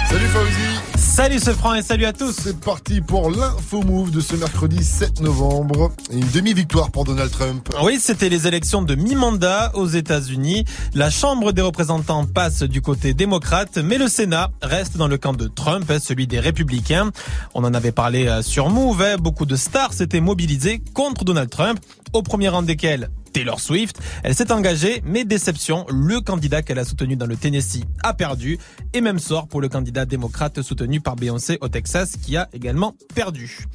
Salut 0.10 0.28
Fauzi 0.28 0.75
Salut 1.16 1.40
ce 1.40 1.52
franc 1.52 1.74
et 1.76 1.82
salut 1.82 2.04
à 2.04 2.12
tous 2.12 2.34
C'est 2.44 2.60
parti 2.60 3.00
pour 3.00 3.32
l'info 3.32 3.82
move 3.84 4.12
de 4.12 4.20
ce 4.20 4.36
mercredi 4.36 4.84
7 4.84 5.22
novembre. 5.22 5.94
Une 6.12 6.28
demi-victoire 6.32 6.92
pour 6.92 7.06
Donald 7.06 7.32
Trump. 7.32 7.70
Oui, 7.82 8.00
c'était 8.02 8.28
les 8.28 8.48
élections 8.48 8.82
de 8.82 8.96
mi-mandat 8.96 9.72
aux 9.76 9.88
États-Unis. 9.88 10.66
La 10.94 11.10
Chambre 11.10 11.54
des 11.54 11.62
représentants 11.62 12.26
passe 12.26 12.64
du 12.64 12.82
côté 12.82 13.14
démocrate, 13.14 13.78
mais 13.78 13.98
le 13.98 14.10
Sénat 14.10 14.52
reste 14.62 14.98
dans 14.98 15.08
le 15.08 15.18
camp 15.18 15.32
de 15.32 15.48
Trump, 15.48 15.90
hein, 15.90 16.00
celui 16.04 16.28
des 16.28 16.42
républicains. 16.42 17.12
On 17.54 17.64
en 17.64 17.74
avait 17.74 17.94
parlé 17.94 18.28
euh, 18.28 18.42
sur 18.42 18.70
Move, 18.70 19.02
hein, 19.02 19.16
beaucoup 19.18 19.46
de 19.46 19.56
stars 19.56 19.94
s'étaient 19.94 20.20
mobilisées 20.20 20.82
contre 20.94 21.24
Donald 21.24 21.50
Trump, 21.50 21.80
au 22.16 22.22
premier 22.22 22.50
rang 22.50 22.64
desquels 22.64 23.10
Taylor 23.36 23.60
Swift. 23.60 24.00
Elle 24.24 24.34
s'est 24.34 24.54
engagée, 24.54 25.02
mais 25.06 25.26
déception, 25.26 25.86
le 25.90 26.22
candidat 26.22 26.62
qu'elle 26.62 26.80
a 26.80 26.86
soutenu 26.86 27.18
dans 27.18 27.26
le 27.26 27.36
Tennessee 27.36 27.84
a 28.02 28.14
perdu. 28.14 28.58
Et 28.94 29.02
même 29.02 29.20
sort 29.20 29.50
pour 29.50 29.60
le 29.60 29.68
candidat 29.68 30.06
démocrate 30.06 30.62
soutenu 30.62 31.02
par 31.02 31.18
Beyoncé 31.18 31.58
au 31.60 31.68
Texas 31.68 32.16
qui 32.16 32.38
a 32.38 32.48
également 32.54 32.96
perdu. 33.14 33.66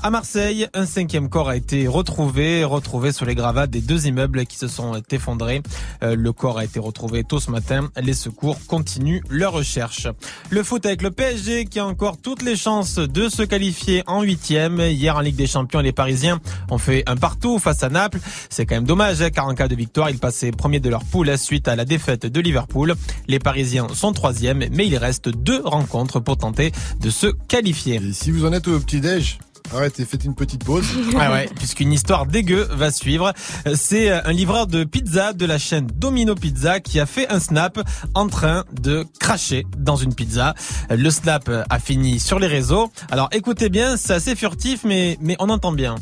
À 0.00 0.10
Marseille, 0.10 0.68
un 0.74 0.86
cinquième 0.86 1.28
corps 1.28 1.48
a 1.48 1.56
été 1.56 1.88
retrouvé, 1.88 2.62
retrouvé 2.62 3.10
sur 3.10 3.26
les 3.26 3.34
gravats 3.34 3.66
des 3.66 3.80
deux 3.80 4.06
immeubles 4.06 4.46
qui 4.46 4.56
se 4.56 4.68
sont 4.68 5.02
effondrés. 5.10 5.60
Euh, 6.04 6.14
le 6.14 6.32
corps 6.32 6.58
a 6.58 6.64
été 6.64 6.78
retrouvé 6.78 7.24
tôt 7.24 7.40
ce 7.40 7.50
matin. 7.50 7.90
Les 8.00 8.14
secours 8.14 8.64
continuent 8.68 9.22
leur 9.28 9.52
recherche. 9.52 10.06
Le 10.50 10.62
foot 10.62 10.86
avec 10.86 11.02
le 11.02 11.10
PSG 11.10 11.64
qui 11.64 11.80
a 11.80 11.86
encore 11.86 12.18
toutes 12.18 12.42
les 12.42 12.54
chances 12.54 13.00
de 13.00 13.28
se 13.28 13.42
qualifier 13.42 14.04
en 14.06 14.22
huitième. 14.22 14.78
Hier 14.78 15.16
en 15.16 15.20
Ligue 15.20 15.34
des 15.34 15.48
Champions, 15.48 15.80
les 15.80 15.90
Parisiens 15.90 16.38
ont 16.70 16.78
fait 16.78 17.02
un 17.08 17.16
partout 17.16 17.58
face 17.58 17.82
à 17.82 17.87
Naples. 17.88 18.18
C'est 18.50 18.66
quand 18.66 18.74
même 18.74 18.84
dommage 18.84 19.22
hein, 19.22 19.30
car 19.30 19.46
en 19.46 19.54
cas 19.54 19.68
de 19.68 19.74
victoire, 19.74 20.10
ils 20.10 20.18
passaient 20.18 20.50
premier 20.50 20.80
de 20.80 20.88
leur 20.88 21.04
poule 21.04 21.36
suite 21.38 21.68
à 21.68 21.76
la 21.76 21.84
défaite 21.84 22.26
de 22.26 22.40
Liverpool. 22.40 22.94
Les 23.26 23.38
Parisiens 23.38 23.86
sont 23.94 24.12
troisième, 24.12 24.64
mais 24.72 24.86
il 24.86 24.96
reste 24.96 25.28
deux 25.28 25.60
rencontres 25.64 26.20
pour 26.20 26.36
tenter 26.36 26.72
de 27.00 27.10
se 27.10 27.26
qualifier. 27.48 27.96
Et 27.96 28.12
si 28.12 28.30
vous 28.30 28.44
en 28.44 28.52
êtes 28.52 28.68
au 28.68 28.78
petit-déj, 28.78 29.38
arrêtez, 29.74 30.04
faites 30.04 30.24
une 30.24 30.34
petite 30.34 30.64
pause. 30.64 30.86
Ouais, 31.14 31.28
ouais, 31.32 31.48
puisqu'une 31.56 31.92
histoire 31.92 32.26
dégueu 32.26 32.68
va 32.70 32.90
suivre. 32.90 33.32
C'est 33.74 34.10
un 34.10 34.32
livreur 34.32 34.66
de 34.66 34.84
pizza 34.84 35.32
de 35.32 35.46
la 35.46 35.58
chaîne 35.58 35.86
Domino 35.94 36.34
Pizza 36.34 36.80
qui 36.80 37.00
a 37.00 37.06
fait 37.06 37.30
un 37.30 37.40
snap 37.40 37.80
en 38.14 38.28
train 38.28 38.64
de 38.72 39.06
cracher 39.18 39.66
dans 39.78 39.96
une 39.96 40.14
pizza. 40.14 40.54
Le 40.90 41.10
snap 41.10 41.50
a 41.68 41.78
fini 41.78 42.20
sur 42.20 42.38
les 42.38 42.46
réseaux. 42.46 42.90
Alors 43.10 43.28
écoutez 43.32 43.68
bien, 43.68 43.96
c'est 43.96 44.14
assez 44.14 44.36
furtif, 44.36 44.84
mais, 44.84 45.18
mais 45.20 45.36
on 45.38 45.48
entend 45.48 45.72
bien. 45.72 45.96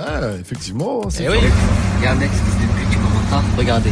Ah, 0.00 0.20
effectivement, 0.40 1.08
c'est 1.10 1.24
Eh 1.24 1.28
oui. 1.28 1.38
Regardez, 1.98 2.26
depuis 2.26 2.86
tu 2.90 2.96
commences 2.98 3.30
pas, 3.30 3.42
regardez. 3.56 3.90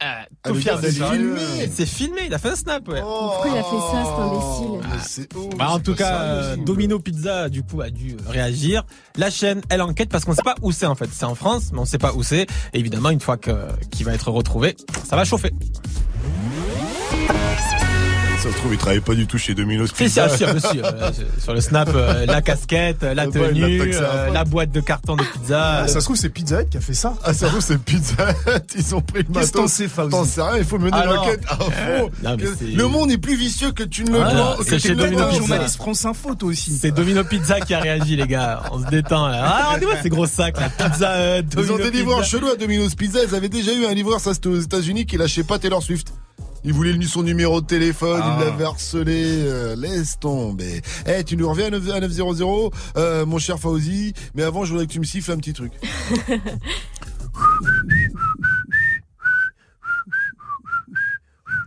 Ah, 0.00 0.24
Ah, 0.44 0.48
tout 0.48 0.56
fier 0.56 0.76
de 0.80 0.88
c'est 0.90 0.98
lui. 0.98 1.04
filmé. 1.08 1.70
C'est 1.72 1.86
filmé, 1.86 2.20
il 2.26 2.34
a 2.34 2.38
fait 2.38 2.48
un 2.50 2.56
snap, 2.56 2.88
ouais. 2.88 3.00
Pourquoi 3.00 3.46
il 3.48 3.56
a 3.58 3.62
fait 3.62 3.78
ça, 3.92 4.04
cet 4.04 4.18
imbécile 4.18 5.28
C'est- 5.48 5.56
Bah, 5.56 5.68
en 5.70 5.78
tout 5.78 5.94
cas, 5.94 6.20
euh. 6.22 6.56
Domino 6.56 6.98
Pizza 6.98 7.48
du 7.48 7.62
coup 7.62 7.80
a 7.80 7.90
dû 7.90 8.16
réagir. 8.26 8.82
La 9.16 9.30
chaîne, 9.30 9.60
elle 9.68 9.82
enquête 9.82 10.08
parce 10.08 10.24
qu'on 10.24 10.34
sait 10.34 10.42
pas 10.42 10.56
où 10.60 10.72
c'est 10.72 10.86
en 10.86 10.96
fait. 10.96 11.08
C'est 11.12 11.24
en 11.26 11.36
France, 11.36 11.70
mais 11.72 11.78
on 11.78 11.84
sait 11.84 11.98
pas 11.98 12.12
où 12.14 12.24
c'est. 12.24 12.42
Et 12.72 12.80
évidemment, 12.80 13.10
une 13.10 13.20
fois 13.20 13.36
que 13.36 13.52
qu'il 13.92 14.04
va 14.04 14.14
être 14.14 14.32
retrouvé, 14.32 14.76
ça 15.08 15.14
va 15.14 15.24
chauffer. 15.24 15.52
Ça 18.42 18.50
se 18.50 18.56
trouve, 18.56 18.72
il 18.72 18.78
travaille 18.78 19.00
pas 19.00 19.14
du 19.14 19.28
tout 19.28 19.38
chez 19.38 19.54
Domino's 19.54 19.90
Si, 19.90 19.94
si, 19.94 20.02
Pizza. 20.04 20.24
ah, 20.24 20.36
si, 20.36 20.44
ah, 20.44 20.54
si, 20.58 20.80
euh, 20.80 21.10
sur 21.38 21.54
le 21.54 21.60
snap, 21.60 21.88
euh, 21.94 22.26
la 22.26 22.42
casquette, 22.42 23.02
la 23.02 23.12
il 23.12 23.14
l'a 23.16 23.26
tenue, 23.28 23.94
euh, 23.94 24.26
fond. 24.26 24.32
la 24.32 24.44
boîte 24.44 24.72
de 24.72 24.80
carton 24.80 25.14
de 25.14 25.22
pizza. 25.22 25.82
Ah, 25.82 25.86
ça 25.88 26.00
se 26.00 26.04
trouve, 26.06 26.16
c'est 26.16 26.28
Pizza 26.28 26.60
Hut 26.62 26.66
qui 26.68 26.76
a 26.76 26.80
fait 26.80 26.92
ça. 26.94 27.14
Ah, 27.22 27.32
ça 27.34 27.46
se 27.46 27.50
trouve, 27.52 27.60
c'est 27.60 27.78
Pizza 27.78 28.30
Hut. 28.32 28.60
Ils 28.76 28.94
ont 28.96 29.00
pris 29.00 29.22
le 29.22 29.32
Qu'est-ce 29.32 29.52
que 29.52 29.56
t'en 29.58 29.62
matos. 29.62 29.72
sais, 29.72 29.88
T'en 30.10 30.24
sais 30.24 30.42
rien, 30.42 30.56
il 30.58 30.64
faut 30.64 30.78
mener 30.80 30.90
Ah, 30.92 31.04
l'enquête 31.06 31.42
à 31.48 31.56
fond. 31.56 32.10
Non, 32.24 32.36
mais 32.36 32.44
c'est- 32.58 32.64
Le 32.74 32.88
monde 32.88 33.12
est 33.12 33.18
plus 33.18 33.36
vicieux 33.36 33.70
que 33.70 33.84
tu 33.84 34.02
ne 34.02 34.10
le 34.10 34.22
Ah, 34.24 34.30
crois. 34.34 34.56
c'est 34.66 34.78
chez 34.80 34.88
ne 34.88 34.94
le 34.94 35.02
Domino 35.04 35.18
penses. 35.18 35.28
Pizza. 35.30 35.46
Journaliste 35.46 35.76
France 35.76 36.04
Info, 36.04 36.34
toi 36.34 36.48
aussi. 36.48 36.76
C'est 36.76 36.90
Domino 36.90 37.22
Pizza 37.22 37.60
qui 37.60 37.74
a 37.74 37.78
réagi, 37.78 38.16
les 38.16 38.26
gars. 38.26 38.64
On 38.72 38.82
se 38.82 38.88
détend 38.88 39.28
là. 39.28 39.40
Ah, 39.44 39.64
regardez-moi 39.68 39.94
ces 40.02 40.08
gros 40.08 40.26
sacs, 40.26 40.56
la 40.58 40.68
pizza. 40.68 41.10
euh, 41.12 41.42
Ils 41.56 41.70
ont 41.72 41.76
des 41.76 41.92
livreurs 41.92 42.24
chelous 42.24 42.48
à 42.48 42.56
Domino's 42.56 42.96
Pizza. 42.96 43.20
Ils 43.22 43.36
avaient 43.36 43.48
déjà 43.48 43.72
eu 43.72 43.86
un 43.86 43.94
livreur, 43.94 44.18
ça 44.18 44.34
c'était 44.34 44.48
aux 44.48 44.60
États-Unis, 44.60 45.06
qui 45.06 45.16
lâchait 45.16 45.44
pas 45.44 45.60
Taylor 45.60 45.80
Swift. 45.80 46.08
Il 46.64 46.72
voulait 46.72 46.92
lui 46.92 47.08
son 47.08 47.22
numéro 47.24 47.60
de 47.60 47.66
téléphone, 47.66 48.20
Ah. 48.22 48.36
il 48.38 48.44
l'avait 48.44 48.64
harcelé. 48.64 49.24
euh, 49.42 49.74
laisse 49.74 50.18
tomber. 50.20 50.80
Eh, 51.06 51.24
tu 51.24 51.36
nous 51.36 51.48
reviens 51.48 51.66
à 51.66 51.70
9 51.70 51.90
à 51.90 52.00
900, 52.00 52.70
euh, 52.96 53.26
mon 53.26 53.38
cher 53.38 53.58
Fauzi. 53.58 54.12
Mais 54.34 54.44
avant, 54.44 54.64
je 54.64 54.70
voudrais 54.70 54.86
que 54.86 54.92
tu 54.92 55.00
me 55.00 55.04
siffles 55.04 55.32
un 55.32 55.38
petit 55.38 55.52
truc. 55.54 55.72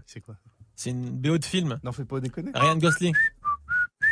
C'est 0.05 0.21
quoi? 0.21 0.35
C'est 0.75 0.91
une 0.91 1.09
BO 1.11 1.37
de 1.37 1.45
film. 1.45 1.79
N'en 1.83 1.91
fais 1.91 2.05
pas 2.05 2.19
déconner. 2.19 2.51
Ryan 2.53 2.77
Gosling. 2.77 3.15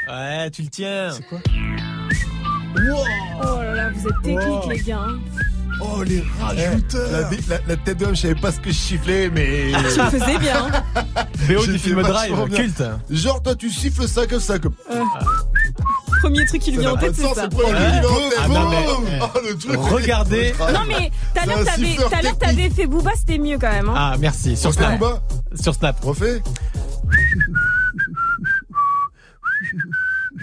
Ouais, 0.08 0.52
tu 0.52 0.64
le 0.64 0.70
tiens. 0.70 1.12
C'est 1.12 1.24
quoi? 1.28 1.40
Oh 2.76 3.62
là 3.62 3.76
là, 3.76 3.90
vous 3.92 4.08
êtes 4.08 4.22
techniques, 4.22 4.40
Wow. 4.48 4.70
les 4.70 4.80
gars. 4.82 5.08
Oh, 5.82 6.04
les 6.04 6.18
Eh, 6.18 6.42
rajouteurs 6.44 7.12
la, 7.12 7.24
bi- 7.24 7.40
la- 7.50 7.60
la 7.68 7.76
tête 7.78 7.98
d'homme, 7.98 8.16
je 8.16 8.22
savais 8.22 8.36
pas 8.36 8.52
ce 8.52 8.60
que 8.60 8.70
je 8.70 8.76
sifflais, 8.76 9.30
mais. 9.30 9.72
Tu 9.94 10.00
le 10.00 10.10
faisais 10.20 10.38
bien. 10.38 10.68
BO 11.48 11.66
du 11.66 11.80
film 11.80 12.02
Drive, 12.02 12.36
bien. 12.48 12.58
culte. 12.58 12.84
Genre, 13.10 13.42
toi, 13.42 13.56
tu 13.56 13.70
siffles 13.70 14.08
ça 14.08 14.26
comme 14.28 14.40
ça, 14.40 14.60
comme. 14.60 14.74
Premier 16.22 16.46
truc 16.46 16.62
qui 16.62 16.72
lui 16.72 16.78
Ça 16.78 16.82
vient 16.84 16.94
en 16.94 16.98
tête, 16.98 17.16
c'est 17.16 17.22
ça. 17.24 17.30
c'est 17.36 17.50
tête. 17.50 17.60
Ah, 18.42 18.48
non, 18.48 18.70
mais, 18.70 18.86
Boum 18.86 19.06
eh, 19.12 19.20
Oh, 19.22 19.40
le 19.46 19.58
truc. 19.58 19.80
regardez. 19.92 20.54
Non 20.74 20.80
mais 20.88 21.10
tout 21.34 21.40
à 21.40 21.76
C'est 21.76 22.22
l'heure 22.24 22.38
t'avais 22.38 22.70
fait 22.70 22.88
Booba, 22.88 23.12
c'était 23.18 23.38
mieux 23.38 23.58
quand 23.60 23.72
même. 23.72 23.90
Hein. 23.90 23.94
Ah, 23.96 24.16
merci. 24.20 24.56
Sur 24.56 24.74
Snap. 24.74 25.02
Sur 25.60 25.74
Snap. 25.76 26.00
Refais. 26.02 26.42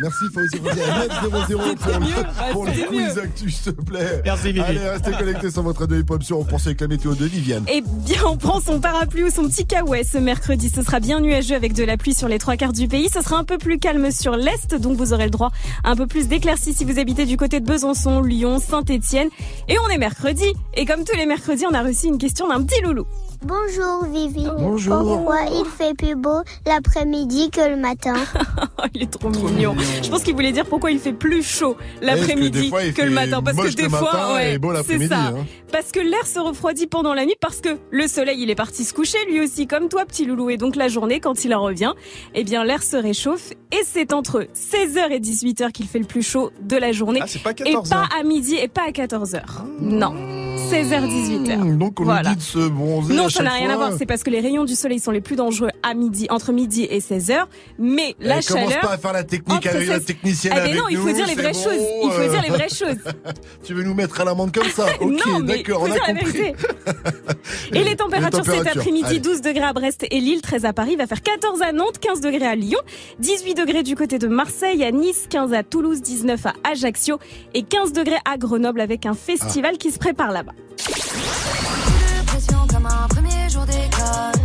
Merci 0.01 0.24
Fauzi 0.32 0.59
Rosé 0.59 0.82
à 0.82 1.06
900 1.06 1.20
pour 1.20 1.94
le, 1.94 2.01
mieux, 2.01 2.52
pour 2.52 2.64
quiz 2.66 3.14
mieux. 3.16 3.22
actu, 3.22 3.51
s'il 3.51 3.74
te 3.74 3.81
plaît. 3.82 4.22
Merci, 4.24 4.47
Vivi. 4.47 4.60
Allez, 4.60 4.89
restez 4.89 5.12
connectés 5.12 5.51
sur 5.51 5.62
votre 5.62 5.81
radio 5.81 5.98
hip-hop 5.98 6.22
sur 6.22 6.39
On 6.39 6.44
pense 6.44 6.66
avec 6.66 6.81
la 6.81 6.89
météo 6.89 7.14
de 7.14 7.24
Viviane. 7.24 7.64
Eh 7.68 7.82
bien, 7.82 8.22
on 8.27 8.36
prend 8.36 8.60
son 8.60 8.81
parapluie 8.81 9.24
ou 9.24 9.31
son 9.31 9.48
petit 9.48 9.66
kawaii 9.66 10.05
ce 10.05 10.18
mercredi. 10.18 10.70
Ce 10.70 10.82
sera 10.82 11.01
bien 11.01 11.20
nuageux 11.20 11.55
avec 11.55 11.74
de 11.74 11.85
la 11.85 11.97
pluie 11.97 12.14
sur 12.14 12.28
les 12.28 12.39
trois 12.39 12.56
quarts 12.56 12.72
du 12.72 12.89
pays. 12.89 13.09
Ce 13.12 13.20
sera 13.20 13.36
un 13.36 13.44
peu 13.44 13.59
plus 13.59 13.78
calme 13.78 14.10
sur 14.10 14.36
l'est, 14.36 14.74
donc 14.74 14.97
vous 14.97 15.12
aurez 15.12 15.24
le 15.24 15.31
droit 15.31 15.51
à 15.85 15.90
un 15.90 15.97
peu 15.97 16.06
plus 16.06 16.28
d'éclaircies 16.28 16.72
si 16.72 16.85
vous 16.85 16.98
habitez 16.98 17.27
du 17.27 17.36
côté 17.36 17.60
de 17.60 17.66
Besançon, 17.66 18.22
Lyon, 18.22 18.59
Saint-Étienne. 18.59 19.28
Et 19.68 19.77
on 19.78 19.89
est 19.89 19.98
mercredi. 19.98 20.47
Et 20.74 20.86
comme 20.86 21.05
tous 21.05 21.16
les 21.16 21.27
mercredis, 21.27 21.64
on 21.70 21.74
a 21.74 21.82
reçu 21.82 22.06
une 22.06 22.18
question 22.18 22.48
d'un 22.48 22.62
petit 22.62 22.81
loulou. 22.82 23.06
Bonjour 23.43 24.05
Vivi. 24.05 24.47
Bonjour. 24.59 24.99
Pourquoi 24.99 25.39
il 25.51 25.65
fait 25.65 25.95
plus 25.95 26.15
beau 26.15 26.41
l'après-midi 26.67 27.51
que 27.51 27.71
le 27.71 27.77
matin 27.77 28.15
Oh, 28.83 28.87
il 28.95 29.03
est 29.03 29.11
trop, 29.11 29.29
mignon. 29.31 29.75
Je 30.03 30.09
pense 30.11 30.23
qu'il 30.23 30.35
voulait 30.35 30.53
dire 30.53 30.67
pourquoi 30.67 30.91
il 30.91 30.99
fait 30.99 31.12
plus 31.12 31.43
chaud 31.43 31.75
que 32.01 32.05
l'après-midi 32.07 32.71
que 32.95 33.03
le 33.03 33.11
matin. 33.11 33.43
Parce 33.43 33.57
que 33.57 33.75
des 33.75 33.83
le 33.85 33.89
fois, 33.89 34.35
ouais, 34.35 34.55
et 34.55 34.59
beau 34.59 34.73
c'est 34.87 35.07
ça. 35.09 35.29
hein. 35.29 35.47
Parce 35.73 35.91
que 35.91 36.01
l'air 36.01 36.27
se 36.27 36.39
refroidit 36.39 36.87
pendant 36.87 37.15
la 37.15 37.25
nuit, 37.25 37.35
parce 37.41 37.61
que 37.61 37.79
le 37.91 38.09
soleil, 38.09 38.43
il 38.43 38.51
est 38.51 38.55
parti 38.55 38.85
se 38.85 38.93
coucher 38.95 39.19
lui 39.27 39.41
aussi, 39.41 39.67
comme 39.67 39.89
toi, 39.89 40.05
petit 40.05 40.25
loulou. 40.27 40.51
Et 40.51 40.57
donc 40.57 40.77
la 40.77 40.89
journée, 40.89 41.21
quand 41.21 41.45
il 41.45 41.55
en 41.55 41.62
revient, 41.62 41.93
eh 42.35 42.45
bien 42.45 42.65
l'air 42.65 42.83
se 42.83 42.97
réchauffe. 42.97 43.53
Et 43.73 43.81
c'est 43.85 44.12
entre 44.12 44.47
16h 44.55 45.11
et 45.12 45.21
18h 45.21 45.73
qu'il 45.73 45.87
fait 45.87 45.99
le 45.99 46.07
plus 46.07 46.23
chaud 46.23 46.51
de 46.62 46.77
la 46.77 46.93
journée. 46.93 47.21
Ah, 47.23 47.27
c'est 47.27 47.43
pas 47.43 47.51
et 47.53 47.55
14 47.55 47.89
pas 47.89 47.97
heures. 47.97 48.09
à 48.19 48.23
midi 48.23 48.57
et 48.57 48.69
pas 48.69 48.83
à 48.87 48.91
14h. 48.91 49.41
Non. 49.81 50.15
16h, 50.71 51.07
18h. 51.09 51.59
Mmh, 51.59 51.79
Donc 51.79 52.01
on 52.01 52.05
Voilà. 52.05 52.31
nous 52.31 52.37
dit 52.37 52.37
de 52.37 52.43
se 52.43 52.69
bronzer. 52.69 53.15
Non, 53.15 53.27
à 53.27 53.31
ça 53.31 53.43
n'a 53.43 53.51
rien 53.53 53.71
à 53.71 53.77
voir. 53.77 53.93
C'est 53.99 54.07
parce 54.07 54.23
que 54.23 54.31
les 54.31 54.41
rayons 54.41 54.65
du 54.65 54.75
soleil 54.75 54.99
sont 55.01 55.11
les 55.11 55.21
plus 55.21 55.37
dangereux 55.37 55.71
à 55.83 55.95
midi, 55.95 56.27
entre 56.31 56.53
midi 56.53 56.87
et 56.91 57.01
16 57.01 57.31
heures. 57.31 57.49
Mais 57.79 58.15
la 58.21 58.39
Eh, 58.39 58.45
commence 58.45 58.69
chaleur. 58.69 58.81
pas 58.81 58.93
à 58.95 58.99
faire 58.99 59.13
la 59.13 59.25
technique 59.25 59.57
entre 59.59 59.69
avec 59.77 59.89
la 59.89 59.95
16 59.97 60.05
technicienne 60.05 60.53
Ah, 60.57 60.61
mais 60.61 60.71
avec 60.71 60.77
non, 60.81 60.89
il 60.89 60.97
faut 60.97 61.09
nous, 61.09 61.15
dire 61.15 61.27
les 61.27 61.35
vraies 61.35 61.53
bon, 61.53 61.63
choses. 61.63 61.87
Il 62.05 62.11
faut 62.11 62.21
euh. 62.21 62.29
dire 62.29 62.43
les 62.43 62.49
vraies 62.51 62.69
choses. 62.75 63.13
Tu 63.65 63.75
veux 63.75 63.83
nous 63.83 63.95
mettre 63.95 64.21
à 64.21 64.25
l'amende 64.25 64.53
comme 64.53 64.69
ça 64.69 64.87
Ok, 65.01 65.11
non, 65.27 65.41
mais 65.41 65.57
d'accord, 65.59 65.83
on 65.83 65.91
a 65.91 65.99
compris. 65.99 66.53
Et 67.73 67.85
les 67.85 67.97
températures 67.97 68.39
cet 68.45 68.47
températures, 68.47 68.81
après-midi, 68.81 69.07
allez. 69.09 69.21
12 69.21 69.41
degrés 69.41 69.65
à 69.65 69.73
Brest 69.73 70.07
et 70.11 70.21
Lille, 70.21 70.41
13 70.41 70.65
à 70.65 70.73
Paris, 70.73 70.97
va 70.97 71.07
faire 71.07 71.23
14 71.23 71.63
à 71.63 71.73
Nantes, 71.73 71.99
15 72.01 72.21
degrés 72.21 72.47
à 72.47 72.55
Lyon, 72.55 72.79
18 73.19 73.55
degrés 73.55 73.83
du 73.83 73.97
côté 73.97 74.19
de 74.19 74.27
Marseille, 74.29 74.85
à 74.85 74.91
Nice, 74.93 75.27
15 75.29 75.53
à 75.53 75.63
Toulouse, 75.63 76.01
19 76.01 76.47
à 76.47 76.53
Ajaccio 76.71 77.19
et 77.55 77.63
15 77.63 77.93
degrés 77.93 78.19
à 78.25 78.37
Grenoble 78.39 78.81
avec 78.81 79.07
un 79.07 79.15
festival 79.15 79.79
qui 79.79 79.91
se 79.91 79.99
prépare 79.99 80.31
là-bas. 80.33 80.53
Pression 82.27 82.59
comme 82.69 82.87
un 82.87 83.09
premier 83.09 83.49
jour 83.51 83.65
d'école. 83.65 84.43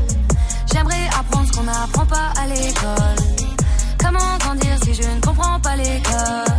J'aimerais 0.72 1.08
apprendre 1.18 1.48
ce 1.48 1.58
qu'on 1.58 1.64
n'apprend 1.64 2.06
pas 2.06 2.34
à 2.40 2.48
l'école. 2.48 3.26
Comment 4.00 4.38
grandir 4.40 4.78
si 4.84 4.94
je 4.94 5.04
ne 5.04 5.22
comprends 5.22 5.60
pas 5.60 5.76
les 5.76 6.02
codes 6.04 6.54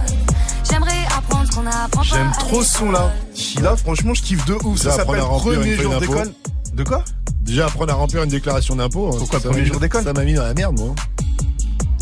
J'aimerais 0.71 1.05
apprendre 1.17 1.47
ce 1.51 1.57
qu'on 1.57 1.63
n'apprend 1.63 2.01
pas 2.03 2.07
J'aime 2.17 2.33
trop 2.39 2.63
ce 2.63 2.79
son 2.79 2.91
là. 2.91 3.13
Là, 3.61 3.77
franchement, 3.77 4.15
je 4.15 4.23
kiffe 4.23 4.45
de 4.47 4.55
ouf. 4.65 4.79
Ça 4.81 4.93
s'appelle 4.93 5.21
à 5.21 5.25
remplir 5.25 5.55
une 5.55 5.61
Premier 5.61 5.77
jour 5.77 6.01
d'école. 6.01 6.33
De 6.75 6.85
quoi? 6.85 7.05
Déjà 7.43 7.67
apprendre 7.67 7.93
à 7.93 7.97
remplir 7.97 8.23
une 8.23 8.29
déclaration 8.31 8.77
d'impôt. 8.77 9.09
hein. 9.13 9.17
Pourquoi 9.19 9.41
premier 9.41 9.65
jour 9.65 9.79
d'école? 9.81 10.03
Ça 10.05 10.13
m'a 10.13 10.25
mis 10.25 10.35
dans 10.35 10.43
la 10.43 10.55
merde, 10.55 10.79
moi. 10.79 10.95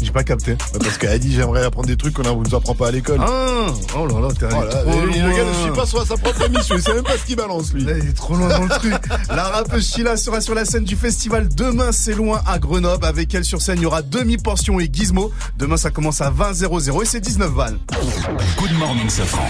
J'ai 0.02 0.10
pas 0.10 0.24
capté. 0.24 0.52
Ouais, 0.52 0.58
Parce 0.80 0.98
qu'elle 0.98 1.10
a 1.10 1.18
dit 1.18 1.32
j'aimerais 1.32 1.64
apprendre 1.64 1.86
des 1.86 1.96
trucs 1.96 2.14
qu'on 2.14 2.22
ne 2.22 2.30
nous 2.48 2.54
apprend 2.54 2.74
pas 2.74 2.88
à 2.88 2.90
l'école. 2.90 3.18
Ah 3.20 3.66
Oh 3.96 4.06
là 4.06 4.20
là, 4.20 4.28
t'es 4.38 4.46
Oh 4.46 4.64
trop 4.70 5.00
le- 5.00 5.06
le 5.06 5.36
gars 5.36 5.44
ne 5.44 5.62
suit 5.62 5.72
pas 5.74 5.86
sur 5.86 6.06
sa 6.06 6.16
propre 6.16 6.42
émission, 6.42 6.74
il 6.76 6.82
sait 6.82 6.92
même 6.94 7.04
pas 7.04 7.16
ce 7.16 7.24
qu'il 7.24 7.36
balance 7.36 7.72
lui. 7.72 7.84
Là, 7.84 7.92
il 7.96 8.08
est 8.10 8.12
trop 8.12 8.34
loin 8.34 8.48
dans 8.48 8.62
le 8.64 8.68
truc. 8.78 8.92
La 9.28 9.44
rappeuse 9.44 9.88
Sheila 9.88 10.16
sera 10.16 10.40
sur 10.40 10.54
la 10.54 10.64
scène 10.64 10.84
du 10.84 10.96
festival 10.96 11.48
Demain 11.48 11.92
c'est 11.92 12.14
loin 12.14 12.42
à 12.46 12.58
Grenoble. 12.58 13.04
Avec 13.06 13.34
elle 13.34 13.44
sur 13.44 13.62
scène, 13.62 13.78
il 13.78 13.82
y 13.84 13.86
aura 13.86 14.02
demi-portion 14.02 14.78
et 14.80 14.88
gizmo. 14.92 15.30
Demain 15.58 15.76
ça 15.76 15.90
commence 15.90 16.20
à 16.20 16.30
20 16.30 16.52
00 16.54 17.02
et 17.02 17.06
c'est 17.06 17.20
19 17.20 17.50
balles. 17.52 17.78
Good 18.58 18.72
morning, 18.78 19.08
Safran. 19.08 19.42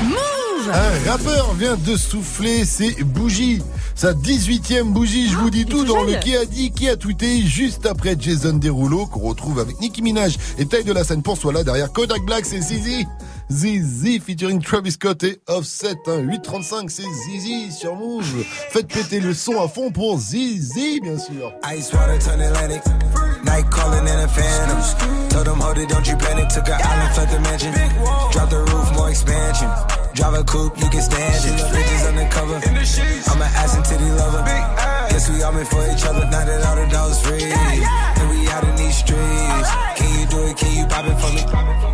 Un 0.72 1.10
rappeur 1.10 1.52
vient 1.54 1.76
de 1.76 1.96
souffler 1.96 2.64
ses 2.64 2.92
bougies. 3.04 3.60
Sa 3.94 4.12
18e 4.12 4.84
bougie, 4.84 5.28
je 5.28 5.36
vous 5.36 5.50
dis 5.50 5.66
tout 5.66 5.84
dans 5.84 6.02
le 6.02 6.14
qui 6.14 6.34
a 6.36 6.44
dit, 6.46 6.70
qui 6.70 6.88
a 6.88 6.96
tweeté 6.96 7.42
juste 7.42 7.86
après 7.86 8.16
Jason 8.18 8.54
Derulo 8.54 9.06
qu'on 9.06 9.20
retrouve 9.20 9.60
avec 9.60 9.78
Nicki 9.80 10.00
Minaj 10.00 10.36
et 10.58 10.66
Taille 10.66 10.84
de 10.84 10.92
la 10.92 11.04
scène 11.04 11.22
pour 11.22 11.36
soi 11.36 11.52
là 11.52 11.64
derrière 11.64 11.92
Kodak 11.92 12.22
Black, 12.22 12.46
c'est 12.46 12.60
Zizi. 12.60 13.06
Zizi 13.50 14.18
featuring 14.20 14.60
Travis 14.60 14.92
Scott 14.92 15.22
et 15.22 15.40
Offset. 15.48 15.96
Hein. 16.06 16.22
8.35, 16.22 16.88
c'est 16.88 17.02
Zizi 17.02 17.70
sur 17.70 17.94
Move. 17.94 18.24
Faites 18.70 18.88
péter 18.88 19.20
le 19.20 19.34
son 19.34 19.60
à 19.62 19.68
fond 19.68 19.90
pour 19.90 20.18
Zizi, 20.18 21.00
bien 21.00 21.18
sûr. 21.18 21.52
Ice 21.76 21.92
water 21.92 22.18
turn 22.18 22.40
Atlantic. 22.40 22.82
Night 23.44 23.68
calling 23.70 24.08
in 24.08 24.20
a 24.24 24.28
phantom. 24.28 25.28
Told 25.28 25.46
them, 25.46 25.60
hold 25.60 25.78
it, 25.78 25.88
don't 25.88 26.06
you 26.06 26.16
panic. 26.16 26.48
Took 26.48 26.68
an 26.68 26.80
island, 26.80 27.14
felt 27.14 27.28
the 27.28 27.40
mansion. 27.40 27.72
Drop 28.32 28.48
the 28.48 28.58
roof, 28.58 28.92
more 28.96 29.10
expansion. 29.10 29.68
Drive 30.14 30.34
a 30.34 30.44
coupe, 30.44 30.78
you 30.80 30.88
can 30.88 31.02
stand 31.02 31.44
it. 31.44 31.70
Bridges 31.70 32.06
undercover. 32.06 32.56
I'm 32.56 33.42
an 33.42 33.50
ass 33.54 33.76
and 33.76 33.84
titty 33.84 34.10
lover. 34.10 34.42
Guess 35.10 35.30
we 35.30 35.42
all 35.42 35.52
meant 35.52 35.68
for 35.68 35.84
each 35.92 36.04
other. 36.06 36.24
Now 36.30 36.44
that 36.44 36.64
all 36.64 36.76
the 36.76 36.90
dogs 36.90 37.20
free. 37.20 37.42
And 37.44 38.30
we 38.30 38.48
out 38.48 38.64
in 38.64 38.76
these 38.76 38.96
streets. 38.96 39.70
Can 39.96 40.18
you 40.18 40.26
do 40.26 40.38
it? 40.48 40.56
Can 40.56 40.78
you 40.78 40.86
pop 40.86 41.04
it 41.04 41.16
for 41.20 41.30
me? 41.32 41.93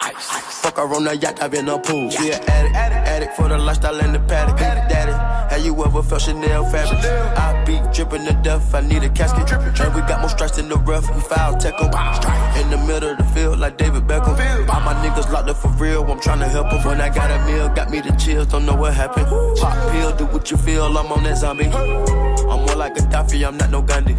Fuck 0.00 0.76
her 0.76 0.94
on 0.94 1.04
the 1.04 1.16
yacht, 1.16 1.42
I've 1.42 1.50
been 1.50 1.68
a 1.68 1.78
pool. 1.78 2.10
She 2.10 2.30
an 2.30 2.42
addict, 2.48 2.74
addict, 2.74 3.08
addict 3.08 3.36
for 3.36 3.48
the 3.48 3.58
lifestyle 3.58 4.00
and 4.00 4.14
the 4.14 4.20
paddock. 4.20 4.56
Daddy, 4.58 5.12
have 5.12 5.64
you 5.64 5.74
ever 5.84 6.02
felt 6.02 6.22
Chanel 6.22 6.64
fabric? 6.70 7.04
I 7.36 7.64
be 7.64 7.80
dripping 7.92 8.24
to 8.26 8.32
death, 8.42 8.74
I 8.74 8.80
need 8.80 9.02
a 9.02 9.10
casket. 9.10 9.46
drippin' 9.46 9.74
And 9.80 9.94
we 9.94 10.00
got 10.02 10.20
more 10.20 10.30
strikes 10.30 10.58
in 10.58 10.68
the 10.68 10.76
rough, 10.76 11.08
we 11.14 11.20
foul 11.20 11.54
'em. 11.54 12.60
In 12.60 12.70
the 12.70 12.78
middle 12.86 13.10
of 13.10 13.18
the 13.18 13.24
field, 13.34 13.58
like 13.58 13.76
David 13.76 14.06
Beckham. 14.06 14.36
All 14.68 14.80
my 14.80 14.94
niggas 15.04 15.30
locked 15.30 15.50
up 15.50 15.56
for 15.56 15.68
real, 15.68 16.02
I'm 16.10 16.18
tryna 16.18 16.48
help 16.48 16.72
'em. 16.72 16.82
When 16.84 17.00
I 17.00 17.10
got 17.10 17.30
a 17.30 17.38
meal, 17.44 17.68
got 17.68 17.90
me 17.90 18.00
the 18.00 18.12
chills, 18.12 18.46
don't 18.46 18.64
know 18.64 18.74
what 18.74 18.94
happened. 18.94 19.26
Pop 19.58 19.92
pill, 19.92 20.12
do 20.12 20.24
what 20.26 20.50
you 20.50 20.56
feel, 20.56 20.86
I'm 20.86 21.12
on 21.12 21.24
that 21.24 21.36
zombie. 21.38 21.66
I'm 21.66 22.60
more 22.64 22.76
like 22.76 22.94
Gaddafi, 22.94 23.46
I'm 23.46 23.56
not 23.58 23.70
no 23.70 23.82
Gandhi. 23.82 24.16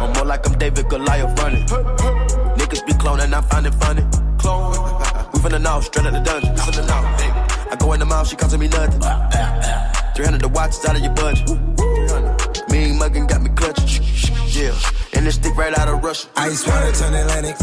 I'm 0.00 0.12
more 0.12 0.24
like 0.24 0.46
I'm 0.46 0.56
David 0.58 0.88
Goliath 0.88 1.38
running. 1.40 1.66
Niggas 2.56 2.86
be 2.86 2.92
cloning, 2.92 3.34
I 3.34 3.40
find 3.42 3.66
it 3.66 3.74
funny. 3.74 4.04
We 5.32 5.38
finna 5.40 5.60
know, 5.60 5.80
straight 5.80 6.06
out 6.06 6.12
the 6.12 6.20
dungeon. 6.20 6.54
Finna 6.56 6.86
know. 6.86 7.02
Hey. 7.18 7.30
I 7.70 7.76
go 7.76 7.92
in 7.92 8.00
the 8.00 8.06
mouth, 8.06 8.28
she 8.28 8.36
costing 8.36 8.60
me 8.60 8.68
nothing. 8.68 9.00
300 10.14 10.40
the 10.40 10.48
watch 10.48 10.70
is 10.70 10.84
out 10.84 10.96
of 10.96 11.02
your 11.02 11.12
budget. 11.14 11.48
Mean 12.70 12.98
muggin' 12.98 13.28
got 13.28 13.42
me. 13.42 13.51
Yeah. 14.62 14.78
And 15.18 15.26
this 15.26 15.34
stick 15.34 15.56
right 15.56 15.76
out 15.76 15.88
of 15.88 16.04
Russia. 16.04 16.28
Ice 16.36 16.64
water 16.64 16.92
turn 16.94 17.14
Atlantic. 17.14 17.58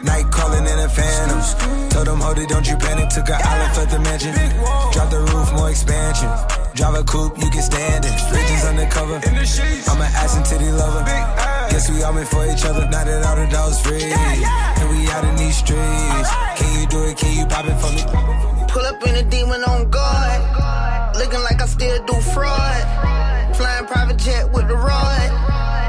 Night 0.00 0.32
calling 0.32 0.64
in 0.64 0.78
a 0.80 0.88
phantom. 0.88 1.44
Told 1.90 2.06
them, 2.06 2.20
hold 2.24 2.38
it, 2.38 2.48
don't 2.48 2.64
you 2.64 2.76
panic. 2.80 3.10
Took 3.10 3.28
an 3.28 3.36
island, 3.36 3.76
felt 3.76 3.90
the 3.90 4.00
mansion. 4.00 4.32
Drop 4.96 5.10
the 5.12 5.20
roof, 5.28 5.52
more 5.52 5.68
expansion. 5.68 6.32
Drive 6.72 6.94
a 6.94 7.04
coupe, 7.04 7.36
you 7.36 7.50
can 7.50 7.60
stand 7.60 8.06
it. 8.08 8.16
Bridges 8.32 8.64
undercover. 8.64 9.20
I'm 9.20 10.00
an 10.00 10.08
ass 10.16 10.40
and 10.40 10.46
titty 10.46 10.72
lover. 10.72 11.04
Guess 11.68 11.90
we 11.90 12.02
all 12.02 12.14
meant 12.14 12.28
for 12.28 12.48
each 12.48 12.64
other. 12.64 12.88
Now 12.88 13.04
that 13.04 13.26
all 13.28 13.36
the 13.36 13.46
dogs 13.52 13.84
free. 13.84 14.08
And 14.08 14.88
we 14.88 15.04
out 15.12 15.28
in 15.28 15.36
these 15.36 15.58
streets. 15.60 16.30
Can 16.56 16.80
you 16.80 16.86
do 16.88 17.04
it? 17.12 17.18
Can 17.18 17.36
you 17.36 17.44
pop 17.44 17.68
it 17.68 17.76
for 17.76 17.92
me? 17.92 18.00
Pull 18.72 18.88
up 18.88 19.04
in 19.04 19.20
a 19.20 19.22
demon 19.28 19.62
on 19.64 19.90
guard. 19.90 20.40
Looking 21.14 21.44
like 21.44 21.60
I 21.60 21.66
still 21.66 22.00
do 22.06 22.16
fraud. 22.32 23.54
Flying 23.54 23.84
private 23.84 24.16
jet 24.16 24.50
with 24.50 24.66
the 24.66 24.76
rod. 24.76 25.67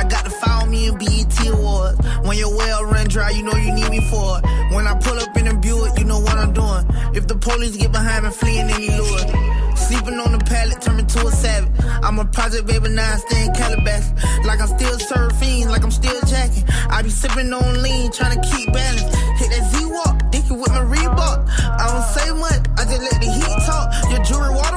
I 0.00 0.04
got 0.04 0.24
to 0.24 0.30
follow 0.30 0.64
me 0.64 0.88
in 0.88 0.96
BET 0.96 1.46
Awards. 1.48 1.98
When 2.24 2.38
your 2.38 2.56
well 2.56 2.84
run 2.84 3.06
dry, 3.08 3.30
you 3.30 3.42
know 3.42 3.52
you 3.52 3.70
need 3.70 3.90
me 3.90 4.00
for 4.08 4.38
it. 4.38 4.44
When 4.72 4.86
I 4.86 4.98
pull 4.98 5.18
up 5.18 5.36
in 5.36 5.46
a 5.46 5.54
Buick, 5.54 5.98
you 5.98 6.04
know 6.04 6.18
what 6.18 6.38
I'm 6.38 6.54
doing. 6.54 6.86
If 7.14 7.26
the 7.26 7.34
police 7.34 7.76
get 7.76 7.92
behind 7.92 8.24
me, 8.24 8.30
fleeing 8.30 8.70
any 8.70 8.88
lure. 8.96 9.76
Sleeping 9.76 10.18
on 10.18 10.32
the 10.32 10.42
pallet, 10.46 10.80
turn 10.80 10.96
me 10.96 11.02
to 11.04 11.26
a 11.26 11.30
savage. 11.30 11.70
I'm 12.02 12.18
a 12.18 12.24
project 12.24 12.66
baby, 12.66 12.88
now 12.88 13.12
I 13.12 13.16
stay 13.18 13.44
in 13.44 13.52
Calabasas. 13.52 14.12
Like 14.46 14.60
I'm 14.62 14.68
still 14.68 14.96
surfing, 14.96 15.68
like 15.68 15.84
I'm 15.84 15.90
still 15.90 16.18
jacking. 16.22 16.64
I 16.88 17.02
be 17.02 17.10
sipping 17.10 17.52
on 17.52 17.82
lean, 17.82 18.10
trying 18.10 18.40
to 18.40 18.48
keep 18.48 18.72
balance. 18.72 19.02
Hit 19.36 19.50
that 19.52 19.68
Z-Walk, 19.68 20.30
dicky 20.30 20.54
with 20.54 20.70
my 20.70 20.80
Reebok. 20.80 21.44
I 21.76 21.84
don't 21.92 22.08
say 22.16 22.32
much, 22.40 22.64
I 22.78 22.88
just 22.88 23.02
let 23.04 23.20
the 23.20 23.28
heat 23.28 23.58
talk. 23.68 23.92
Your 24.10 24.24
jewelry 24.24 24.54
water 24.54 24.69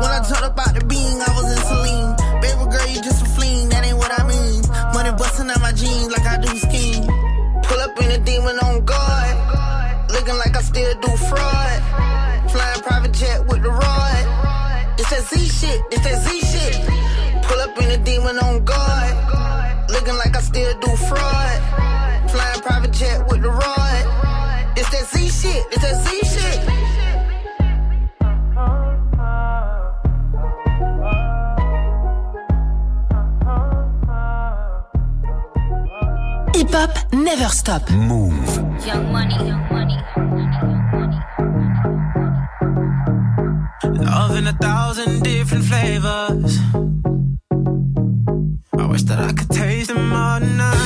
When 0.00 0.10
I 0.12 0.20
jumped 0.28 0.44
about 0.44 0.74
the 0.74 0.84
beam, 0.84 1.16
I 1.24 1.30
was 1.36 1.48
in 1.56 1.60
Celine. 1.64 2.12
Baby 2.44 2.64
girl, 2.70 2.86
you 2.86 3.00
just 3.00 3.22
a 3.24 3.28
fleen, 3.34 3.70
that 3.70 3.84
ain't 3.84 3.96
what 3.96 4.12
I 4.12 4.22
mean. 4.28 4.60
Money 4.92 5.12
busting 5.16 5.48
out 5.48 5.60
my 5.60 5.72
jeans 5.72 6.10
like 6.12 6.26
I 6.26 6.36
do 6.36 6.52
scheme. 6.56 7.04
Pull 7.64 7.80
up 7.80 7.96
in 8.02 8.10
a 8.12 8.18
demon 8.18 8.58
on 8.60 8.84
guard. 8.84 9.36
Looking 10.10 10.36
like 10.36 10.54
I 10.56 10.62
still 10.62 10.94
do 11.00 11.10
fraud. 11.28 11.78
Flying 12.52 12.82
private 12.82 13.12
jet 13.12 13.46
with 13.48 13.62
the 13.62 13.70
rod. 13.70 14.24
It's 14.98 15.10
that 15.10 15.24
Z 15.30 15.40
shit. 15.48 15.80
It's 15.90 16.04
that 16.04 16.18
Z 16.24 16.28
shit. 16.44 16.76
Pull 17.44 17.60
up 17.60 17.78
in 17.80 17.90
a 17.90 17.98
demon 18.04 18.38
on 18.38 18.64
guard. 18.64 19.90
Looking 19.90 20.16
like 20.16 20.36
I 20.36 20.40
still 20.40 20.72
do 20.80 20.90
fraud. 21.08 21.35
Hip 36.56 36.70
hop 36.70 37.12
never 37.12 37.50
stop. 37.50 37.90
Move. 37.90 38.32
Young 38.86 39.12
money, 39.12 39.34
young 39.34 39.64
money. 39.70 39.98
Love 44.02 44.36
in 44.38 44.46
a 44.46 44.54
thousand 44.54 45.22
different 45.22 45.64
flavors. 45.66 46.58
I 48.72 48.86
wish 48.86 49.02
that 49.02 49.18
I 49.18 49.32
could 49.34 49.50
taste 49.50 49.88
them 49.88 50.10
all 50.14 50.40
night. 50.40 50.85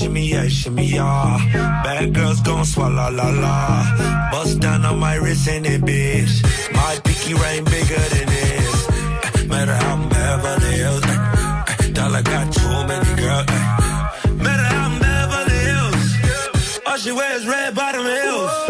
Shimmy, 0.00 0.28
yeah, 0.30 0.48
shimmy, 0.48 0.86
yeah. 0.86 1.36
Bad 1.84 2.14
girls 2.14 2.40
gon' 2.40 2.64
swallow 2.64 3.10
la 3.10 3.28
la. 3.28 4.30
Bust 4.32 4.58
down 4.60 4.84
on 4.86 4.98
my 4.98 5.16
wrist 5.16 5.46
and 5.46 5.66
it, 5.66 5.82
bitch. 5.82 6.42
My 6.72 6.98
pinky 7.04 7.34
ring 7.34 7.64
bigger 7.64 8.02
than 8.14 8.26
this. 8.28 9.46
Matter 9.46 9.74
how 9.74 9.96
I'm 9.96 10.08
Beverly 10.08 10.72
Hills. 10.76 11.02
eh, 11.04 11.64
eh, 11.68 11.90
Dollar 11.92 12.22
got 12.22 12.50
too 12.50 12.86
many 12.88 13.14
girls. 13.20 13.46
eh. 13.48 14.32
Matter 14.44 14.62
how 14.72 14.88
I'm 14.88 14.98
Beverly 15.00 15.58
Hills. 15.68 16.80
All 16.86 16.96
she 16.96 17.12
wears 17.12 17.46
red 17.46 17.74
bottom 17.74 18.04
heels. 18.06 18.69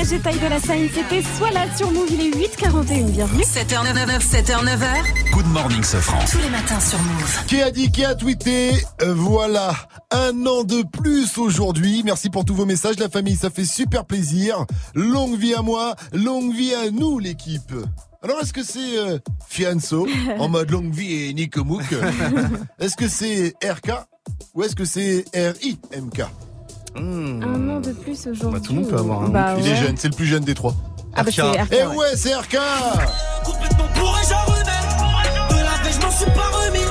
Minaj 0.00 0.12
et 0.14 0.20
Ty 0.20 0.38
Dolla 0.38 0.58
Sign, 0.60 0.88
c'était 0.94 1.22
soit 1.36 1.50
là 1.50 1.66
sur 1.76 1.90
Move, 1.90 2.08
il 2.10 2.20
est 2.22 2.30
8h41, 2.30 3.10
bienvenue. 3.10 3.42
7h99, 3.42 4.20
7h9h. 4.20 5.30
Good 5.32 5.46
morning, 5.48 5.82
Sofran. 5.84 6.24
Tous 6.30 6.38
les 6.38 6.48
matins 6.48 6.80
sur 6.80 6.98
Move. 7.00 7.44
Qui 7.46 7.60
a 7.60 7.70
dit, 7.70 7.90
qui 7.92 8.02
a 8.02 8.14
tweeté 8.14 8.72
Euh, 9.02 9.12
Voilà, 9.12 9.74
un 10.10 10.46
an 10.46 10.64
de 10.64 10.84
plus 10.90 11.36
aujourd'hui. 11.36 12.00
Merci 12.02 12.30
pour 12.30 12.46
tous 12.46 12.54
vos 12.54 12.64
messages, 12.64 12.98
la 12.98 13.10
famille, 13.10 13.36
ça 13.36 13.50
fait 13.50 13.66
super 13.66 14.06
plaisir. 14.06 14.64
Longue 14.94 15.36
vie 15.38 15.52
à 15.52 15.60
moi, 15.60 15.94
longue 16.14 16.54
vie 16.54 16.72
à 16.74 16.90
nous, 16.90 17.18
l'équipe. 17.18 17.74
Alors, 18.22 18.38
est-ce 18.40 18.54
que 18.54 18.62
c'est 18.64 18.96
euh, 18.96 19.18
Fianso, 19.50 20.06
en 20.38 20.48
mode 20.48 20.70
longue 20.70 20.94
vie 20.94 21.24
et 21.28 21.34
Nico 21.34 21.62
Mouk 21.62 21.84
Est-ce 22.80 22.96
que 22.96 23.06
c'est 23.08 23.54
RK 23.62 23.90
ou 24.54 24.62
est-ce 24.62 24.74
que 24.76 24.86
c'est 24.86 25.24
R-I-M-K 25.34 26.22
Un 26.96 27.68
an 27.68 27.80
de 27.80 27.92
plus 27.92 28.26
aujourd'hui. 28.26 28.60
Bah, 28.60 28.66
tout 28.66 28.72
le 28.74 28.80
monde 28.80 28.88
peut 28.90 28.98
avoir 28.98 29.22
un 29.22 29.28
Bah 29.28 29.54
Il 29.58 29.66
est 29.68 29.76
jeune, 29.76 29.96
c'est 29.96 30.08
le 30.08 30.14
plus 30.14 30.26
jeune 30.26 30.44
des 30.44 30.54
trois. 30.54 30.74
Ah 31.14 31.22
bah, 31.22 31.30
c'est 31.34 31.42
RK, 31.42 31.68
Eh 31.72 31.76
ouais. 31.86 31.96
ouais, 31.96 32.06
c'est 32.16 32.34
RK 32.34 32.56
Complètement 33.44 33.84
bourré, 33.94 34.20
j'en 34.28 34.52
remets. 34.52 35.50
De 35.50 35.54
la 35.54 35.82
veille, 35.82 35.92
je 35.98 36.04
m'en 36.06 36.10
suis 36.12 36.24
pas 36.26 36.50
remis. 36.52 36.86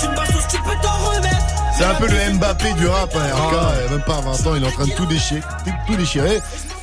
Tu 0.00 0.08
me 0.08 0.14
bastos, 0.16 0.46
tu 0.50 0.56
peux 0.58 0.76
t'en 0.82 0.96
remettre. 1.10 1.36
C'est 1.76 1.84
un 1.84 1.94
peu 1.94 2.06
le 2.08 2.34
Mbappé 2.38 2.72
du 2.74 2.86
rap, 2.86 3.14
hein, 3.14 3.34
RK, 3.34 3.54
euh, 3.54 3.90
même 3.90 4.04
pas 4.04 4.16
à 4.16 4.20
20 4.20 4.30
ans, 4.50 4.54
il 4.56 4.64
est 4.64 4.66
en 4.66 4.70
train 4.70 4.86
de 4.86 4.92
tout 4.92 5.06
déchirer. 5.06 5.40
Tout, 5.64 5.70
tout 5.86 5.96
déchirer. 5.96 6.40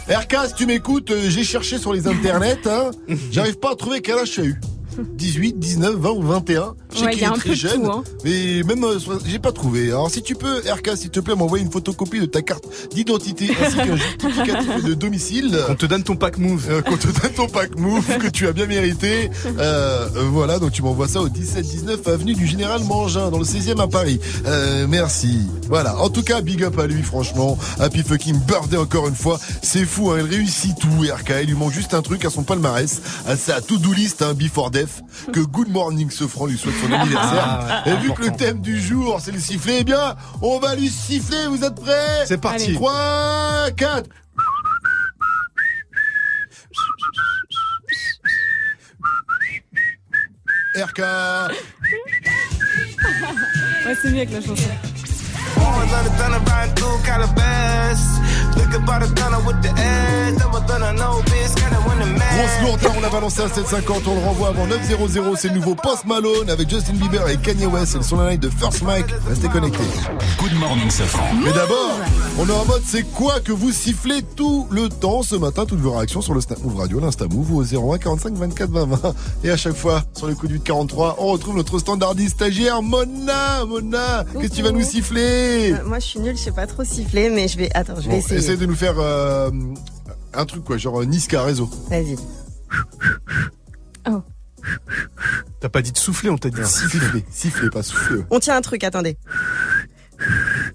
RK, 0.09 0.35
si 0.47 0.53
tu 0.53 0.65
m'écoutes, 0.65 1.11
euh, 1.11 1.29
j'ai 1.29 1.43
cherché 1.43 1.77
sur 1.77 1.91
les 1.93 2.07
internets, 2.07 2.65
hein, 2.67 2.91
j'arrive 3.31 3.57
pas 3.59 3.71
à 3.71 3.75
trouver 3.75 4.01
quel 4.01 4.17
âge 4.19 4.31
tu 4.31 4.41
as 4.41 4.45
eu. 4.45 4.59
18, 4.97 5.59
19, 5.59 5.95
20 5.95 6.09
ou 6.11 6.21
21. 6.21 6.73
Je 6.95 6.99
sais 6.99 7.05
Ouais, 7.05 7.11
qu'il 7.11 7.19
il 7.19 7.23
y 7.23 7.25
a 7.25 7.29
est 7.29 7.31
un 7.33 7.37
très 7.37 7.55
jeune. 7.55 7.83
tout, 7.83 7.91
hein. 7.91 8.03
Mais 8.23 8.63
même, 8.63 8.83
euh, 8.83 8.97
j'ai 9.25 9.39
pas 9.39 9.51
trouvé. 9.51 9.89
Alors 9.89 10.09
si 10.09 10.21
tu 10.21 10.35
peux, 10.35 10.59
RK, 10.59 10.95
s'il 10.97 11.09
te 11.09 11.19
plaît, 11.19 11.35
m'envoyer 11.35 11.63
une 11.63 11.71
photocopie 11.71 12.19
de 12.19 12.25
ta 12.25 12.41
carte 12.41 12.65
d'identité 12.93 13.49
ainsi 13.63 13.75
qu'un 13.75 13.95
justificatif 14.29 14.83
de 14.83 14.93
domicile. 14.93 15.59
On 15.69 15.75
te 15.75 15.85
donne 15.85 16.03
ton 16.03 16.15
pack 16.15 16.37
move. 16.37 16.65
Euh, 16.69 16.81
qu'on 16.81 16.97
te 16.97 17.07
donne 17.07 17.31
ton 17.35 17.47
pack 17.47 17.77
move 17.77 18.05
que 18.19 18.27
tu 18.27 18.47
as 18.47 18.53
bien 18.53 18.65
mérité. 18.65 19.29
Euh, 19.57 20.07
euh, 20.15 20.23
voilà, 20.31 20.59
donc 20.59 20.71
tu 20.73 20.81
m'envoies 20.81 21.07
ça 21.07 21.21
au 21.21 21.29
17-19 21.29 22.09
avenue 22.11 22.33
du 22.33 22.45
Général 22.47 22.83
Mangin 22.83 23.29
dans 23.29 23.37
le 23.37 23.45
16e 23.45 23.79
à 23.81 23.87
Paris. 23.87 24.19
Euh, 24.45 24.85
merci. 24.89 25.39
Voilà. 25.69 25.97
En 25.99 26.09
tout 26.09 26.23
cas, 26.23 26.41
big 26.41 26.63
up 26.63 26.77
à 26.79 26.87
lui, 26.87 27.01
franchement. 27.01 27.57
Happy 27.79 28.03
fucking 28.03 28.37
birthday 28.39 28.77
encore 28.77 29.07
une 29.07 29.15
fois. 29.15 29.39
C'est 29.61 29.85
fou, 29.85 30.11
hein. 30.11 30.17
Il 30.19 30.25
réussit 30.35 30.77
tout, 30.77 30.89
RK. 31.01 31.33
Il 31.43 31.47
lui 31.49 31.55
manque 31.55 31.71
juste 31.73 31.93
un 31.93 32.01
truc 32.01 32.25
à 32.25 32.29
son 32.29 32.43
palmarès, 32.43 33.01
à 33.27 33.35
sa 33.37 33.61
to-do 33.61 33.93
list, 33.93 34.21
hein, 34.21 34.33
before 34.33 34.71
death. 34.71 35.01
Que 35.31 35.39
Good 35.39 35.69
Morning 35.69 36.09
Sofran 36.09 36.47
lui 36.47 36.57
souhaite 36.57 36.75
son 36.87 36.93
anniversaire. 36.93 37.43
Ah, 37.45 37.83
ouais, 37.85 37.93
Et 37.93 37.97
vu 37.97 38.13
que 38.13 38.21
le 38.23 38.31
thème 38.31 38.59
du 38.61 38.79
jour, 38.79 39.19
c'est 39.21 39.31
le 39.31 39.39
sifflet, 39.39 39.79
eh 39.81 39.83
bien, 39.83 40.15
on 40.41 40.59
va 40.59 40.75
lui 40.75 40.89
siffler. 40.89 41.47
Vous 41.47 41.63
êtes 41.63 41.75
prêts? 41.75 42.25
C'est 42.25 42.39
parti. 42.39 42.73
3, 42.73 43.71
4. 43.75 44.09
RK. 50.77 50.99
Ouais, 53.85 53.95
c'est 54.01 54.09
mieux 54.09 54.17
avec 54.17 54.31
la 54.31 54.41
chanson. 54.41 54.63
Grosse 62.35 62.61
lourdeur, 62.61 62.91
on 62.97 63.01
l'a 63.01 63.09
balancé 63.09 63.41
à 63.41 63.47
750, 63.47 64.07
on 64.07 64.15
le 64.15 64.19
renvoie 64.21 64.49
avant 64.49 64.67
9.00, 64.67 65.35
c'est 65.37 65.47
le 65.49 65.55
nouveau 65.55 65.75
Post 65.75 66.05
Malone 66.05 66.49
avec 66.49 66.69
Justin 66.69 66.93
Bieber 66.93 67.27
et 67.29 67.37
Kanye 67.37 67.65
West, 67.65 67.97
c'est 68.01 68.15
le 68.15 68.29
ligne 68.29 68.39
de 68.39 68.49
First 68.49 68.83
Mike, 68.83 69.05
restez 69.27 69.47
connectés. 69.47 69.83
Good 70.39 70.53
morning, 70.59 70.89
Sofran. 70.89 71.23
Mais 71.43 71.51
d'abord, 71.53 71.97
on 72.37 72.47
est 72.47 72.51
en 72.51 72.65
mode 72.65 72.81
c'est 72.85 73.03
quoi 73.03 73.39
que 73.39 73.51
vous 73.51 73.71
sifflez 73.71 74.21
tout 74.35 74.67
le 74.69 74.89
temps 74.89 75.23
ce 75.23 75.35
matin, 75.35 75.65
toutes 75.65 75.79
vos 75.79 75.93
réactions 75.93 76.21
sur 76.21 76.33
le 76.33 76.41
Snap 76.41 76.61
Move 76.63 76.77
Radio, 76.77 76.99
l'Insta 76.99 77.25
Move 77.27 77.51
ou 77.53 77.61
au 77.61 77.93
01 77.93 77.97
45 77.97 78.33
24 78.33 78.69
20 78.69 78.85
20. 78.85 79.15
Et 79.43 79.49
à 79.51 79.57
chaque 79.57 79.75
fois, 79.75 80.03
sur 80.15 80.27
le 80.27 80.35
coup 80.35 80.47
du 80.47 80.59
43, 80.59 81.15
on 81.19 81.27
retrouve 81.27 81.55
notre 81.55 81.79
standardiste 81.79 82.35
stagiaire 82.35 82.81
Mona, 82.81 83.65
Mona, 83.65 84.25
qu'est-ce 84.33 84.49
que 84.49 84.55
tu 84.55 84.61
vas 84.61 84.71
nous 84.71 84.83
siffler? 84.83 85.44
Euh, 85.45 85.83
Moi, 85.85 85.99
je 85.99 86.05
suis 86.05 86.19
nulle, 86.19 86.35
je 86.37 86.41
sais 86.43 86.51
pas 86.51 86.67
trop 86.67 86.83
siffler, 86.83 87.29
mais 87.29 87.47
je 87.47 87.57
vais. 87.57 87.69
Attends, 87.75 87.95
je 87.95 88.01
vais 88.07 88.09
Bon, 88.15 88.17
essayer. 88.17 88.39
essaye 88.39 88.57
de 88.57 88.65
nous 88.65 88.75
faire 88.75 88.95
euh, 88.99 89.49
un 90.33 90.45
truc 90.45 90.63
quoi, 90.63 90.77
genre 90.77 91.01
euh, 91.01 91.05
Niska 91.05 91.41
réseau. 91.43 91.69
Vas-y. 91.89 92.15
T'as 95.59 95.69
pas 95.69 95.81
dit 95.81 95.91
de 95.91 95.97
souffler, 95.97 96.29
on 96.29 96.37
t'a 96.37 96.49
dit 96.49 96.59
de 96.59 96.63
siffler. 96.65 96.99
Siffler, 96.99 97.25
siffler, 97.31 97.69
pas 97.69 97.83
souffler. 97.83 98.21
On 98.29 98.39
tient 98.39 98.55
un 98.55 98.61
truc, 98.61 98.83
attendez. 98.83 99.17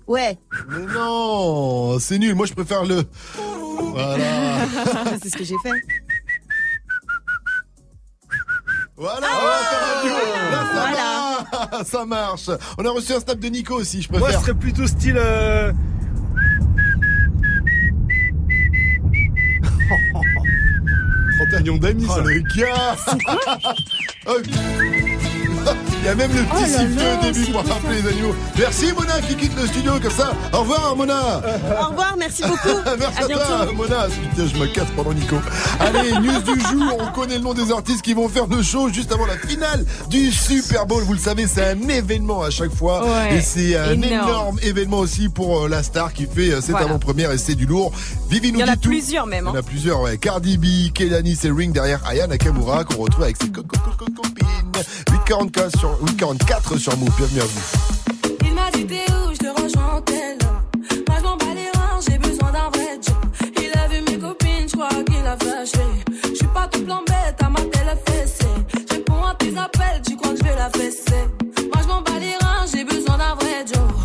Ouais. 0.07 0.39
Mais 0.69 0.93
non, 0.95 1.99
c'est 1.99 2.19
nul. 2.19 2.35
Moi, 2.35 2.47
je 2.47 2.53
préfère 2.55 2.85
le. 2.85 3.03
Voilà. 3.93 4.67
C'est 5.23 5.31
ce 5.31 5.37
que 5.37 5.45
j'ai 5.45 5.57
fait. 5.63 5.71
Voilà, 8.97 9.27
voilà, 10.03 11.30
ça 11.85 12.05
marche. 12.05 12.51
On 12.79 12.85
a 12.85 12.91
reçu 12.91 13.13
un 13.13 13.21
snap 13.21 13.39
de 13.39 13.49
Nico 13.49 13.75
aussi, 13.75 14.03
je 14.03 14.11
Moi, 14.11 14.21
préfère. 14.21 14.41
ce 14.41 14.47
serait 14.47 14.59
plutôt 14.59 14.87
style. 14.87 15.17
euh, 15.17 15.73
d'amis, 21.79 22.07
ça 22.07 22.21
le 22.21 22.41
gars. 22.57 22.97
Oh. 26.01 26.03
Il 26.03 26.07
y 26.07 26.09
a 26.09 26.15
même 26.15 26.33
le 26.33 26.41
Oh 26.51 26.55
petit 26.57 26.71
sifflet 26.71 27.05
là, 27.05 27.19
au 27.19 27.23
début 27.25 27.53
pour 27.53 27.63
rappeler 27.67 28.03
les 28.03 28.09
agneaux. 28.09 28.35
Merci 28.59 28.93
Mona 28.93 29.21
qui 29.21 29.37
quitte 29.37 29.53
le 29.61 29.67
studio 29.67 29.93
comme 30.03 30.11
ça. 30.11 30.33
Au 30.53 30.61
revoir 30.61 30.97
Mona. 30.97 31.43
Au 31.83 31.89
revoir, 31.91 32.15
merci 32.19 32.43
beaucoup. 32.43 32.79
Merci 32.99 33.19
À 33.21 33.25
à, 33.25 33.29
toi. 33.29 33.73
Mona. 33.75 34.07
Putain, 34.07 34.47
je 34.53 34.59
me 34.59 34.67
casse 34.67 34.87
pendant 34.97 35.13
Nico. 35.13 35.37
Allez, 35.79 36.13
news 36.13 36.41
du 36.43 36.61
jour. 36.61 36.97
On 37.01 37.13
connaît 37.13 37.37
le 37.37 37.43
nom 37.43 37.53
des 37.55 37.71
artistes 37.71 38.03
qui 38.03 38.15
vont 38.15 38.29
faire 38.29 38.47
le 38.47 38.63
show 38.63 38.89
juste 38.89 39.13
avant 39.13 39.27
la 39.27 39.37
finale 39.37 39.85
du 40.09 40.31
Super 40.33 40.87
Bowl. 40.87 41.03
Vous 41.05 41.13
le 41.13 41.19
savez, 41.19 41.47
c'est 41.47 41.65
un 41.71 41.89
événement 41.89 42.43
à 42.43 42.51
chaque 42.51 42.75
fois. 42.75 43.05
Ouais, 43.07 43.37
et 43.37 43.41
c'est 43.43 43.77
un 43.77 43.93
énorme. 43.93 44.13
énorme 44.29 44.59
événement 44.63 44.99
aussi 44.99 45.29
pour 45.29 45.65
euh, 45.65 45.69
la 45.69 45.83
star 45.83 46.13
qui 46.13 46.27
fait 46.27 46.51
euh, 46.53 46.61
cette 46.61 46.71
Voilà. 46.71 46.87
avant-première 46.87 47.31
et 47.33 47.39
c'est 47.39 47.55
du 47.55 47.67
lourd. 47.67 47.93
Vivi 48.31 48.53
nous 48.53 48.61
Il 48.61 48.67
y 48.67 48.69
en 48.69 48.73
a 48.73 48.77
tout. 48.77 48.89
plusieurs 48.89 49.27
même. 49.27 49.45
Il 49.45 49.49
y 49.49 49.51
en 49.51 49.55
hein. 49.55 49.59
a 49.59 49.63
plusieurs, 49.63 50.01
ouais. 50.01 50.17
Cardi 50.19 50.57
B, 50.57 50.93
Kelani, 50.95 51.37
c'est 51.37 51.51
Ring 51.51 51.73
derrière 51.73 52.01
Aya 52.07 52.27
Nakamura 52.27 52.85
qu'on 52.85 53.03
retrouve 53.03 53.25
avec 53.25 53.37
ses 53.37 53.51
co- 53.51 53.63
co- 53.63 53.77
co- 53.79 54.05
co- 54.07 54.23
copines. 54.23 54.47
844 55.11 55.79
sur, 55.79 55.90
844 56.01 56.77
sur 56.79 56.97
Move. 56.97 57.11
Bienvenue 57.17 57.41
à 57.41 57.45
vous. 57.45 57.61
Il 58.45 58.55
m'a 58.55 58.71
dit 58.71 58.87
t'es 58.87 59.05
où, 59.13 59.33
je 59.33 59.39
te 59.39 59.63
rejoins 59.63 59.97
en 59.97 60.01
tel. 60.03 60.39
Moi 61.09 61.17
je 61.19 61.23
m'en 61.25 61.37
bats 61.37 61.55
les 61.55 61.71
reins, 61.79 62.01
j'ai 62.09 62.19
besoin 62.19 62.51
d'un 62.53 62.71
vrai 62.71 62.99
job. 63.05 63.17
Il 63.57 63.79
a 63.79 63.89
vu 63.89 64.03
mes 64.03 64.19
copines, 64.19 64.69
je 64.69 64.73
crois 64.77 64.89
qu'il 65.05 65.27
a 65.27 65.37
flashé. 65.37 65.85
Je 66.25 66.35
suis 66.35 66.47
pas 66.49 66.69
tout 66.69 66.83
plan 66.85 67.03
bête, 67.07 67.37
à 67.43 67.49
ma 67.49 67.61
télé 67.61 67.95
fessée. 68.07 68.47
Je 68.89 68.95
réponds 68.95 69.25
à 69.25 69.35
tes 69.35 69.57
appels, 69.57 70.03
tu 70.07 70.17
crois 70.17 70.33
que 70.33 70.39
je 70.39 70.45
vais 70.45 70.57
la 70.57 70.71
fesser. 70.71 71.25
Moi 71.73 71.83
je 71.83 71.89
m'en 71.89 72.03
bats 72.03 72.19
les 72.19 72.37
reins, 72.41 72.67
j'ai 72.73 72.85
besoin 72.85 73.19
d'un 73.19 73.35
vrai 73.35 73.65
job. 73.67 74.00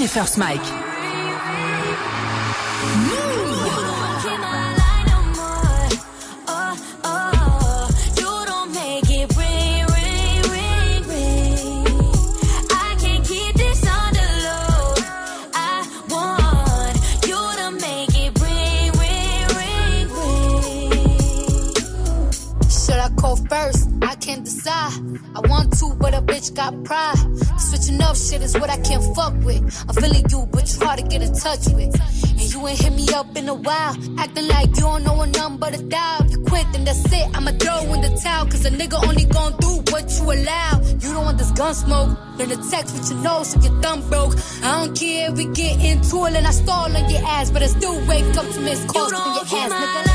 de 0.00 0.06
DJ 0.06 0.08
First 0.08 0.38
Mike. 0.38 0.79
Text 42.80 42.94
with 42.94 43.10
your 43.10 43.20
nose 43.20 43.50
so 43.50 43.60
your 43.60 43.78
thumb 43.82 44.00
broke. 44.08 44.34
I 44.62 44.86
don't 44.86 44.98
care 44.98 45.30
if 45.30 45.36
we 45.36 45.44
get 45.44 45.84
into 45.84 46.24
it 46.24 46.34
and 46.34 46.46
I 46.46 46.50
stall 46.50 46.96
on 46.96 47.10
your 47.10 47.20
ass. 47.26 47.50
But 47.50 47.62
I 47.62 47.66
still 47.66 48.00
wake 48.06 48.34
up 48.38 48.48
to 48.54 48.60
miss 48.60 48.82
calls 48.86 49.12
from 49.12 49.34
your 49.34 49.44
ass, 49.44 49.70
nigga. 49.70 50.09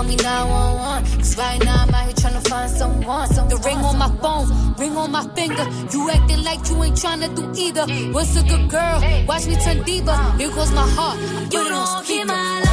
Call 0.00 0.08
me 0.08 0.16
911. 0.16 1.18
Cause 1.18 1.36
right 1.36 1.64
now 1.64 1.82
I'm 1.82 1.94
out 1.94 2.04
here 2.04 2.14
tryna 2.14 2.48
find 2.48 2.70
someone. 2.70 3.28
The 3.48 3.56
ring 3.64 3.78
on 3.78 3.98
my 3.98 4.10
phone, 4.22 4.74
ring 4.76 4.96
on 4.96 5.10
my 5.10 5.24
finger. 5.34 5.66
You 5.92 6.10
acting 6.10 6.42
like 6.44 6.68
you 6.68 6.82
ain't 6.82 6.96
tryna 6.96 7.34
do 7.34 7.44
either. 7.60 7.86
What's 8.12 8.36
a 8.36 8.42
good 8.42 8.70
girl? 8.70 9.00
Watch 9.26 9.46
me 9.46 9.56
turn 9.56 9.82
diva. 9.82 10.16
Here 10.38 10.50
goes 10.50 10.72
my 10.72 10.88
heart. 10.96 11.18
I 11.18 11.44
put 11.44 11.52
You 11.52 11.68
don't 11.68 12.04
keep 12.06 12.26
my 12.26 12.34
line 12.34 12.69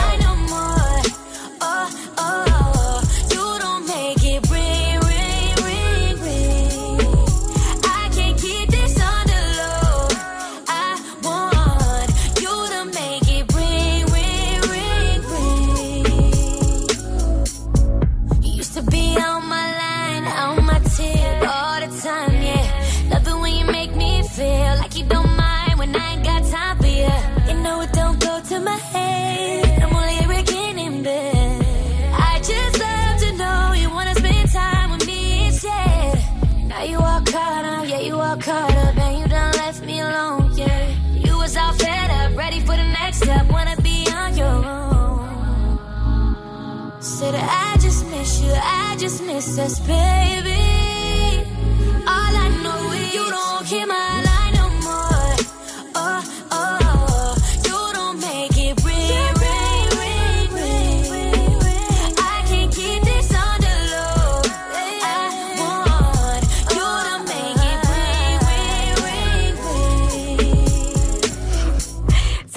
on 19.19 19.47
my 19.47 19.56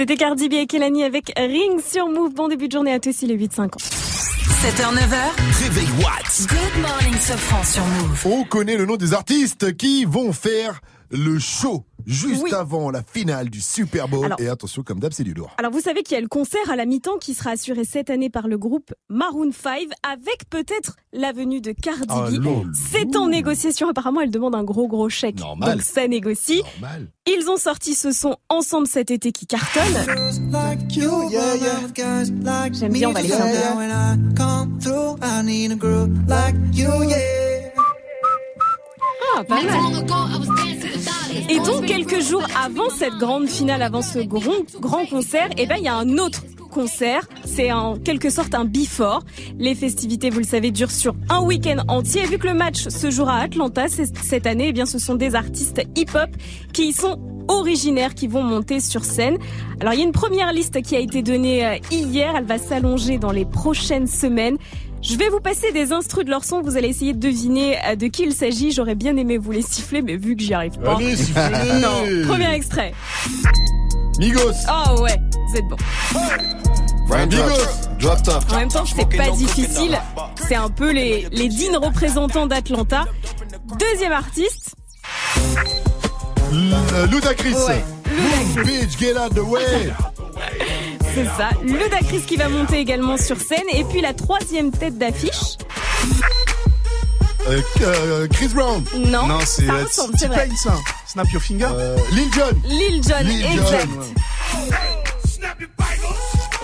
C'était 0.00 0.16
Cardi 0.16 0.48
B 0.48 0.54
et 0.54 0.66
Kelani 0.66 1.04
avec 1.04 1.30
Ring 1.36 1.78
sur 1.80 2.08
Move. 2.08 2.32
Bon 2.32 2.48
début 2.48 2.68
de 2.68 2.72
journée 2.72 2.92
à 2.92 2.98
tous, 3.00 3.20
il 3.20 3.30
est 3.32 3.36
8-5 3.36 3.64
ans. 3.64 3.99
7h, 4.60 4.94
9h. 4.94 5.62
Réveil 5.62 5.88
Watts. 6.04 6.46
Good 6.46 6.82
morning, 6.82 7.14
Sofran 7.18 7.64
sur 7.64 7.82
Move. 7.82 8.26
On 8.26 8.44
connaît 8.44 8.76
le 8.76 8.84
nom 8.84 8.98
des 8.98 9.14
artistes 9.14 9.74
qui 9.74 10.04
vont 10.04 10.34
faire 10.34 10.82
le 11.10 11.38
show 11.38 11.84
juste 12.06 12.42
Oui. 12.44 12.52
avant 12.54 12.90
la 12.90 13.02
finale 13.02 13.50
du 13.50 13.60
Super 13.60 14.08
Bowl. 14.08 14.24
Alors- 14.24 14.40
Et 14.40 14.48
attention, 14.48 14.82
comme 14.82 15.00
d'hab, 15.00 15.12
c'est 15.12 15.24
du 15.24 15.34
lourd. 15.34 15.50
Alors 15.58 15.70
vous 15.72 15.80
savez 15.80 16.02
qu'il 16.02 16.14
y 16.14 16.18
a 16.18 16.20
le 16.20 16.28
concert 16.28 16.70
à 16.70 16.76
la 16.76 16.86
mi-temps 16.86 17.18
qui 17.18 17.34
sera 17.34 17.50
assuré 17.50 17.84
cette 17.84 18.10
année 18.10 18.30
par 18.30 18.48
le 18.48 18.56
groupe 18.58 18.92
Maroon 19.08 19.50
5 19.52 19.88
avec 20.10 20.48
peut-être 20.48 20.96
la 21.12 21.32
venue 21.32 21.60
de 21.60 21.72
Cardi 21.72 22.06
Ah, 22.08 22.28
B. 22.30 22.46
C'est 22.74 23.16
en 23.16 23.28
négociation. 23.28 23.88
Apparemment, 23.88 24.20
elle 24.22 24.30
demande 24.30 24.54
un 24.54 24.64
gros 24.64 24.88
gros 24.88 25.08
chèque. 25.08 25.38
Normal. 25.40 25.72
Donc 25.78 25.82
ça 25.82 26.06
négocie. 26.08 26.62
Normal. 26.80 27.08
Ils 27.26 27.48
ont 27.48 27.56
sorti 27.58 27.94
ce 27.94 28.12
son 28.12 28.36
ensemble 28.48 28.86
cet 28.86 29.10
été 29.10 29.30
qui 29.32 29.46
cartonne. 29.46 29.82
J'aime 32.72 32.92
bien, 32.92 33.08
on 33.08 33.12
va 33.12 33.22
les 33.22 33.28
faire 33.28 33.46
Ah, 39.36 39.44
pas 39.44 39.62
mal. 39.62 39.74
Et 41.48 41.58
donc, 41.58 41.86
quelques 41.86 42.20
jours 42.20 42.44
avant 42.56 42.90
cette 42.90 43.14
grande 43.14 43.48
finale, 43.48 43.82
avant 43.82 44.02
ce 44.02 44.20
grand, 44.20 44.64
grand 44.80 45.06
concert, 45.06 45.48
eh 45.56 45.66
ben, 45.66 45.76
il 45.78 45.84
y 45.84 45.88
a 45.88 45.96
un 45.96 46.18
autre 46.18 46.42
concert. 46.70 47.28
C'est 47.44 47.72
en 47.72 47.96
quelque 47.96 48.30
sorte 48.30 48.54
un 48.54 48.64
before. 48.64 49.24
Les 49.58 49.74
festivités, 49.74 50.30
vous 50.30 50.38
le 50.38 50.44
savez, 50.44 50.70
durent 50.70 50.90
sur 50.90 51.14
un 51.28 51.42
week-end 51.42 51.82
entier. 51.88 52.22
Et 52.22 52.26
vu 52.26 52.38
que 52.38 52.46
le 52.46 52.54
match 52.54 52.88
se 52.88 53.10
jouera 53.10 53.38
à 53.38 53.42
Atlanta 53.42 53.86
cette 53.88 54.46
année, 54.46 54.68
eh 54.68 54.72
bien, 54.72 54.86
ce 54.86 54.98
sont 54.98 55.16
des 55.16 55.34
artistes 55.34 55.82
hip-hop 55.96 56.30
qui 56.72 56.88
y 56.88 56.92
sont 56.92 57.18
originaires 57.48 58.14
qui 58.14 58.28
vont 58.28 58.44
monter 58.44 58.80
sur 58.80 59.04
scène. 59.04 59.36
Alors, 59.80 59.92
il 59.94 59.98
y 59.98 60.02
a 60.02 60.06
une 60.06 60.12
première 60.12 60.52
liste 60.52 60.80
qui 60.82 60.94
a 60.94 61.00
été 61.00 61.22
donnée 61.22 61.66
euh, 61.66 61.76
hier. 61.90 62.34
Elle 62.36 62.44
va 62.44 62.58
s'allonger 62.58 63.18
dans 63.18 63.32
les 63.32 63.44
prochaines 63.44 64.06
semaines. 64.06 64.56
Je 65.02 65.16
vais 65.16 65.28
vous 65.30 65.40
passer 65.40 65.72
des 65.72 65.92
instrus 65.92 66.24
de 66.24 66.30
leur 66.30 66.44
son. 66.44 66.60
Vous 66.62 66.76
allez 66.76 66.88
essayer 66.88 67.12
de 67.14 67.18
deviner 67.18 67.78
euh, 67.86 67.96
de 67.96 68.06
qui 68.08 68.22
il 68.24 68.34
s'agit. 68.34 68.70
J'aurais 68.70 68.94
bien 68.94 69.16
aimé 69.16 69.38
vous 69.38 69.50
les 69.50 69.62
siffler, 69.62 70.02
mais 70.02 70.16
vu 70.16 70.36
que 70.36 70.42
j'y 70.42 70.52
arrive 70.54 70.78
pas. 70.78 70.96
Allez, 70.96 71.16
non. 71.80 72.26
Premier 72.28 72.52
extrait. 72.54 72.92
Migos. 74.18 74.40
Oh 74.68 75.00
ouais, 75.00 75.16
vous 75.48 75.56
êtes 75.56 75.64
bon. 75.68 75.76
Migos. 77.08 77.38
Drop 77.98 78.22
top. 78.22 78.44
En 78.52 78.56
même 78.56 78.68
temps, 78.68 78.84
c'est 78.84 79.16
pas 79.16 79.30
difficile. 79.30 79.98
C'est 80.46 80.54
un 80.54 80.68
peu 80.68 80.92
les, 80.92 81.26
les 81.32 81.48
dignes 81.48 81.76
représentants 81.76 82.46
d'Atlanta. 82.46 83.04
Deuxième 83.78 84.12
artiste. 84.12 84.74
L- 86.52 86.74
euh, 86.94 87.06
Ludacris. 87.06 87.54
Ouais, 87.54 87.84
Move, 88.10 88.64
bitch, 88.66 88.98
get 88.98 89.16
out 89.16 89.34
the 89.34 89.38
way. 89.40 89.90
C'est 91.20 91.26
ça. 91.36 91.50
Ludacris 91.62 92.22
qui 92.22 92.36
va 92.36 92.48
monter 92.48 92.78
également 92.78 93.18
sur 93.18 93.38
scène. 93.38 93.68
Et 93.74 93.84
puis 93.84 94.00
la 94.00 94.14
troisième 94.14 94.70
tête 94.70 94.96
d'affiche. 94.96 95.58
Euh, 97.46 97.60
euh, 97.82 98.26
Chris 98.28 98.48
Brown. 98.48 98.82
Non, 98.96 99.26
Non, 99.26 99.38
c'est 99.44 99.68
euh. 99.68 99.84
T-Pain, 100.18 100.54
ça. 100.56 100.74
Snap 101.06 101.30
your 101.32 101.42
finger. 101.42 101.68
Euh, 101.72 101.96
Lil 102.12 102.32
Jon. 102.32 102.42
Lil 102.64 103.02
Jon, 103.02 103.18
exact. 103.18 103.88
ouais. 103.98 104.70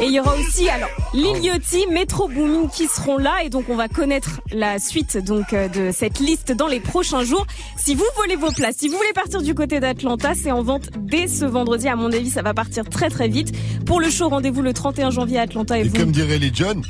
Et 0.01 0.07
il 0.07 0.13
y 0.13 0.21
aura 0.21 0.35
aussi 0.35 0.69
alors 0.69 0.91
Lil 1.15 1.39
Yachty, 1.43 1.87
Metro 1.91 2.29
Boomin 2.29 2.69
qui 2.69 2.87
seront 2.87 3.17
là 3.17 3.37
et 3.45 3.49
donc 3.49 3.65
on 3.71 3.77
va 3.77 3.89
connaître 3.89 4.41
la 4.53 4.79
suite 4.79 5.17
donc 5.17 5.53
euh, 5.55 5.69
de 5.69 5.91
cette 5.91 6.19
liste 6.21 6.53
dans 6.53 6.67
les 6.67 6.81
prochains 6.81 7.25
jours. 7.25 7.47
Si 7.79 7.95
vous 7.95 8.05
volez 8.17 8.37
vos 8.37 8.51
places, 8.51 8.77
si 8.79 8.89
vous 8.89 8.97
voulez 8.97 9.13
partir 9.15 9.41
du 9.41 9.55
côté 9.55 9.81
d'Atlanta, 9.81 10.33
c'est 10.35 10.51
en 10.53 10.63
vente 10.63 10.91
dès 10.99 11.29
ce 11.29 11.45
vendredi. 11.47 11.89
À 11.89 11.97
mon 11.97 12.13
avis, 12.13 12.29
ça 12.31 12.43
va 12.43 12.53
partir 12.53 12.85
très 12.91 13.09
très 13.09 13.29
vite. 13.29 13.55
Pour 13.87 14.01
le 14.01 14.11
show, 14.11 14.29
rendez-vous 14.29 14.61
le 14.63 14.75
31 14.75 15.11
janvier 15.11 15.39
à 15.39 15.43
Atlanta 15.43 15.79
et, 15.79 15.83
Et 15.83 15.85
vous. 15.85 15.97
comme 15.97 16.13
dirait 16.13 16.39
Lil 16.39 16.55
Jon. 16.55 16.75
Le 16.75 16.83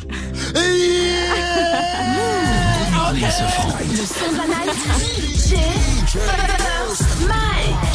son 4.04 4.32
de 4.32 4.36
la 4.36 4.46
night. 4.46 4.72
DJ 4.98 6.18
First 6.18 7.28
Mike. 7.28 7.86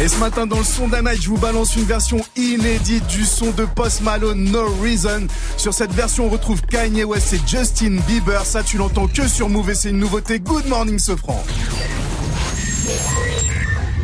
Et 0.00 0.06
ce 0.06 0.16
matin 0.18 0.46
dans 0.46 0.58
le 0.58 0.64
son 0.64 0.86
d'un 0.86 1.02
night, 1.02 1.20
je 1.20 1.28
vous 1.28 1.38
balance 1.38 1.74
une 1.74 1.84
version 1.84 2.24
inédite 2.36 3.04
du 3.08 3.24
son 3.24 3.50
de 3.50 3.64
Post 3.64 4.02
Malone 4.02 4.44
No 4.44 4.64
Reason. 4.80 5.26
Sur 5.56 5.74
cette 5.74 5.92
version, 5.92 6.26
on 6.26 6.28
retrouve 6.28 6.62
Kanye 6.62 7.02
West 7.02 7.32
et 7.32 7.40
Justin 7.44 7.96
Bieber. 8.06 8.44
Ça, 8.44 8.62
tu 8.62 8.76
l'entends 8.76 9.08
que 9.08 9.26
sur 9.26 9.48
Move 9.48 9.70
et 9.70 9.74
c'est 9.74 9.90
une 9.90 9.98
nouveauté. 9.98 10.38
Good 10.38 10.68
morning, 10.68 11.00
Sofran. 11.00 11.42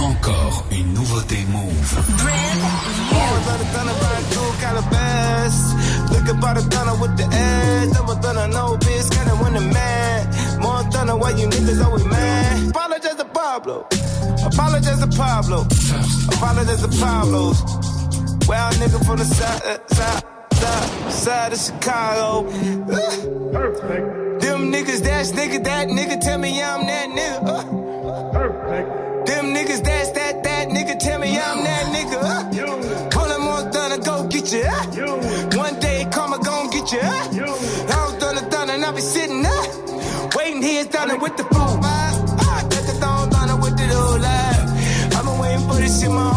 Encore 0.00 0.66
une 0.72 0.94
nouveauté 0.94 1.38
Move. 1.52 1.96
Look 6.14 6.28
about 6.30 6.56
a 6.56 6.62
thunder 6.62 6.94
with 7.02 7.16
the 7.18 7.24
ass. 7.24 7.90
Double 7.92 8.14
thunder, 8.22 8.46
no 8.48 8.76
bitch, 8.78 9.10
kinda 9.14 9.34
when 9.42 9.52
the 9.54 9.60
man. 9.60 10.60
More 10.60 10.82
thunder, 10.92 11.16
why 11.16 11.30
you 11.30 11.46
niggas 11.48 11.84
always 11.84 12.04
mad? 12.04 12.70
Apologize 12.70 13.16
to 13.16 13.24
Pablo. 13.24 13.86
Apologize 14.46 15.00
to 15.04 15.10
Pablo. 15.22 15.66
Apologize 16.34 16.82
to 16.86 16.90
Pablo. 17.02 17.42
Well, 18.48 18.70
nigga 18.80 18.98
from 19.06 19.18
the 19.18 19.24
side, 19.24 19.62
uh, 19.64 19.78
side, 19.98 20.22
side, 20.52 21.12
side 21.12 21.52
of 21.52 21.58
Chicago. 21.58 22.28
Perfect. 23.52 24.40
Them 24.42 24.60
niggas, 24.72 25.00
that's 25.00 25.32
nigga, 25.32 25.64
that 25.64 25.88
nigga, 25.88 26.20
tell 26.20 26.38
me 26.38 26.62
I'm 26.62 26.86
that 26.86 27.08
nigga. 27.18 27.48
Uh. 27.48 28.32
Perfect. 28.32 29.26
Them 29.26 29.46
niggas, 29.56 29.82
that 29.84 29.93
here, 40.85 40.93
thunder 40.93 41.16
with 41.16 41.36
the 41.36 41.44
food. 41.44 41.81
Ah, 41.82 42.66
take 42.70 42.89
a 42.89 42.93
thong, 43.01 43.31
thunder 43.31 43.56
with 43.56 43.77
the 43.77 43.85
old 43.94 44.20
life. 44.20 45.16
I've 45.16 45.24
been 45.24 45.39
waiting 45.39 45.69
for 45.69 45.77
this 45.77 46.01
shit 46.01 46.11
my 46.11 46.34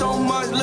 so 0.00 0.18
much. 0.18 0.59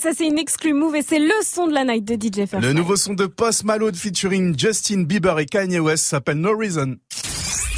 Ça, 0.00 0.10
c'est 0.16 0.26
une 0.26 0.38
exclue 0.38 0.72
move 0.72 0.96
et 0.96 1.02
c'est 1.02 1.18
le 1.18 1.32
son 1.44 1.66
de 1.66 1.74
la 1.74 1.84
night 1.84 2.04
de 2.04 2.14
DJ 2.14 2.46
First. 2.46 2.64
Le 2.64 2.72
nouveau 2.72 2.96
son 2.96 3.14
de 3.14 3.26
Post 3.26 3.64
Malone 3.64 3.94
featuring 3.94 4.58
Justin 4.58 5.02
Bieber 5.02 5.38
et 5.38 5.46
Kanye 5.46 5.78
West 5.78 6.04
s'appelle 6.04 6.38
No 6.38 6.56
Reason. 6.56 6.96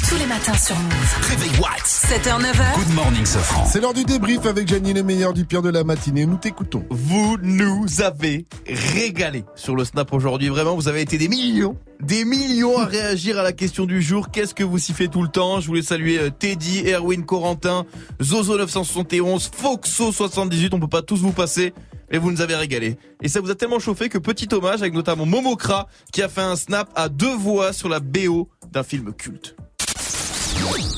Tous 0.09 0.15
les 0.17 0.25
matins 0.25 0.53
sur 0.53 0.75
Move. 0.75 1.29
Réveil 1.29 1.59
What 1.59 1.83
7h, 1.85 2.41
9h. 2.41 2.75
Good 2.75 2.95
morning, 2.95 3.25
Sofran. 3.25 3.65
C'est 3.65 3.81
l'heure 3.81 3.93
du 3.93 4.03
débrief 4.03 4.45
avec 4.45 4.67
Gianni, 4.67 4.93
le 4.93 5.03
meilleur 5.03 5.33
du 5.33 5.45
pire 5.45 5.61
de 5.61 5.69
la 5.69 5.83
matinée. 5.83 6.25
Nous 6.25 6.37
t'écoutons. 6.37 6.85
Vous 6.89 7.37
nous 7.41 8.01
avez 8.01 8.45
régalé 8.67 9.43
sur 9.55 9.75
le 9.75 9.83
snap 9.83 10.13
aujourd'hui. 10.13 10.49
Vraiment, 10.49 10.75
vous 10.75 10.87
avez 10.87 11.01
été 11.01 11.17
des 11.17 11.27
millions, 11.27 11.75
des 11.99 12.25
millions 12.25 12.77
à 12.77 12.85
réagir 12.85 13.39
à 13.39 13.43
la 13.43 13.53
question 13.53 13.85
du 13.85 14.01
jour. 14.01 14.29
Qu'est-ce 14.29 14.53
que 14.53 14.63
vous 14.63 14.77
sifflez 14.77 15.07
tout 15.07 15.23
le 15.23 15.29
temps? 15.29 15.59
Je 15.59 15.67
voulais 15.67 15.81
saluer 15.81 16.19
euh, 16.19 16.29
Teddy, 16.29 16.83
Erwin 16.87 17.25
Corentin, 17.25 17.85
Zozo 18.21 18.57
971, 18.57 19.51
Foxo 19.55 20.11
78. 20.11 20.73
On 20.73 20.79
peut 20.79 20.87
pas 20.87 21.01
tous 21.01 21.17
vous 21.17 21.31
passer. 21.31 21.73
Et 22.13 22.19
vous 22.19 22.31
nous 22.31 22.41
avez 22.41 22.55
régalé. 22.55 22.97
Et 23.21 23.27
ça 23.27 23.41
vous 23.41 23.49
a 23.49 23.55
tellement 23.55 23.79
chauffé 23.79 24.07
que 24.07 24.19
petit 24.19 24.47
hommage 24.53 24.81
avec 24.81 24.93
notamment 24.93 25.25
Momokra 25.25 25.87
qui 26.13 26.21
a 26.21 26.29
fait 26.29 26.41
un 26.41 26.55
snap 26.55 26.89
à 26.95 27.09
deux 27.09 27.35
voix 27.35 27.73
sur 27.73 27.89
la 27.89 27.99
BO 27.99 28.49
d'un 28.71 28.83
film 28.83 29.11
culte. 29.13 29.55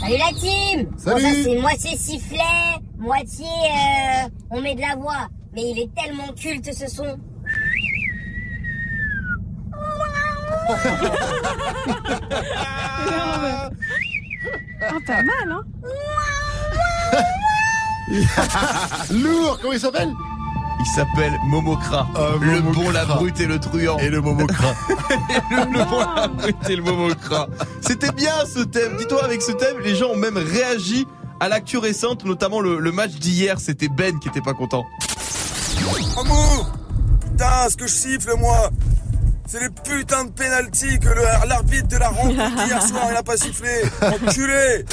Salut 0.01 0.17
la 0.17 0.39
team 0.39 0.91
Salut. 0.97 1.23
Bon, 1.23 1.29
ça 1.29 1.43
c'est 1.43 1.59
moitié 1.59 1.97
sifflet, 1.97 2.39
moitié 2.97 3.45
euh, 3.45 4.29
on 4.51 4.61
met 4.61 4.75
de 4.75 4.81
la 4.81 4.95
voix. 4.97 5.27
Mais 5.53 5.71
il 5.71 5.79
est 5.79 5.89
tellement 5.95 6.33
culte 6.33 6.73
ce 6.73 6.87
son. 6.87 7.17
Ah, 14.81 14.97
pas 15.07 15.23
mal, 15.23 15.51
hein 15.51 15.63
Lourd, 19.11 19.57
comment 19.61 19.73
il 19.73 19.79
s'appelle? 19.79 20.13
Il 20.80 20.85
s'appelle 20.85 21.34
Momokra. 21.47 22.07
le 22.41 22.61
bon, 22.61 22.89
la 22.91 23.06
brute 23.06 23.39
et 23.39 23.45
le 23.47 23.60
truand. 23.60 23.97
Et 23.97 24.10
le 24.10 24.22
Momokra. 24.22 24.73
le, 25.52 25.56
le 25.77 25.85
bon, 25.89 25.99
la 26.15 26.27
brute 26.27 26.69
et 26.69 26.76
le 26.76 26.84
Momokra. 26.84 27.47
C'était 27.81 28.11
bien 28.11 28.34
ce 28.45 28.60
thème. 28.60 28.95
Dis-toi, 28.97 29.23
avec 29.23 29.41
ce 29.41 29.52
thème, 29.52 29.77
les 29.84 29.95
gens 29.95 30.10
ont 30.11 30.18
même 30.18 30.38
réagi 30.38 31.07
à 31.39 31.49
l'actu 31.49 31.77
récente, 31.77 32.23
notamment 32.26 32.61
le, 32.61 32.80
le 32.80 32.91
match 32.91 33.11
d'hier. 33.14 33.60
C'était 33.60 33.89
Ben 33.89 34.19
qui 34.19 34.27
était 34.27 34.41
pas 34.41 34.53
content. 34.53 34.85
Amour 36.19 36.72
Putain, 37.22 37.69
ce 37.69 37.76
que 37.76 37.88
je 37.88 37.93
siffle, 37.93 38.34
moi 38.38 38.69
C'est 39.57 39.61
les 39.61 39.69
putains 39.69 40.26
de 40.26 40.32
pénalty 40.32 40.99
que 40.99 41.07
le- 41.07 41.48
l'arbitre 41.48 41.88
de 41.88 41.95
la 41.95 42.10
rencontre 42.10 42.65
hier 42.68 42.82
soir, 42.86 43.07
il 43.10 43.15
a 43.15 43.23
pas 43.23 43.38
sifflé 43.38 43.84
Enculé 44.02 44.84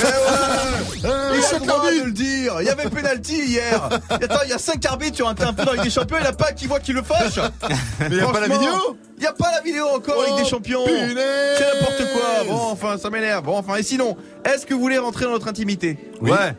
Il 1.35 1.43
se 1.43 1.57
permis 1.67 1.99
de 2.01 2.05
le 2.05 2.13
dire. 2.13 2.55
Il 2.61 2.67
y 2.67 2.71
avait 2.71 2.89
penalty 2.89 3.35
hier. 3.45 3.89
Attends, 4.09 4.43
il 4.45 4.51
y 4.51 4.53
a 4.53 4.59
5 4.59 4.85
arbitres 4.87 5.17
sur 5.17 5.29
un 5.29 5.35
terrain 5.35 5.53
dans 5.53 5.83
des 5.83 5.91
Champions. 5.91 6.17
Il 6.19 6.23
n'y 6.23 6.29
a 6.29 6.33
pas 6.33 6.53
qui 6.53 6.69
voit 6.69 6.79
qui 6.79 6.93
le 6.93 7.03
fâche. 7.03 7.41
Mais 8.01 8.07
il 8.11 8.17
y 8.19 8.21
a 8.21 8.27
pas 8.29 8.39
la 8.39 8.47
vidéo 8.47 8.97
Il 9.17 9.21
n'y 9.23 9.27
a 9.27 9.33
pas 9.33 9.51
la 9.51 9.61
vidéo 9.63 9.87
encore 9.97 10.15
Oh, 10.19 10.25
Ligue 10.29 10.45
des 10.45 10.49
Champions. 10.49 10.85
C'est 10.87 11.75
n'importe 11.75 12.13
quoi. 12.13 12.45
Bon, 12.47 12.61
enfin, 12.71 12.99
ça 12.99 13.11
m'énerve. 13.11 13.43
Bon, 13.45 13.57
enfin, 13.59 13.75
et 13.77 13.83
sinon, 13.83 14.17
est-ce 14.45 14.65
que 14.65 14.75
vous 14.75 14.81
voulez 14.81 14.99
rentrer 14.99 15.25
dans 15.25 15.33
notre 15.33 15.49
intimité 15.49 15.99
Oui. 16.21 16.31
Ouais. 16.31 16.55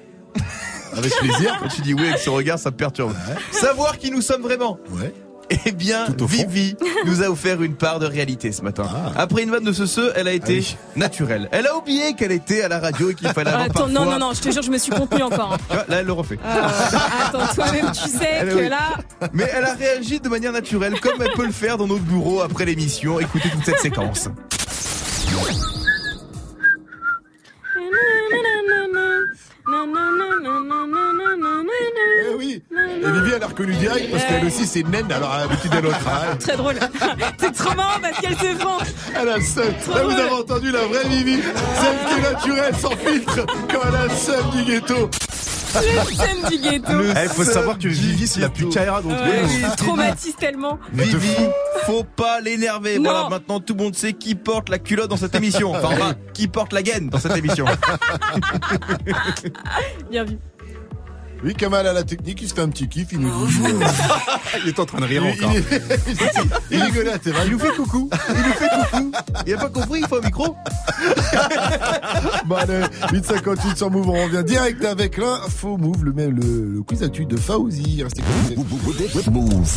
Avec 0.98 1.12
plaisir. 1.20 1.58
Quand 1.62 1.70
tu 1.70 1.82
dis 1.82 1.94
oui 1.94 2.08
avec 2.08 2.20
ce 2.20 2.30
regard, 2.30 2.60
ça 2.60 2.70
me 2.70 2.76
perturbe. 2.76 3.14
Savoir 3.52 3.98
qui 3.98 4.12
nous 4.12 4.22
sommes 4.22 4.42
vraiment. 4.42 4.78
Ouais. 4.92 5.14
Eh 5.50 5.72
bien, 5.72 6.06
Vivi 6.20 6.76
nous 7.06 7.22
a 7.22 7.28
offert 7.30 7.62
une 7.62 7.76
part 7.76 8.00
de 8.00 8.06
réalité 8.06 8.52
ce 8.52 8.62
matin. 8.62 8.86
Ah. 8.90 9.12
Après 9.22 9.44
une 9.44 9.52
vanne 9.52 9.64
de 9.64 9.72
ce 9.74 9.86
ce, 9.86 10.12
elle 10.16 10.28
a 10.28 10.32
été 10.34 10.66
naturelle. 10.96 11.48
Elle 11.52 11.68
a 11.68 11.76
oublié 11.78 12.14
qu'elle 12.14 12.32
était 12.32 12.64
à 12.64 12.68
la 12.70 12.80
radio 12.80 13.12
et 13.12 13.16
qu'il 13.16 13.28
fallait 13.30 13.50
avoir 13.52 13.66
Attends, 13.66 13.88
non, 13.88 13.94
parfois- 14.02 14.20
non, 14.20 14.28
non, 14.28 14.34
je 14.34 14.42
te 14.42 14.52
jure, 14.52 14.62
je 14.64 14.72
me 14.72 14.78
suis 14.78 14.92
contenue 14.92 15.24
encore. 15.24 15.58
hein. 15.72 15.76
Là, 15.90 16.00
elle 16.00 16.06
le 16.06 16.14
refait. 16.14 16.40
Euh, 16.44 16.62
attends, 17.28 17.54
toi-même, 17.54 17.92
tu 17.92 18.10
sais 18.10 18.28
Elle, 18.40 18.50
que 18.50 18.56
oui. 18.56 18.70
là. 18.70 18.98
Mais 19.34 19.50
elle 19.56 19.66
a 19.66 19.74
réagi 19.74 20.20
de 20.20 20.30
manière 20.30 20.52
naturelle, 20.54 21.00
comme 21.00 21.22
elle 21.22 21.34
peut 21.34 21.46
le 21.46 21.52
faire 21.52 21.78
dans 21.78 21.88
notre 21.88 22.04
bureau 22.04 22.42
après 22.42 22.66
l'émission. 22.66 23.20
Écoutez 23.20 23.50
toute 23.50 23.66
cette 23.66 23.80
séquence. 23.80 24.30
Eh 32.32 32.36
oui. 32.38 32.62
Et 32.72 33.12
Vivi, 33.12 33.32
elle 33.36 33.44
a 33.44 33.48
reconnu 33.48 33.74
direct 33.76 34.12
parce 34.12 34.24
qu'elle 34.26 34.46
aussi, 34.46 34.66
c'est 34.66 34.84
naine, 34.88 35.12
alors 35.12 35.36
elle 35.36 35.72
a 35.72 35.76
de 35.76 35.82
l'autre. 35.86 35.98
hein. 36.08 36.36
Très 36.40 36.56
drôle. 36.58 36.76
C'est 37.40 37.52
trop 37.52 37.76
marrant 37.76 38.00
parce 38.02 38.20
qu'elle 38.20 38.36
se 38.38 38.56
fend. 38.58 38.78
Elle 39.20 39.30
a 39.30 39.38
le 39.38 39.44
seum. 39.44 39.66
Trop 39.84 39.94
Là, 39.96 40.04
vous 40.04 40.10
drôle. 40.12 40.22
avez 40.22 40.32
entendu 40.32 40.72
la 40.72 40.86
vraie 40.86 41.04
Vivi, 41.08 41.40
celle 41.42 41.98
qui 42.08 42.20
est 42.20 42.32
naturelle, 42.32 42.76
sans 42.80 42.92
filtre, 42.92 43.46
quand 43.72 43.80
elle 43.90 43.96
a 43.96 44.04
le 44.06 44.10
seum 44.16 44.50
du 44.52 44.64
ghetto. 44.64 45.10
Le 45.76 46.16
scène 46.16 46.50
du 46.50 46.58
ghetto. 46.58 46.94
Eh, 47.24 47.28
faut 47.30 47.44
savoir 47.44 47.78
que 47.78 47.88
Vivi, 47.88 48.28
c'est 48.28 48.42
la 48.42 48.50
plus 48.50 48.70
Kaira 48.70 49.02
nous. 49.02 49.10
je 49.12 49.76
traumatise 49.76 50.36
tellement. 50.36 50.80
Vivi, 50.92 51.36
faut 51.86 52.04
pas 52.04 52.40
l'énerver. 52.42 52.98
Voilà, 53.00 53.30
maintenant 53.30 53.60
tout 53.60 53.74
le 53.74 53.84
monde 53.84 53.96
sait 53.96 54.14
qui 54.14 54.36
porte 54.36 54.70
la 54.70 54.80
culotte 54.80 55.10
dans 55.10 55.18
cette 55.18 55.36
émission. 55.36 55.72
Enfin, 55.72 55.90
enfin, 55.92 56.14
qui 56.34 56.48
porte 56.48 56.74
la 56.74 56.84
gaine 56.84 57.10
dans 57.10 57.20
cette 57.20 57.38
émission. 57.38 57.66
Bien 60.10 60.24
vu. 60.24 60.38
Oui, 61.44 61.54
Kamal 61.56 61.86
a 61.88 61.94
la 61.94 62.04
technique, 62.04 62.42
il 62.42 62.48
se 62.50 62.54
fait 62.54 62.62
un 62.62 62.70
petit 62.70 62.88
kiff, 62.88 63.08
il 63.12 63.20
nous 63.20 63.48
dit. 63.48 63.58
Il 64.64 64.70
est 64.70 64.80
en 64.80 64.86
train 64.86 65.00
de 65.00 65.06
rire 65.06 65.24
Il- 65.26 65.44
encore. 65.44 65.54
Il, 65.56 65.64
il, 66.72 66.78
il 66.78 66.84
rigolait 66.84 67.12
à. 67.14 67.18
Il 67.46 67.52
nous 67.52 67.60
fait 67.60 67.76
coucou. 67.76 68.10
Il 68.30 68.36
nous 68.36 68.54
fait 68.54 68.70
coucou. 68.92 69.12
Il 69.48 69.54
a 69.54 69.58
pas 69.58 69.70
compris, 69.70 70.00
il 70.02 70.08
faut 70.08 70.18
un 70.18 70.22
micro. 70.22 70.56
Bon, 72.46 72.56
allez, 72.56 72.82
858 73.12 73.78
sur 73.78 73.90
Move, 73.92 74.10
on 74.10 74.24
revient 74.26 74.44
direct 74.46 74.84
avec 74.86 75.18
l'info 75.18 75.78
Move, 75.78 76.04
le, 76.06 76.14
même- 76.14 76.36
le, 76.36 76.76
le 76.76 76.82
quiz 76.84 77.04
actu 77.04 77.26
de 77.26 77.36
Fauzi. 77.38 78.04
Restez 78.04 78.22
connectés. 78.22 79.30
Move. 79.32 79.70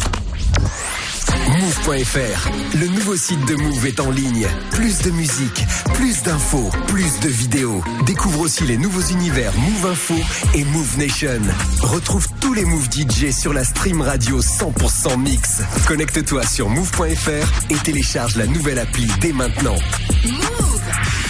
Move.fr, 1.48 2.50
le 2.74 2.88
nouveau 2.88 3.14
site 3.16 3.44
de 3.46 3.54
Move 3.54 3.86
est 3.86 4.00
en 4.00 4.10
ligne. 4.10 4.48
Plus 4.72 5.02
de 5.02 5.10
musique, 5.10 5.64
plus 5.94 6.22
d'infos, 6.24 6.70
plus 6.88 7.20
de 7.20 7.28
vidéos. 7.28 7.84
Découvre 8.04 8.40
aussi 8.40 8.64
les 8.64 8.76
nouveaux 8.76 9.02
univers 9.02 9.52
Move 9.56 9.92
Info 9.92 10.14
et 10.54 10.64
Move 10.64 10.98
Nation. 10.98 11.40
Retrouve 11.82 12.26
tous 12.40 12.52
les 12.52 12.64
Move 12.64 12.88
DJ 12.90 13.30
sur 13.30 13.52
la 13.52 13.64
stream 13.64 14.00
radio 14.00 14.40
100% 14.40 15.18
mix. 15.20 15.62
Connecte-toi 15.86 16.44
sur 16.44 16.68
Move.fr 16.68 17.70
et 17.70 17.76
télécharge 17.76 18.36
la 18.36 18.46
nouvelle 18.46 18.80
appli 18.80 19.06
dès 19.20 19.32
maintenant. 19.32 19.78
Move 20.24 21.25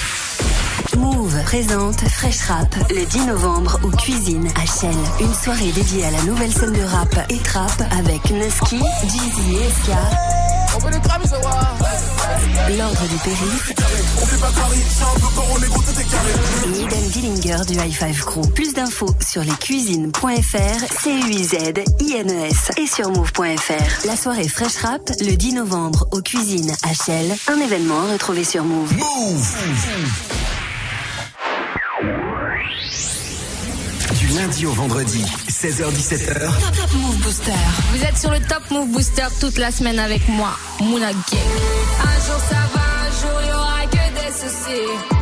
présente 1.44 2.00
Fresh 2.08 2.42
Rap 2.42 2.74
le 2.90 3.04
10 3.04 3.26
novembre 3.26 3.78
aux 3.82 3.90
Cuisines 3.90 4.48
à. 4.48 4.64
Une 5.20 5.34
soirée 5.34 5.72
dédiée 5.72 6.04
à 6.04 6.10
la 6.10 6.22
nouvelle 6.22 6.52
scène 6.52 6.72
de 6.72 6.82
rap 6.82 7.14
et 7.30 7.38
trap 7.38 7.72
avec 7.98 8.30
Nuski, 8.30 8.78
Jeezy 9.02 9.56
et 9.56 9.66
Eska. 9.66 9.98
L'ordre 12.76 13.02
du 13.08 13.16
périph. 13.18 13.72
Et 16.66 16.82
Eden 16.82 17.08
Dillinger 17.10 17.64
du 17.66 17.74
High 17.74 17.92
Five 17.92 18.24
Crew. 18.24 18.46
Plus 18.54 18.74
d'infos 18.74 19.14
sur 19.26 19.42
lescuisines.fr, 19.42 21.02
C-U-I-Z-I-N-E-S 21.02 22.70
et 22.76 22.86
sur 22.86 23.10
move.fr. 23.10 24.06
La 24.06 24.16
soirée 24.16 24.48
Fresh 24.48 24.76
Rap 24.82 25.10
le 25.20 25.36
10 25.36 25.54
novembre 25.54 26.06
aux 26.12 26.22
Cuisines 26.22 26.72
à 26.82 26.92
Chelles. 26.92 27.34
Un 27.48 27.60
événement 27.60 28.00
à 28.00 28.12
retrouver 28.12 28.44
sur 28.44 28.64
Move. 28.64 28.92
Du 28.92 29.02
lundi 34.36 34.66
au 34.66 34.72
vendredi, 34.72 35.24
16h17h. 35.48 36.40
Top 36.76 36.92
Move 36.94 37.16
Booster. 37.22 37.52
Vous 37.92 38.04
êtes 38.04 38.18
sur 38.18 38.30
le 38.30 38.40
Top 38.40 38.70
Move 38.70 38.88
Booster 38.88 39.26
toute 39.40 39.56
la 39.56 39.70
semaine 39.70 39.98
avec 39.98 40.28
moi, 40.28 40.50
Mouna 40.80 41.12
Gang. 41.12 41.22
Un 42.00 42.26
jour 42.26 42.40
ça 42.48 42.56
va, 42.74 42.82
un 43.06 43.30
jour 43.30 43.40
il 43.42 43.48
y 43.48 43.52
aura 43.52 43.86
que 43.90 43.96
des 44.14 44.32
soucis. 44.32 45.15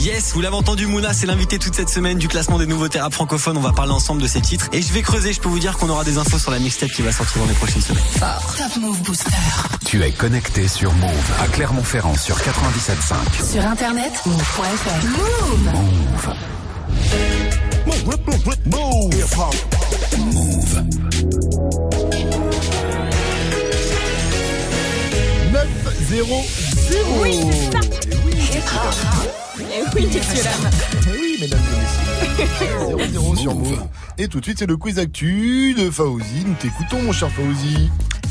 Yes, 0.00 0.32
vous 0.32 0.40
l'avez 0.40 0.54
entendu, 0.54 0.86
Mouna, 0.86 1.12
c'est 1.12 1.26
l'invité 1.26 1.58
toute 1.58 1.74
cette 1.74 1.88
semaine 1.88 2.18
du 2.18 2.28
classement 2.28 2.56
des 2.58 2.66
nouveaux 2.66 2.86
rap 2.94 3.12
francophones. 3.12 3.56
On 3.56 3.60
va 3.60 3.72
parler 3.72 3.90
ensemble 3.92 4.22
de 4.22 4.28
ces 4.28 4.40
titres. 4.40 4.68
Et 4.72 4.80
je 4.80 4.92
vais 4.92 5.02
creuser, 5.02 5.32
je 5.32 5.40
peux 5.40 5.48
vous 5.48 5.58
dire 5.58 5.76
qu'on 5.76 5.88
aura 5.90 6.04
des 6.04 6.18
infos 6.18 6.38
sur 6.38 6.52
la 6.52 6.60
mixtape 6.60 6.90
qui 6.90 7.02
va 7.02 7.10
sortir 7.10 7.42
dans 7.42 7.48
les 7.48 7.54
prochaines 7.54 7.82
semaines. 7.82 8.04
Top 8.20 8.76
Move 8.80 9.02
Booster. 9.02 9.30
Tu 9.86 10.02
es 10.02 10.12
connecté 10.12 10.68
sur 10.68 10.92
Move 10.94 11.32
à 11.40 11.48
Clermont-Ferrand 11.48 12.16
sur 12.16 12.36
97.5. 12.36 13.52
Sur 13.52 13.66
internet, 13.66 14.12
move.fr. 14.24 15.06
Move. 15.08 16.34
Move. 20.32 20.84
9-0-0. 25.52 26.44
Oui, 27.20 27.40
c'est 27.50 27.72
ça. 27.72 27.80
Eh 28.60 29.84
oui, 29.94 30.06
messieurs, 30.06 30.42
dames. 30.42 30.70
Eh 31.06 31.20
oui, 31.20 31.36
mesdames 31.40 31.60
et 32.38 32.42
messieurs. 32.42 33.20
0-0 33.20 33.36
sur 33.38 33.54
Move. 33.54 33.82
Et 34.18 34.26
tout 34.26 34.40
de 34.40 34.44
suite, 34.44 34.58
c'est 34.58 34.66
le 34.66 34.76
quiz 34.76 34.98
actu 34.98 35.74
de 35.78 35.90
Fauzi. 35.90 36.44
Nous 36.44 36.54
t'écoutons, 36.54 37.00
mon 37.02 37.12
cher 37.12 37.30
Fauzi. 37.30 37.88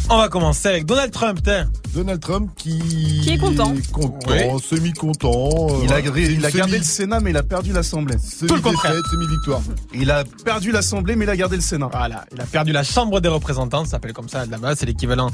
On 0.09 0.17
va 0.17 0.29
commencer 0.29 0.69
avec 0.69 0.85
Donald 0.85 1.11
Trump, 1.11 1.39
tiens. 1.43 1.69
Donald 1.93 2.21
Trump 2.21 2.49
qui... 2.55 3.19
Qui 3.23 3.31
est 3.31 3.37
content. 3.37 3.73
Content, 3.91 4.17
Oui. 4.29 4.61
semi-content. 4.63 5.67
Il 5.83 5.91
a, 5.91 5.99
il 5.99 6.45
a 6.45 6.49
Semi- 6.49 6.57
gardé 6.59 6.77
le 6.77 6.83
Sénat, 6.85 7.19
mais 7.19 7.31
il 7.31 7.37
a 7.37 7.43
perdu 7.43 7.73
l'Assemblée. 7.73 8.15
Tout 8.47 8.55
le 8.55 8.61
contraire. 8.61 8.93
Semi-victoire. 9.11 9.59
Il 9.93 10.09
a 10.09 10.23
perdu 10.45 10.71
l'Assemblée, 10.71 11.17
mais 11.17 11.25
il 11.25 11.29
a 11.29 11.35
gardé 11.35 11.57
le 11.57 11.61
Sénat. 11.61 11.89
Voilà, 11.91 12.23
il 12.33 12.39
a 12.39 12.45
perdu 12.45 12.71
la 12.71 12.83
Chambre 12.83 13.19
des 13.19 13.27
représentants, 13.27 13.83
ça 13.83 13.91
s'appelle 13.91 14.13
comme 14.13 14.29
ça 14.29 14.45
là-bas, 14.45 14.75
c'est 14.77 14.85
l'équivalent 14.85 15.29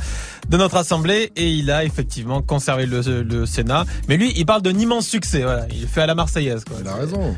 de 0.49 0.57
notre 0.57 0.77
Assemblée, 0.77 1.31
et 1.35 1.51
il 1.51 1.69
a 1.69 1.83
effectivement 1.85 2.41
conservé 2.41 2.87
le, 2.87 3.01
le 3.21 3.45
Sénat. 3.45 3.85
Mais 4.09 4.17
lui, 4.17 4.33
il 4.35 4.45
parle 4.47 4.63
d'un 4.63 4.73
immense 4.83 5.07
succès, 5.07 5.41
voilà, 5.43 5.65
il 5.71 5.87
fait 5.87 6.01
à 6.01 6.05
la 6.05 6.15
Marseillaise. 6.15 6.63
Quoi. 6.63 6.77
Il 6.81 6.87
a 6.87 6.95
raison. 6.95 7.35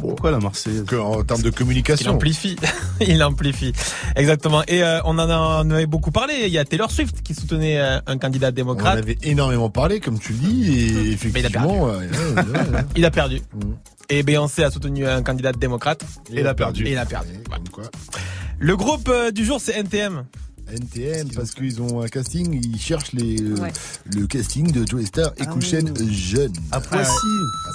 Pourquoi 0.00 0.30
la 0.30 0.38
Marseillaise 0.38 0.84
Que, 0.86 0.96
en 0.96 1.22
termes 1.24 1.42
de 1.42 1.48
Il 1.48 1.54
communication. 1.54 2.12
amplifie, 2.14 2.56
il 3.06 3.22
amplifie, 3.22 3.72
exactement. 4.16 4.62
Et 4.66 4.82
euh, 4.82 5.00
on 5.04 5.18
en 5.18 5.28
a- 5.28 5.62
on 5.64 5.70
avait 5.70 5.86
beaucoup 5.86 6.10
parlé. 6.10 6.34
Il 6.46 6.52
y 6.52 6.58
a 6.58 6.64
Taylor 6.64 6.90
Swift 6.90 7.22
qui 7.22 7.34
soutenait 7.34 7.78
euh, 7.78 8.00
un 8.06 8.16
candidat 8.16 8.46
On 8.46 8.50
en 8.50 8.54
démocrate. 8.54 8.98
avait 8.98 9.18
énormément 9.22 9.68
parlé, 9.68 10.00
comme 10.00 10.18
tu 10.18 10.32
le 10.32 10.38
dis, 10.38 10.72
et 10.72 11.12
effectivement, 11.12 11.50
perdu. 11.50 11.74
ouais, 11.74 12.08
ouais, 12.08 12.42
ouais, 12.42 12.76
ouais. 12.76 12.84
Il 12.96 13.04
a 13.04 13.10
perdu. 13.10 13.40
Mhm. 13.54 13.76
Et 14.08 14.22
Beyoncé 14.22 14.64
a 14.64 14.70
soutenu 14.70 15.06
un 15.06 15.22
candidat 15.22 15.52
démocrate. 15.52 16.02
Et 16.32 16.40
il 16.40 16.46
a 16.46 16.54
perdu. 16.54 16.84
Et 16.86 16.92
il 16.92 16.98
a 16.98 17.04
perdu. 17.06 17.30
Comme 17.48 17.68
quoi. 17.68 17.84
Le 18.58 18.76
groupe 18.76 19.08
euh, 19.08 19.30
du 19.30 19.44
jour, 19.44 19.60
c'est 19.60 19.72
NTM. 19.78 20.24
NTM, 20.72 21.28
parce 21.34 21.50
qu'ils 21.52 21.80
ont 21.82 22.02
un 22.02 22.08
casting, 22.08 22.60
ils 22.62 22.78
cherchent 22.80 23.12
les, 23.12 23.40
euh, 23.42 23.56
Ouais. 23.60 23.72
le 24.14 24.26
casting 24.26 24.70
de 24.70 24.86
Joe 24.88 25.04
Star 25.04 25.32
et 25.36 25.44
Cool 25.46 25.62
Chain 25.62 25.84
jeune. 26.10 26.52
À 26.70 26.80
Poissy. 26.80 27.10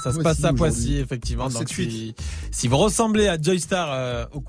Ça 0.03 0.11
se 0.13 0.19
passe 0.19 0.43
à 0.43 0.53
Poissy, 0.53 0.97
effectivement. 0.97 1.49
Donc, 1.49 1.67
si, 1.69 2.13
si 2.51 2.67
vous 2.67 2.77
ressemblez 2.77 3.27
à 3.27 3.41
Joy 3.41 3.59
Star 3.59 3.87
euh, 3.91 4.25
au 4.33 4.41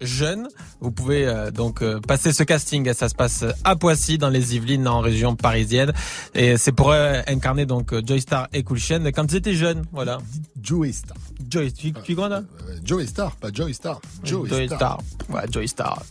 jeune, 0.00 0.48
vous 0.80 0.90
pouvez 0.90 1.26
euh, 1.26 1.50
donc 1.50 1.82
euh, 1.82 2.00
passer 2.00 2.32
ce 2.32 2.42
casting. 2.42 2.92
Ça 2.94 3.08
se 3.08 3.14
passe 3.14 3.44
à 3.64 3.76
Poissy, 3.76 4.18
dans 4.18 4.30
les 4.30 4.54
Yvelines, 4.56 4.86
en 4.88 5.00
région 5.00 5.36
parisienne. 5.36 5.92
Et 6.34 6.56
c'est 6.56 6.72
pour 6.72 6.90
euh, 6.92 7.20
incarner 7.26 7.66
donc 7.66 7.94
Joy 8.06 8.20
Star 8.20 8.48
et 8.52 8.62
Cool 8.62 8.78
Chain 8.78 9.04
quand 9.12 9.30
ils 9.32 9.36
étaient 9.36 9.54
jeunes. 9.54 9.84
Voilà. 9.92 10.18
Joey 10.62 10.92
Star. 10.92 11.16
Joy, 11.48 11.72
tu, 11.72 11.92
tu 11.92 12.14
comment 12.14 12.28
là 12.28 12.42
Joey 12.84 13.06
Star, 13.06 13.34
pas 13.36 13.48
Joey 13.52 13.72
Star. 13.72 14.00
Joey, 14.22 14.48
Joy 14.48 14.66
Star. 14.66 14.78
Star. 14.78 14.98
Ouais, 15.34 15.42
Joy 15.50 15.68
Star. 15.68 16.02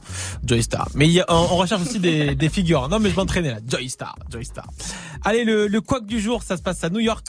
Joy 0.44 0.64
Star. 0.64 0.90
Mais 0.96 1.08
il 1.08 1.12
y 1.14 1.22
a- 1.22 1.26
on, 1.30 1.36
on 1.52 1.58
recherche 1.58 1.79
aussi 1.82 2.00
des, 2.00 2.36
des 2.36 2.50
figures. 2.50 2.88
Non, 2.90 3.00
mais 3.00 3.10
je 3.10 3.16
m'entraînais 3.16 3.52
là. 3.52 3.60
Joy 3.68 3.90
Star. 3.90 4.16
Joy 4.32 4.46
Star. 4.46 4.68
Allez, 5.24 5.44
le, 5.44 5.68
le 5.68 5.82
quack 5.82 6.06
du 6.06 6.20
jour, 6.20 6.44
ça 6.44 6.58
se 6.58 6.62
passe 6.62 6.84
à 6.84 6.90
New 6.90 7.00
York. 7.00 7.26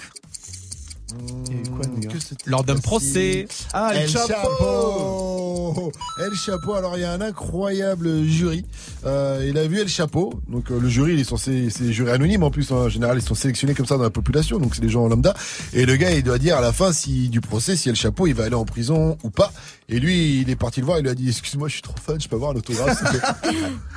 Lors 2.46 2.62
d'un 2.64 2.76
procès. 2.78 3.46
Ah, 3.72 3.92
El 3.94 4.08
Chapeau 4.08 5.92
El 6.24 6.34
Chapeau, 6.34 6.74
alors 6.74 6.96
il 6.96 7.00
y 7.00 7.04
a 7.04 7.12
un 7.12 7.20
incroyable 7.20 8.24
jury. 8.24 8.64
Euh, 9.04 9.44
il 9.48 9.56
a 9.58 9.66
vu 9.66 9.80
El 9.80 9.88
Chapeau. 9.88 10.32
Donc 10.48 10.70
euh, 10.70 10.78
le 10.78 10.88
jury, 10.88 11.14
il 11.14 11.20
est 11.20 11.24
censé, 11.24 11.68
c'est 11.70 11.84
des 11.84 11.92
jurys 11.92 12.10
anonymes 12.12 12.42
en 12.44 12.50
plus. 12.50 12.70
hein. 12.70 12.76
En 12.76 12.88
général, 12.88 13.18
ils 13.18 13.22
sont 13.24 13.34
sélectionnés 13.34 13.74
comme 13.74 13.86
ça 13.86 13.96
dans 13.96 14.02
la 14.04 14.10
population. 14.10 14.58
Donc 14.58 14.74
c'est 14.74 14.82
des 14.82 14.88
gens 14.88 15.08
lambda. 15.08 15.34
Et 15.72 15.84
le 15.86 15.96
gars, 15.96 16.12
il 16.12 16.22
doit 16.22 16.38
dire 16.38 16.56
à 16.56 16.60
la 16.60 16.72
fin 16.72 16.92
si 16.92 17.28
du 17.28 17.40
procès, 17.40 17.76
si 17.76 17.88
El 17.88 17.96
Chapeau, 17.96 18.26
il 18.26 18.34
va 18.34 18.44
aller 18.44 18.54
en 18.54 18.64
prison 18.64 19.16
ou 19.24 19.30
pas. 19.30 19.52
Et 19.90 19.98
lui, 19.98 20.40
il 20.40 20.50
est 20.50 20.56
parti 20.56 20.80
le 20.80 20.86
voir. 20.86 20.98
Il 20.98 21.02
lui 21.02 21.10
a 21.10 21.14
dit 21.14 21.28
Excuse-moi, 21.28 21.68
je 21.68 21.74
suis 21.74 21.82
trop 21.82 21.94
fan, 22.00 22.20
je 22.20 22.28
peux 22.28 22.36
avoir 22.36 22.54
te 22.54 22.60
plaît 22.60 22.76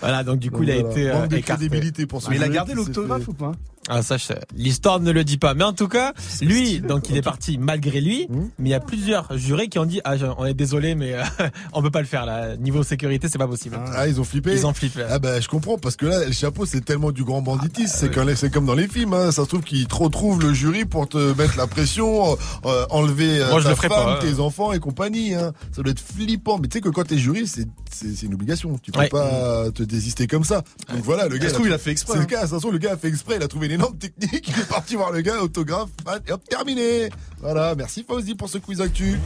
Voilà, 0.00 0.24
donc 0.24 0.38
du 0.38 0.50
coup, 0.50 0.62
il 0.62 0.70
a 0.70 0.74
Voilà. 0.80 0.90
été 0.90 1.10
euh, 1.10 1.12
Manque 1.20 1.28
de 1.28 1.36
écarté. 1.36 1.68
crédibilité 1.68 2.06
pour 2.06 2.22
ce 2.22 2.30
Mais 2.30 2.36
il 2.36 2.42
a 2.42 2.46
jury 2.46 2.54
gardé 2.56 2.74
l'autographe 2.74 3.22
fait- 3.22 3.28
ou 3.30 3.34
pas? 3.34 3.52
Ah, 3.90 4.02
ça, 4.02 4.18
je 4.18 4.24
sais. 4.24 4.40
l'histoire 4.54 5.00
ne 5.00 5.10
le 5.10 5.24
dit 5.24 5.38
pas. 5.38 5.54
Mais 5.54 5.64
en 5.64 5.72
tout 5.72 5.88
cas, 5.88 6.12
lui, 6.42 6.80
donc 6.80 7.08
il 7.08 7.16
est 7.16 7.22
parti 7.22 7.56
malgré 7.56 8.02
lui. 8.02 8.26
Mmh. 8.28 8.36
Mais 8.58 8.68
il 8.68 8.72
y 8.72 8.74
a 8.74 8.80
plusieurs 8.80 9.34
jurés 9.38 9.68
qui 9.68 9.78
ont 9.78 9.86
dit, 9.86 10.02
ah, 10.04 10.16
on 10.36 10.44
est 10.44 10.52
désolé, 10.52 10.94
mais 10.94 11.14
euh, 11.14 11.22
on 11.72 11.80
peut 11.80 11.90
pas 11.90 12.00
le 12.02 12.06
faire 12.06 12.26
là. 12.26 12.54
Niveau 12.58 12.82
sécurité, 12.82 13.28
c'est 13.30 13.38
pas 13.38 13.46
possible. 13.48 13.78
Ah, 13.94 14.06
ils 14.06 14.20
ont 14.20 14.24
flippé 14.24 14.52
Ils 14.52 14.66
ont 14.66 14.74
flippé. 14.74 15.04
Ah 15.08 15.18
bah 15.18 15.40
je 15.40 15.48
comprends 15.48 15.78
parce 15.78 15.96
que 15.96 16.04
là 16.04 16.26
le 16.26 16.32
chapeau 16.32 16.66
c'est 16.66 16.82
tellement 16.84 17.12
du 17.12 17.24
grand 17.24 17.40
banditisme, 17.40 17.96
c'est 17.98 18.10
comme 18.12 18.34
c'est 18.36 18.50
comme 18.52 18.66
dans 18.66 18.74
les 18.74 18.88
films 18.88 19.14
hein. 19.14 19.32
ça 19.32 19.44
se 19.44 19.48
trouve 19.48 19.62
qu'ils 19.62 19.86
te 19.86 19.94
retrouvent 19.94 20.42
le 20.42 20.52
jury 20.52 20.84
pour 20.84 21.08
te 21.08 21.32
mettre 21.38 21.56
la 21.56 21.66
pression, 21.66 22.36
euh, 22.66 22.84
enlever 22.90 23.40
euh, 23.40 23.50
Moi, 23.50 23.60
je 23.60 23.64
ta 23.64 23.70
le 23.70 23.76
femme, 23.76 23.88
pas, 23.88 24.18
tes 24.20 24.38
enfants 24.40 24.72
et 24.78 24.80
compagnie 24.80 25.34
hein. 25.34 25.52
Ça 25.76 25.82
doit 25.82 25.90
être 25.92 26.00
flippant, 26.00 26.58
mais 26.58 26.68
tu 26.68 26.78
sais 26.78 26.80
que 26.80 26.88
quand 26.88 27.04
t'es 27.04 27.18
jury, 27.18 27.46
c'est 27.46 27.66
c'est 27.92 28.14
c'est 28.16 28.26
une 28.26 28.34
obligation, 28.34 28.78
tu 28.82 28.90
peux 28.92 29.00
Ouais. 29.00 29.08
pas 29.08 29.70
te 29.72 29.82
désister 29.82 30.26
comme 30.26 30.44
ça. 30.44 30.62
Donc 30.92 31.02
voilà, 31.04 31.26
le 31.28 31.36
Ça 31.36 31.42
gars 31.42 31.48
se 31.50 31.54
trouve, 31.54 31.66
il 31.66 31.72
a 31.72 31.78
fait 31.78 31.90
exprès, 31.90 32.12
C'est 32.14 32.18
le 32.20 32.24
hein. 32.24 32.26
cas, 32.26 32.36
de 32.36 32.42
toute 32.50 32.54
façon 32.54 32.70
le 32.70 32.78
gas 32.78 32.92
a 32.92 32.96
fait 32.96 33.08
exprès, 33.08 33.36
il 33.36 33.42
a 33.42 33.48
trouvé 33.48 33.66
une 33.66 33.72
énorme 33.72 33.96
technique, 33.98 34.48
il 34.48 34.58
est 34.60 34.68
parti 34.68 34.94
voir 34.96 35.12
le 35.12 35.20
gars 35.20 35.42
autographe, 35.42 35.90
et 36.26 36.32
hop, 36.32 36.42
terminé. 36.48 37.10
Voilà, 37.40 37.74
merci 37.74 38.04
Fauzi 38.08 38.34
pour 38.34 38.48
ce 38.48 38.58
quiz 38.58 38.80
actu. 38.80 39.18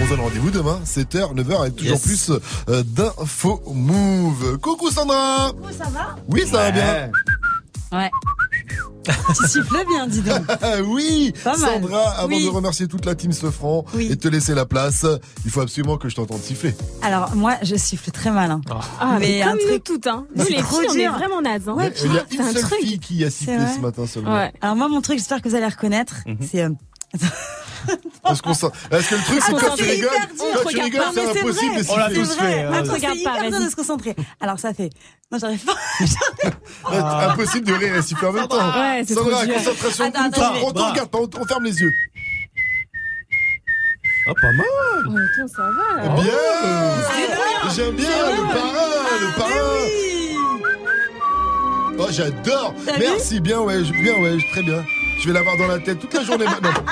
On 0.00 0.04
se 0.04 0.10
donne 0.10 0.20
rendez-vous 0.20 0.50
demain, 0.50 0.80
7h, 0.84 1.34
9h, 1.34 1.60
avec 1.60 1.76
toujours 1.76 1.92
Yes. 1.96 2.02
plus 2.02 2.30
euh, 2.68 2.82
d'infos 2.82 3.62
move. 3.72 4.58
Coucou 4.58 4.90
Sandra 4.90 5.52
Coucou, 5.52 5.72
ça 5.72 5.84
va? 5.90 6.16
Oui, 6.28 6.42
ça 6.46 6.56
va 6.56 6.70
bien. 6.72 7.10
Ouais. 7.92 8.10
tu 9.36 9.46
siffles 9.48 9.84
bien, 9.88 10.06
dis 10.06 10.20
donc. 10.20 10.42
oui 10.86 11.32
Pas 11.42 11.56
mal. 11.56 11.70
Sandra, 11.82 12.10
avant 12.18 12.28
Oui. 12.28 12.44
de 12.44 12.50
remercier 12.50 12.86
toute 12.86 13.04
la 13.04 13.14
team 13.16 13.32
Sefran 13.32 13.84
et 13.98 14.10
de 14.10 14.14
te 14.14 14.28
laisser 14.28 14.54
la 14.54 14.64
place, 14.64 15.04
il 15.44 15.50
faut 15.50 15.60
absolument 15.60 15.96
que 15.96 16.08
je 16.08 16.14
t'entende 16.14 16.40
siffler. 16.40 16.74
Alors, 17.02 17.34
moi, 17.34 17.54
je 17.62 17.74
siffle 17.74 18.10
très 18.12 18.30
mal. 18.30 18.50
hein. 18.52 18.60
Ah, 19.00 19.16
mais, 19.18 19.42
un 19.42 19.50
comme 19.50 19.58
nous 19.60 19.68
truc. 19.70 19.84
toutes, 19.84 20.06
hein. 20.06 20.26
Mais 20.36 20.44
Nous, 20.44 20.50
les 20.50 20.62
filles, 20.62 20.86
on 20.88 20.94
est 20.94 21.08
vraiment 21.08 21.42
nazes, 21.42 21.68
hein. 21.68 21.74
Ouais, 21.74 21.92
il 22.04 22.12
y 22.12 22.16
a 22.18 22.24
c'est 22.28 22.34
une 22.36 22.40
un 22.42 22.52
seule 22.52 22.62
truc. 22.62 22.78
fille 22.80 22.98
qui 23.00 23.24
a 23.24 23.30
sifflé 23.30 23.58
ce 23.74 23.80
matin 23.80 24.06
seulement. 24.06 24.34
Ouais. 24.34 24.52
Alors, 24.60 24.76
moi, 24.76 24.88
mon 24.88 25.00
truc, 25.00 25.18
j'espère 25.18 25.42
que 25.42 25.48
vous 25.48 25.56
allez 25.56 25.66
reconnaître. 25.66 26.14
Mhm. 26.26 26.36
C'est. 26.48 26.62
euh, 26.62 26.70
Est-ce 28.30 28.42
qu'on 28.42 28.52
Est-ce 28.52 29.10
que 29.10 29.14
le 29.14 29.22
truc, 29.22 29.42
c'est 29.44 29.54
Attends, 29.54 29.66
quand 29.66 29.74
tu 29.74 29.82
rigoles, 29.84 30.10
quand 30.38 30.68
tu 30.68 30.80
rigoles, 30.80 31.00
pas, 31.00 31.10
c'est 31.12 31.34
mais 31.34 31.40
impossible 31.40 31.84
On 31.90 31.96
l'a 31.96 32.10
tous 32.10 32.34
fait, 32.34 32.62
hein. 32.62 32.72
C'est 32.84 32.90
pas, 32.90 33.14
hyper 33.14 33.50
dur 33.50 33.60
de 33.60 33.70
se 33.70 33.76
concentrer. 33.76 34.16
Alors, 34.40 34.58
ça 34.58 34.72
fait. 34.72 34.90
Non, 35.30 35.38
j'arrive 35.38 35.64
pas. 35.64 35.74
Ouais, 36.90 36.98
Impossible 36.98 37.66
de 37.66 37.72
rire 37.72 37.96
et 37.96 38.02
siffler 38.02 38.28
en 38.28 38.32
même 38.32 38.48
temps. 38.48 38.56
Ouais, 38.56 39.02
c'est 39.06 39.14
trop 39.14 39.24
Sandra, 39.24 39.46
dur. 39.46 39.54
concentration, 39.54 40.12
on 40.64 40.72
te 40.72 40.78
regarde 40.80 41.10
pas, 41.10 41.18
on, 41.18 41.46
ferme 41.46 41.64
les 41.64 41.80
yeux. 41.80 41.92
Ah, 44.26 44.32
pas 44.40 44.52
mal. 44.52 44.66
Oh, 45.08 45.16
attends, 45.16 45.48
ça 45.48 45.62
va, 45.62 46.02
là. 46.02 46.08
Bien 46.22 46.32
J'aime 47.74 47.96
bien 47.96 48.30
le 48.30 48.42
parrain, 48.52 49.18
le 49.20 49.28
parrain 49.38 50.02
Oh 51.98 52.08
j'adore 52.10 52.74
Merci, 52.98 53.40
bien 53.40 53.60
ouais, 53.60 53.82
bien 53.82 54.14
ouais, 54.20 54.38
très 54.52 54.62
bien. 54.62 54.84
Je 55.22 55.28
vais 55.28 55.34
l'avoir 55.34 55.56
dans 55.56 55.68
la 55.68 55.78
tête 55.78 56.00
toute 56.00 56.12
la 56.14 56.24
journée 56.24 56.44
maintenant. 56.46 56.70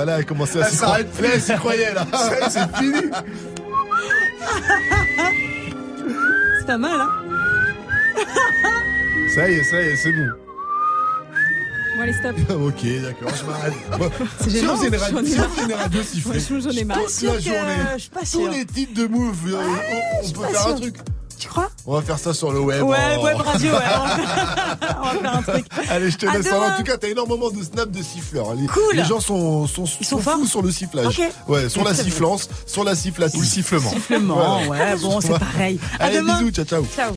Ah 0.00 0.04
là, 0.04 0.18
elle 0.18 0.26
commençait 0.26 0.60
à 0.62 0.68
s'y 0.68 0.76
croire. 0.76 0.98
elle 0.98 1.40
s'y 1.40 1.54
croyait 1.54 1.92
là. 1.92 2.06
Ça 2.12 2.38
y 2.38 2.44
est, 2.44 2.50
c'est 2.50 2.76
fini. 2.76 3.10
C'est 6.60 6.66
pas 6.66 6.78
mal, 6.78 7.00
hein. 7.00 7.08
Ça 9.34 9.50
y 9.50 9.54
est, 9.54 9.64
ça 9.64 9.82
y 9.82 9.86
est, 9.86 9.96
c'est 9.96 10.12
bon. 10.12 10.28
Bon, 11.96 12.02
allez, 12.02 12.12
stop. 12.12 12.36
ok, 12.50 12.86
d'accord, 13.02 13.32
je 13.34 13.44
m'arrête. 13.44 13.72
C'est 14.40 14.50
Si 14.50 14.66
on 14.68 14.76
faisait 14.76 14.88
une 14.88 14.94
radio, 14.94 15.16
j'en 15.16 15.24
ai 15.24 15.26
si 15.26 15.34
on 15.34 15.40
marre. 15.40 15.50
faisait 15.50 15.64
une 15.64 15.72
radio 15.72 16.02
sifflée, 16.02 16.60
j'en 16.60 16.70
ai 16.70 16.84
marre. 16.84 16.98
toute 16.98 17.22
la 17.22 17.40
journée, 17.40 17.74
tous 18.30 18.48
les 18.50 18.66
titres 18.66 18.94
de 19.02 19.06
move, 19.08 19.36
euh, 19.48 19.56
on, 19.56 20.26
on 20.26 20.30
peut 20.30 20.46
faire 20.46 20.66
un 20.68 20.74
truc. 20.74 20.94
Tu 21.38 21.46
crois 21.48 21.68
On 21.86 21.94
va 21.94 22.02
faire 22.02 22.18
ça 22.18 22.34
sur 22.34 22.50
le 22.52 22.60
web. 22.60 22.82
Ouais, 22.82 22.96
oh. 23.18 23.22
web 23.24 23.36
radio, 23.36 23.70
ouais. 23.72 23.78
On 24.00 24.06
va 24.06 24.16
faire- 24.16 25.34
un 25.38 25.42
truc. 25.42 25.66
Allez, 25.88 26.10
je 26.10 26.18
te 26.18 26.26
À 26.26 26.32
laisse. 26.34 26.46
demain. 26.46 26.72
En 26.74 26.76
tout 26.76 26.82
cas, 26.82 26.96
t'as 26.96 27.08
énormément 27.08 27.50
de 27.50 27.62
snaps 27.62 27.96
de 27.96 28.02
siffleurs. 28.02 28.54
Les, 28.54 28.66
Cool. 28.66 28.82
les 28.96 29.04
gens 29.04 29.20
sont, 29.20 29.66
sont, 29.66 29.84
Ils 30.00 30.06
sont 30.06 30.16
sont 30.16 30.22
forts 30.22 30.34
fous 30.38 30.46
sur 30.46 30.62
le 30.62 30.70
sifflage. 30.72 31.20
Ouais, 31.46 31.68
sur 31.68 31.84
la 31.84 31.94
sifflance, 31.94 32.48
sur 32.66 32.82
la 32.84 32.94
sifflation. 32.96 33.38
Ou 33.38 33.42
le 33.42 33.46
sifflement. 33.48 33.90
Sifflement, 33.90 34.66
ouais, 34.66 34.96
bon, 35.00 35.20
c'est 35.20 35.38
pareil. 35.38 35.78
À 36.00 36.06
Allez, 36.06 36.16
demain. 36.16 36.38
bisous, 36.40 36.50
ciao, 36.50 36.64
ciao. 36.64 36.86
Ciao. 36.94 37.06